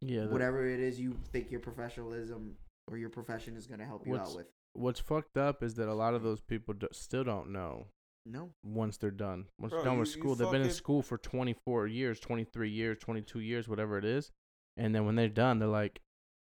Yeah, 0.00 0.26
whatever 0.26 0.66
it 0.66 0.80
is 0.80 0.98
you 0.98 1.16
think 1.32 1.52
your 1.52 1.60
professionalism 1.60 2.56
or 2.88 2.96
your 2.96 3.10
profession 3.10 3.56
is 3.56 3.68
gonna 3.68 3.86
help 3.86 4.06
you 4.06 4.16
out 4.16 4.34
with. 4.34 4.46
what's 4.72 4.98
fucked 4.98 5.36
up 5.36 5.62
is 5.62 5.74
that 5.74 5.88
a 5.88 5.94
lot 5.94 6.14
of 6.14 6.22
mm-hmm. 6.22 6.30
those 6.30 6.40
people 6.40 6.74
do, 6.74 6.88
still 6.90 7.22
don't 7.22 7.52
know 7.52 7.86
No. 8.26 8.52
once 8.62 8.96
they're 8.98 9.10
done. 9.10 9.46
Once 9.58 9.70
Bro, 9.70 9.78
they're 9.80 9.90
done 9.90 9.98
with 9.98 10.08
you- 10.08 10.14
you 10.16 10.20
school, 10.20 10.34
they've 10.34 10.50
been 10.50 10.60
in 10.62 10.68
fucking- 10.68 10.76
school 10.76 11.02
for 11.02 11.18
24 11.18 11.86
years, 11.86 12.20
23 12.20 12.70
years, 12.70 12.98
22 12.98 13.40
years, 13.40 13.66
whatever 13.68 13.98
it 13.98 14.04
is. 14.04 14.30
And 14.76 14.94
then 14.94 15.04
when 15.06 15.14
they're 15.16 15.28
done, 15.28 15.58
they're 15.58 15.68
like, 15.68 16.00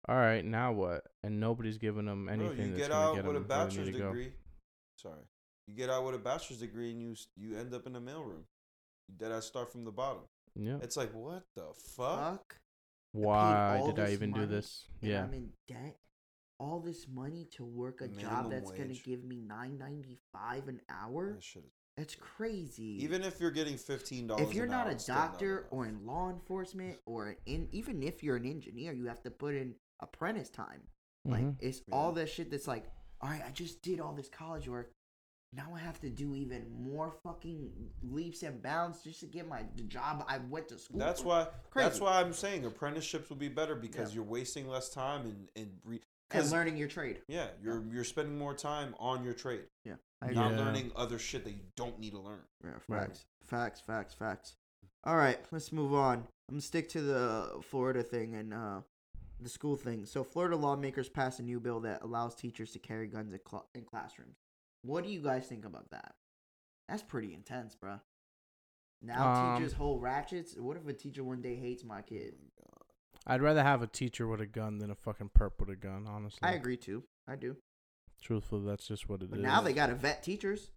all 0.09 0.17
right, 0.17 0.45
now 0.45 0.73
what? 0.73 1.07
And 1.23 1.41
nobody's 1.41 1.79
giving 1.79 2.07
them 2.07 2.27
Bro, 2.27 2.35
anything 2.35 2.71
you 2.71 2.77
that's 2.77 2.79
get 2.79 2.91
going 2.91 3.03
out 3.03 3.11
to 3.11 3.17
get 3.23 3.27
with 3.27 3.37
a 3.37 3.41
them 3.41 3.49
where 3.49 3.59
they 3.59 3.65
bachelor's 3.67 3.87
need 3.87 3.93
to 3.93 3.99
go. 3.99 4.05
degree. 4.09 4.33
Sorry, 4.99 5.23
you 5.67 5.75
get 5.75 5.91
out 5.91 6.05
with 6.05 6.15
a 6.15 6.19
bachelor's 6.19 6.61
degree 6.61 6.91
and 6.93 7.01
you 7.03 7.13
s- 7.13 7.27
you 7.37 7.57
end 7.57 7.75
up 7.75 7.87
in 7.87 7.97
a 7.97 8.01
mailroom. 8.01 8.45
You 9.09 9.15
dead 9.17 9.33
ass 9.33 9.47
start 9.47 9.71
from 9.73 9.85
the 9.85 9.93
bottom. 9.93 10.23
Yeah. 10.55 10.79
It's 10.83 10.97
like 10.97 11.13
what 11.13 11.45
the 11.55 11.73
fuck? 11.75 12.39
Fuck. 12.39 12.61
Why 13.13 13.79
all 13.79 13.87
did 13.93 13.99
I 13.99 14.05
this 14.07 14.13
even 14.15 14.33
do 14.33 14.41
money 14.41 14.51
this? 14.51 14.89
and 15.03 15.11
Yeah. 15.11 15.25
I'm 15.25 15.35
in 15.35 15.53
debt. 15.67 15.99
All 16.61 16.81
this 16.81 17.07
money 17.09 17.47
to 17.57 17.65
work 17.65 18.01
a 18.01 18.09
job 18.09 18.17
Minimum 18.45 18.51
that's 18.51 18.71
gonna 18.71 18.89
wage. 18.89 19.03
give 19.05 19.25
me 19.25 19.41
nine 19.41 19.77
ninety 19.79 20.19
five 20.33 20.69
an 20.69 20.81
hour. 20.89 21.33
That 21.35 21.43
shit 21.43 21.65
is- 21.65 21.73
That's 21.97 22.15
crazy. 22.17 23.03
Even 23.05 23.23
if 23.23 23.41
you're 23.41 23.51
getting 23.51 23.77
fifteen 23.77 24.27
dollars, 24.29 24.49
if 24.49 24.55
you're 24.55 24.67
not 24.67 24.89
a 24.91 24.95
doctor 25.07 25.67
or 25.71 25.87
in 25.87 26.05
law 26.07 26.31
enforcement 26.31 26.99
or 27.07 27.37
in 27.47 27.69
even 27.73 28.03
if 28.03 28.23
you're 28.23 28.37
an 28.37 28.47
engineer, 28.47 28.93
you 28.93 29.07
have 29.07 29.23
to 29.23 29.31
put 29.31 29.55
in 29.55 29.75
apprentice 30.01 30.49
time. 30.51 30.83
Like 31.25 31.43
Mhm. 31.45 31.57
it's 31.61 31.83
all 31.91 32.13
that 32.13 32.29
shit 32.29 32.51
that's 32.51 32.67
like, 32.69 32.85
all 33.21 33.31
right, 33.31 33.43
I 33.45 33.51
just 33.51 33.81
did 33.83 34.01
all 34.01 34.13
this 34.13 34.29
college 34.29 34.69
work. 34.69 34.93
Now 35.53 35.73
I 35.73 35.79
have 35.79 36.01
to 36.01 36.11
do 36.11 36.35
even 36.35 36.69
more 36.83 37.13
fucking 37.23 37.93
leaps 38.03 38.43
and 38.43 38.61
bounds 38.61 39.03
just 39.05 39.21
to 39.21 39.27
get 39.27 39.47
my 39.47 39.63
the 39.77 39.85
job 39.85 40.25
I 40.29 40.39
went 40.39 40.69
to 40.69 40.79
school. 40.79 40.99
That's 40.99 41.21
for. 41.23 41.29
why. 41.29 41.45
That's 41.45 41.99
Crazy. 41.99 42.01
why 42.03 42.21
I'm 42.21 42.33
saying 42.33 42.65
apprenticeships 42.65 43.29
will 43.29 43.37
be 43.37 43.49
better 43.49 43.77
because 43.77 44.11
Yeah. 44.11 44.17
you're 44.17 44.25
wasting 44.25 44.67
less 44.69 44.91
time 44.91 45.27
and 45.27 45.49
and 45.57 45.81
re- 45.85 46.03
and 46.31 46.41
'cause- 46.43 46.53
learning 46.53 46.77
your 46.77 46.89
trade. 46.89 47.23
yeah, 47.29 47.51
you're 47.61 47.85
you're 47.93 48.05
spending 48.05 48.39
more 48.39 48.55
time 48.55 48.95
on 48.99 49.25
your 49.25 49.35
trade, 49.35 49.69
Yeah, 49.85 49.97
not 50.23 50.33
Yeah. 50.53 50.59
learning 50.59 50.93
other 50.97 51.19
shit 51.19 51.45
that 51.45 51.53
you 51.53 51.65
don't 51.77 51.99
need 51.99 52.11
to 52.13 52.19
learn. 52.21 52.47
Yeah, 52.63 52.71
Right. 52.89 53.09
facts, 53.09 53.25
facts, 53.43 53.81
facts, 53.81 54.15
facts. 54.15 54.57
All 55.05 55.17
right, 55.17 55.39
let's 55.53 55.71
move 55.73 55.93
on. 55.95 56.19
I'm 56.49 56.55
gonna 56.55 56.61
stick 56.63 56.89
to 56.91 57.03
the 57.03 57.61
Florida 57.63 58.03
thing 58.03 58.35
and 58.35 58.55
uh, 58.55 58.83
the 59.41 59.49
school 59.49 59.77
thing. 59.77 60.07
So, 60.07 60.25
Florida 60.25 60.57
lawmakers 60.57 61.09
passed 61.09 61.41
a 61.41 61.43
new 61.43 61.61
bill 61.61 61.81
that 61.81 62.03
allows 62.03 62.35
teachers 62.35 62.73
to 62.73 62.79
carry 62.79 63.07
guns 63.07 63.33
in, 63.33 63.41
cl- 63.47 63.69
in 63.75 63.85
classrooms. 63.85 64.39
What 64.83 65.05
do 65.05 65.11
you 65.11 65.21
guys 65.23 65.47
think 65.47 65.65
about 65.65 65.91
that? 65.91 66.15
That's 66.89 67.03
pretty 67.03 67.35
intense, 67.35 67.75
bruh. 67.77 68.01
Now 69.03 69.33
Um, 69.55 69.57
teachers 69.59 69.75
hold 69.75 70.01
ratchets. 70.03 70.57
What 70.57 70.77
if 70.79 70.87
a 70.87 70.93
teacher 70.95 71.23
one 71.25 71.43
day 71.43 71.57
hates 71.57 71.85
my 71.85 72.01
kid? 72.03 72.39
I'd 73.27 73.43
rather 73.43 73.63
have 73.63 73.83
a 73.83 73.87
teacher 73.87 74.27
with 74.29 74.41
a 74.41 74.47
gun 74.47 74.79
than 74.79 74.91
a 74.91 74.95
fucking 74.95 75.31
perp 75.39 75.53
with 75.59 75.71
a 75.71 75.77
gun, 75.77 76.07
honestly. 76.09 76.41
I 76.43 76.53
agree 76.53 76.77
too. 76.77 77.05
I 77.27 77.37
do. 77.37 77.57
Truthfully, 78.23 78.67
that's 78.67 78.87
just 78.87 79.09
what 79.09 79.21
it 79.23 79.27
is. 79.27 79.31
But 79.31 79.41
now 79.41 79.61
they 79.61 79.73
got 79.73 79.87
to 79.87 79.95
vet 79.95 80.23
teachers. 80.23 80.71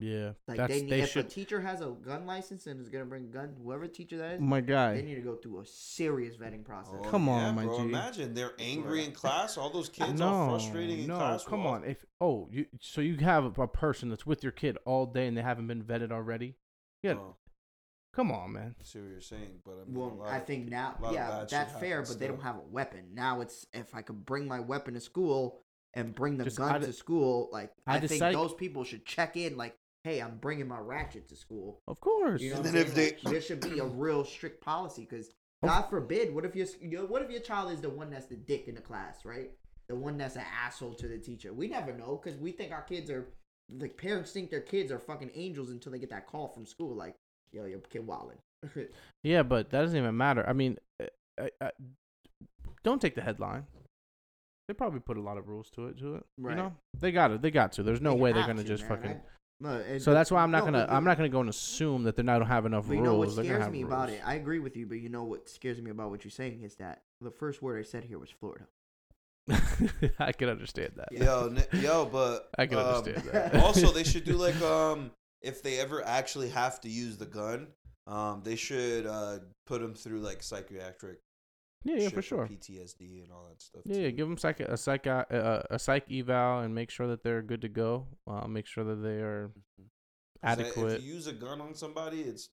Yeah, 0.00 0.32
Like 0.48 0.56
that's 0.56 0.72
they, 0.72 0.82
need, 0.82 0.90
they 0.90 1.00
if 1.02 1.10
should. 1.12 1.26
a 1.26 1.28
teacher 1.28 1.60
has 1.60 1.80
a 1.80 1.86
gun 1.86 2.26
license 2.26 2.66
and 2.66 2.80
is 2.80 2.88
gonna 2.88 3.04
bring 3.04 3.24
a 3.24 3.28
gun, 3.28 3.54
whoever 3.62 3.86
teacher 3.86 4.18
that 4.18 4.32
is, 4.34 4.40
My 4.40 4.60
god. 4.60 4.96
they 4.96 5.02
need 5.02 5.14
to 5.14 5.20
go 5.20 5.36
through 5.36 5.60
a 5.60 5.66
serious 5.66 6.36
vetting 6.36 6.64
process. 6.64 6.96
Oh, 6.98 7.08
Come 7.08 7.28
on, 7.28 7.54
my 7.54 7.64
bro. 7.64 7.76
G. 7.78 7.84
Imagine 7.84 8.34
they're 8.34 8.54
angry 8.58 9.04
in 9.04 9.12
class. 9.22 9.56
All 9.56 9.70
those 9.70 9.88
kids 9.88 10.18
no, 10.18 10.26
are 10.26 10.48
frustrating 10.50 10.98
in 11.02 11.06
no, 11.06 11.16
class. 11.16 11.44
come 11.44 11.62
bro. 11.62 11.70
on. 11.70 11.84
If 11.84 12.04
oh, 12.20 12.48
you 12.50 12.66
so 12.80 13.00
you 13.00 13.16
have 13.18 13.56
a 13.56 13.68
person 13.68 14.08
that's 14.08 14.26
with 14.26 14.42
your 14.42 14.52
kid 14.52 14.78
all 14.84 15.06
day 15.06 15.28
and 15.28 15.36
they 15.38 15.42
haven't 15.42 15.68
been 15.68 15.84
vetted 15.84 16.10
already. 16.10 16.56
Yeah, 17.04 17.14
Oh, 17.14 17.36
come 18.14 18.30
on, 18.30 18.52
man. 18.52 18.74
I 18.80 18.84
see 18.84 19.00
what 19.00 19.10
you're 19.10 19.20
saying, 19.20 19.60
but 19.64 19.72
I 19.72 19.84
mean, 19.90 19.94
Well, 19.94 20.22
I 20.26 20.38
of- 20.38 20.46
think 20.46 20.68
now, 20.68 20.94
a 20.98 21.02
lot 21.02 21.08
of 21.10 21.14
yeah, 21.14 21.44
that's 21.48 21.72
fair, 21.74 21.96
happens 21.96 22.10
but 22.10 22.18
they 22.20 22.28
don't 22.28 22.42
have 22.42 22.56
a 22.56 22.60
weapon. 22.70 23.06
Now 23.14 23.40
it's 23.40 23.66
if 23.72 23.94
I 23.94 24.02
could 24.02 24.24
bring 24.24 24.46
my 24.46 24.60
weapon 24.60 24.94
to 24.94 25.00
school 25.00 25.60
and 25.94 26.14
bring 26.14 26.36
the 26.36 26.44
Just 26.44 26.58
gun 26.58 26.80
to 26.80 26.92
school, 26.92 27.48
like 27.52 27.70
out 27.86 27.96
I 28.02 28.06
think 28.06 28.18
sight. 28.18 28.32
those 28.34 28.54
people 28.54 28.84
should 28.84 29.04
check 29.04 29.36
in, 29.36 29.56
like, 29.56 29.76
hey, 30.04 30.20
I'm 30.20 30.38
bringing 30.38 30.68
my 30.68 30.78
ratchet 30.78 31.28
to 31.28 31.36
school. 31.36 31.80
Of 31.88 32.00
course. 32.00 32.40
You 32.42 32.50
know, 32.50 32.56
And 32.56 32.64
then 32.66 32.76
if 32.76 32.94
they- 32.94 33.12
Like, 33.12 33.20
there 33.22 33.40
should 33.40 33.60
be 33.60 33.78
a 33.78 33.84
real 33.86 34.24
strict 34.24 34.60
policy 34.62 35.06
because 35.08 35.28
Of- 35.62 35.68
God 35.70 35.82
forbid, 35.88 36.34
what 36.34 36.44
if 36.44 36.54
your 36.54 36.66
you 36.80 36.90
know, 36.98 37.06
what 37.06 37.22
if 37.22 37.30
your 37.30 37.40
child 37.40 37.72
is 37.72 37.80
the 37.80 37.90
one 37.90 38.10
that's 38.10 38.26
the 38.26 38.36
dick 38.36 38.68
in 38.68 38.74
the 38.74 38.80
class, 38.82 39.24
right? 39.24 39.50
The 39.88 39.94
one 39.96 40.16
that's 40.18 40.36
an 40.36 40.44
asshole 40.64 40.94
to 40.94 41.08
the 41.08 41.18
teacher. 41.18 41.52
We 41.52 41.68
never 41.68 41.92
know 41.92 42.20
because 42.22 42.38
we 42.38 42.52
think 42.52 42.72
our 42.72 42.82
kids 42.82 43.10
are 43.10 43.26
like 43.70 43.96
parents 43.96 44.30
think 44.32 44.50
their 44.50 44.60
kids 44.60 44.92
are 44.92 44.98
fucking 44.98 45.30
angels 45.34 45.70
until 45.70 45.90
they 45.92 45.98
get 45.98 46.10
that 46.10 46.26
call 46.26 46.48
from 46.48 46.66
school, 46.66 46.94
like, 46.94 47.16
yo, 47.54 47.64
your 47.64 47.78
kid 47.80 48.06
wildin'. 48.06 48.38
Yeah, 49.22 49.42
but 49.42 49.70
that 49.70 49.80
doesn't 49.82 49.96
even 49.98 50.16
matter. 50.16 50.44
I 50.46 50.52
mean, 50.52 50.76
uh, 51.02 51.06
uh, 51.40 51.48
uh, 51.60 51.70
don't 52.82 53.00
take 53.00 53.14
the 53.14 53.22
headline. 53.22 53.64
They 54.68 54.74
probably 54.74 55.00
put 55.00 55.16
a 55.16 55.20
lot 55.20 55.36
of 55.38 55.48
rules 55.48 55.70
to 55.70 55.86
it. 55.88 55.98
To 55.98 56.16
it, 56.16 56.24
Right. 56.38 56.56
you 56.56 56.56
know, 56.62 56.72
they 56.98 57.12
got 57.12 57.30
it. 57.30 57.42
They 57.42 57.50
got 57.50 57.72
to. 57.72 57.82
There's 57.82 58.00
no 58.00 58.14
They 58.14 58.20
way 58.20 58.32
they're 58.32 58.46
gonna 58.46 58.62
to, 58.62 58.68
just 58.68 58.82
man. 58.84 58.90
fucking. 58.90 59.10
I- 59.12 59.20
no, 59.60 59.68
and- 59.80 60.02
So 60.02 60.12
that's 60.12 60.30
why 60.30 60.42
I'm 60.42 60.50
not 60.50 60.60
no, 60.60 60.64
gonna. 60.72 60.86
but- 60.86 60.92
I'm 60.94 61.04
not 61.04 61.16
gonna 61.16 61.28
go 61.28 61.40
and 61.40 61.48
assume 61.48 62.02
that 62.04 62.16
they 62.16 62.22
don't 62.22 62.44
have 62.46 62.66
enough 62.66 62.84
But 62.86 62.92
rules. 62.94 62.98
you 62.98 63.04
know 63.04 63.16
what 63.18 63.28
gonna 63.30 63.44
scares 63.44 63.62
have 63.62 63.72
me 63.72 63.82
about 63.82 64.08
rules. 64.08 64.18
it? 64.20 64.26
I 64.26 64.34
agree 64.34 64.58
with 64.58 64.76
you, 64.76 64.86
but 64.86 64.98
you 64.98 65.08
know 65.08 65.24
what 65.24 65.48
scares 65.48 65.80
me 65.80 65.90
about 65.90 66.10
what 66.10 66.24
you're 66.24 66.30
saying 66.30 66.62
is 66.62 66.76
that 66.76 67.02
the 67.20 67.30
first 67.30 67.62
word 67.62 67.78
I 67.78 67.82
said 67.82 68.04
here 68.04 68.18
was 68.18 68.30
Florida. 68.30 68.66
I 70.18 70.32
can 70.32 70.48
understand 70.48 70.92
that. 70.96 71.12
Yo, 71.12 71.48
n- 71.54 71.80
yo, 71.82 72.06
but 72.06 72.48
I 72.58 72.66
can 72.66 72.78
um, 72.78 72.86
understand 72.86 73.28
that. 73.32 73.54
also, 73.62 73.92
they 73.92 74.04
should 74.04 74.24
do 74.24 74.34
like 74.36 74.60
um, 74.62 75.10
if 75.44 75.62
they 75.62 75.78
ever 75.78 76.04
actually 76.04 76.48
have 76.50 76.80
to 76.80 76.88
use 76.88 77.16
the 77.18 77.26
gun, 77.26 77.68
um, 78.06 78.42
they 78.44 78.56
should 78.56 79.06
uh 79.06 79.38
put 79.66 79.80
them 79.80 79.94
through 79.94 80.20
like 80.20 80.42
psychiatric. 80.42 81.18
Yeah, 81.86 81.96
yeah, 81.98 82.08
for 82.08 82.22
sure. 82.22 82.46
PTSD 82.48 83.22
and 83.24 83.30
all 83.30 83.46
that 83.48 83.60
stuff. 83.60 83.82
Yeah, 83.84 83.98
yeah, 84.04 84.10
give 84.10 84.26
them 84.26 84.38
psych 84.38 84.60
a 84.60 84.76
psych 84.76 85.06
uh, 85.06 85.24
a 85.70 85.78
psych 85.78 86.10
eval 86.10 86.60
and 86.60 86.74
make 86.74 86.90
sure 86.90 87.06
that 87.08 87.22
they're 87.22 87.42
good 87.42 87.60
to 87.60 87.68
go. 87.68 88.06
Uh, 88.26 88.46
make 88.48 88.66
sure 88.66 88.84
that 88.84 88.96
they 88.96 89.20
are 89.20 89.52
Mhm. 89.78 89.84
'Cause 90.42 90.58
adequate. 90.58 90.92
If 90.94 91.02
you 91.04 91.14
use 91.14 91.26
a 91.26 91.32
gun 91.34 91.60
on 91.60 91.74
somebody, 91.74 92.22
it's 92.22 92.48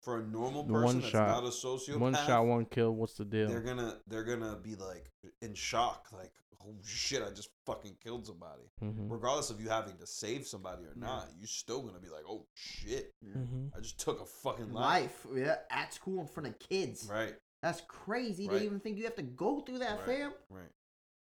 for 0.00 0.18
a 0.20 0.22
normal 0.22 0.62
person 0.64 0.82
one 0.84 0.98
that's 1.00 1.08
shot. 1.08 1.26
not 1.28 1.44
a 1.44 1.48
sociopath. 1.50 1.98
one 1.98 2.14
shot, 2.14 2.46
one 2.46 2.66
kill. 2.66 2.92
What's 2.92 3.14
the 3.14 3.24
deal? 3.24 3.48
They're 3.48 3.60
gonna 3.62 4.00
they're 4.06 4.24
gonna 4.24 4.56
be 4.62 4.76
like 4.76 5.10
in 5.40 5.54
shock, 5.54 6.12
like 6.12 6.32
oh 6.66 6.74
shit, 6.84 7.22
I 7.22 7.30
just 7.30 7.50
fucking 7.66 7.96
killed 8.02 8.26
somebody. 8.26 8.62
hmm 8.80 9.08
Regardless 9.12 9.50
of 9.50 9.60
you 9.60 9.68
having 9.68 9.96
to 9.98 10.06
save 10.06 10.46
somebody 10.46 10.84
or 10.84 10.94
Yeah. 10.96 11.06
not, 11.06 11.28
you 11.38 11.46
still 11.46 11.82
gonna 11.82 11.98
be 12.00 12.08
like, 12.08 12.24
oh 12.28 12.46
shit, 12.54 13.12
hmm 13.22 13.66
I 13.76 13.80
just 13.80 13.98
took 14.00 14.20
a 14.20 14.26
fucking 14.26 14.72
life. 14.72 15.24
Life, 15.24 15.36
yeah, 15.36 15.56
at 15.70 15.92
school 15.94 16.20
in 16.20 16.26
front 16.26 16.48
of 16.48 16.58
kids. 16.58 17.08
Right, 17.10 17.34
That's 17.62 17.80
crazy 17.82 18.48
Right. 18.48 18.58
to 18.58 18.64
even 18.64 18.80
think 18.80 18.98
you 18.98 19.04
have 19.04 19.16
to 19.16 19.22
go 19.22 19.60
through 19.60 19.78
that, 19.78 19.98
Right. 19.98 20.06
fam. 20.06 20.32
right. 20.50 20.70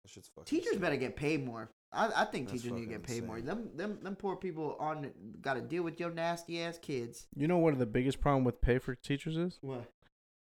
That 0.02 0.10
shit's 0.10 0.28
fucking. 0.28 0.44
Teachers 0.46 0.66
insane. 0.68 0.80
better 0.80 0.96
get 0.96 1.16
paid 1.16 1.44
more. 1.44 1.70
I, 1.92 2.22
I 2.22 2.24
think 2.26 2.48
That's 2.48 2.62
teachers 2.62 2.72
need 2.76 2.82
to 2.82 2.86
get 2.88 3.02
paid 3.04 3.24
more. 3.24 3.38
insane. 3.38 3.46
Them, 3.46 3.76
them, 3.76 3.98
them 4.02 4.16
poor 4.16 4.36
people 4.36 4.76
on 4.80 5.10
got 5.40 5.54
to 5.54 5.60
deal 5.60 5.82
with 5.82 6.00
your 6.00 6.10
nasty 6.10 6.60
ass 6.60 6.78
kids. 6.78 7.26
You 7.36 7.46
know 7.46 7.58
what 7.58 7.78
the 7.78 7.86
biggest 7.86 8.20
problem 8.20 8.44
with 8.44 8.60
pay 8.60 8.78
for 8.78 8.94
teachers 8.94 9.36
is? 9.36 9.58
What? 9.62 9.90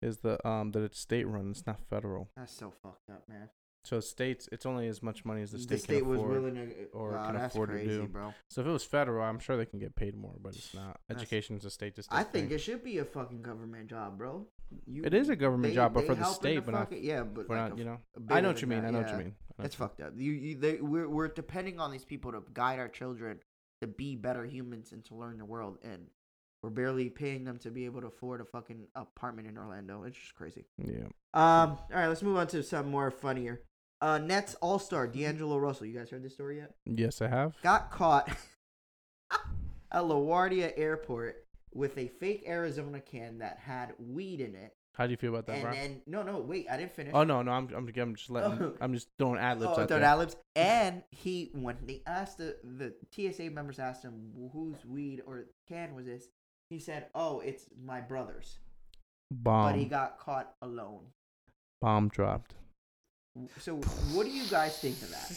Is 0.00 0.18
the 0.18 0.44
um 0.48 0.72
that 0.72 0.82
it's 0.82 0.98
state 0.98 1.28
run. 1.28 1.50
It's 1.52 1.64
not 1.66 1.78
federal. 1.88 2.28
That's 2.36 2.52
so 2.52 2.72
fucked 2.82 3.08
up, 3.10 3.28
man. 3.28 3.50
So 3.84 3.98
states, 3.98 4.48
it's 4.52 4.64
only 4.64 4.86
as 4.86 5.02
much 5.02 5.24
money 5.24 5.42
as 5.42 5.50
the 5.50 5.56
The 5.58 5.62
state, 5.64 5.80
state, 5.80 5.98
can 6.00 6.08
was 6.08 6.20
afford. 6.20 6.30
willing 6.42 6.54
to, 6.54 6.84
or 6.92 7.10
wow, 7.12 7.26
can 7.26 7.36
afford 7.36 7.70
to 7.70 7.84
do. 7.84 8.06
bro. 8.06 8.32
So 8.48 8.60
if 8.60 8.66
it 8.68 8.70
was 8.70 8.84
federal, 8.84 9.24
I'm 9.24 9.40
sure 9.40 9.56
they 9.56 9.66
can 9.66 9.80
get 9.80 9.96
paid 9.96 10.14
more, 10.16 10.34
but 10.40 10.54
it's 10.54 10.72
not. 10.72 11.00
Education 11.10 11.56
is 11.56 11.64
a 11.64 11.70
state 11.70 11.96
to 11.96 12.02
state. 12.04 12.14
I 12.16 12.22
think 12.22 12.48
thing. 12.48 12.54
it 12.54 12.58
should 12.60 12.84
be 12.84 12.98
a 12.98 13.04
fucking 13.04 13.42
government 13.42 13.88
job, 13.90 14.18
bro. 14.18 14.46
You, 14.86 15.02
It 15.04 15.14
is 15.14 15.28
a 15.30 15.36
government 15.36 15.72
they- 15.72 15.74
job, 15.74 15.94
but 15.94 16.06
for 16.06 16.14
the 16.14 16.24
state, 16.24 16.64
but 16.64 16.72
not 16.72 16.80
fucking- 16.90 17.02
yeah, 17.02 17.24
but 17.24 17.48
like 17.48 17.58
not. 17.58 17.72
a- 17.72 17.76
You 17.76 17.84
know, 17.84 17.98
I 18.30 18.40
know 18.40 18.48
what 18.48 18.62
you 18.62 18.68
mean. 18.68 18.82
that, 18.82 18.88
I 18.88 18.90
know 18.92 19.00
what 19.02 19.10
you 19.10 19.16
mean. 19.18 19.34
That's 19.58 19.74
fucked 19.74 20.00
up. 20.00 20.12
You, 20.16 20.32
you, 20.32 20.56
they, 20.58 20.76
we're, 20.76 21.08
we're 21.08 21.28
depending 21.28 21.78
on 21.80 21.90
these 21.90 22.04
people 22.04 22.32
to 22.32 22.42
guide 22.54 22.78
our 22.78 22.88
children 22.88 23.38
to 23.80 23.86
be 23.88 24.14
better 24.16 24.44
humans 24.46 24.92
and 24.92 25.04
to 25.06 25.14
learn 25.16 25.38
the 25.38 25.44
world, 25.44 25.78
and 25.82 26.06
we're 26.62 26.70
barely 26.70 27.10
paying 27.10 27.42
them 27.44 27.58
to 27.58 27.70
be 27.72 27.84
able 27.84 28.00
to 28.00 28.06
afford 28.06 28.40
a 28.40 28.44
fucking 28.44 28.86
apartment 28.94 29.48
in 29.48 29.58
Orlando. 29.58 30.04
It's 30.04 30.16
just 30.16 30.34
crazy. 30.36 30.64
Yeah. 30.78 31.06
Um, 31.34 31.70
all 31.72 31.78
right, 31.92 32.06
let's 32.06 32.22
move 32.22 32.36
on 32.36 32.46
to 32.48 32.62
something 32.62 32.90
more 32.90 33.10
funnier. 33.10 33.60
Uh, 34.02 34.18
Nets 34.18 34.56
All 34.60 34.80
Star 34.80 35.06
D'Angelo 35.06 35.56
Russell. 35.58 35.86
You 35.86 35.96
guys 35.96 36.10
heard 36.10 36.24
this 36.24 36.34
story 36.34 36.56
yet? 36.58 36.74
Yes, 36.84 37.22
I 37.22 37.28
have. 37.28 37.54
Got 37.62 37.92
caught 37.92 38.28
at 39.30 40.02
LaGuardia 40.02 40.72
Airport 40.76 41.46
with 41.72 41.96
a 41.96 42.08
fake 42.08 42.42
Arizona 42.46 43.00
can 43.00 43.38
that 43.38 43.58
had 43.64 43.92
weed 43.98 44.40
in 44.40 44.56
it. 44.56 44.74
How 44.94 45.06
do 45.06 45.12
you 45.12 45.16
feel 45.16 45.30
about 45.30 45.46
that, 45.46 45.52
and 45.54 45.62
bro? 45.62 45.72
then 45.72 46.02
no, 46.06 46.22
no, 46.22 46.40
wait, 46.40 46.66
I 46.70 46.76
didn't 46.76 46.92
finish. 46.92 47.12
Oh 47.14 47.22
no, 47.24 47.40
no, 47.42 47.52
I'm 47.52 47.68
I'm, 47.74 47.88
I'm 47.96 48.14
just 48.14 48.28
letting 48.28 48.52
Oh. 48.62 48.74
I'm 48.80 48.92
just 48.92 49.08
throwing 49.18 49.38
ad 49.38 49.58
libs 49.60 49.72
Oh, 49.72 49.76
third 49.86 49.88
there. 49.88 50.02
ad-libs. 50.04 50.36
And 50.54 51.02
he, 51.12 51.50
when 51.54 51.78
they 51.86 52.02
asked 52.06 52.38
the 52.38 52.56
the 52.62 52.92
TSA 53.14 53.50
members 53.50 53.78
asked 53.78 54.02
him 54.02 54.32
whose 54.52 54.84
weed 54.84 55.22
or 55.26 55.46
can 55.66 55.94
was 55.94 56.04
this, 56.06 56.26
he 56.68 56.78
said, 56.78 57.06
"Oh, 57.14 57.38
it's 57.40 57.66
my 57.82 58.00
brother's." 58.02 58.58
Bomb. 59.30 59.70
But 59.72 59.78
he 59.78 59.86
got 59.86 60.18
caught 60.18 60.54
alone. 60.60 61.06
bomb 61.80 62.08
dropped. 62.08 62.54
So, 63.58 63.76
what 64.12 64.24
do 64.26 64.30
you 64.30 64.44
guys 64.50 64.78
think 64.78 65.00
of 65.02 65.10
that? 65.10 65.32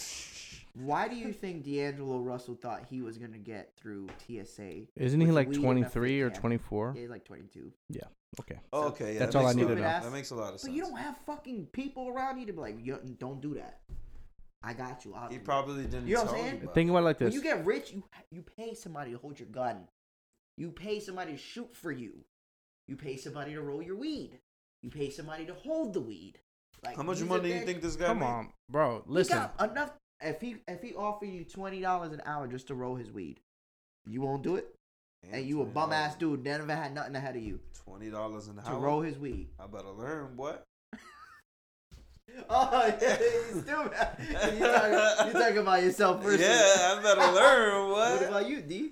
Why 0.74 1.08
do 1.08 1.16
you 1.16 1.32
think 1.32 1.64
D'Angelo 1.64 2.20
Russell 2.20 2.56
thought 2.56 2.86
he 2.90 3.02
was 3.02 3.18
gonna 3.18 3.38
get 3.38 3.74
through 3.78 4.08
TSA? 4.28 4.88
Isn't 4.98 5.22
he 5.22 5.32
like 5.32 5.48
weed 5.48 5.56
in 5.56 5.62
a 5.62 5.90
23 5.90 6.22
or 6.22 6.30
24? 6.30 6.94
Yeah, 6.94 7.02
he's 7.02 7.10
like 7.10 7.24
22. 7.24 7.72
Yeah. 7.90 8.02
Okay. 8.42 8.60
Oh, 8.74 8.88
okay, 8.88 9.14
yeah, 9.14 9.20
That's 9.20 9.34
that 9.34 9.40
all 9.40 9.46
I 9.46 9.54
makes 9.54 9.56
a 9.56 9.58
need 9.60 9.76
to 9.76 9.82
know. 9.82 9.90
Stupid 9.90 10.04
That 10.04 10.12
makes 10.12 10.32
a 10.32 10.36
lot 10.36 10.54
of 10.54 10.60
sense. 10.60 10.64
But 10.64 10.76
you 10.76 10.82
don't 10.82 10.98
have 10.98 11.18
fucking 11.26 11.68
people 11.68 12.10
around 12.10 12.40
you 12.40 12.46
to 12.48 12.54
be 12.54 12.60
like, 12.60 12.86
don't 13.18 13.42
do 13.42 13.54
that. 13.54 13.80
I 14.62 14.74
got 14.74 15.06
you. 15.06 15.14
I'll 15.14 15.30
He 15.30 15.36
do 15.36 15.42
it." 15.42 15.46
probably 15.46 15.84
didn't 15.84 16.08
You 16.08 16.16
know 16.16 16.24
what 16.24 16.34
I'm 16.34 16.40
saying? 16.40 16.62
about 16.64 16.74
Think 16.74 16.90
about 16.90 17.00
it 17.00 17.04
like 17.04 17.18
this: 17.20 17.26
When 17.28 17.34
you 17.34 17.42
get 17.44 17.66
rich, 17.66 17.94
you 17.94 18.04
you 18.32 18.42
pay 18.42 18.74
somebody 18.74 19.12
to 19.12 19.18
hold 19.18 19.40
your 19.40 19.48
gun. 19.50 19.88
You 20.58 20.72
pay 20.72 21.00
somebody 21.00 21.34
to 21.34 21.38
shoot 21.38 21.74
for 21.76 21.92
you. 21.92 22.26
You 22.88 22.98
pay 22.98 23.16
somebody 23.16 23.54
to 23.54 23.62
roll 23.62 23.82
your 23.82 23.96
weed. 23.96 24.40
You 24.82 24.90
pay 24.90 25.10
somebody 25.10 25.46
to 25.46 25.54
hold 25.54 25.94
the 25.94 26.02
weed. 26.02 26.40
Like 26.86 26.96
How 26.98 27.04
much 27.04 27.22
money 27.24 27.50
do 27.50 27.56
you 27.56 27.66
think 27.66 27.82
this 27.82 27.96
guy 27.96 28.06
Come 28.08 28.20
made? 28.20 28.26
on, 28.26 28.50
bro. 28.70 29.04
He 29.08 29.14
Listen. 29.14 29.38
got 29.58 29.72
enough. 29.72 29.92
If 30.22 30.40
he 30.42 30.58
if 30.68 30.82
he 30.82 30.94
offered 30.96 31.30
you 31.30 31.44
twenty 31.44 31.82
dollars 31.82 32.14
an 32.14 32.22
hour 32.26 32.48
just 32.48 32.68
to 32.68 32.76
roll 32.76 32.96
his 32.96 33.12
weed, 33.12 33.40
you 34.06 34.22
won't 34.22 34.44
do 34.44 34.56
it. 34.56 34.74
Damn, 35.24 35.34
And 35.36 35.46
you 35.48 35.62
a 35.62 35.66
bum 35.66 35.92
ass 35.92 36.16
dude 36.16 36.44
that 36.46 36.60
never 36.60 36.74
had 36.76 36.94
nothing 36.94 37.16
ahead 37.16 37.36
of 37.36 37.42
you 37.44 37.60
Twenty 37.84 38.10
dollars 38.10 38.48
an 38.48 38.60
hour 38.66 38.74
to 38.74 38.80
roll 38.80 39.02
his 39.02 39.18
weed. 39.18 39.48
I 39.60 39.68
better 39.68 39.90
learn 39.90 40.38
what. 40.38 40.64
Oh 42.50 42.86
yeah, 43.02 43.18
he's 43.18 43.62
stupid. 43.62 43.92
you 44.20 44.60
talking, 44.66 45.28
you 45.28 45.34
talking 45.34 45.58
about 45.60 45.84
yourself 45.84 46.22
first. 46.24 46.40
Yeah, 46.42 46.96
I 46.98 47.00
better 47.02 47.32
learn 47.34 47.90
What 47.92 48.20
what. 48.22 48.30
about 48.30 48.50
you, 48.50 48.62
D? 48.62 48.92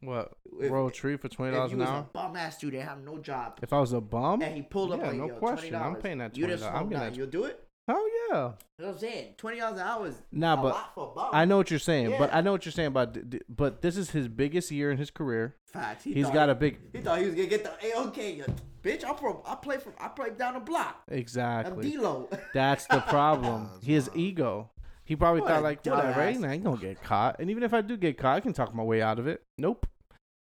What? 0.00 0.32
If- 0.60 0.70
Roll 0.70 0.88
a 0.88 0.92
tree 0.92 1.16
for 1.16 1.28
twenty 1.28 1.54
dollars 1.56 1.72
an 1.72 1.82
hour? 1.82 2.06
bum 2.12 2.36
ass 2.36 2.58
dude 2.58 2.74
that 2.74 2.82
have 2.82 3.02
no 3.02 3.18
job, 3.18 3.58
If 3.62 3.72
I 3.72 3.80
was 3.80 3.92
a 3.92 4.00
bum? 4.00 4.42
and 4.42 4.54
he 4.54 4.62
pulled 4.62 4.92
up 4.92 5.00
Yeah, 5.00 5.08
on 5.08 5.18
no 5.18 5.26
you, 5.26 5.32
question. 5.34 5.74
I'm 5.74 5.96
$20, 5.96 6.02
paying 6.02 6.18
that 6.18 6.36
You 6.36 6.46
just 6.46 6.62
$20. 6.64 6.66
I'm 6.66 6.72
smoke 6.72 6.90
getting 6.90 6.98
none. 7.04 7.10
that- 7.12 7.16
You'll 7.18 7.26
do 7.28 7.44
it. 7.44 7.64
Oh 7.90 8.10
yeah. 8.30 8.36
You 8.36 8.40
know 8.40 8.54
what 8.76 8.88
I'm 8.94 8.98
saying? 8.98 9.34
Twenty 9.38 9.58
dollars 9.60 9.80
an 9.80 9.86
hour 9.86 10.06
is 10.08 10.22
Nah, 10.30 10.52
a 10.52 10.56
but 10.58 10.74
lot 10.74 10.94
for 10.94 11.10
a 11.10 11.14
bum. 11.14 11.30
I 11.32 11.44
know 11.46 11.56
what 11.56 11.70
you're 11.70 11.78
saying. 11.80 12.14
But 12.18 12.34
I 12.34 12.42
know 12.42 12.52
what 12.52 12.66
you're 12.66 12.72
saying 12.72 12.88
about. 12.88 13.14
d- 13.14 13.22
d- 13.26 13.40
But 13.48 13.80
this 13.80 13.96
is 13.96 14.10
his 14.10 14.28
biggest 14.28 14.70
year 14.70 14.90
in 14.90 14.98
his 14.98 15.10
career. 15.10 15.56
Facts. 15.64 16.04
He 16.04 16.12
He's 16.12 16.26
thought 16.26 16.34
got 16.34 16.46
he- 16.48 16.52
a 16.52 16.54
big. 16.54 16.78
He 16.92 17.00
thought 17.00 17.18
he 17.18 17.24
was 17.24 17.34
gonna 17.34 17.46
get 17.48 17.64
the 17.64 17.72
A 17.86 17.98
okay, 18.08 18.42
bitch. 18.82 19.04
I'm 19.08 19.16
from. 19.16 19.38
I 19.46 19.54
play 19.54 19.78
from. 19.78 19.94
I 19.98 20.08
play 20.08 20.30
down 20.36 20.54
the 20.54 20.60
block. 20.60 21.02
I'm 21.10 21.16
Exactly. 21.16 21.90
D-Lo. 21.90 22.28
That's 22.52 22.86
the 22.88 23.00
problem. 23.08 23.70
That's 23.72 23.86
His 23.86 24.08
wild. 24.08 24.18
ego. 24.18 24.70
He 25.08 25.16
probably 25.16 25.40
What 25.40 25.48
thought 25.48 25.62
like, 25.62 25.86
whatever, 25.86 26.20
I 26.20 26.28
ain't, 26.28 26.44
I 26.44 26.52
ain't 26.52 26.64
gonna 26.64 26.76
get 26.76 27.02
caught. 27.02 27.36
And 27.40 27.48
even 27.48 27.62
if 27.62 27.72
I 27.72 27.80
do 27.80 27.96
get 27.96 28.18
caught, 28.18 28.36
I 28.36 28.40
can 28.40 28.52
talk 28.52 28.74
my 28.74 28.82
way 28.82 29.00
out 29.00 29.18
of 29.18 29.26
it. 29.26 29.42
Nope. 29.56 29.86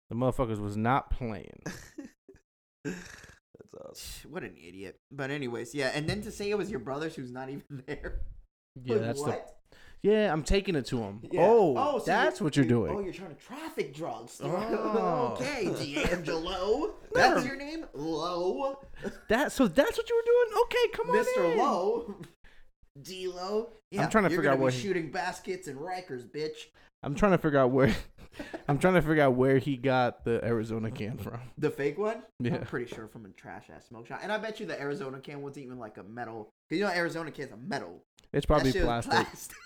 The 0.08 0.16
motherfuckers 0.16 0.58
was 0.58 0.74
not 0.74 1.10
playing. 1.10 1.60
That's 2.84 3.74
awesome. 3.78 4.30
what 4.30 4.42
an 4.42 4.56
idiot. 4.56 4.96
But 5.12 5.30
anyways, 5.30 5.74
yeah. 5.74 5.90
And 5.94 6.08
then 6.08 6.22
to 6.22 6.30
say 6.30 6.48
it 6.48 6.56
was 6.56 6.70
your 6.70 6.80
brother's 6.80 7.14
who's 7.14 7.30
not 7.30 7.50
even 7.50 7.82
there. 7.86 8.22
Yeah, 8.82 8.94
Like, 8.94 9.04
that's 9.04 9.22
the. 9.22 9.40
Yeah, 10.00 10.32
I'm 10.32 10.42
taking 10.42 10.76
it 10.76 10.86
to 10.86 10.98
him. 10.98 11.20
Yeah. 11.30 11.42
Oh, 11.42 11.74
oh 11.76 11.98
so 11.98 12.04
that's 12.06 12.40
what 12.40 12.56
you're 12.56 12.64
doing. 12.64 12.94
Oh, 12.96 13.00
you're 13.00 13.12
trying 13.12 13.34
to 13.34 13.40
traffic 13.42 13.94
drugs. 13.94 14.40
Oh. 14.44 15.36
okay, 15.38 15.64
D'Angelo. 15.66 16.94
That's 17.12 17.44
your 17.44 17.56
name, 17.56 17.84
Low, 17.92 18.78
That 19.28 19.52
so 19.52 19.68
that's 19.68 19.98
what 19.98 20.08
you 20.08 20.16
were 20.16 20.22
doing? 20.24 20.62
Okay, 20.64 20.88
come 20.94 21.10
on, 21.10 21.24
Mr. 21.24 21.52
in. 21.52 21.58
Low. 21.58 22.16
D'Lo. 23.00 23.70
Yeah, 23.90 24.04
I'm 24.04 24.10
trying 24.10 24.24
to 24.24 24.30
figure 24.30 24.50
out 24.50 24.72
he- 24.72 24.80
shooting 24.80 25.10
baskets 25.10 25.68
and 25.68 25.78
Rikers, 25.78 26.26
bitch. 26.28 26.66
I'm 27.02 27.14
trying 27.14 27.32
to 27.32 27.38
figure 27.38 27.58
out 27.58 27.70
where. 27.70 27.94
I'm 28.68 28.78
trying 28.78 28.94
to 28.94 29.02
figure 29.02 29.22
out 29.22 29.34
where 29.34 29.58
he 29.58 29.76
got 29.76 30.24
the 30.24 30.44
Arizona 30.44 30.90
can 30.90 31.18
from. 31.18 31.38
The 31.58 31.70
fake 31.70 31.98
one? 31.98 32.22
Yeah. 32.40 32.56
I'm 32.56 32.62
pretty 32.62 32.92
sure 32.92 33.06
from 33.06 33.26
a 33.26 33.28
trash 33.28 33.66
ass 33.74 33.86
smoke 33.88 34.06
shop. 34.08 34.20
And 34.22 34.32
I 34.32 34.38
bet 34.38 34.58
you 34.58 34.66
the 34.66 34.80
Arizona 34.80 35.20
can 35.20 35.42
wasn't 35.42 35.66
even 35.66 35.78
like 35.78 35.98
a 35.98 36.02
metal. 36.02 36.50
Cause 36.70 36.78
you 36.78 36.84
know 36.84 36.90
Arizona 36.90 37.30
can's 37.30 37.52
a 37.52 37.56
metal. 37.56 38.02
It's 38.32 38.46
probably 38.46 38.72
was 38.72 39.06
plastic 39.06 39.56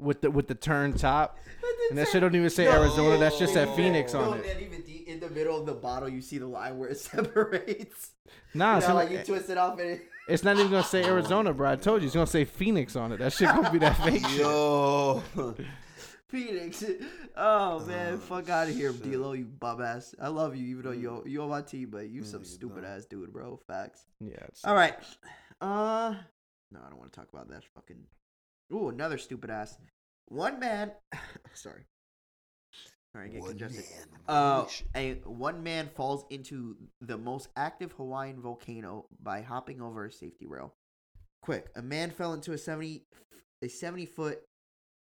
with 0.00 0.20
the 0.20 0.30
with 0.30 0.46
the 0.46 0.54
turn 0.54 0.92
top, 0.92 1.38
and 1.90 1.98
that 1.98 2.08
shit 2.08 2.20
don't 2.20 2.34
even 2.34 2.50
say 2.50 2.66
No. 2.66 2.82
Arizona. 2.82 3.16
That's 3.18 3.38
just 3.38 3.54
that 3.54 3.74
Phoenix 3.74 4.12
No, 4.12 4.20
on 4.20 4.40
it. 4.40 4.60
even 4.60 4.84
the, 4.84 5.08
in 5.08 5.18
the 5.18 5.30
middle 5.30 5.58
of 5.58 5.66
the 5.66 5.74
bottle, 5.74 6.08
you 6.08 6.20
see 6.20 6.38
the 6.38 6.46
line 6.46 6.78
where 6.78 6.90
it 6.90 6.98
separates. 6.98 8.10
Nah, 8.54 8.76
you 8.76 8.80
know, 8.82 8.88
not, 8.88 8.94
like 8.96 9.10
you 9.10 9.18
eh. 9.18 9.24
twist 9.24 9.50
it 9.50 9.58
off 9.58 9.78
and 9.78 9.90
it. 9.90 10.08
It's 10.28 10.42
not 10.44 10.56
even 10.56 10.70
gonna 10.70 10.82
say 10.84 11.04
Arizona, 11.04 11.52
bro. 11.52 11.70
I 11.72 11.76
told 11.76 12.02
you, 12.02 12.06
it's 12.06 12.14
gonna 12.14 12.26
say 12.26 12.44
Phoenix 12.44 12.96
on 12.96 13.12
it. 13.12 13.18
That 13.18 13.32
shit 13.32 13.48
gonna 13.48 13.70
be 13.70 13.78
that 13.78 13.96
fake 14.04 14.26
shit. 14.26 14.40
Yo. 14.40 15.22
Phoenix. 16.28 16.82
Oh 17.36 17.80
man, 17.86 18.14
Oh, 18.14 18.18
fuck 18.18 18.48
out 18.48 18.68
of 18.68 18.74
here, 18.74 18.92
shit. 18.92 19.02
D'Lo, 19.12 19.32
you 19.32 19.44
bum 19.44 19.80
ass. 19.80 20.14
I 20.20 20.28
love 20.28 20.56
you, 20.56 20.66
even 20.68 20.82
though 20.82 20.90
you 20.90 21.22
you 21.26 21.42
on 21.42 21.50
my 21.50 21.62
team, 21.62 21.90
but 21.90 22.08
you 22.08 22.22
Yeah, 22.22 22.26
some 22.28 22.44
stupid 22.44 22.82
dumb. 22.82 22.90
ass 22.92 23.04
dude, 23.04 23.32
bro. 23.32 23.60
Facts. 23.66 24.06
Yeah. 24.20 24.34
It's, 24.48 24.64
All 24.64 24.74
right. 24.74 24.94
Uh, 25.60 26.14
no, 26.72 26.80
I 26.84 26.90
don't 26.90 26.98
want 26.98 27.12
to 27.12 27.18
talk 27.18 27.28
about 27.32 27.48
that. 27.50 27.62
Fucking. 27.74 28.02
Ooh, 28.74 28.88
another 28.88 29.18
stupid 29.18 29.50
ass. 29.50 29.78
One 30.26 30.58
man. 30.58 30.90
Sorry. 31.54 31.84
Sorry, 33.16 33.28
I 33.28 33.32
get 33.32 33.40
One 33.40 33.50
congested. 33.50 33.84
man, 34.08 34.20
Uh, 34.28 34.66
a 34.94 35.14
one 35.24 35.62
man 35.62 35.88
falls 35.88 36.24
into 36.28 36.76
the 37.00 37.16
most 37.16 37.48
active 37.56 37.92
Hawaiian 37.92 38.42
volcano 38.42 39.06
by 39.22 39.40
hopping 39.40 39.80
over 39.80 40.04
a 40.04 40.12
safety 40.12 40.44
rail. 40.46 40.74
Quick, 41.40 41.70
a 41.76 41.82
man 41.82 42.10
fell 42.10 42.34
into 42.34 42.52
a 42.52 42.58
seventy, 42.58 43.04
a 43.62 43.68
seventy 43.68 44.04
foot, 44.04 44.42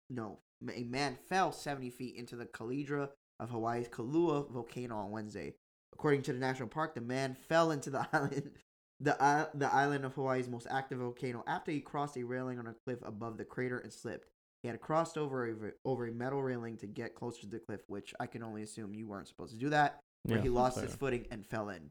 no, 0.09 0.39
a 0.73 0.83
man 0.83 1.17
fell 1.29 1.53
seventy 1.53 1.89
feet 1.89 2.15
into 2.15 2.35
the 2.35 2.45
caldera 2.45 3.11
of 3.39 3.49
Hawaii's 3.49 3.87
Kilauea 3.87 4.51
volcano 4.51 4.97
on 4.97 5.11
Wednesday. 5.11 5.55
According 5.93 6.23
to 6.23 6.33
the 6.33 6.39
national 6.39 6.67
park, 6.67 6.95
the 6.95 7.01
man 7.01 7.35
fell 7.47 7.71
into 7.71 7.89
the 7.91 8.05
island, 8.13 8.51
the 8.99 9.21
i- 9.23 9.47
the 9.53 9.71
island 9.73 10.03
of 10.03 10.15
Hawaii's 10.15 10.49
most 10.49 10.67
active 10.69 10.97
volcano 10.99 11.43
after 11.47 11.71
he 11.71 11.79
crossed 11.79 12.17
a 12.17 12.23
railing 12.23 12.59
on 12.59 12.67
a 12.67 12.75
cliff 12.85 12.99
above 13.03 13.37
the 13.37 13.45
crater 13.45 13.77
and 13.79 13.93
slipped. 13.93 14.27
He 14.63 14.67
had 14.67 14.79
crossed 14.79 15.17
over 15.17 15.49
a, 15.49 15.55
over 15.85 16.07
a 16.07 16.11
metal 16.11 16.41
railing 16.43 16.77
to 16.77 16.87
get 16.87 17.15
closer 17.15 17.41
to 17.41 17.47
the 17.47 17.59
cliff, 17.59 17.81
which 17.87 18.13
I 18.19 18.27
can 18.27 18.43
only 18.43 18.61
assume 18.61 18.93
you 18.93 19.07
weren't 19.07 19.27
supposed 19.27 19.53
to 19.53 19.57
do 19.59 19.69
that. 19.69 19.99
Where 20.23 20.37
Yeah, 20.37 20.43
he 20.43 20.49
lost 20.49 20.75
fair. 20.77 20.85
his 20.85 20.95
footing 20.95 21.25
and 21.31 21.45
fell 21.45 21.69
in. 21.69 21.89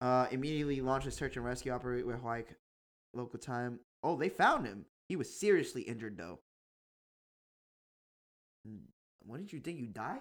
Uh, 0.00 0.26
immediately 0.30 0.80
launched 0.80 1.06
a 1.06 1.10
search 1.10 1.36
and 1.36 1.44
rescue 1.44 1.72
operation 1.72 2.06
with 2.06 2.16
Hawaii 2.16 2.44
local 3.12 3.38
time. 3.38 3.80
Oh, 4.02 4.16
they 4.16 4.30
found 4.30 4.66
him. 4.66 4.86
He 5.10 5.16
was 5.16 5.28
seriously 5.38 5.82
injured 5.82 6.16
though. 6.16 6.38
Hmm, 8.66 8.76
What 9.26 9.38
did 9.40 9.52
you 9.52 9.60
think? 9.60 9.78
You 9.80 9.88
died? 9.88 10.20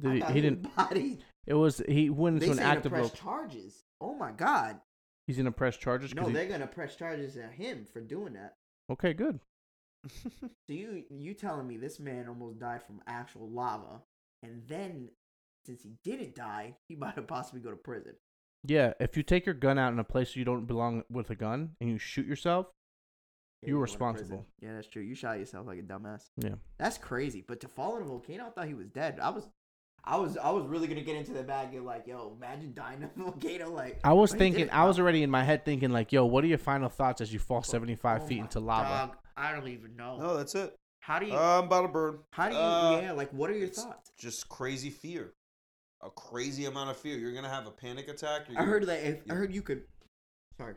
Did 0.00 0.12
he, 0.22 0.32
he 0.32 0.40
didn't. 0.40 0.76
Bodied. 0.76 1.24
It 1.46 1.54
was 1.54 1.82
he 1.88 2.10
went 2.10 2.42
into 2.42 2.52
an 2.52 2.58
active. 2.58 2.92
press 2.92 3.10
charges. 3.12 3.82
Oh 4.00 4.14
my 4.14 4.30
god. 4.32 4.78
he's 5.26 5.36
gonna 5.38 5.50
press 5.52 5.76
charges. 5.76 6.14
No, 6.14 6.26
he- 6.26 6.32
they're 6.34 6.48
gonna 6.48 6.66
press 6.66 6.94
charges 6.96 7.36
at 7.36 7.52
him 7.52 7.86
for 7.90 8.00
doing 8.00 8.34
that. 8.34 8.54
okay, 8.90 9.14
good. 9.14 9.40
So 10.06 10.74
you 10.74 11.04
you 11.10 11.34
telling 11.34 11.66
me 11.66 11.76
this 11.76 11.98
man 12.00 12.28
almost 12.28 12.58
died 12.58 12.82
from 12.82 13.00
actual 13.06 13.48
lava, 13.50 14.02
and 14.42 14.62
then 14.68 15.08
since 15.66 15.82
he 15.82 15.92
didn't 16.04 16.34
die, 16.34 16.74
he 16.88 16.94
might 16.96 17.14
have 17.14 17.26
possibly 17.26 17.60
go 17.60 17.70
to 17.70 17.76
prison. 17.76 18.14
Yeah, 18.64 18.92
if 19.00 19.16
you 19.16 19.22
take 19.22 19.46
your 19.46 19.54
gun 19.54 19.78
out 19.78 19.92
in 19.92 19.98
a 19.98 20.04
place 20.04 20.34
you 20.36 20.44
don't 20.44 20.66
belong 20.66 21.04
with 21.10 21.30
a 21.30 21.34
gun 21.36 21.70
and 21.80 21.88
you 21.90 21.98
shoot 21.98 22.26
yourself, 22.26 22.66
Yeah, 23.62 23.68
You're 23.70 23.78
you 23.78 23.86
go 23.86 23.92
to 23.92 23.98
prison. 23.98 24.08
responsible. 24.16 24.46
Yeah, 24.60 24.74
that's 24.74 24.88
true. 24.88 25.02
You 25.02 25.14
shot 25.14 25.38
yourself 25.38 25.66
like 25.66 25.78
a 25.78 25.82
dumbass. 25.82 26.24
yeah. 26.36 26.54
That's 26.78 26.98
crazy. 26.98 27.44
But 27.46 27.60
to 27.60 27.68
fall 27.68 27.96
in 27.96 28.02
a 28.02 28.06
volcano, 28.06 28.46
I 28.46 28.50
thought 28.50 28.66
he 28.68 28.74
was 28.74 28.88
dead. 28.88 29.20
I 29.20 29.30
was, 29.30 29.48
I 30.04 30.16
was, 30.16 30.36
I 30.38 30.50
was 30.50 30.64
really 30.66 30.86
gonna 30.86 31.02
get 31.02 31.16
into 31.16 31.32
the 31.32 31.42
bag 31.42 31.74
and 31.74 31.84
like, 31.84 32.06
yo, 32.06 32.34
imagine 32.36 32.72
dying 32.74 33.02
in 33.02 33.04
a 33.04 33.10
volcano. 33.30 33.70
Like, 33.70 34.00
I 34.04 34.12
was 34.14 34.32
thinking. 34.32 34.70
I 34.70 34.84
was 34.84 34.98
already 34.98 35.22
in 35.22 35.30
my 35.30 35.44
head 35.44 35.64
thinking 35.64 35.90
like, 35.90 36.12
yo, 36.12 36.24
what 36.24 36.44
are 36.44 36.46
your 36.46 36.56
final 36.58 36.88
thoughts 36.88 37.20
as 37.20 37.32
you 37.32 37.38
fall 37.38 37.62
75 37.62 38.22
Oh 38.22 38.26
feet 38.26 38.38
into 38.40 38.60
lava? 38.60 38.88
dog, 38.88 39.16
I 39.36 39.52
don't 39.52 39.68
even 39.68 39.96
know. 39.96 40.16
no, 40.18 40.36
that's 40.36 40.54
it. 40.54 40.74
How 41.00 41.18
do 41.18 41.26
you? 41.26 41.34
Uh, 41.34 41.58
I'm 41.58 41.64
about 41.64 41.82
to 41.82 41.88
burn. 41.88 42.18
how 42.32 42.48
do 42.48 42.54
you? 42.54 42.60
uh, 42.60 43.00
yeah, 43.02 43.12
like, 43.12 43.30
what 43.32 43.50
are 43.50 43.56
your 43.56 43.68
thoughts? 43.68 44.10
Just 44.18 44.48
crazy 44.48 44.90
fear. 44.90 45.32
A 46.02 46.10
crazy 46.10 46.64
amount 46.66 46.90
of 46.90 46.96
fear. 46.96 47.16
You're 47.18 47.32
gonna 47.34 47.48
have 47.48 47.66
a 47.66 47.70
panic 47.70 48.08
attack. 48.08 48.42
You're 48.48 48.58
I 48.58 48.60
gonna- 48.62 48.70
heard 48.70 48.86
that. 48.86 49.02
If, 49.04 49.18
I 49.30 49.34
heard 49.34 49.52
you 49.54 49.62
could. 49.62 49.82
Sorry, 50.58 50.74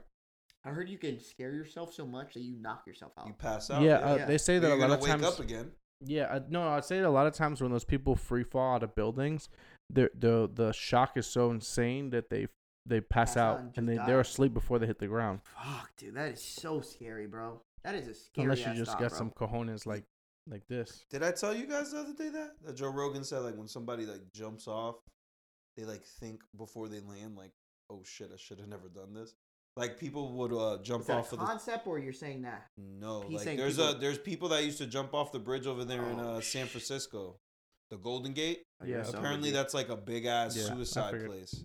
I 0.65 0.69
heard 0.69 0.89
you 0.89 0.97
can 0.97 1.19
scare 1.19 1.51
yourself 1.53 1.93
so 1.93 2.05
much 2.05 2.33
that 2.33 2.41
you 2.41 2.55
knock 2.59 2.83
yourself 2.87 3.11
out. 3.19 3.27
you 3.27 3.33
pass 3.33 3.69
out. 3.71 3.81
yeah, 3.81 3.99
yeah. 3.99 4.05
uh, 4.11 4.15
Yeah. 4.17 4.25
they 4.25 4.37
say 4.37 4.59
that 4.59 4.67
a 4.67 4.69
you're 4.69 4.77
lot 4.77 4.83
gonna 4.85 4.93
of 4.95 5.01
wake 5.01 5.11
times. 5.11 5.23
up 5.25 5.39
again. 5.39 5.71
Yeah, 6.03 6.23
uh, 6.23 6.39
no, 6.49 6.67
I'd 6.69 6.85
say 6.85 6.99
that 6.99 7.07
a 7.07 7.09
lot 7.09 7.27
of 7.27 7.33
times 7.33 7.61
when 7.61 7.71
those 7.71 7.85
people 7.85 8.15
free 8.15 8.43
fall 8.43 8.75
out 8.75 8.83
of 8.83 8.95
buildings, 8.95 9.49
the 9.89 10.09
the 10.17 10.49
the 10.53 10.71
shock 10.71 11.17
is 11.17 11.27
so 11.27 11.51
insane 11.51 12.09
that 12.11 12.29
they 12.29 12.47
they 12.85 13.01
pass, 13.01 13.31
Pass 13.31 13.37
out 13.37 13.53
out 13.53 13.59
and 13.59 13.77
and 13.77 13.89
they 13.89 13.95
die. 13.97 14.05
they're 14.05 14.19
asleep 14.19 14.53
before 14.53 14.79
they 14.79 14.87
hit 14.87 14.99
the 14.99 15.07
ground. 15.07 15.41
Fuck, 15.43 15.91
dude, 15.97 16.15
that 16.15 16.31
is 16.31 16.41
so 16.41 16.81
scary, 16.81 17.27
bro. 17.27 17.61
That 17.83 17.95
is 17.95 18.07
a 18.07 18.13
scary. 18.13 18.45
Unless 18.45 18.65
you 18.65 18.73
just 18.73 18.91
thought, 18.91 18.99
got 19.01 19.09
bro. 19.09 19.17
some 19.17 19.31
cojones 19.31 19.85
like 19.85 20.03
like 20.49 20.67
this. 20.67 21.05
Did 21.09 21.23
I 21.23 21.31
tell 21.31 21.55
you 21.55 21.67
guys 21.67 21.91
the 21.91 21.99
other 21.99 22.13
day 22.13 22.29
that 22.29 22.53
that 22.65 22.75
Joe 22.75 22.89
Rogan 22.89 23.23
said 23.23 23.39
like 23.39 23.55
when 23.55 23.67
somebody 23.67 24.05
like 24.05 24.21
jumps 24.33 24.67
off, 24.67 24.95
they 25.77 25.83
like 25.83 26.03
think 26.03 26.41
before 26.57 26.87
they 26.87 26.99
land 27.01 27.35
like, 27.37 27.51
oh 27.89 28.01
shit, 28.03 28.31
I 28.33 28.37
should 28.37 28.59
have 28.59 28.69
never 28.69 28.89
done 28.89 29.13
this. 29.13 29.35
Like 29.77 29.97
people 29.97 30.33
would 30.33 30.51
uh, 30.53 30.79
jump 30.83 31.01
Is 31.01 31.07
that 31.07 31.17
off 31.17 31.31
a 31.31 31.35
of 31.35 31.39
the 31.39 31.45
concept, 31.45 31.87
or 31.87 31.97
you're 31.97 32.11
saying 32.11 32.41
that? 32.41 32.67
no, 32.77 33.21
He's 33.21 33.37
like 33.37 33.43
saying 33.45 33.57
there's 33.57 33.77
people- 33.77 33.89
a 33.91 33.97
there's 33.99 34.17
people 34.17 34.49
that 34.49 34.63
used 34.65 34.77
to 34.79 34.85
jump 34.85 35.13
off 35.13 35.31
the 35.31 35.39
bridge 35.39 35.65
over 35.65 35.85
there 35.85 36.03
in 36.09 36.19
Oh, 36.19 36.35
uh, 36.35 36.41
San 36.41 36.67
Francisco, 36.67 37.37
the 37.89 37.97
Golden 37.97 38.33
Gate. 38.33 38.63
Yeah, 38.85 38.97
guess 38.97 39.11
so, 39.11 39.17
Apparently 39.17 39.51
that's 39.51 39.73
like 39.73 39.89
a 39.89 39.95
big 39.95 40.25
ass 40.25 40.57
Yeah, 40.57 40.73
suicide 40.73 41.25
place. 41.25 41.63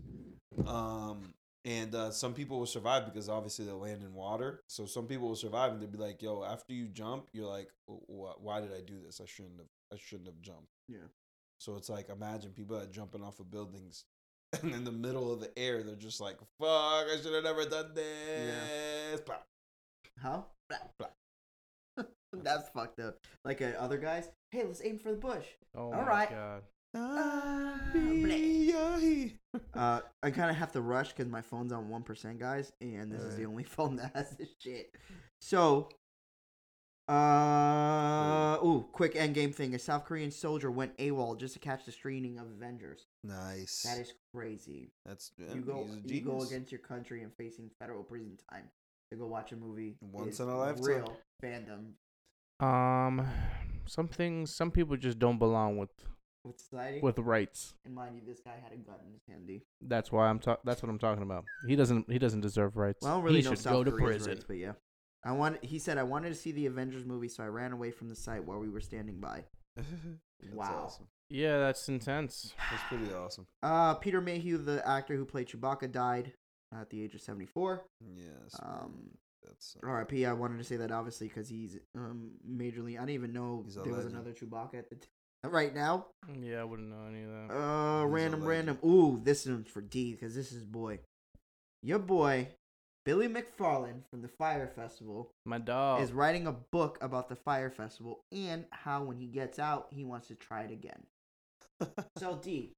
Um, 0.67 1.35
and 1.65 1.93
uh, 1.97 2.11
some 2.13 2.33
people 2.33 2.61
will 2.61 2.67
survive 2.67 3.07
because 3.07 3.29
obviously 3.29 3.65
they 3.65 3.73
land 3.73 4.03
in 4.03 4.15
water. 4.15 4.63
So 4.69 4.87
some 4.87 5.07
people 5.09 5.27
will 5.29 5.35
survive 5.37 5.73
and 5.73 5.83
they'll 5.83 5.89
be 5.91 5.99
like, 5.99 6.23
"Yo, 6.23 6.45
after 6.45 6.73
you 6.73 6.87
jump, 6.87 7.27
you're 7.33 7.49
like, 7.49 7.71
why 7.87 8.61
did 8.61 8.73
I 8.73 8.83
do 8.83 9.01
this? 9.05 9.21
I 9.21 9.27
shouldn't 9.27 9.59
have. 9.59 9.67
I 9.93 9.97
shouldn't 9.97 10.29
have 10.29 10.41
jumped." 10.41 10.71
Yeah. 10.89 11.09
So 11.59 11.75
it's 11.77 11.89
like 11.89 12.09
imagine 12.09 12.53
people 12.53 12.79
that 12.79 12.89
are 12.89 12.93
jumping 12.93 13.23
off 13.25 13.41
of 13.41 13.51
buildings, 13.51 14.05
and 14.63 14.75
in 14.75 14.85
the 14.85 14.93
middle 14.93 15.33
of 15.33 15.41
the 15.41 15.57
air, 15.59 15.83
they're 15.83 15.95
just 15.95 16.21
like, 16.21 16.39
"Fuck! 16.61 17.07
I 17.13 17.17
should 17.23 17.35
have 17.35 17.45
never 17.45 17.65
done 17.65 17.93
this." 17.95 19.21
Blah. 19.21 19.37
Huh? 20.21 20.43
Blah. 20.99 21.09
That's 22.33 22.69
fucked 22.71 23.01
up. 23.01 23.19
Like 23.45 23.63
uh, 23.63 23.73
other 23.79 23.99
guys. 23.99 24.29
Hey, 24.51 24.65
let's 24.65 24.83
aim 24.85 24.99
for 24.99 25.11
the 25.11 25.19
bush. 25.19 25.47
Oh 25.75 25.93
All 25.93 25.93
my 25.93 26.07
right. 26.07 26.31
god. 26.31 26.63
Ah, 26.95 27.81
Bleh. 27.95 29.33
Uh, 29.75 30.01
I 30.23 30.31
kind 30.31 30.51
of 30.51 30.57
have 30.57 30.73
to 30.73 30.83
rush 30.83 31.09
because 31.09 31.29
my 31.29 31.41
phone's 31.41 31.73
on 31.73 31.89
one 31.89 32.03
percent, 32.03 32.39
guys, 32.39 32.73
and 32.81 33.11
this 33.11 33.23
is 33.23 33.37
the 33.37 33.47
only 33.47 33.65
phone 33.65 33.97
that 33.97 34.13
has 34.15 34.31
this 34.37 34.51
shit. 34.61 34.95
So, 35.41 35.89
uh, 37.09 38.59
ooh, 38.65 38.87
quick 38.93 39.15
end 39.17 39.35
game 39.35 39.53
thing: 39.53 39.75
a 39.75 39.79
South 39.79 40.05
Korean 40.05 40.31
soldier 40.31 40.71
went 40.71 40.97
AWOL 40.99 41.39
just 41.39 41.55
to 41.55 41.61
catch 41.61 41.85
the 41.85 41.93
screening 41.93 42.39
of 42.39 42.47
Avengers. 42.47 43.07
Nice. 43.23 43.83
That 43.83 43.99
is 44.01 44.13
crazy. 44.35 44.91
That's 45.05 45.33
you 45.39 45.61
go, 45.61 45.87
he's 45.87 46.11
a 46.11 46.15
you 46.15 46.21
go 46.23 46.43
against 46.43 46.73
your 46.73 46.81
country 46.81 47.23
and 47.23 47.33
facing 47.37 47.71
federal 47.79 48.03
prison 48.03 48.37
time 48.51 48.65
to 49.11 49.17
go 49.17 49.27
watch 49.27 49.53
a 49.53 49.57
movie. 49.57 49.97
Once 50.01 50.41
in 50.41 50.49
a 50.49 50.59
lifetime. 50.59 50.85
Real 50.85 51.17
fandom 51.43 52.65
Um, 52.65 53.27
some 53.87 54.09
things, 54.09 54.55
some 54.55 54.71
people 54.71 54.97
just 54.97 55.19
don't 55.19 55.39
belong 55.39 55.77
with 55.77 55.91
with 56.45 56.61
society. 56.61 57.01
with 57.01 57.19
rights. 57.19 57.75
and 57.85 57.95
mind 57.95 58.17
you, 58.17 58.23
this 58.27 58.41
guy 58.41 58.55
had 58.63 58.73
a 58.73 58.77
gun 58.77 58.97
in 59.07 59.13
his 59.13 59.23
handy. 59.29 59.63
That's 59.81 60.11
why 60.11 60.29
I'm 60.29 60.39
talking. 60.39 60.63
That's 60.65 60.83
what 60.83 60.89
I'm 60.91 60.99
talking 60.99 61.23
about. 61.23 61.45
He 61.69 61.77
doesn't. 61.77 62.11
He 62.11 62.19
doesn't 62.19 62.41
deserve 62.41 62.77
rights. 62.77 63.03
Well, 63.03 63.13
I 63.13 63.15
don't 63.17 63.25
really 63.25 63.39
he 63.39 63.45
know 63.45 63.51
should 63.51 63.61
South 63.61 63.73
go 63.75 63.85
to 63.85 63.91
Korea's 63.91 64.25
prison. 64.25 64.33
rights, 64.33 64.45
but 64.47 64.57
yeah. 64.57 64.73
I 65.27 65.33
want. 65.33 65.63
He 65.65 65.79
said 65.79 65.99
I 65.99 66.05
wanted 66.05 66.29
to 66.31 66.35
see 66.37 66.53
the 66.53 66.67
Avengers 66.67 67.05
movie, 67.05 67.29
so 67.29 67.43
I 67.43 67.49
ran 67.49 67.73
away 67.73 67.91
from 67.91 68.09
the 68.09 68.15
site 68.17 68.45
while 68.45 68.59
we 68.59 68.69
were 68.71 68.81
standing 68.81 69.19
by. 69.21 69.45
That's 69.77 70.55
Wow. 70.55 70.85
awesome. 70.85 71.07
Yeah, 71.29 71.59
that's 71.59 71.89
intense. 71.89 72.55
That's 72.71 72.83
pretty 72.89 73.13
awesome. 73.13 73.47
Uh, 73.61 73.95
Peter 73.95 74.21
Mayhew, 74.21 74.59
the 74.59 74.87
actor 74.87 75.17
who 75.17 75.25
played 75.25 75.49
Chewbacca, 75.49 75.91
died 75.91 76.33
at 76.73 76.89
the 76.91 77.03
age 77.03 77.15
of 77.17 77.21
seventy-four. 77.21 77.83
Yes. 78.17 78.55
Um, 78.63 79.11
that's 79.45 79.77
R.I.P. 79.83 80.25
I 80.25 80.33
wanted 80.35 80.59
to 80.59 80.65
say 80.65 80.77
that 80.77 80.93
obviously 80.93 81.27
because 81.27 81.49
he's 81.49 81.79
um 81.97 82.33
majorly. 82.49 82.97
I 82.97 83.01
didn't 83.01 83.11
even 83.11 83.33
know 83.33 83.63
He's 83.65 83.77
a 83.77 83.81
there 83.81 83.93
was 83.93 84.05
legend. 84.05 84.15
another 84.15 84.33
Chewbacca 84.33 84.75
at 84.79 84.89
the 84.91 84.97
t- 84.97 85.09
right 85.45 85.75
now. 85.75 86.07
Yeah, 86.41 86.61
I 86.61 86.65
wouldn't 86.65 86.89
know 86.91 87.07
any 87.09 87.25
of 87.25 87.31
that. 87.31 87.53
Uh, 87.55 88.05
He's 88.05 88.13
random, 88.13 88.45
random. 88.45 88.79
Ooh, 88.85 89.21
this 89.21 89.47
one's 89.47 89.69
for 89.69 89.81
D 89.81 90.13
because 90.13 90.35
this 90.37 90.53
is 90.53 90.63
boy. 90.63 91.01
Your 91.83 91.99
boy, 91.99 92.49
Billy 93.07 93.29
McFarland 93.29 94.05
from 94.11 94.21
the 94.21 94.27
Fyre 94.29 94.67
Festival, 94.67 95.31
My 95.45 95.59
dog. 95.59 96.03
is 96.03 96.13
writing 96.13 96.49
a 96.49 96.53
book 96.53 96.99
about 97.01 97.29
the 97.29 97.37
Fyre 97.37 97.71
Festival 97.71 98.25
and 98.33 98.65
how 98.73 99.05
when 99.05 99.17
he 99.17 99.29
gets 99.29 99.61
out, 99.61 99.87
he 99.93 100.05
wants 100.05 100.27
to 100.27 100.35
try 100.35 100.63
it 100.63 100.73
again. 100.73 101.03
So 102.19 102.41
D, 102.43 102.73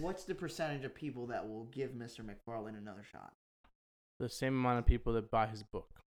what's 0.00 0.24
the 0.24 0.34
percentage 0.34 0.84
of 0.84 0.94
people 0.94 1.26
that 1.26 1.46
will 1.46 1.64
give 1.64 1.90
Mr. 1.90 2.20
McFarland 2.20 2.78
another 2.78 3.04
shot? 3.12 3.34
the 4.20 4.28
same 4.28 4.54
amount 4.54 4.78
of 4.78 4.86
people 4.86 5.12
that 5.12 5.30
buy 5.30 5.46
his 5.46 5.62
book. 5.64 6.00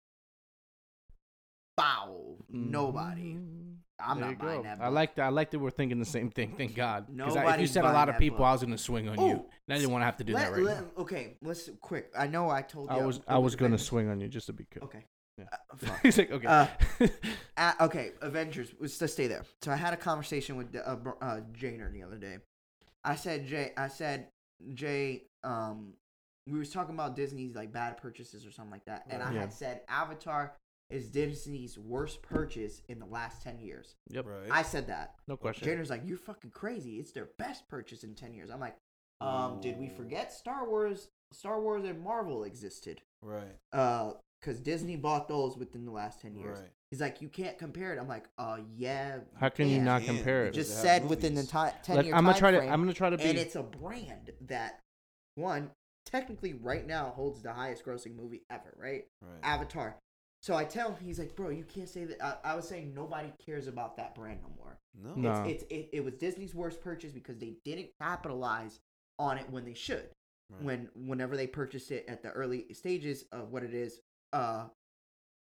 Bow. 1.77 2.35
Nobody. 2.49 3.35
Mhm. 3.35 3.75
I'm 3.99 4.19
There 4.19 4.29
not 4.29 4.37
buying 4.39 4.57
go. 4.57 4.63
that. 4.63 4.79
I 4.81 4.89
like 4.89 5.15
that. 5.15 5.23
I 5.25 5.29
like 5.29 5.49
that 5.51 5.59
we're 5.59 5.71
thinking 5.71 5.97
the 5.99 6.05
same 6.05 6.29
thing. 6.29 6.53
Thank 6.55 6.75
God. 6.75 7.07
Because 7.15 7.35
if 7.35 7.59
you 7.61 7.67
said 7.67 7.83
a 7.83 7.91
lot 7.91 8.09
of 8.09 8.17
people, 8.19 8.39
book. 8.39 8.45
I 8.47 8.51
was 8.51 8.61
gonna 8.61 8.77
swing 8.77 9.09
on 9.09 9.19
you. 9.19 9.31
And 9.31 9.73
I 9.73 9.75
didn't 9.77 9.91
want 9.91 10.01
to 10.01 10.05
have 10.05 10.17
to 10.17 10.23
do 10.23 10.33
Let- 10.33 10.51
that 10.51 10.51
right 10.53 10.61
let- 10.63 10.81
now. 10.83 11.01
Okay, 11.01 11.37
let's 11.41 11.69
quick. 11.81 12.11
I 12.15 12.27
know 12.27 12.49
I 12.49 12.61
told 12.61 12.89
you. 12.91 12.95
I 12.95 13.03
was 13.05 13.21
I 13.27 13.37
was 13.39 13.55
gonna 13.55 13.77
swing 13.77 14.07
on 14.09 14.19
you 14.19 14.27
just 14.27 14.47
to 14.47 14.53
be 14.53 14.65
cool. 14.65 14.83
Okay. 14.83 15.05
Yeah. 15.39 15.45
Uh. 15.71 15.95
He's 16.03 16.17
like, 16.17 16.31
okay. 16.31 16.47
Uh, 16.47 16.67
Uh, 17.57 17.73
okay, 17.81 18.11
Avengers. 18.21 18.71
Let's 18.79 18.99
just 18.99 19.13
stay 19.13 19.25
there. 19.25 19.43
So 19.63 19.71
I 19.71 19.75
had 19.75 19.91
a 19.93 19.97
conversation 19.97 20.57
with 20.57 20.75
uh, 20.75 20.79
uh, 21.21 21.39
Janer 21.53 21.91
the 21.91 22.03
other 22.03 22.17
day. 22.17 22.37
I 23.03 23.15
said, 23.15 23.47
Jay. 23.47 23.71
I 23.75 23.87
said, 23.87 24.27
Jay. 24.75 25.23
Um, 25.43 25.93
we 26.47 26.59
was 26.59 26.69
talking 26.69 26.93
about 26.93 27.15
Disney's 27.15 27.55
like 27.55 27.71
bad 27.73 27.97
purchases 27.97 28.45
or 28.45 28.51
something 28.51 28.71
like 28.71 28.85
that, 28.85 29.05
and 29.09 29.23
I 29.23 29.33
Yeah. 29.33 29.39
had 29.41 29.53
said 29.53 29.81
Avatar 29.89 30.53
is 30.89 31.09
Disney's 31.09 31.77
worst 31.77 32.21
purchase 32.21 32.81
in 32.87 32.99
the 32.99 33.05
last 33.05 33.41
ten 33.41 33.59
years. 33.59 33.95
yep. 34.09 34.25
Right. 34.25 34.49
I 34.49 34.61
said 34.61 34.87
that. 34.87 35.15
No 35.27 35.35
question. 35.37 35.67
Janer's 35.67 35.89
like, 35.89 36.01
you're 36.05 36.17
fucking 36.17 36.51
crazy. 36.51 36.95
It's 36.99 37.11
their 37.11 37.29
best 37.37 37.67
purchase 37.67 38.03
in 38.03 38.15
ten 38.15 38.33
years. 38.33 38.49
I'm 38.49 38.59
like, 38.59 38.75
um, 39.19 39.59
did 39.61 39.77
we 39.77 39.89
forget 39.89 40.31
Star 40.31 40.67
Wars? 40.69 41.09
Star 41.33 41.59
Wars 41.59 41.83
and 41.83 42.01
Marvel 42.01 42.43
existed. 42.45 43.01
right. 43.21 43.55
Uh, 43.73 44.13
because 44.39 44.59
Disney 44.59 44.95
bought 44.95 45.27
those 45.27 45.57
within 45.57 45.83
the 45.83 45.91
last 45.91 46.21
ten 46.21 46.35
years. 46.35 46.59
Right. 46.59 46.69
He's 46.91 47.01
like, 47.01 47.21
you 47.23 47.27
can't 47.27 47.57
compare 47.57 47.91
it. 47.91 47.99
I'm 47.99 48.07
like, 48.07 48.25
uh, 48.37 48.59
yeah. 48.77 49.17
How 49.39 49.49
can 49.49 49.67
you 49.67 49.81
not 49.81 50.03
compare 50.03 50.45
it? 50.45 50.53
Just 50.53 50.69
Just 50.69 50.85
have 50.85 51.01
said 51.01 51.09
within 51.09 51.33
the 51.33 51.41
movies. 51.41 51.51
ti- 51.51 51.77
ten 51.83 51.95
Let- 51.97 52.05
year 52.05 52.13
I'm 52.15 52.23
gonna 52.23 52.37
try 52.37 52.51
to. 52.51 52.59
frame, 52.59 52.71
I'm 52.71 52.79
gonna 52.81 52.93
try 52.93 53.09
to 53.09 53.17
be. 53.17 53.23
and 53.23 53.37
it's 53.39 53.55
a 53.55 53.63
brand 53.63 54.31
that 54.41 54.79
one 55.35 55.71
technically 56.05 56.53
right 56.53 56.85
now 56.85 57.11
holds 57.15 57.41
the 57.41 57.51
highest 57.51 57.83
grossing 57.83 58.15
movie 58.15 58.43
ever, 58.51 58.73
right? 58.77 59.05
Right. 59.23 59.39
Avatar. 59.43 59.97
So 60.41 60.55
I 60.55 60.65
tell 60.65 60.89
him, 60.93 61.03
he's 61.03 61.19
like, 61.19 61.35
bro, 61.35 61.49
you 61.49 61.63
can't 61.63 61.89
say 61.89 62.05
that. 62.05 62.23
I, 62.23 62.51
I 62.51 62.55
was 62.55 62.67
saying 62.67 62.93
nobody 62.93 63.31
cares 63.43 63.67
about 63.67 63.97
that 63.97 64.15
brand 64.15 64.39
no 64.41 64.49
more. 64.57 64.77
No. 65.15 65.15
No. 65.15 65.43
It's, 65.43 65.63
it's 65.63 65.71
it, 65.71 65.89
it 65.93 66.03
was 66.03 66.13
Disney's 66.13 66.55
worst 66.55 66.81
purchase 66.81 67.11
because 67.11 67.37
they 67.37 67.55
didn't 67.65 67.89
capitalize 67.99 68.79
on 69.19 69.37
it 69.37 69.49
when 69.49 69.65
they 69.65 69.73
should. 69.73 70.09
Right. 70.49 70.63
When 70.63 70.89
whenever 70.95 71.35
they 71.35 71.47
purchased 71.47 71.91
it 71.91 72.05
at 72.07 72.23
the 72.23 72.29
early 72.29 72.65
stages 72.73 73.25
of 73.31 73.51
what 73.51 73.63
it 73.63 73.73
is, 73.73 73.99
uh, 74.31 74.65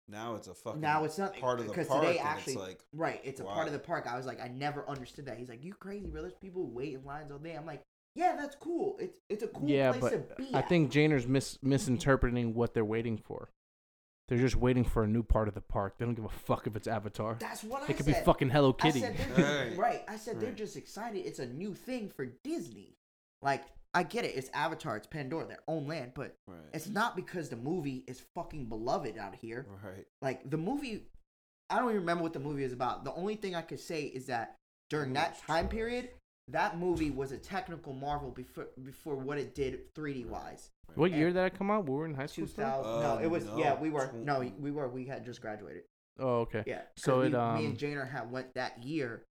now 0.08 0.34
it's 0.36 0.48
a 0.48 0.54
fucking 0.54 0.80
now 0.80 1.04
it's 1.04 1.18
not 1.18 1.36
part 1.38 1.60
of 1.60 1.66
the 1.66 1.72
because 1.72 1.86
park. 1.86 2.02
today 2.02 2.18
and 2.18 2.26
actually 2.26 2.54
it's 2.54 2.62
like 2.62 2.80
right 2.94 3.20
it's 3.24 3.40
a 3.40 3.44
part 3.44 3.66
of 3.66 3.74
the 3.74 3.78
park 3.78 4.06
i 4.10 4.16
was 4.16 4.24
like 4.24 4.40
i 4.40 4.48
never 4.48 4.88
understood 4.88 5.26
that 5.26 5.36
he's 5.36 5.50
like 5.50 5.62
you 5.62 5.74
crazy 5.74 6.08
bro 6.08 6.22
there's 6.22 6.32
people 6.32 6.62
who 6.62 6.68
wait 6.68 6.94
in 6.94 7.04
lines 7.04 7.30
all 7.30 7.36
day 7.36 7.54
i'm 7.54 7.66
like 7.66 7.82
yeah 8.14 8.34
that's 8.34 8.56
cool 8.56 8.96
it's 8.98 9.20
it's 9.28 9.42
a 9.42 9.48
cool 9.48 9.68
yeah, 9.68 9.92
place 9.92 10.00
but 10.00 10.36
to 10.36 10.42
be 10.42 10.54
I 10.54 10.58
at. 10.58 10.68
think 10.68 10.90
Janer's 10.90 11.26
mis- 11.26 11.58
misinterpreting 11.62 12.54
what 12.54 12.74
they're 12.74 12.84
waiting 12.84 13.16
for. 13.16 13.50
They're 14.28 14.38
just 14.38 14.56
waiting 14.56 14.84
for 14.84 15.02
a 15.04 15.06
new 15.08 15.22
part 15.22 15.48
of 15.48 15.54
the 15.54 15.60
park. 15.62 15.96
They 15.98 16.04
don't 16.04 16.14
give 16.14 16.24
a 16.26 16.28
fuck 16.28 16.66
if 16.66 16.76
it's 16.76 16.86
Avatar. 16.86 17.36
that's 17.40 17.64
what 17.64 17.82
i 17.82 17.86
said. 17.86 17.90
It 17.90 17.96
could 17.96 18.06
said 18.06 18.20
be 18.20 18.24
fucking 18.24 18.50
Hello 18.50 18.76
I 18.78 18.82
Kitty. 18.82 19.00
said 19.00 19.16
Right. 19.36 19.66
just, 19.68 19.78
right 19.78 20.04
i 20.08 20.16
said 20.16 20.40
they're 20.40 20.52
just 20.52 20.76
excited 20.76 21.20
it's 21.26 21.38
a 21.38 21.46
new 21.46 21.74
thing 21.74 22.08
for 22.14 22.26
disney 22.44 22.96
like 23.42 23.64
i 23.94 24.02
get 24.02 24.24
it 24.24 24.34
it's 24.36 24.50
avatar 24.52 24.96
it's 24.96 25.06
pandora 25.06 25.46
their 25.46 25.62
own 25.66 25.86
land 25.86 26.12
but 26.14 26.34
right. 26.46 26.58
it's 26.72 26.88
not 26.88 27.16
because 27.16 27.48
the 27.48 27.56
movie 27.56 28.04
is 28.06 28.22
fucking 28.34 28.66
beloved 28.66 29.16
out 29.18 29.34
here 29.34 29.66
right. 29.84 30.04
like 30.22 30.48
the 30.50 30.56
movie 30.56 31.06
i 31.70 31.76
don't 31.76 31.88
even 31.88 32.00
remember 32.00 32.22
what 32.22 32.32
the 32.32 32.40
movie 32.40 32.64
is 32.64 32.72
about 32.72 33.04
the 33.04 33.12
only 33.14 33.34
thing 33.36 33.54
i 33.54 33.62
could 33.62 33.80
say 33.80 34.02
is 34.02 34.26
that 34.26 34.56
during 34.90 35.12
that 35.14 35.38
time 35.46 35.64
trash. 35.66 35.72
period 35.72 36.08
that 36.50 36.78
movie 36.78 37.10
was 37.10 37.32
a 37.32 37.38
technical 37.38 37.92
marvel 37.92 38.30
before 38.30 38.66
before 38.84 39.14
what 39.16 39.38
it 39.38 39.54
did 39.54 39.92
3d 39.94 40.26
wise 40.26 40.70
what 40.94 41.12
year 41.12 41.26
did 41.28 41.36
that 41.36 41.56
come 41.56 41.70
out? 41.70 41.86
We 41.86 41.94
were 41.94 42.06
in 42.06 42.14
high 42.14 42.26
school. 42.26 42.46
2000 42.46 42.82
Still? 42.82 43.00
no 43.02 43.16
Uh, 43.16 43.20
it 43.22 43.30
was 43.30 43.44
no, 43.44 43.58
yeah 43.58 43.78
we 43.78 43.90
were 43.90 44.10
no 44.14 44.50
we 44.58 44.70
were 44.70 44.88
we 44.88 45.04
had 45.04 45.24
just 45.24 45.40
graduated 45.40 45.82
Oh, 46.20 46.40
okay. 46.40 46.64
Yeah. 46.66 46.80
So 46.96 47.20
we, 47.20 47.26
it, 47.26 47.30
me 47.30 47.36
um, 47.38 47.56
and 47.64 47.78
Janer 47.78 48.10
had 48.10 48.28
went 48.32 48.52
that 48.54 48.82
year 48.82 49.22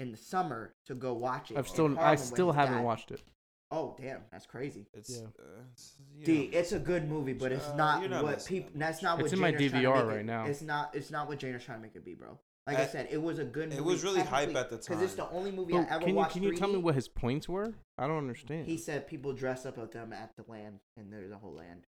in 0.00 0.10
the 0.10 0.16
summer 0.16 0.74
to 0.86 0.94
go 0.96 1.12
watch 1.12 1.52
it 1.52 1.56
I've 1.58 1.68
still, 1.68 1.96
I 2.00 2.16
still 2.16 2.50
haven't 2.50 2.78
Dad. 2.78 2.84
watched 2.84 3.10
it. 3.12 3.22
oh 3.70 3.94
damn 4.00 4.22
that's 4.32 4.46
crazy 4.46 4.86
It's, 4.94 5.10
Yeah. 5.10 5.26
uh, 5.38 5.62
it's 5.72 5.92
you 6.16 6.24
D, 6.26 6.48
know, 6.50 6.58
it's 6.58 6.72
a 6.72 6.78
good 6.80 7.08
movie, 7.08 7.34
but 7.34 7.52
it's 7.52 7.68
Uh, 7.68 7.76
not, 7.76 8.00
you're 8.00 8.10
not 8.10 8.24
what 8.24 8.44
people. 8.46 8.70
That's 8.74 8.96
much. 8.98 9.02
not 9.04 9.16
what 9.18 9.24
It's 9.26 9.32
in 9.34 9.38
my 9.40 9.52
Janer's 9.52 9.70
trying 9.70 9.84
DVR 9.84 9.94
make 9.94 10.04
it- 10.04 10.16
right 10.16 10.24
now. 10.24 10.44
It's 10.46 10.62
not. 10.62 10.94
It's 10.94 11.10
not 11.12 11.28
what 11.28 11.38
Janer's 11.38 11.64
trying 11.64 11.78
to 11.78 11.82
make 11.82 11.94
it 11.94 12.04
be, 12.04 12.14
bro. 12.14 12.38
Like 12.66 12.78
I, 12.78 12.82
I- 12.82 12.86
said, 12.86 13.08
it 13.10 13.20
was 13.20 13.38
a 13.38 13.44
good. 13.44 13.68
movie. 13.68 13.76
It 13.78 13.84
was 13.84 14.02
really 14.02 14.20
hype 14.20 14.48
technically, 14.52 14.60
at 14.60 14.70
the 14.70 14.76
time 14.78 14.96
because 14.98 15.02
it's 15.02 15.14
the 15.14 15.28
only 15.30 15.50
movie 15.50 15.72
But 15.74 15.90
I 15.90 15.94
ever 15.96 15.98
can 16.00 16.08
you 16.08 16.14
watched. 16.14 16.32
can 16.32 16.42
you 16.42 16.56
tell 16.56 16.68
me 16.68 16.78
what 16.78 16.94
his 16.94 17.08
points 17.08 17.48
were? 17.48 17.74
I 17.98 18.06
don't 18.06 18.16
understand. 18.18 18.66
he 18.66 18.76
said? 18.78 19.06
People 19.06 19.32
dress 19.34 19.66
up 19.66 19.76
with 19.76 19.92
them 19.92 20.12
at 20.12 20.30
the 20.36 20.44
land, 20.50 20.78
and 20.96 21.12
there's 21.12 21.30
a 21.30 21.36
whole 21.36 21.52
land, 21.54 21.86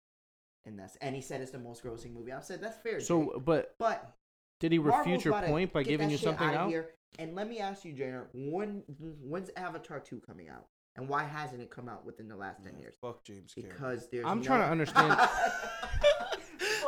and 0.66 0.79
that's. 0.79 0.97
And 0.97 1.14
he 1.14 1.22
said 1.22 1.41
it's 1.41 1.51
the 1.51 1.59
most 1.59 1.83
grossing 1.83 2.12
movie. 2.12 2.33
I 2.33 2.41
said 2.41 2.61
that's 2.61 2.77
fair. 2.77 2.99
Jay. 2.99 3.05
so, 3.07 3.43
but 3.45 3.74
but 3.79 4.12
did 4.61 4.72
he 4.72 4.79
refute 4.79 5.24
your 5.24 5.41
point 5.43 5.72
by 5.72 5.83
giving 5.83 6.11
you 6.11 6.18
something 6.18 6.47
outta 6.49 6.59
out? 6.59 6.68
Here. 6.68 6.91
And 7.18 7.35
let 7.35 7.49
me 7.49 7.59
ask 7.61 7.85
you, 7.87 7.95
Janer, 7.95 8.24
when 8.35 8.83
when's 9.22 9.51
Avatar 9.57 10.01
two 10.01 10.20
coming 10.27 10.51
out, 10.51 10.66
and 10.97 11.09
why 11.09 11.22
hasn't 11.24 11.62
it 11.62 11.70
come 11.70 11.89
out 11.89 12.05
within 12.05 12.29
the 12.29 12.37
last 12.37 12.62
ten 12.62 12.79
years? 12.79 12.95
Fuck 13.01 13.24
James 13.24 13.55
Cameron. 13.55 13.72
Because 13.74 14.09
there's. 14.11 14.27
I'm 14.27 14.41
no- 14.41 14.45
trying 14.45 14.61
to 14.61 14.66
understand- 14.68 15.14
Fuck 15.18 15.31
James 15.31 15.53
Cameron. 15.81 15.96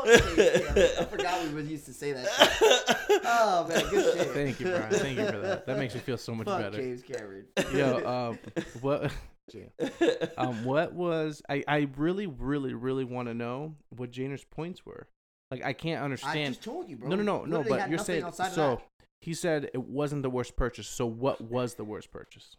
I 0.07 1.07
forgot 1.11 1.53
we 1.53 1.63
used 1.63 1.87
to 1.87 1.93
say 1.93 2.13
that. 2.13 2.27
Shit. 2.27 3.21
Oh 3.25 3.67
man, 3.69 3.85
good 3.91 4.17
shit. 4.17 4.29
Thank 4.29 4.61
you, 4.61 4.67
Brian. 4.67 4.91
Thank 4.91 5.19
you 5.19 5.27
for 5.27 5.39
that. 5.39 5.67
That 5.67 5.79
makes 5.79 5.95
me 5.95 6.01
feel 6.01 6.19
so 6.19 6.35
much 6.35 6.47
Fuck 6.47 6.61
better. 6.61 6.79
James 6.79 7.03
Cameron. 7.03 7.47
Yo, 7.73 8.07
um, 8.07 8.39
what? 8.81 9.13
um, 10.39 10.65
what 10.65 10.93
was 10.93 11.43
I? 11.49 11.65
I 11.67 11.89
really, 11.97 12.27
really, 12.27 12.75
really 12.75 13.05
want 13.05 13.29
to 13.29 13.35
know 13.35 13.75
what 13.97 14.11
Janer's 14.11 14.45
points 14.45 14.85
were. 14.85 15.09
Like, 15.51 15.65
I 15.65 15.73
can't 15.73 16.03
understand. 16.03 16.39
I 16.39 16.49
just 16.49 16.63
told 16.63 16.91
you, 16.91 16.97
bro. 16.97 17.09
no, 17.09 17.17
no, 17.17 17.23
no, 17.23 17.45
no. 17.45 17.65
But 17.69 17.89
you're 17.89 17.99
saying 17.99 18.31
so. 18.53 18.81
He 19.21 19.35
said 19.35 19.71
it 19.75 19.83
wasn't 19.83 20.23
the 20.23 20.31
worst 20.31 20.57
purchase. 20.57 20.87
So 20.87 21.07
what 21.07 21.41
was 21.41 21.75
the 21.75 21.85
worst 21.85 22.13
purchase? 22.13 22.57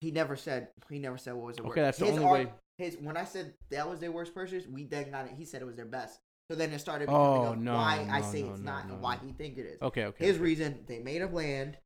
He 0.00 0.10
never 0.10 0.34
said. 0.34 0.68
He 0.90 0.98
never 0.98 1.16
said 1.16 1.34
what 1.34 1.46
was 1.46 1.56
the 1.56 1.62
worst. 1.62 1.72
Okay, 1.72 1.82
that's 1.82 1.98
the 1.98 2.06
his 2.06 2.14
only 2.14 2.24
arg- 2.24 2.46
way- 2.46 2.52
His 2.78 2.96
when 3.00 3.16
I 3.16 3.24
said 3.24 3.54
that 3.70 3.88
was 3.88 4.00
their 4.00 4.10
worst 4.10 4.34
purchase, 4.34 4.66
we 4.66 4.84
then 4.84 5.10
got 5.10 5.26
it. 5.26 5.32
He 5.36 5.44
said 5.44 5.62
it 5.62 5.64
was 5.64 5.76
their 5.76 5.86
best. 5.86 6.18
So 6.50 6.56
then 6.56 6.72
it 6.72 6.80
started 6.80 7.06
becoming 7.06 7.48
Oh, 7.48 7.54
no, 7.54 7.74
why 7.74 8.06
I 8.10 8.20
say 8.20 8.42
no, 8.42 8.50
it's 8.50 8.60
no, 8.60 8.72
not 8.72 8.88
no, 8.88 8.94
and 8.94 9.02
why 9.02 9.14
no. 9.16 9.20
he 9.26 9.32
think 9.32 9.58
it 9.58 9.66
is. 9.66 9.80
Okay, 9.80 10.04
okay. 10.06 10.26
His 10.26 10.36
okay. 10.36 10.44
reason 10.44 10.84
they 10.86 10.98
made 10.98 11.22
a 11.22 11.28
land. 11.28 11.78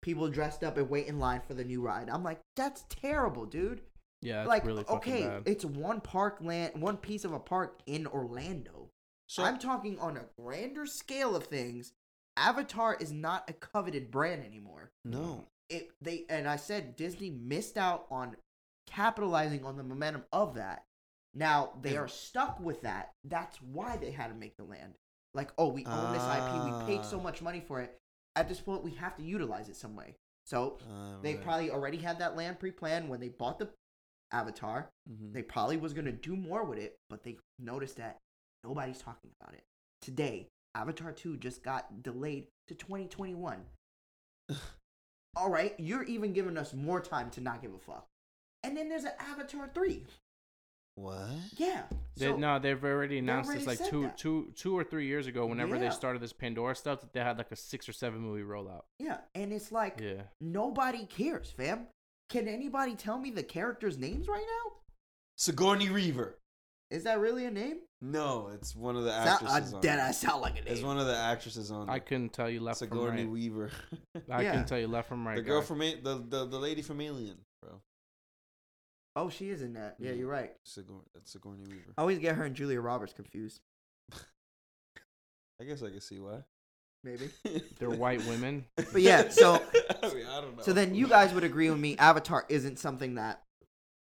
People 0.00 0.28
dressed 0.28 0.62
up 0.62 0.76
and 0.76 0.88
wait 0.88 1.06
in 1.08 1.18
line 1.18 1.40
for 1.46 1.54
the 1.54 1.64
new 1.64 1.80
ride. 1.82 2.08
I'm 2.08 2.22
like, 2.22 2.40
that's 2.56 2.84
terrible, 2.88 3.46
dude. 3.46 3.80
Yeah, 4.22 4.44
like, 4.44 4.64
really 4.64 4.84
okay, 4.88 5.22
bad. 5.26 5.42
it's 5.46 5.64
one 5.64 6.00
park 6.00 6.38
land, 6.40 6.80
one 6.80 6.96
piece 6.96 7.24
of 7.24 7.32
a 7.32 7.38
park 7.38 7.80
in 7.86 8.06
Orlando. 8.06 8.90
so 9.26 9.44
I'm 9.44 9.58
talking 9.58 9.98
on 9.98 10.16
a 10.16 10.24
grander 10.40 10.86
scale 10.86 11.36
of 11.36 11.44
things. 11.46 11.92
Avatar 12.36 12.96
is 13.00 13.12
not 13.12 13.48
a 13.48 13.52
coveted 13.52 14.10
brand 14.10 14.44
anymore. 14.44 14.92
no. 15.04 15.46
It 15.68 15.90
they 16.00 16.24
and 16.30 16.48
I 16.48 16.56
said 16.56 16.96
Disney 16.96 17.28
missed 17.28 17.76
out 17.76 18.06
on 18.10 18.36
capitalizing 18.86 19.66
on 19.66 19.76
the 19.76 19.82
momentum 19.82 20.24
of 20.32 20.54
that. 20.54 20.84
Now 21.38 21.72
they 21.80 21.96
are 21.96 22.08
stuck 22.08 22.58
with 22.60 22.82
that. 22.82 23.12
That's 23.24 23.62
why 23.62 23.96
they 23.96 24.10
had 24.10 24.28
to 24.28 24.34
make 24.34 24.56
the 24.56 24.64
land. 24.64 24.94
Like, 25.34 25.52
oh, 25.56 25.68
we 25.68 25.86
own 25.86 26.12
this 26.12 26.22
IP. 26.22 26.64
We 26.64 26.86
paid 26.96 27.04
so 27.04 27.20
much 27.20 27.40
money 27.40 27.60
for 27.60 27.80
it. 27.80 27.96
At 28.34 28.48
this 28.48 28.60
point, 28.60 28.82
we 28.82 28.90
have 28.94 29.16
to 29.16 29.22
utilize 29.22 29.68
it 29.68 29.76
some 29.76 29.94
way. 29.94 30.16
So 30.46 30.78
Uh, 30.90 31.20
they 31.20 31.34
right. 31.34 31.44
probably 31.44 31.70
already 31.70 31.98
had 31.98 32.18
that 32.18 32.34
land 32.34 32.58
pre-planned 32.58 33.08
when 33.08 33.20
they 33.20 33.28
bought 33.28 33.58
the 33.58 33.70
Avatar. 34.32 34.90
Mhm. 35.08 35.32
They 35.32 35.42
probably 35.42 35.76
was 35.76 35.94
gonna 35.94 36.12
do 36.12 36.34
more 36.34 36.64
with 36.64 36.78
it, 36.78 36.98
but 37.08 37.22
they 37.22 37.38
noticed 37.58 37.96
that 37.96 38.18
nobody's 38.64 39.00
talking 39.00 39.30
about 39.40 39.54
it. 39.54 39.64
Today, 40.00 40.48
Avatar 40.74 41.12
2 41.12 41.36
just 41.36 41.62
got 41.62 42.02
delayed 42.02 42.48
to 42.66 42.74
2021. 42.74 43.66
All 45.36 45.50
right, 45.50 45.78
you're 45.78 46.04
even 46.04 46.32
giving 46.32 46.56
us 46.56 46.72
more 46.74 47.00
time 47.00 47.30
to 47.32 47.40
not 47.40 47.62
give 47.62 47.74
a 47.74 47.78
fuck. 47.78 48.06
And 48.62 48.76
then 48.76 48.88
there's 48.88 49.04
an 49.04 49.12
Avatar 49.18 49.68
3. 49.68 50.06
What? 51.00 51.28
Yeah. 51.56 51.84
They, 52.16 52.26
So, 52.26 52.36
no, 52.36 52.58
they've 52.58 52.82
already 52.82 53.18
announced 53.18 53.48
already 53.48 53.60
this 53.60 53.66
like 53.68 53.78
said 53.78 53.90
two, 53.90 54.02
that. 54.02 54.18
two, 54.18 54.52
two 54.56 54.76
or 54.76 54.82
three 54.84 55.06
years 55.06 55.26
ago. 55.26 55.46
Whenever 55.46 55.76
Yeah. 55.76 55.82
they 55.88 55.90
started 55.90 56.20
this 56.20 56.32
Pandora 56.32 56.74
stuff, 56.74 57.00
that 57.02 57.12
they 57.12 57.20
had 57.20 57.38
like 57.38 57.52
a 57.52 57.56
six 57.56 57.88
or 57.88 57.92
seven 57.92 58.20
movie 58.20 58.42
rollout. 58.42 58.82
yeah, 58.98 59.18
and 59.34 59.52
it's 59.52 59.70
like 59.70 60.00
Yeah, 60.00 60.22
nobody 60.40 61.06
cares, 61.06 61.50
fam. 61.50 61.86
Can 62.28 62.48
anybody 62.48 62.94
tell 62.94 63.18
me 63.18 63.30
the 63.30 63.42
characters' 63.42 63.96
names 63.96 64.28
right 64.28 64.44
now? 64.44 64.72
Sigourney 65.36 65.88
Weaver. 65.88 66.38
Is 66.90 67.04
that 67.04 67.20
really 67.20 67.44
a 67.44 67.50
name? 67.50 67.78
No, 68.00 68.48
it's 68.54 68.74
one 68.74 68.96
of 68.96 69.04
the 69.04 69.10
Sound, 69.10 69.28
actresses. 69.28 69.72
uh, 69.72 69.76
on 69.76 69.82
dead 69.82 70.10
it. 70.10 70.14
sound 70.14 70.40
like 70.40 70.52
a 70.58 70.62
name. 70.64 70.72
It's 70.72 70.82
one 70.82 70.98
of 70.98 71.06
the 71.06 71.16
actresses 71.16 71.70
on. 71.70 71.88
I 71.90 71.96
it. 71.96 72.06
couldn't 72.06 72.32
tell 72.32 72.48
you 72.48 72.60
left 72.60 72.78
from 72.78 72.88
Sigourney 72.88 73.22
right. 73.24 73.30
Weaver. 73.30 73.70
I 74.30 74.42
Yeah. 74.42 74.52
can 74.52 74.64
tell 74.64 74.78
you 74.78 74.88
left 74.88 75.08
from 75.08 75.26
right. 75.26 75.36
the 75.36 75.42
girl 75.42 75.60
guy. 75.60 75.66
from 75.66 75.82
A- 75.82 76.00
the, 76.00 76.24
the 76.28 76.46
the 76.46 76.58
lady 76.58 76.80
from 76.82 77.00
Alien, 77.00 77.36
bro. 77.36 77.44
Oh, 79.18 79.28
she 79.30 79.50
is 79.50 79.62
in 79.62 79.74
that. 79.74 79.96
Yeah, 79.98 80.10
Yeah. 80.10 80.16
you're 80.16 80.28
right. 80.28 80.52
Sigourney, 80.64 81.00
that's 81.14 81.34
uh, 81.34 81.38
Sigourney 81.38 81.64
Weaver. 81.68 81.92
I 81.96 82.00
always 82.00 82.18
get 82.18 82.36
her 82.36 82.44
and 82.44 82.54
Julia 82.54 82.80
Roberts 82.80 83.12
confused. 83.12 83.60
I 85.60 85.64
guess 85.64 85.82
I 85.82 85.90
can 85.90 86.00
see 86.00 86.18
why. 86.18 86.44
Maybe. 87.04 87.30
They're 87.78 87.90
white 87.90 88.24
women. 88.26 88.64
But 88.76 89.02
yeah, 89.02 89.28
so- 89.28 89.54
I, 90.02 90.14
mean, 90.14 90.26
I 90.26 90.40
don't 90.40 90.56
know. 90.56 90.62
So 90.62 90.72
then 90.72 90.94
you 90.94 91.06
guys 91.08 91.32
would 91.34 91.44
agree 91.44 91.70
with 91.70 91.78
me 91.80 91.96
Avatar 91.96 92.44
isn't 92.48 92.78
something 92.78 93.14
that 93.16 93.42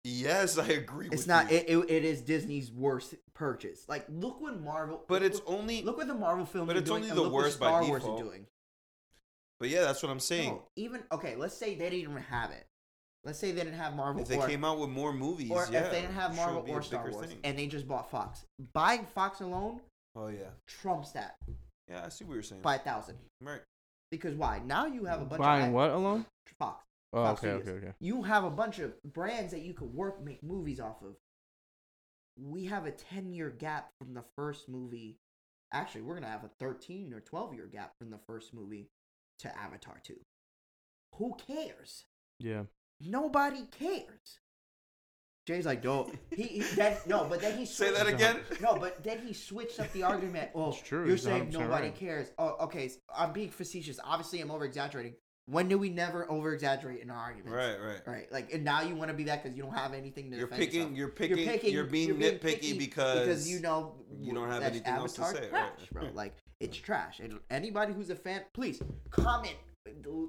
Yes, 0.07 0.59
I 0.59 0.67
agree. 0.67 1.07
It's 1.07 1.23
with 1.23 1.27
not. 1.27 1.51
you. 1.51 1.57
It, 1.57 1.65
it, 1.67 1.89
it 1.89 2.05
is 2.05 2.21
Disney's 2.21 2.71
worst 2.71 3.15
purchase. 3.33 3.85
Like, 3.89 4.05
look 4.07 4.39
what 4.39 4.61
Marvel. 4.61 5.03
but 5.07 5.23
look 5.23 5.31
it's 5.31 5.39
what- 5.41 5.57
only. 5.57 5.81
look 5.81 5.97
what 5.97 6.07
the 6.07 6.13
Marvel 6.13 6.45
films. 6.45 6.67
but 6.67 6.75
are 6.75 6.79
it's 6.79 6.87
doing, 6.89 6.97
only 7.03 7.09
and 7.09 7.17
the 7.17 7.23
look 7.23 7.33
what 7.33 7.43
worst 7.45 7.59
by 7.59 7.67
Star 7.69 7.85
Wars 7.87 8.03
default. 8.03 8.19
are 8.21 8.23
doing. 8.23 8.45
But 9.59 9.69
yeah, 9.69 9.81
that's 9.81 10.03
what 10.03 10.11
I'm 10.11 10.19
saying. 10.19 10.49
No, 10.49 10.63
even 10.75 11.01
okay. 11.11 11.35
Let's 11.35 11.57
say 11.57 11.73
they 11.75 11.89
didn't 11.89 12.01
even 12.11 12.17
have 12.17 12.51
it. 12.51 12.67
Let's 13.25 13.39
say 13.39 13.51
they 13.51 13.63
didn't 13.63 13.79
have 13.79 13.95
Marvel. 13.95 14.21
if 14.21 14.27
they 14.27 14.37
or, 14.37 14.47
came 14.47 14.63
out 14.63 14.79
with 14.79 14.91
more 14.91 15.11
movies, 15.11 15.49
or 15.49 15.67
yeah, 15.71 15.79
if 15.79 15.91
they 15.91 16.01
didn't 16.01 16.13
have 16.13 16.31
I'm 16.31 16.37
sure 16.37 16.45
Marvel 16.45 16.63
it'd 16.63 16.75
or 16.75 16.81
Star 16.83 17.09
Wars, 17.09 17.27
thing. 17.27 17.39
and 17.43 17.57
they 17.57 17.65
just 17.65 17.87
bought 17.87 18.11
Fox, 18.11 18.45
buying 18.73 19.03
Fox 19.03 19.41
alone 19.41 19.81
oh 20.15 20.27
yeah, 20.27 20.51
trumps 20.67 21.11
that 21.13 21.35
yeah, 21.89 22.03
I 22.05 22.09
see 22.09 22.23
what 22.23 22.33
you're 22.35 22.43
saying. 22.43 22.61
by 22.61 22.75
a 22.75 22.79
thousand. 22.79 23.17
Right. 23.41 23.61
Because 24.11 24.35
why? 24.35 24.61
Now 24.65 24.85
you 24.85 25.05
have 25.05 25.21
a 25.21 25.25
bunch 25.25 25.41
Buying 25.41 25.67
of 25.67 25.73
what 25.73 25.91
alone? 25.91 26.25
Fox. 26.57 26.83
Oh, 27.13 27.23
Fox 27.23 27.43
okay, 27.43 27.53
okay, 27.53 27.71
okay. 27.71 27.93
You 27.99 28.23
have 28.23 28.43
a 28.43 28.49
bunch 28.49 28.79
of 28.79 28.93
brands 29.03 29.51
that 29.51 29.61
you 29.61 29.73
could 29.73 29.93
work 29.93 30.23
make 30.23 30.43
movies 30.43 30.79
off 30.79 31.01
of. 31.01 31.15
We 32.37 32.65
have 32.65 32.85
a 32.85 32.91
ten 32.91 33.31
year 33.31 33.49
gap 33.49 33.89
from 33.99 34.13
the 34.13 34.23
first 34.35 34.69
movie. 34.69 35.17
Actually, 35.73 36.01
we're 36.01 36.15
gonna 36.15 36.27
have 36.27 36.43
a 36.43 36.51
thirteen 36.59 37.13
or 37.13 37.21
twelve 37.21 37.53
year 37.53 37.67
gap 37.71 37.93
from 37.99 38.09
the 38.09 38.19
first 38.27 38.53
movie 38.53 38.89
to 39.39 39.57
Avatar 39.57 39.99
two. 40.03 40.19
Who 41.15 41.35
cares? 41.47 42.05
Yeah. 42.39 42.63
Nobody 43.01 43.65
cares. 43.77 44.39
Jay's 45.45 45.65
like, 45.65 45.83
no, 45.83 46.11
he, 46.35 46.43
he 46.43 46.59
then, 46.75 46.97
no, 47.05 47.25
but 47.29 47.39
then 47.39 47.55
he 47.57 47.65
Say 47.67 47.91
that 47.91 48.07
again. 48.07 48.39
No, 48.61 48.77
but 48.77 49.03
then 49.03 49.19
he 49.19 49.31
switched 49.33 49.79
up 49.79 49.91
the 49.93 50.01
argument. 50.11 50.49
Well, 50.55 50.69
It's 50.69 50.81
true, 50.81 51.05
you're 51.07 51.17
saying 51.17 51.49
nobody 51.51 51.87
right. 51.87 51.95
cares. 51.95 52.31
Oh, 52.39 52.55
okay. 52.61 52.87
so 52.87 52.97
I'm 53.15 53.31
being 53.31 53.49
facetious. 53.51 53.99
Obviously, 54.03 54.41
I'm 54.41 54.49
over 54.49 54.65
exaggerating. 54.65 55.13
When 55.47 55.67
do 55.67 55.77
we 55.77 55.89
never 55.89 56.29
over 56.31 56.55
exaggerate 56.55 57.01
in 57.03 57.11
our 57.11 57.17
arguments? 57.17 57.51
Right, 57.53 57.75
right. 57.79 58.01
Right. 58.07 58.31
Like, 58.31 58.51
and 58.51 58.63
now 58.63 58.81
you 58.81 58.95
want 58.95 59.11
to 59.11 59.13
be 59.15 59.25
that 59.25 59.43
because 59.43 59.55
you 59.55 59.61
don't 59.61 59.75
have 59.77 59.93
anything 59.93 60.31
to 60.31 60.37
You're 60.37 60.47
defend 60.47 60.59
picking, 60.63 60.79
yourself. 60.79 60.97
you're 60.97 61.07
picking, 61.09 61.71
you're 61.73 61.83
being 61.83 62.07
you're 62.07 62.17
nitpicky 62.31 62.75
because 62.79 63.19
because 63.19 63.47
you 63.47 63.59
know 63.59 63.93
you 64.19 64.33
don't 64.33 64.49
have 64.49 64.61
that 64.61 64.71
anything 64.71 64.93
else 64.95 65.13
to 65.13 65.25
say, 65.25 65.47
Trash, 65.49 65.51
right. 65.51 65.91
bro. 65.91 66.09
Like 66.15 66.35
it's 66.59 66.75
trash. 66.75 67.19
And 67.19 67.39
anybody 67.51 67.93
who's 67.93 68.09
a 68.09 68.15
fan, 68.15 68.41
please 68.55 68.81
comment. 69.11 69.53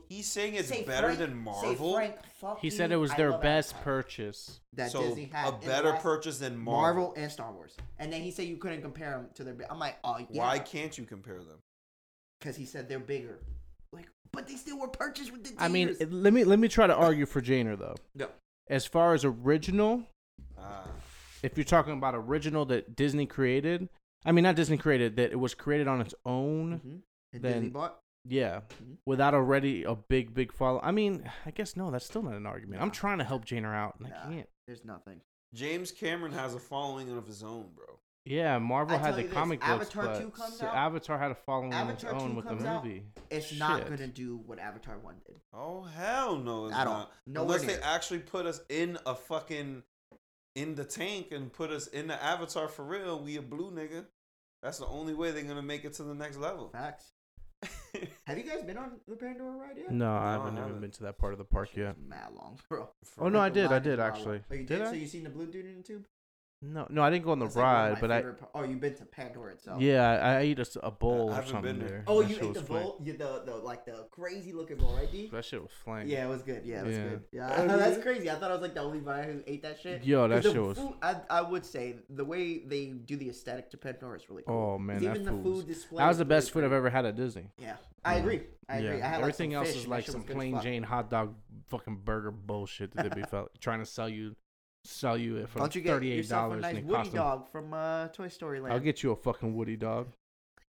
He's 0.09 0.31
saying 0.31 0.55
it's 0.55 0.69
Say 0.69 0.85
better 0.85 1.09
Frank- 1.15 1.19
than 1.19 1.31
say 1.31 1.35
Marvel. 1.37 1.95
Frank, 1.95 2.15
fuck 2.41 2.61
He 2.61 2.69
you, 2.69 2.71
said 2.71 2.93
it 2.93 2.97
was 2.97 3.11
I 3.13 3.17
their 3.17 3.39
best 3.39 3.75
Avatar. 3.75 3.85
purchase. 3.95 4.61
that 4.75 4.91
so 4.91 5.03
Disney 5.03 5.25
had 5.27 5.49
a 5.55 5.57
better 5.59 5.91
last- 5.91 6.03
purchase 6.03 6.39
than 6.39 6.57
Marvel. 6.57 7.05
Marvel. 7.07 7.15
and 7.23 7.33
Star 7.33 7.53
Wars. 7.53 7.77
And 7.99 8.13
then 8.13 8.23
he 8.23 8.31
said 8.31 8.47
you 8.47 8.57
couldn't 8.57 8.83
compare 8.83 9.11
them 9.13 9.29
to 9.35 9.45
their. 9.45 9.57
I'm 9.71 9.79
like, 9.79 9.97
oh 10.05 10.19
yeah. 10.19 10.43
Why 10.43 10.59
can't 10.59 10.97
you 10.97 11.05
compare 11.05 11.39
them? 11.39 11.59
Because 12.41 12.57
he 12.57 12.65
said 12.67 12.89
they're 12.89 12.99
bigger. 12.99 13.39
Like, 13.93 14.09
but 14.33 14.47
they 14.47 14.55
still 14.57 14.79
were 14.79 14.89
purchased 14.89 15.33
with 15.33 15.45
the. 15.45 15.53
I 15.63 15.69
mean, 15.69 15.97
let 16.11 16.33
me 16.33 16.45
let 16.45 16.59
me 16.59 16.69
try 16.69 16.87
to 16.87 16.95
argue 16.95 17.27
for 17.27 17.41
Janer 17.41 17.79
though. 17.79 17.97
no. 18.15 18.29
As 18.69 18.85
far 18.85 19.15
as 19.15 19.25
original, 19.25 20.03
Ah, 20.59 20.89
if 21.45 21.57
you're 21.57 21.63
talking 21.65 21.93
about 21.93 22.17
original 22.17 22.65
that 22.67 22.97
Disney 22.97 23.25
created, 23.25 23.89
I 24.25 24.33
mean 24.33 24.43
not 24.43 24.57
Disney 24.57 24.77
created 24.77 25.15
that 25.17 25.31
it 25.31 25.37
was 25.39 25.55
created 25.55 25.87
on 25.87 26.01
its 26.01 26.15
own. 26.25 26.81
Mhm. 26.81 27.01
And 27.33 27.43
Then- 27.43 27.53
Disney 27.53 27.69
bought. 27.71 28.01
Yeah, 28.29 28.61
Mhm. 28.83 28.97
without 29.07 29.35
already 29.35 29.85
a 29.85 29.95
big 29.95 30.35
big 30.35 30.53
follow. 30.53 30.81
I 30.83 30.91
mean, 30.91 31.31
I 31.45 31.51
guess 31.51 31.77
no, 31.77 31.91
that's 31.91 32.05
still 32.07 32.23
not 32.23 32.35
an 32.35 32.47
argument. 32.47 32.83
I'm 32.83 32.91
trying 32.91 33.19
to 33.19 33.25
help 33.25 33.45
Janer 33.45 33.75
out, 33.75 33.97
and 33.99 34.07
I 34.07 34.11
Nah. 34.11 34.29
can't. 34.31 34.49
There's 34.67 34.85
nothing. 34.85 35.21
James 35.55 35.93
Cameron 35.93 36.33
has 36.33 36.55
a 36.55 36.59
following 36.61 37.11
of 37.17 37.27
his 37.27 37.43
own, 37.43 37.73
bro. 37.75 38.01
Yeah, 38.25 38.59
Marvel 38.59 38.97
I 38.97 38.99
had 38.99 39.05
tell 39.07 39.15
the 39.17 39.23
you 39.23 39.29
this, 39.29 39.35
comic 39.35 39.61
books, 39.61 39.71
Avatar 39.71 40.05
but 40.07 40.19
2 40.21 40.31
comes 40.33 40.59
so 40.59 40.67
out- 40.67 40.75
Avatar 40.75 41.17
had 41.19 41.31
a 41.31 41.35
following 41.37 41.73
of 41.73 41.89
its 41.91 42.03
Avatar 42.03 42.21
own 42.21 42.31
2 42.31 42.37
with 42.37 42.45
the 42.45 42.51
comes 42.51 42.65
out, 42.65 42.85
movie. 42.85 43.07
It's 43.31 43.53
not 43.57 43.83
Shit. 43.83 43.91
gonna 43.91 44.09
do 44.09 44.37
what 44.39 44.59
Avatar 44.59 44.99
One 44.99 45.21
did. 45.25 45.41
Oh 45.53 45.83
hell 45.83 46.37
no, 46.37 46.67
it's 46.67 46.75
At 46.75 46.89
all. 46.89 46.95
not. 46.99 47.13
Nowhere 47.27 47.45
Unless 47.59 47.61
they 47.73 47.77
near. 47.79 47.81
actually 47.85 48.19
put 48.21 48.45
us 48.47 48.61
in 48.69 48.99
a 49.07 49.15
fucking 49.15 49.85
in 50.57 50.75
the 50.75 50.85
tank 50.85 51.31
and 51.31 51.53
put 51.53 51.71
us 51.71 51.87
in 51.87 52.09
the 52.09 52.21
Avatar 52.21 52.67
for 52.67 52.85
real. 52.85 53.21
We 53.23 53.37
a 53.37 53.43
blue 53.43 53.71
nigga. 53.71 54.07
That's 54.63 54.79
the 54.79 54.87
only 54.87 55.15
way 55.15 55.31
they're 55.31 55.45
gonna 55.45 55.63
make 55.63 55.85
it 55.85 55.93
to 55.95 56.03
the 56.03 56.15
next 56.15 56.39
level. 56.39 56.71
Facts. 56.71 57.13
Have 58.27 58.39
you 58.39 58.45
guys 58.45 58.63
been 58.63 58.77
on 58.77 58.93
the 59.09 59.17
Pandora 59.17 59.57
ride 59.57 59.77
yet? 59.79 59.91
No, 59.91 60.07
I 60.07 60.09
No, 60.09 60.17
I 60.17 60.33
haven't 60.33 60.53
even 60.53 60.63
haven't. 60.65 60.81
been 60.81 60.91
to 60.93 61.03
that 61.05 61.19
part 61.19 61.33
of 61.33 61.39
the 61.39 61.45
park 61.45 61.71
yet. 61.77 61.97
Mad 61.99 62.29
long, 62.35 62.59
bro. 62.69 62.89
For 63.05 63.25
Oh 63.25 63.29
no, 63.29 63.41
I 63.41 63.49
did. 63.49 63.73
I 63.73 63.79
did 63.79 64.01
actually. 64.01 64.41
Oh, 64.51 64.55
you 64.55 64.65
did 64.65 64.79
did? 64.79 64.83
I? 64.83 64.91
So 64.91 64.93
you 64.97 65.07
seen 65.07 65.25
the 65.25 65.31
blue 65.31 65.47
dude 65.47 65.67
in 65.67 65.77
the 65.79 65.83
tube? 65.83 66.05
No, 66.63 66.87
no, 66.89 67.03
I 67.03 67.11
didn't 67.11 67.25
go 67.27 67.33
on 67.33 67.39
the 67.39 67.45
That's 67.45 67.57
like 67.57 67.65
one 67.65 67.75
of 67.75 67.81
ride, 67.83 67.93
my 67.95 68.01
but 68.01 68.11
I 68.11 68.17
favorite 68.19 68.39
par- 68.41 68.49
Oh, 68.55 68.63
you've 68.65 68.81
been 68.81 68.95
to 68.95 69.05
Pandora 69.05 69.53
itself. 69.53 69.83
yeah, 69.83 70.11
I, 70.11 70.31
I 70.37 70.39
ate 70.41 70.59
a, 70.59 70.63
s- 70.63 70.79
a 70.83 70.91
bowl 70.91 71.29
I 71.29 71.33
or 71.33 71.35
haven't 71.35 71.51
something 71.51 71.63
been 71.73 71.79
there. 71.81 71.89
there. 71.89 72.05
Oh, 72.07 72.23
That 72.23 72.29
you 72.31 72.35
shit 72.37 72.45
ate 72.45 72.49
was 72.49 72.57
the 72.59 72.63
flame. 72.65 72.83
bowl, 72.83 73.01
you, 73.05 73.13
the 73.13 73.43
the 73.45 73.55
like 73.57 73.85
the 73.85 74.07
crazy 74.11 74.53
looking 74.55 74.79
bowl, 74.79 74.95
right, 74.97 75.11
D? 75.13 75.29
That 75.33 75.45
shit 75.45 75.61
was 75.63 75.71
flame. 75.85 76.09
Yeah, 76.09 76.25
it 76.25 76.29
was 76.29 76.43
good. 76.43 76.63
Yeah, 76.65 76.81
it 76.81 76.87
was 76.87 76.97
Yeah. 76.97 77.03
good. 77.09 77.23
Yeah, 77.31 77.55
oh, 77.59 77.67
that's 77.77 78.03
crazy. 78.03 78.31
I 78.31 78.37
thought 78.37 78.51
I 78.51 78.55
was 78.55 78.63
like 78.63 78.73
the 78.75 78.81
only 78.81 79.01
guy 79.01 79.25
who 79.25 79.43
ate 79.47 79.63
that 79.63 79.79
shit. 79.81 80.03
Yo, 80.05 80.27
that 80.29 80.37
'Cause 80.37 80.45
the 80.45 80.53
shit 80.53 80.63
was. 80.63 80.79
food- 80.79 80.95
I, 81.03 81.17
I 81.29 81.43
would 81.43 81.67
say 81.67 81.97
the 82.09 82.25
way 82.25 82.59
they 82.61 82.87
do 82.87 83.17
the 83.17 83.29
aesthetic 83.29 83.69
to 83.73 83.77
Pandora 83.77 84.17
is 84.17 84.31
really 84.31 84.43
cool. 84.47 84.77
Oh 84.77 84.79
man, 84.79 85.03
that 85.03 85.11
even 85.11 85.25
the 85.25 85.33
food. 85.33 85.43
food 85.43 85.57
was- 85.57 85.65
display. 85.67 85.99
That 85.99 86.09
was 86.09 86.15
is 86.17 86.19
the 86.21 86.25
best 86.25 86.53
food 86.53 86.65
I've 86.65 86.71
pretty. 86.71 86.79
ever 86.79 86.91
had 86.91 87.05
at 87.05 87.17
Disney. 87.17 87.51
Yeah, 87.59 87.77
I 88.03 88.15
Yeah. 88.15 88.21
agree. 88.21 88.41
I 88.69 88.79
agree. 88.79 89.03
I 89.03 89.07
had 89.07 89.21
Everything 89.21 89.51
like, 89.53 89.57
some 89.57 89.59
else 89.59 89.69
fish 89.69 89.77
is 89.77 89.85
and 89.85 89.93
that 89.93 89.95
like 89.97 90.05
shit 90.07 90.13
some 90.13 90.21
was 90.23 90.27
good 90.27 90.33
as 90.33 90.37
plain 90.39 90.55
fuck. 90.55 90.63
Jane 90.63 90.83
hot 90.85 91.11
dog 91.11 91.35
fucking 91.69 91.97
burger 92.03 92.31
bullshit 92.31 92.93
that 92.97 93.11
they 93.11 93.21
be 93.21 93.27
fel- 93.31 93.51
trying 93.61 93.81
to 93.81 93.87
sell 93.87 94.09
you, 94.09 94.35
sell 94.87 95.17
you 95.17 95.37
it 95.37 95.49
for 95.49 95.59
Don't 95.59 95.75
you 95.75 95.81
get 95.81 95.91
thirty 95.91 96.13
eight 96.13 96.17
yourself 96.19 96.47
a 96.53 96.61
dollars 96.61 96.63
nice 96.63 96.85
Woody 96.85 96.95
cost 96.95 97.13
dog 97.13 97.51
from 97.51 97.75
uh, 97.75 98.09
Toy 98.09 98.29
Story 98.29 98.61
Land? 98.61 98.75
I'll 98.75 98.81
get 98.81 99.03
you 99.03 99.13
a 99.13 99.17
fucking 99.17 99.55
Woody 99.55 99.77
dog. 99.77 100.09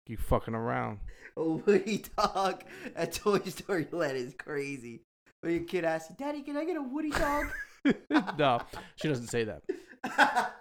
You 0.06 0.16
fucking 0.16 0.54
around. 0.54 0.98
a 1.36 1.44
Woody 1.44 2.04
dog 2.16 2.62
at 2.94 3.12
Toy 3.12 3.38
Story 3.40 3.86
Land 3.90 4.16
is 4.16 4.34
crazy. 4.34 5.02
When 5.40 5.52
your 5.52 5.64
kid 5.64 5.84
asks, 5.84 6.10
you, 6.10 6.16
"Daddy, 6.18 6.42
can 6.42 6.56
I 6.56 6.64
get 6.64 6.76
a 6.76 6.82
Woody 6.82 7.10
dog?" 7.10 7.46
no, 8.38 8.60
she 8.96 9.08
doesn't 9.08 9.28
say 9.28 9.44
that. 9.44 9.62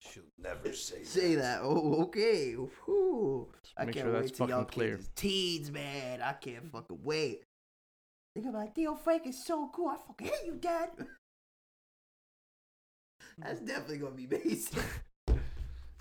She'll 0.00 0.22
never 0.38 0.72
say 0.72 0.98
that. 0.98 1.06
Say 1.06 1.34
that. 1.36 1.60
Oh, 1.62 2.02
okay. 2.02 2.52
Whew. 2.52 3.48
I 3.76 3.84
make 3.84 3.94
can't 3.94 4.06
sure 4.06 4.14
wait 4.14 4.20
that's 4.20 4.38
till 4.38 4.48
y'all 4.48 4.60
fucking 4.60 4.72
clear. 4.74 4.90
kids 4.96 5.04
is 5.04 5.10
teens, 5.16 5.70
man. 5.72 6.22
I 6.22 6.32
can't 6.34 6.70
fucking 6.70 7.00
wait. 7.02 7.42
Think 8.34 8.46
about 8.46 8.74
Theo 8.74 8.94
Frank 8.94 9.26
is 9.26 9.44
so 9.44 9.70
cool. 9.72 9.88
I 9.88 9.96
fucking 9.96 10.26
hate 10.26 10.46
you, 10.46 10.54
Dad. 10.54 10.90
That's 13.38 13.60
definitely 13.60 13.98
gonna 13.98 14.14
be 14.14 14.26
Mason. 14.26 14.82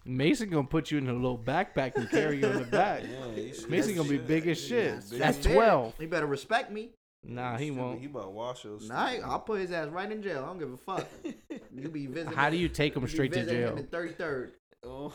Mason 0.05 0.49
gonna 0.49 0.67
put 0.67 0.91
you 0.91 0.97
in 0.97 1.07
a 1.07 1.13
little 1.13 1.37
backpack 1.37 1.95
and 1.95 2.09
carry 2.09 2.39
you 2.39 2.47
on 2.47 2.57
the 2.59 2.65
back. 2.65 3.03
Yeah, 3.09 3.31
he 3.35 3.53
should- 3.53 3.69
Mason 3.69 3.95
gonna 3.95 4.09
be 4.09 4.17
shit. 4.17 4.27
big 4.27 4.47
as 4.47 4.59
shit. 4.61 4.85
That's- 4.85 5.09
big 5.09 5.19
That's 5.19 5.37
as- 5.39 5.45
twelve. 5.45 5.93
He 5.97 6.05
better 6.05 6.25
respect 6.27 6.71
me. 6.71 6.89
Nah, 7.25 7.57
he 7.57 7.71
won't. 7.71 8.01
He 8.01 8.07
about 8.07 8.23
to 8.23 8.29
wash 8.31 8.63
those. 8.63 8.89
Nah, 8.89 8.95
I- 8.95 9.21
I'll 9.23 9.39
put 9.39 9.61
his 9.61 9.71
ass 9.71 9.87
right 9.87 10.11
in 10.11 10.21
jail. 10.21 10.43
I 10.43 10.47
don't 10.47 10.59
give 10.59 10.73
a 10.73 10.77
fuck. 10.77 11.07
You 11.75 11.89
be 11.89 12.05
visiting. 12.05 12.33
How 12.37 12.49
do 12.49 12.57
you 12.57 12.69
take 12.69 12.95
him 12.95 13.01
you 13.01 13.07
be 13.07 13.13
straight 13.13 13.33
to 13.33 13.45
jail? 13.45 13.75
In 13.77 13.87
thirty 13.87 14.13
third. 14.13 14.53
Oh, 14.85 15.11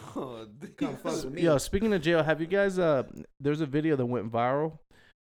Come 0.79 0.97
fuck 0.97 1.23
with 1.25 1.33
me. 1.33 1.43
Yo, 1.43 1.59
speaking 1.59 1.93
of 1.93 2.01
jail, 2.01 2.23
have 2.23 2.41
you 2.41 2.47
guys? 2.47 2.79
Uh, 2.79 3.03
there's 3.39 3.61
a 3.61 3.67
video 3.67 3.95
that 3.97 4.07
went 4.07 4.33
viral 4.33 4.79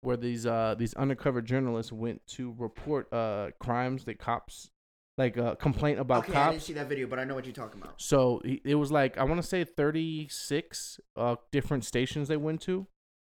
where 0.02 0.18
these 0.18 0.46
uh 0.48 0.74
these 0.78 0.94
undercover 0.96 1.42
journalists 1.44 1.92
went 1.92 2.26
to 2.26 2.54
report 2.58 3.12
uh 3.14 3.52
crimes 3.60 4.04
that 4.06 4.18
cops 4.18 4.72
like 5.18 5.38
uh 5.38 5.56
complaint 5.56 6.00
about 6.00 6.30
okay, 6.30 6.38
I 6.38 6.52
didn't 6.52 6.64
see 6.64 6.74
that 6.74 6.88
video, 6.88 7.08
but 7.08 7.20
I 7.20 7.24
know 7.26 7.36
what 7.36 7.46
you're 7.46 7.54
talking 7.54 7.82
about. 7.82 8.02
So 8.02 8.42
it 8.44 8.76
was 8.76 8.92
like 8.92 9.18
I 9.18 9.24
want 9.24 9.42
to 9.42 9.48
say 9.48 9.64
36 9.64 11.00
uh 11.16 11.36
different 11.52 11.86
stations 11.86 12.28
they 12.28 12.38
went 12.38 12.62
to, 12.62 12.88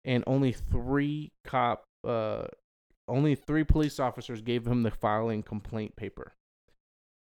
and 0.05 0.23
only 0.27 0.51
three 0.51 1.31
cop 1.45 1.83
uh 2.05 2.45
only 3.07 3.35
three 3.35 3.63
police 3.63 3.99
officers 3.99 4.41
gave 4.41 4.67
him 4.67 4.83
the 4.83 4.91
filing 4.91 5.43
complaint 5.43 5.95
paper. 5.95 6.33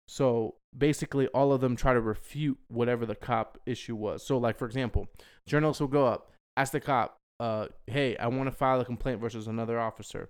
So 0.07 0.56
basically, 0.78 1.28
all 1.28 1.53
of 1.53 1.61
them 1.61 1.76
try 1.76 1.94
to 1.94 2.02
refute 2.02 2.57
whatever 2.68 3.06
the 3.06 3.15
cop 3.15 3.57
issue 3.65 3.95
was. 3.95 4.26
So, 4.26 4.38
like 4.38 4.57
for 4.57 4.65
example, 4.65 5.07
journalists 5.48 5.80
will 5.80 5.88
go 5.88 6.06
up, 6.06 6.32
ask 6.57 6.74
the 6.74 6.80
cop, 6.82 7.18
uh, 7.40 7.68
"Hey, 7.88 8.18
I 8.18 8.28
want 8.28 8.48
to 8.48 8.52
file 8.52 8.80
a 8.82 8.86
complaint 8.86 9.22
versus 9.22 9.48
another 9.48 9.80
officer. 9.80 10.30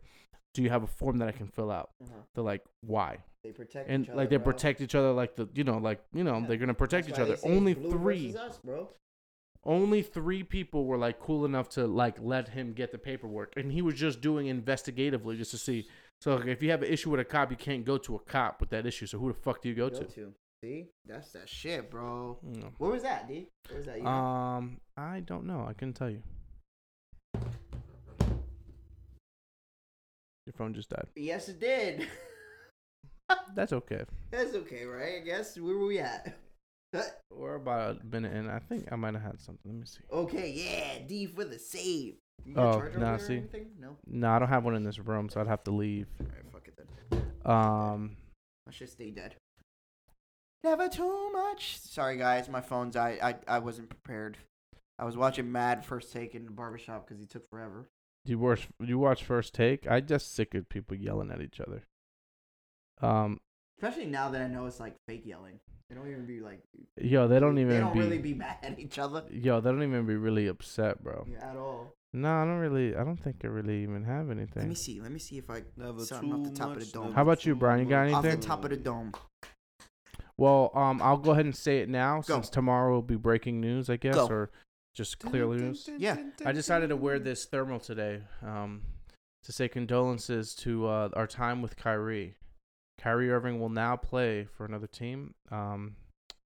Do 0.54 0.62
you 0.62 0.70
have 0.70 0.84
a 0.84 0.88
form 0.88 1.18
that 1.18 1.28
I 1.28 1.32
can 1.32 1.48
fill 1.48 1.72
out?" 1.72 1.92
They're 2.36 2.44
like, 2.44 2.64
"Why?" 2.82 3.20
They 3.44 3.52
protect 3.52 3.90
and 3.90 4.04
each 4.06 4.10
other, 4.10 4.18
like 4.18 4.30
they 4.30 4.38
bro. 4.38 4.46
protect 4.54 4.80
each 4.82 4.96
other 4.96 5.12
like 5.12 5.36
the 5.36 5.50
you 5.54 5.64
know 5.66 5.78
like 5.78 6.02
you 6.14 6.24
know 6.24 6.38
Yeah. 6.40 6.46
they're 6.48 6.58
gonna 6.58 6.74
protect 6.74 7.08
That's 7.08 7.20
each 7.20 7.22
other 7.22 7.38
only 7.44 7.74
three 7.74 8.34
us, 8.34 8.58
bro. 8.64 8.88
only 9.66 10.02
three 10.02 10.44
people 10.44 10.86
were 10.86 10.98
like 10.98 11.20
cool 11.20 11.44
enough 11.44 11.68
to 11.70 11.86
like 11.86 12.16
let 12.22 12.48
him 12.50 12.72
get 12.72 12.94
the 12.94 12.98
paperwork 12.98 13.52
and 13.58 13.70
he 13.74 13.82
was 13.82 13.96
just 13.96 14.22
doing 14.22 14.48
investigatively 14.48 15.36
just 15.36 15.52
to 15.52 15.58
see 15.58 15.88
so 16.22 16.36
like, 16.36 16.48
if 16.48 16.64
you 16.64 16.72
have 16.72 16.84
an 16.84 16.88
issue 16.90 17.10
with 17.10 17.20
a 17.20 17.26
cop 17.26 17.52
you 17.52 17.58
can't 17.58 17.84
go 17.84 17.98
to 17.98 18.16
a 18.16 18.20
cop 18.20 18.62
with 18.62 18.70
that 18.70 18.86
issue 18.86 19.06
so 19.06 19.18
who 19.20 19.28
the 19.28 19.34
fuck 19.34 19.62
do 19.62 19.68
you 19.68 19.76
go, 19.76 19.90
to 19.90 20.08
See, 20.64 20.86
that's 21.06 21.34
that 21.34 21.50
shit, 21.50 21.92
bro. 21.92 22.40
Mm. 22.48 22.72
Where 22.78 22.92
was 22.92 23.04
that, 23.04 23.28
dude? 23.28 23.48
Where 23.68 23.80
was 23.80 23.86
that? 23.88 23.98
You 23.98 24.04
know? 24.04 24.10
um 24.10 24.80
i 24.96 25.20
don't 25.20 25.46
know 25.46 25.66
i 25.68 25.74
couldn't 25.74 25.96
tell 25.96 26.10
you 26.10 26.24
your 30.46 30.54
phone 30.54 30.74
just 30.74 30.90
died 30.90 31.08
yes, 31.16 31.50
it 31.50 31.60
did. 31.60 32.08
that's 33.56 33.74
okay 33.74 34.04
that's 34.32 34.54
okay, 34.56 34.86
right? 34.86 35.16
I 35.22 35.26
guess 35.26 35.58
where 35.58 35.76
were 35.78 35.88
we 35.88 36.00
at? 36.00 36.36
we're 37.32 37.56
about 37.56 37.98
a 38.02 38.06
minute 38.06 38.32
in 38.34 38.48
i 38.48 38.60
think 38.60 38.88
i 38.92 38.96
might 38.96 39.16
have 39.16 39.24
had 39.24 39.42
something 39.42 39.72
let 39.72 39.76
me 39.80 39.86
see 39.86 40.02
okay, 40.12 40.52
yeah, 40.52 41.00
D 41.08 41.26
for 41.26 41.44
the 41.44 41.58
save. 41.58 42.16
You 42.46 42.54
Oh, 42.56 42.62
got 42.62 42.76
a 42.76 42.78
charger 42.80 43.00
nah, 43.00 43.06
there 43.06 43.16
or 43.16 43.20
see. 43.20 43.38
anything? 43.38 43.68
No. 43.80 43.98
no 44.06 44.30
i 44.30 44.38
don't 44.38 44.50
have 44.50 44.64
one 44.64 44.76
in 44.76 44.84
this 44.84 45.00
room 45.00 45.28
so 45.30 45.42
i'd 45.42 45.48
have 45.48 45.64
to 45.64 45.72
leave 45.72 46.06
All 46.20 46.28
right, 46.28 46.52
fuck 46.52 46.68
it 46.68 46.78
then. 47.12 47.52
um 47.52 48.18
I 48.68 48.72
should 48.72 48.90
stay 48.90 49.12
dead. 49.12 49.36
Never 50.64 50.88
too 50.88 51.30
much. 51.34 51.78
Sorry, 51.80 52.16
guys. 52.16 52.48
My 52.48 52.62
phone's. 52.62 52.96
I, 52.96 53.18
I, 53.22 53.56
I 53.56 53.60
wasn't 53.60 53.90
prepared. 53.90 54.38
I 54.98 55.04
was 55.04 55.18
watching 55.18 55.52
Mad 55.52 55.84
First 55.84 56.14
Take 56.14 56.34
in 56.34 56.46
the 56.46 56.52
barbershop 56.52 57.06
because 57.06 57.20
he 57.20 57.26
took 57.26 57.44
forever. 57.50 57.90
Do 58.26 58.32
you 58.32 58.40
watch? 58.40 58.70
You 58.80 59.00
watch 59.00 59.24
First 59.24 59.54
Take? 59.54 59.90
I 59.90 60.00
just 60.00 60.34
sick 60.34 60.54
of 60.56 60.70
people 60.70 60.96
yelling 60.96 61.32
at 61.32 61.42
each 61.42 61.60
other. 61.60 61.84
Um, 63.02 63.40
Especially 63.78 64.06
now 64.06 64.30
that 64.30 64.42
I 64.42 64.48
know 64.48 64.66
it's 64.66 64.80
like 64.80 64.96
fake 65.08 65.24
yelling. 65.26 65.60
They 65.90 65.96
don't 65.96 66.10
even 66.10 66.26
be 66.26 66.40
like. 66.40 66.62
yo, 66.98 67.28
they 67.28 67.40
don't 67.40 67.58
even 67.58 67.74
They 67.74 67.80
don't 67.80 67.94
be, 67.94 68.00
really 68.00 68.18
be 68.18 68.34
mad 68.34 68.58
at 68.64 68.80
each 68.80 68.98
other 68.98 69.24
Yo, 69.30 69.60
they 69.60 69.70
don't 69.70 69.84
even 69.84 70.06
be 70.06 70.16
really 70.16 70.48
upset, 70.48 71.04
bro. 71.04 71.28
at 71.42 71.58
all. 71.58 71.94
No, 72.14 72.30
I 72.30 72.46
don't 72.46 72.60
really. 72.60 72.96
I 72.96 73.04
don't 73.04 73.18
think 73.18 73.38
I 73.44 73.48
really 73.48 73.84
even 73.84 74.04
have 74.06 74.30
anything. 74.30 74.62
Let 74.64 74.70
me 74.70 74.76
see. 74.76 75.02
Let 75.02 75.12
me 75.12 75.20
see 75.20 75.38
if 75.38 75.50
I. 75.50 75.64
Never 75.76 76.00
Something 76.00 76.32
off 76.32 76.44
too 76.44 76.50
the 76.52 76.56
top 76.56 76.72
of 76.72 76.80
the 76.80 76.86
dome. 76.86 77.14
How 77.14 77.24
about 77.24 77.46
you, 77.46 77.56
Brian? 77.56 77.80
You 77.82 77.90
got 77.90 78.10
much. 78.10 78.26
Off 78.26 78.32
the 78.32 78.38
top 78.38 78.64
of 78.64 78.70
the 78.70 78.78
dome. 78.78 79.12
Well, 80.38 80.72
um, 80.74 81.02
I'll 81.02 81.18
go 81.18 81.32
ahead 81.32 81.46
and 81.46 81.56
say 81.56 81.80
it 81.80 81.90
now 81.90 82.22
Go. 82.22 82.36
since 82.36 82.50
tomorrow 82.50 82.94
will 82.94 83.02
be 83.02 83.16
breaking 83.16 83.60
news, 83.62 83.90
I 83.90 83.98
guess, 83.98 84.16
Go. 84.16 84.28
or 84.28 84.52
just 84.94 85.20
clear 85.20 85.46
news. 85.48 85.90
Yeah. 85.98 86.18
I 86.46 86.52
decided 86.52 86.90
to 86.90 86.96
wear 86.96 87.20
this 87.20 87.46
thermal 87.46 87.80
today, 87.80 88.22
um, 88.46 88.82
to 89.44 89.52
say 89.52 89.68
condolences 89.68 90.56
to 90.56 90.88
uh, 90.88 91.10
our 91.14 91.28
time 91.28 91.62
with 91.62 91.76
Kyrie. 91.76 92.36
Kyrie 93.00 93.32
Irving 93.32 93.60
will 93.60 93.70
now 93.70 93.96
play 93.96 94.46
for 94.46 94.66
another 94.66 94.88
team. 94.88 95.34
Um, 95.52 95.96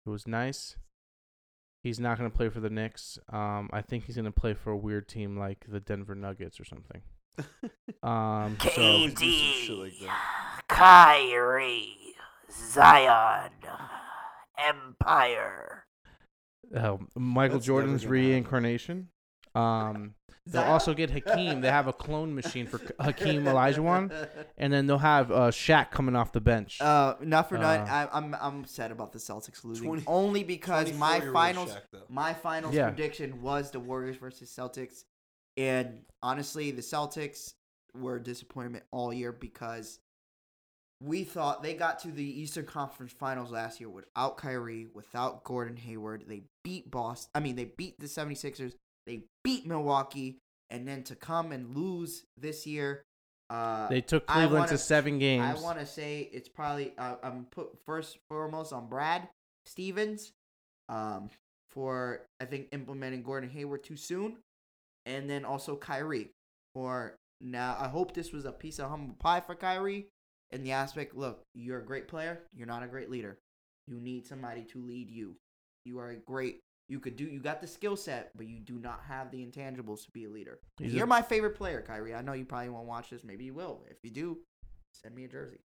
it 0.06 0.10
was 0.10 0.28
nice. 0.28 0.76
He's 1.84 2.00
not 2.00 2.18
going 2.18 2.30
to 2.30 2.36
play 2.36 2.50
for 2.50 2.60
the 2.60 2.70
Knicks. 2.70 3.20
Um, 3.30 3.70
I 3.72 3.82
think 3.82 4.06
he's 4.06 4.16
going 4.16 4.26
to 4.26 4.32
play 4.32 4.54
for 4.54 4.72
a 4.72 4.78
weird 4.78 5.08
team 5.08 5.38
like 5.38 5.66
the 5.68 5.80
Denver 5.80 6.16
Nuggets 6.16 6.60
or 6.60 6.66
something. 6.66 7.02
Um, 8.04 8.58
so 8.62 8.82
always 8.82 9.14
do 9.16 9.32
some 9.32 9.54
shit 9.54 9.78
like. 9.78 10.12
Kyrie, 10.70 11.98
Zion, 12.52 13.52
Empire. 14.58 15.87
Uh, 16.76 16.98
Michael 17.16 17.58
That's 17.58 17.66
Jordan's 17.66 18.06
reincarnation. 18.06 19.10
Um, 19.56 20.14
they'll 20.46 20.62
also 20.64 20.94
get 20.94 21.10
Hakeem. 21.10 21.62
They 21.62 21.70
have 21.72 21.88
a 21.88 21.94
clone 21.94 22.36
machine 22.36 22.68
for 22.68 22.80
Hakeem 23.00 23.44
Olajuwon, 23.44 24.12
and 24.58 24.72
then 24.72 24.86
they'll 24.86 24.98
have 25.00 25.32
uh, 25.32 25.50
Shaq 25.50 25.90
coming 25.92 26.16
off 26.16 26.32
the 26.32 26.42
bench. 26.42 26.80
Uh, 26.82 27.16
not 27.22 27.50
for 27.50 27.58
nothing. 27.58 27.82
Uh, 27.88 28.08
I, 28.12 28.18
I'm 28.18 28.36
I'm 28.40 28.66
sad 28.66 28.92
about 28.92 29.14
the 29.14 29.20
Celtics 29.20 29.64
losing 29.64 29.88
20 29.88 30.04
only 30.06 30.44
because 30.44 30.94
my 30.94 31.18
24-year-old 31.20 31.34
finals 31.34 31.70
Shaq, 31.72 32.02
my 32.10 32.34
finals 32.34 32.76
Yeah. 32.76 32.90
prediction 32.90 33.42
was 33.42 33.72
the 33.72 33.80
Warriors 33.80 34.18
versus 34.18 34.52
Celtics, 34.56 35.06
and 35.56 36.02
honestly, 36.22 36.72
the 36.72 36.82
Celtics 36.82 37.54
were 37.96 38.18
a 38.18 38.24
disappointment 38.24 38.84
all 38.92 39.12
year 39.12 39.32
because 39.32 40.00
we 41.02 41.24
thought 41.24 41.62
they 41.62 41.76
got 41.76 42.00
to 42.00 42.12
the 42.12 42.42
Eastern 42.42 42.66
Conference 42.66 43.12
Finals 43.12 43.52
last 43.52 43.80
year 43.80 43.90
without 43.90 44.38
Kyrie, 44.38 44.88
without 44.94 45.44
Gordon 45.44 45.78
Hayward. 45.78 46.24
They 46.28 46.44
beat 46.64 46.90
Boston. 46.90 47.30
I 47.36 47.40
mean, 47.40 47.56
they 47.56 47.66
beat 47.66 48.00
the 48.00 48.08
76ers. 48.08 48.74
They 49.06 49.24
beat 49.44 49.68
Milwaukee, 49.68 50.40
and 50.70 50.88
then 50.88 51.04
to 51.04 51.16
come 51.16 51.52
and 51.52 51.76
lose 51.76 52.26
this 52.38 52.66
year. 52.66 53.04
Uh, 53.50 53.88
they 53.88 54.02
took 54.02 54.26
Cleveland 54.28 54.54
wanna- 54.54 54.68
to 54.70 54.78
seven 54.78 55.20
games. 55.20 55.60
I 55.60 55.64
want 55.64 55.80
to 55.80 55.86
say 55.86 56.30
it's 56.34 56.50
probably 56.50 56.94
uh, 56.98 57.16
I'm 57.24 57.46
put 57.46 57.70
first 57.86 58.18
foremost 58.28 58.74
on 58.74 58.90
Brad 58.90 59.30
Stevens, 59.66 60.34
um, 60.90 61.30
for 61.70 62.26
I 62.42 62.46
think 62.46 62.68
implementing 62.74 63.24
Gordon 63.24 63.50
Hayward 63.52 63.84
too 63.86 63.96
soon, 63.96 64.38
and 65.06 65.30
then 65.30 65.46
also 65.46 65.78
Kyrie 65.78 66.32
for 66.74 67.16
now. 67.40 67.78
I 67.80 67.88
hope 67.88 68.14
this 68.14 68.34
was 68.34 68.44
a 68.44 68.52
piece 68.52 68.80
of 68.80 68.90
humble 68.90 69.16
pie 69.16 69.40
for 69.40 69.56
Kyrie 69.56 70.08
in 70.52 70.64
the 70.64 70.72
aspect. 70.72 71.16
Look, 71.16 71.42
you're 71.54 71.80
a 71.80 71.86
great 71.86 72.08
player. 72.08 72.40
You're 72.56 72.68
not 72.68 72.84
a 72.84 72.88
great 72.88 73.10
leader. 73.10 73.38
You 73.88 74.00
need 74.00 74.26
somebody 74.26 74.64
to 74.74 74.82
lead 74.86 75.10
you. 75.10 75.36
You 75.86 76.00
are 76.00 76.10
a 76.10 76.16
great. 76.16 76.60
You 76.90 77.00
could 77.00 77.16
do. 77.18 77.26
You 77.26 77.40
got 77.40 77.62
the 77.62 77.68
skill 77.68 77.96
set, 77.98 78.32
but 78.36 78.48
you 78.48 78.60
do 78.60 78.80
not 78.80 79.02
have 79.08 79.30
the 79.32 79.46
intangibles 79.46 80.06
to 80.06 80.12
be 80.12 80.26
a 80.26 80.30
leader. 80.30 80.60
He's 80.78 80.94
You're 80.94 81.04
a- 81.06 81.08
my 81.08 81.22
favorite 81.22 81.56
player, 81.56 81.82
Kyrie. 81.82 82.14
I 82.16 82.22
know 82.22 82.34
you 82.34 82.46
probably 82.46 82.70
won't 82.70 82.88
watch 82.88 83.10
this. 83.10 83.24
Maybe 83.24 83.46
you 83.46 83.54
will. 83.54 83.84
If 83.90 83.98
you 84.04 84.10
do, 84.10 84.38
send 84.94 85.16
me 85.16 85.26
a 85.26 85.28
jersey. 85.28 85.60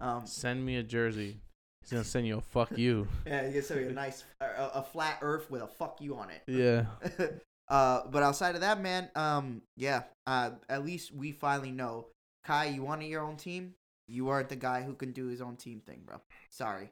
Um, 0.00 0.26
Send 0.26 0.64
me 0.64 0.76
a 0.76 0.82
jersey. 0.82 1.38
He's 1.80 1.90
gonna 1.92 2.02
send 2.02 2.26
you 2.26 2.38
a 2.38 2.40
fuck 2.40 2.70
you. 2.78 3.06
yeah, 3.26 3.42
he's 3.44 3.52
gonna 3.52 3.62
send 3.62 3.66
something 3.66 3.90
a 3.90 3.92
nice, 3.92 4.24
a, 4.40 4.46
a 4.74 4.82
flat 4.82 5.18
Earth 5.22 5.48
with 5.50 5.62
a 5.62 5.68
"fuck 5.68 6.00
you" 6.00 6.16
on 6.16 6.30
it. 6.30 6.42
Yeah. 6.48 6.86
uh, 7.68 8.02
but 8.10 8.22
outside 8.24 8.54
of 8.56 8.62
that, 8.62 8.80
man, 8.80 9.10
um, 9.14 9.62
yeah, 9.76 10.02
uh, 10.26 10.50
at 10.68 10.84
least 10.84 11.14
we 11.14 11.30
finally 11.32 11.70
know, 11.70 12.06
Kai, 12.44 12.66
you 12.66 12.82
wanted 12.82 13.06
your 13.06 13.22
own 13.22 13.36
team. 13.36 13.74
You 14.08 14.28
aren't 14.28 14.48
the 14.48 14.56
guy 14.56 14.82
who 14.82 14.94
can 14.94 15.12
do 15.12 15.26
his 15.26 15.40
own 15.40 15.56
team 15.56 15.80
thing, 15.80 16.02
bro. 16.04 16.20
Sorry. 16.50 16.90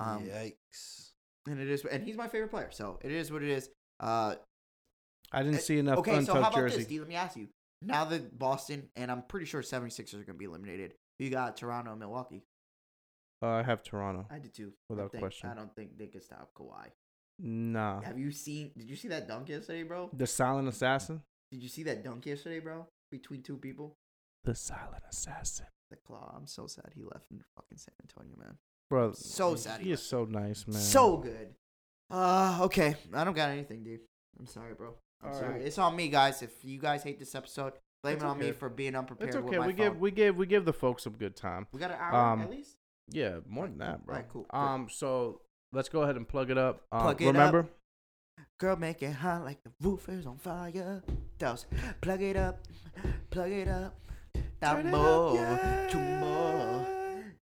Um, 0.00 0.24
Yikes. 0.26 1.10
and 1.46 1.60
it 1.60 1.68
is, 1.68 1.84
and 1.84 2.02
he's 2.02 2.16
my 2.16 2.26
favorite 2.28 2.50
player, 2.50 2.70
so 2.72 2.98
it 3.02 3.12
is 3.12 3.30
what 3.30 3.42
it 3.42 3.50
is. 3.50 3.68
Uh, 4.00 4.34
I 5.32 5.42
didn't 5.42 5.58
Uh, 5.58 5.60
see 5.60 5.78
enough 5.78 5.98
okay, 5.98 6.24
so 6.24 6.34
how 6.34 6.40
about 6.40 6.54
jersey. 6.54 6.78
this, 6.78 6.86
D? 6.86 6.98
Let 6.98 7.08
me 7.08 7.14
ask 7.16 7.36
you. 7.36 7.48
Now 7.82 8.04
that 8.06 8.38
Boston 8.38 8.88
and 8.96 9.10
I'm 9.10 9.22
pretty 9.22 9.46
sure 9.46 9.62
76ers 9.62 10.14
are 10.14 10.16
going 10.24 10.26
to 10.26 10.34
be 10.34 10.44
eliminated, 10.46 10.94
you 11.18 11.30
got 11.30 11.56
Toronto 11.56 11.90
and 11.92 12.00
Milwaukee. 12.00 12.42
Uh, 13.42 13.46
I 13.48 13.62
have 13.62 13.82
Toronto. 13.82 14.26
I 14.30 14.38
did 14.38 14.52
too. 14.54 14.72
Without 14.88 15.06
I 15.06 15.08
think, 15.08 15.22
question. 15.22 15.48
I 15.50 15.54
don't 15.54 15.74
think 15.74 15.96
they 15.96 16.08
could 16.08 16.22
stop 16.22 16.50
Kawhi. 16.54 16.88
Nah. 17.38 18.02
Have 18.02 18.18
you 18.18 18.32
seen? 18.32 18.70
Did 18.76 18.90
you 18.90 18.96
see 18.96 19.08
that 19.08 19.26
dunk 19.28 19.48
yesterday, 19.48 19.82
bro? 19.82 20.10
The 20.12 20.26
silent 20.26 20.68
assassin. 20.68 21.22
Did 21.50 21.62
you 21.62 21.68
see 21.68 21.82
that 21.84 22.04
dunk 22.04 22.26
yesterday, 22.26 22.60
bro? 22.60 22.86
Between 23.10 23.42
two 23.42 23.56
people. 23.56 23.94
The 24.44 24.54
silent 24.54 25.04
assassin. 25.10 25.66
The 25.90 25.96
claw. 25.96 26.32
I'm 26.36 26.46
so 26.46 26.66
sad 26.66 26.90
he 26.94 27.02
left 27.02 27.30
in 27.30 27.40
fucking 27.56 27.78
San 27.78 27.94
Antonio, 28.02 28.36
man. 28.38 28.56
Bro, 28.88 29.12
So 29.12 29.54
sad 29.56 29.80
he 29.80 29.86
He 29.86 29.92
is 29.92 30.02
so 30.02 30.24
nice, 30.24 30.66
man. 30.66 30.80
So 30.80 31.16
good. 31.16 31.54
Uh, 32.10 32.58
okay. 32.62 32.96
I 33.14 33.24
don't 33.24 33.34
got 33.34 33.50
anything, 33.50 33.82
dude. 33.84 34.00
I'm 34.38 34.46
sorry, 34.46 34.74
bro. 34.74 34.94
I'm 35.22 35.28
All 35.30 35.34
sorry. 35.34 35.52
right. 35.54 35.62
It's 35.62 35.78
on 35.78 35.94
me, 35.96 36.08
guys. 36.08 36.42
If 36.42 36.64
you 36.64 36.78
guys 36.78 37.02
hate 37.02 37.18
this 37.18 37.34
episode, 37.34 37.72
blame 38.02 38.14
It's 38.16 38.24
it 38.24 38.26
on 38.26 38.38
me 38.38 38.52
for 38.52 38.68
being 38.68 38.94
unprepared 38.96 39.28
It's 39.28 39.36
okay. 39.36 39.58
We 39.58 39.66
phone. 39.66 39.74
give 39.76 40.00
we 40.00 40.10
give 40.10 40.36
we 40.36 40.46
give 40.46 40.64
the 40.64 40.72
folks 40.72 41.02
some 41.04 41.12
good 41.14 41.36
time. 41.36 41.66
we 41.72 41.80
got 41.80 41.90
an 41.90 41.98
hour 42.00 42.32
um, 42.32 42.42
at 42.42 42.50
least. 42.50 42.76
Yeah, 43.10 43.38
more 43.48 43.66
than 43.66 43.78
that, 43.78 44.04
bro. 44.06 44.14
Alright, 44.14 44.28
cool. 44.30 44.46
Good. 44.50 44.56
Um, 44.56 44.88
so 44.90 45.40
let's 45.72 45.88
go 45.88 46.02
ahead 46.02 46.16
and 46.16 46.26
plug 46.28 46.50
it 46.50 46.58
up. 46.58 46.82
Um, 46.92 47.00
Plug 47.02 47.20
it 47.22 47.26
remember, 47.26 47.68
Girl, 48.58 48.76
make 48.76 49.02
it 49.02 49.12
hot 49.12 49.44
like 49.44 49.62
the 49.64 49.70
roof 49.80 50.08
is 50.08 50.26
on 50.26 50.38
fire. 50.38 51.02
Dose. 51.38 51.66
Plug 52.00 52.22
it 52.22 52.36
up. 52.36 52.58
Plug 53.30 53.50
it 53.50 53.68
up. 53.68 53.94
That 54.60 54.84
more. 54.86 55.88
Two 55.90 55.98
more. 55.98 56.86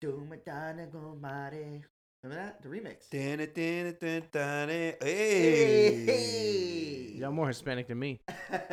Do 0.01 0.26
my 0.30 0.38
darling 0.45 0.89
go 0.91 1.18
mighty. 1.22 1.84
Remember 2.23 2.43
that? 2.43 2.61
The 2.61 2.69
remix. 2.69 3.10
Dun, 3.10 3.39
it, 3.41 3.53
dun, 3.53 3.64
it, 3.64 3.99
dun, 3.99 4.23
dun, 4.31 4.69
it. 4.69 4.97
Hey. 5.03 6.05
Hey. 6.05 7.14
y'all 7.15 7.31
more 7.31 7.47
Hispanic 7.47 7.88
than 7.88 7.99
me. 7.99 8.22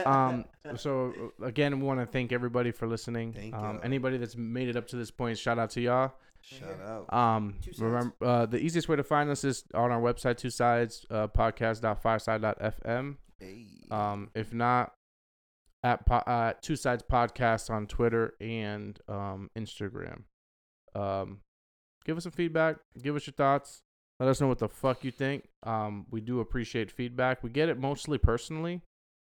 Um, 0.07 0.45
so 0.77 1.33
again, 1.43 1.79
we 1.79 1.87
want 1.87 2.01
to 2.01 2.07
thank 2.07 2.33
everybody 2.33 2.71
for 2.71 2.87
listening. 2.87 3.33
Thank 3.33 3.55
um, 3.55 3.63
y'all. 3.63 3.81
anybody 3.83 4.17
that's 4.19 4.37
made 4.37 4.69
it 4.69 4.77
up 4.77 4.87
to 4.89 4.97
this 4.97 5.11
point, 5.11 5.37
shout 5.37 5.59
out 5.59 5.71
to 5.71 5.81
y'all. 5.81 6.13
Shout 6.43 6.81
out. 6.81 7.13
Um, 7.13 7.57
remember, 7.79 8.15
uh, 8.23 8.47
the 8.47 8.59
easiest 8.59 8.89
way 8.89 8.97
to 8.97 9.05
find 9.05 9.29
us 9.31 9.45
is 9.45 9.65
on 9.75 9.91
our 9.91 10.01
website, 10.01 10.39
two 10.39 10.51
sides, 10.51 11.05
uh, 11.11 11.29
podcast.fireside.fm. 11.29 13.17
Hey. 13.39 13.67
Um, 13.91 14.31
if 14.35 14.53
not, 14.53 14.95
at 15.83 16.01
uh, 16.11 16.53
Two 16.61 16.77
Sides 16.77 17.03
Podcast 17.03 17.71
on 17.71 17.87
Twitter 17.87 18.35
and 18.41 18.99
um, 19.09 19.51
Instagram. 19.59 20.23
Um, 20.95 21.39
give 22.05 22.17
us 22.17 22.25
some 22.25 22.33
feedback. 22.33 22.77
Give 23.03 23.17
us 23.17 23.27
your 23.27 23.33
thoughts. 23.35 23.83
Let 24.19 24.29
us 24.29 24.41
know 24.41 24.49
what 24.49 24.59
the 24.59 24.69
fuck 24.69 25.03
you 25.05 25.11
think. 25.11 25.49
Um, 25.63 26.07
we 26.11 26.21
do 26.21 26.41
appreciate 26.41 26.91
feedback. 26.91 27.43
We 27.43 27.49
get 27.51 27.69
it 27.71 27.79
mostly 27.79 28.19
personally, 28.19 28.83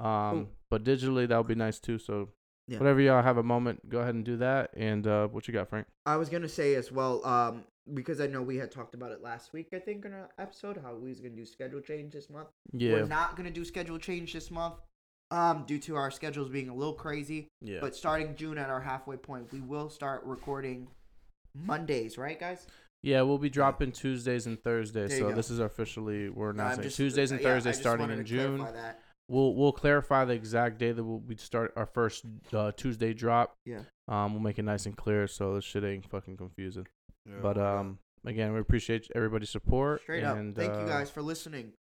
um, 0.01 0.49
but 0.71 0.83
digitally 0.83 1.29
that 1.29 1.37
would 1.39 1.47
be 1.47 1.55
nice 1.55 1.79
too. 1.79 1.99
So, 1.99 2.31
Yeah. 2.67 2.79
whatever 2.79 3.01
y'all 3.01 3.23
have 3.23 3.37
a 3.39 3.43
moment, 3.45 3.89
go 3.89 4.01
ahead 4.01 4.15
and 4.15 4.25
do 4.25 4.37
that. 4.39 4.71
And 4.77 5.07
uh, 5.07 5.29
what 5.29 5.47
you 5.47 5.55
got, 5.55 5.69
Frank? 5.69 5.87
I 6.07 6.17
was 6.17 6.29
gonna 6.29 6.49
say 6.49 6.75
as 6.75 6.91
well, 6.91 7.25
um, 7.25 7.65
because 7.95 8.21
I 8.21 8.27
know 8.27 8.43
we 8.43 8.57
had 8.57 8.73
talked 8.73 8.95
about 8.95 9.13
it 9.13 9.23
last 9.23 9.53
week. 9.53 9.69
I 9.73 9.79
think 9.79 10.05
in 10.05 10.13
our 10.13 10.31
episode 10.39 10.79
how 10.83 10.95
we 10.97 11.09
was 11.11 11.21
gonna 11.21 11.37
do 11.37 11.47
schedule 11.47 11.81
change 11.81 12.13
this 12.13 12.29
month. 12.29 12.49
Yeah, 12.73 12.95
We're 12.95 13.07
not 13.07 13.37
gonna 13.37 13.51
do 13.53 13.65
schedule 13.65 13.99
change 13.99 14.33
this 14.33 14.51
month, 14.51 14.75
um, 15.33 15.65
due 15.67 15.79
to 15.79 15.97
our 15.97 16.11
schedules 16.11 16.49
being 16.51 16.69
a 16.69 16.75
little 16.75 16.93
crazy. 16.93 17.49
yeah. 17.61 17.79
But 17.81 17.97
starting 17.97 18.37
June 18.37 18.59
at 18.59 18.69
our 18.71 18.81
halfway 18.81 19.17
point, 19.17 19.51
we 19.53 19.61
will 19.61 19.89
start 19.89 20.23
recording 20.25 20.89
Mondays, 21.55 22.19
right, 22.19 22.39
guys? 22.39 22.67
Yeah, 23.03 23.23
we'll 23.23 23.39
be 23.39 23.51
dropping 23.51 23.93
Tuesdays 23.93 24.47
and 24.47 24.63
Thursdays. 24.63 25.09
There 25.11 25.19
you 25.19 25.25
So 25.25 25.31
go. 25.31 25.35
this 25.35 25.51
is 25.51 25.59
officially 25.59 26.29
we're 26.29 26.51
I'm 26.51 26.61
announcing 26.61 26.85
just- 26.85 26.97
Tuesdays 26.97 27.31
and 27.33 27.41
yeah, 27.41 27.49
I 27.49 27.51
Thursdays 27.53 27.73
just 27.73 27.81
starting 27.83 28.03
wanted 28.03 28.19
in 28.21 28.25
to 28.25 28.31
June. 28.31 28.59
clarify 28.59 28.77
that. 28.81 29.01
We'll 29.29 29.55
we'll 29.55 29.73
clarify 29.73 30.25
the 30.27 30.35
exact 30.35 30.79
day 30.79 30.93
that 30.93 31.03
we'll 31.03 31.21
we 31.21 31.37
start 31.37 31.73
our 31.77 31.87
first 31.87 32.25
uh, 32.53 32.73
Tuesday 32.77 33.15
drop. 33.15 33.55
Yeah. 33.65 33.81
Um, 34.09 34.35
we'll 34.35 34.43
make 34.43 34.59
it 34.59 34.65
nice 34.65 34.85
and 34.85 34.97
clear 34.97 35.27
so 35.27 35.55
this 35.55 35.65
shit 35.65 35.85
ain't 35.85 36.09
fucking 36.11 36.37
confusing. 36.37 36.87
Yeah, 37.25 37.37
but 37.41 37.57
word 37.57 37.65
um, 37.65 37.99
again, 38.27 38.53
we 38.53 38.61
appreciate 38.61 39.09
everybody's 39.15 39.49
support. 39.51 40.03
Straight 40.03 40.25
up, 40.25 40.37
and, 40.37 40.55
thank 40.55 40.73
you 40.75 40.81
uh, 40.81 40.87
guys 40.89 41.09
for 41.09 41.23
listening. 41.23 41.73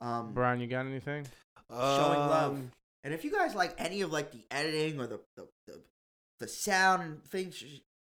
Um, 0.00 0.32
Brian, 0.34 0.60
you 0.60 0.66
got 0.66 0.86
anything? 0.86 1.26
showing 1.70 2.18
love. 2.18 2.60
And 3.06 3.14
if 3.14 3.24
you 3.24 3.30
guys 3.30 3.54
like 3.54 3.72
any 3.78 4.00
of 4.00 4.10
like 4.12 4.32
the 4.32 4.44
editing 4.50 4.98
or 5.00 5.06
the 5.06 5.20
the, 5.36 5.46
the, 5.68 5.80
the 6.40 6.48
sound 6.48 7.02
and 7.02 7.24
things, 7.24 7.62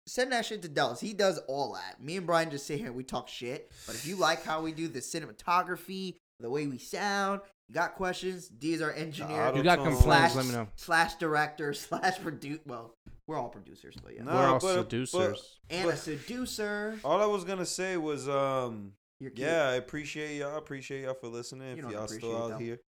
send 0.08 0.32
that 0.32 0.46
shit 0.46 0.62
to 0.62 0.70
Dallas. 0.70 1.02
He 1.02 1.12
does 1.12 1.40
all 1.50 1.74
that. 1.74 2.02
Me 2.02 2.16
and 2.16 2.26
Brian 2.26 2.50
just 2.50 2.66
sit 2.66 2.78
here 2.78 2.88
and 2.88 2.96
we 2.96 3.04
talk 3.04 3.28
shit. 3.28 3.70
But 3.86 3.96
if 3.96 4.08
you 4.08 4.16
like 4.16 4.46
how 4.46 4.62
we 4.62 4.72
do 4.72 4.88
the 4.88 5.00
cinematography, 5.00 6.16
the 6.40 6.50
way 6.50 6.68
we 6.68 6.78
sound, 6.78 7.42
you 7.68 7.76
got 7.76 7.96
questions, 7.96 8.48
D 8.48 8.72
is 8.76 8.82
our 8.82 8.94
engineer. 8.94 9.52
You 9.54 9.62
got 9.62 9.80
complaints? 9.80 10.04
slash, 10.06 10.36
Let 10.36 10.46
me 10.46 10.52
know. 10.54 10.68
slash 10.78 11.16
director 11.16 11.74
slash 11.74 12.18
produce. 12.22 12.60
Well, 12.66 12.94
we're 13.28 13.36
all 13.38 13.50
producers, 13.50 13.96
but 14.02 14.16
yeah. 14.16 14.24
No, 14.24 14.32
We're 14.36 14.38
all 14.48 14.54
but- 14.54 14.62
but- 14.62 14.76
seducers. 14.90 15.60
and 15.70 15.90
a 15.90 15.98
seducer. 15.98 16.98
All 17.04 17.22
I 17.22 17.26
was 17.26 17.44
gonna 17.44 17.66
say 17.66 17.98
was, 17.98 18.30
um, 18.30 18.94
yeah, 19.20 19.64
I 19.68 19.74
appreciate 19.76 20.38
y'all. 20.38 20.56
I 20.56 20.58
appreciate 20.58 21.04
y'all 21.04 21.14
for 21.16 21.28
listening. 21.28 21.76
You 21.76 21.88
If 21.88 21.92
y'all 21.92 22.08
still 22.08 22.42
out 22.44 22.50
them. 22.52 22.62
here 22.62 22.80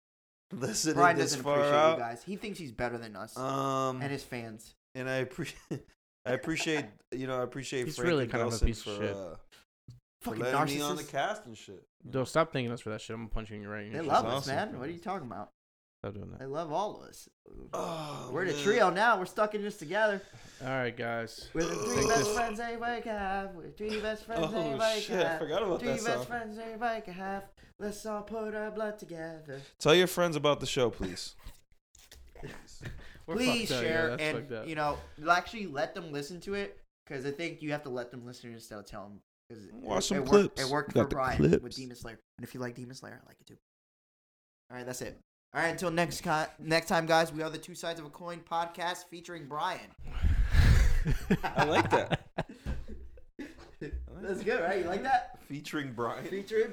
listening 0.53 0.95
Brian 0.97 1.17
this 1.17 1.31
doesn't 1.33 1.43
far 1.45 1.59
appreciate 1.59 1.75
out, 1.79 1.99
you 1.99 2.03
guys. 2.05 2.23
He 2.25 2.37
thinks 2.37 2.59
he's 2.59 2.73
better 2.73 2.99
than 2.99 3.17
us 3.17 3.37
um, 3.37 4.01
and 4.03 4.11
his 4.11 4.23
fans. 4.23 4.75
and 4.95 5.09
I 5.09 5.17
appreciate, 5.17 5.59
I 6.27 6.33
appreciate, 6.33 6.85
you 7.13 7.27
know, 7.27 7.39
I 7.41 7.43
appreciate 7.43 7.85
He's 7.87 7.97
Frank 7.97 8.09
really 8.09 8.23
and 8.25 8.33
kind 8.33 8.43
of 8.43 8.49
a 8.49 8.51
Nelson 8.51 8.67
piece 8.67 8.87
of 8.87 8.97
shit. 8.97 9.15
uh, 9.17 9.35
Fucking 10.23 10.41
letting 10.41 10.77
me 10.77 10.81
on 10.83 10.97
the 10.97 11.03
narcissist. 11.03 11.11
cast 11.11 11.47
and 11.47 11.57
shit. 11.57 11.83
Yo, 12.13 12.25
stop 12.25 12.53
thanking 12.53 12.73
us 12.73 12.81
for 12.81 12.91
that 12.91 13.01
shit. 13.01 13.15
I'm 13.15 13.29
punching 13.29 13.63
you 13.63 13.69
right 13.69 13.85
in 13.87 13.93
your 13.93 14.01
side. 14.01 14.05
They 14.05 14.09
love 14.09 14.25
us, 14.27 14.33
awesome. 14.49 14.57
man. 14.57 14.79
What 14.79 14.89
are 14.89 14.93
you 14.93 14.99
talking 14.99 15.27
about? 15.27 15.51
Stop 16.03 16.15
doing 16.15 16.31
that. 16.31 16.39
They 16.41 16.47
love 16.47 16.73
all 16.73 16.97
of 17.01 17.09
us. 17.09 17.29
Oh, 17.73 18.31
We're 18.33 18.47
the 18.47 18.53
man. 18.53 18.63
trio 18.63 18.91
now. 18.91 19.19
We're 19.19 19.27
stuck 19.27 19.55
in 19.55 19.63
this 19.63 19.77
together. 19.77 20.21
All 20.61 20.69
right, 20.69 20.97
guys. 20.97 21.49
We're 21.55 21.63
the 21.63 21.75
three 21.77 22.07
best 22.09 22.25
this- 22.25 22.35
friends 22.35 22.59
anybody 22.61 23.01
can 23.03 23.17
have. 23.17 23.55
We're 23.55 23.71
three 23.71 24.01
best 24.01 24.25
friends 24.25 24.47
Oh 24.53 24.59
anybody 24.61 25.01
shit! 25.01 25.09
can 25.11 25.21
I 25.21 25.29
have. 25.31 25.39
forgot 25.39 25.63
about 25.63 25.79
Three 25.81 25.89
that 25.91 26.05
best 26.05 26.17
song. 26.17 26.27
friends 26.27 26.59
anybody 26.59 27.01
can 27.03 27.15
have. 27.15 27.45
Let's 27.79 28.05
all 28.07 28.23
put 28.23 28.55
our 28.57 28.71
blood 28.73 28.99
together. 28.99 29.61
Tell 29.79 29.95
your 29.95 30.09
friends 30.09 30.35
about 30.35 30.59
the 30.59 30.67
show, 30.67 30.91
please. 30.91 31.37
Please 33.27 33.69
fucked 33.69 33.79
up, 33.79 33.85
yeah, 33.85 33.89
share 33.89 34.17
and 34.21 34.69
you 34.69 34.75
know 34.75 34.97
actually 35.31 35.67
let 35.67 35.95
them 35.95 36.11
listen 36.13 36.41
to 36.41 36.55
it 36.55 36.79
because 37.07 37.27
I 37.27 37.31
think 37.31 37.61
you 37.63 37.73
have 37.73 37.83
to 37.83 37.91
let 37.91 38.11
them 38.11 38.25
listen 38.25 38.53
instead 38.53 38.79
of 38.79 38.87
tell 38.87 39.03
them. 39.03 39.21
'cause 39.51 39.65
it- 39.65 39.75
Watch 39.75 39.99
it, 40.05 40.07
some 40.07 40.17
it 40.17 40.21
Worked, 40.21 40.31
clips. 40.31 40.63
it 40.63 40.73
worked 40.73 40.95
Got 40.95 41.03
for 41.05 41.09
Brian 41.09 41.37
clips. 41.37 41.63
with 41.63 41.75
Demon 41.77 41.97
Slayer, 41.97 42.19
and 42.39 42.45
if 42.47 42.55
you 42.55 42.61
like 42.61 42.75
Demon 42.75 42.95
Slayer, 42.95 43.21
I 43.23 43.27
like 43.29 43.37
it 43.41 43.47
too. 43.47 43.57
All 44.71 44.77
right, 44.77 44.87
that's 44.87 45.03
it. 45.03 45.19
All 45.55 45.61
right, 45.63 45.69
until 45.69 45.91
next 45.91 46.23
co- 46.23 46.47
next 46.59 46.89
time, 46.89 47.07
guys. 47.07 47.33
We 47.33 47.43
are 47.43 47.51
the 47.51 47.59
Two 47.59 47.75
Sides 47.75 48.01
of 48.01 48.07
a 48.07 48.11
Coin 48.11 48.41
podcast 48.41 49.05
featuring 49.11 49.47
Brian. 49.47 49.95
I 51.45 51.65
like 51.65 51.91
that. 51.91 52.27
That's 54.21 54.43
good, 54.43 54.61
right? 54.61 54.81
You 54.81 54.85
like 54.85 55.03
that? 55.05 55.39
Featuring 55.49 55.93
Brian. 55.93 56.25
Featuring 56.25 56.73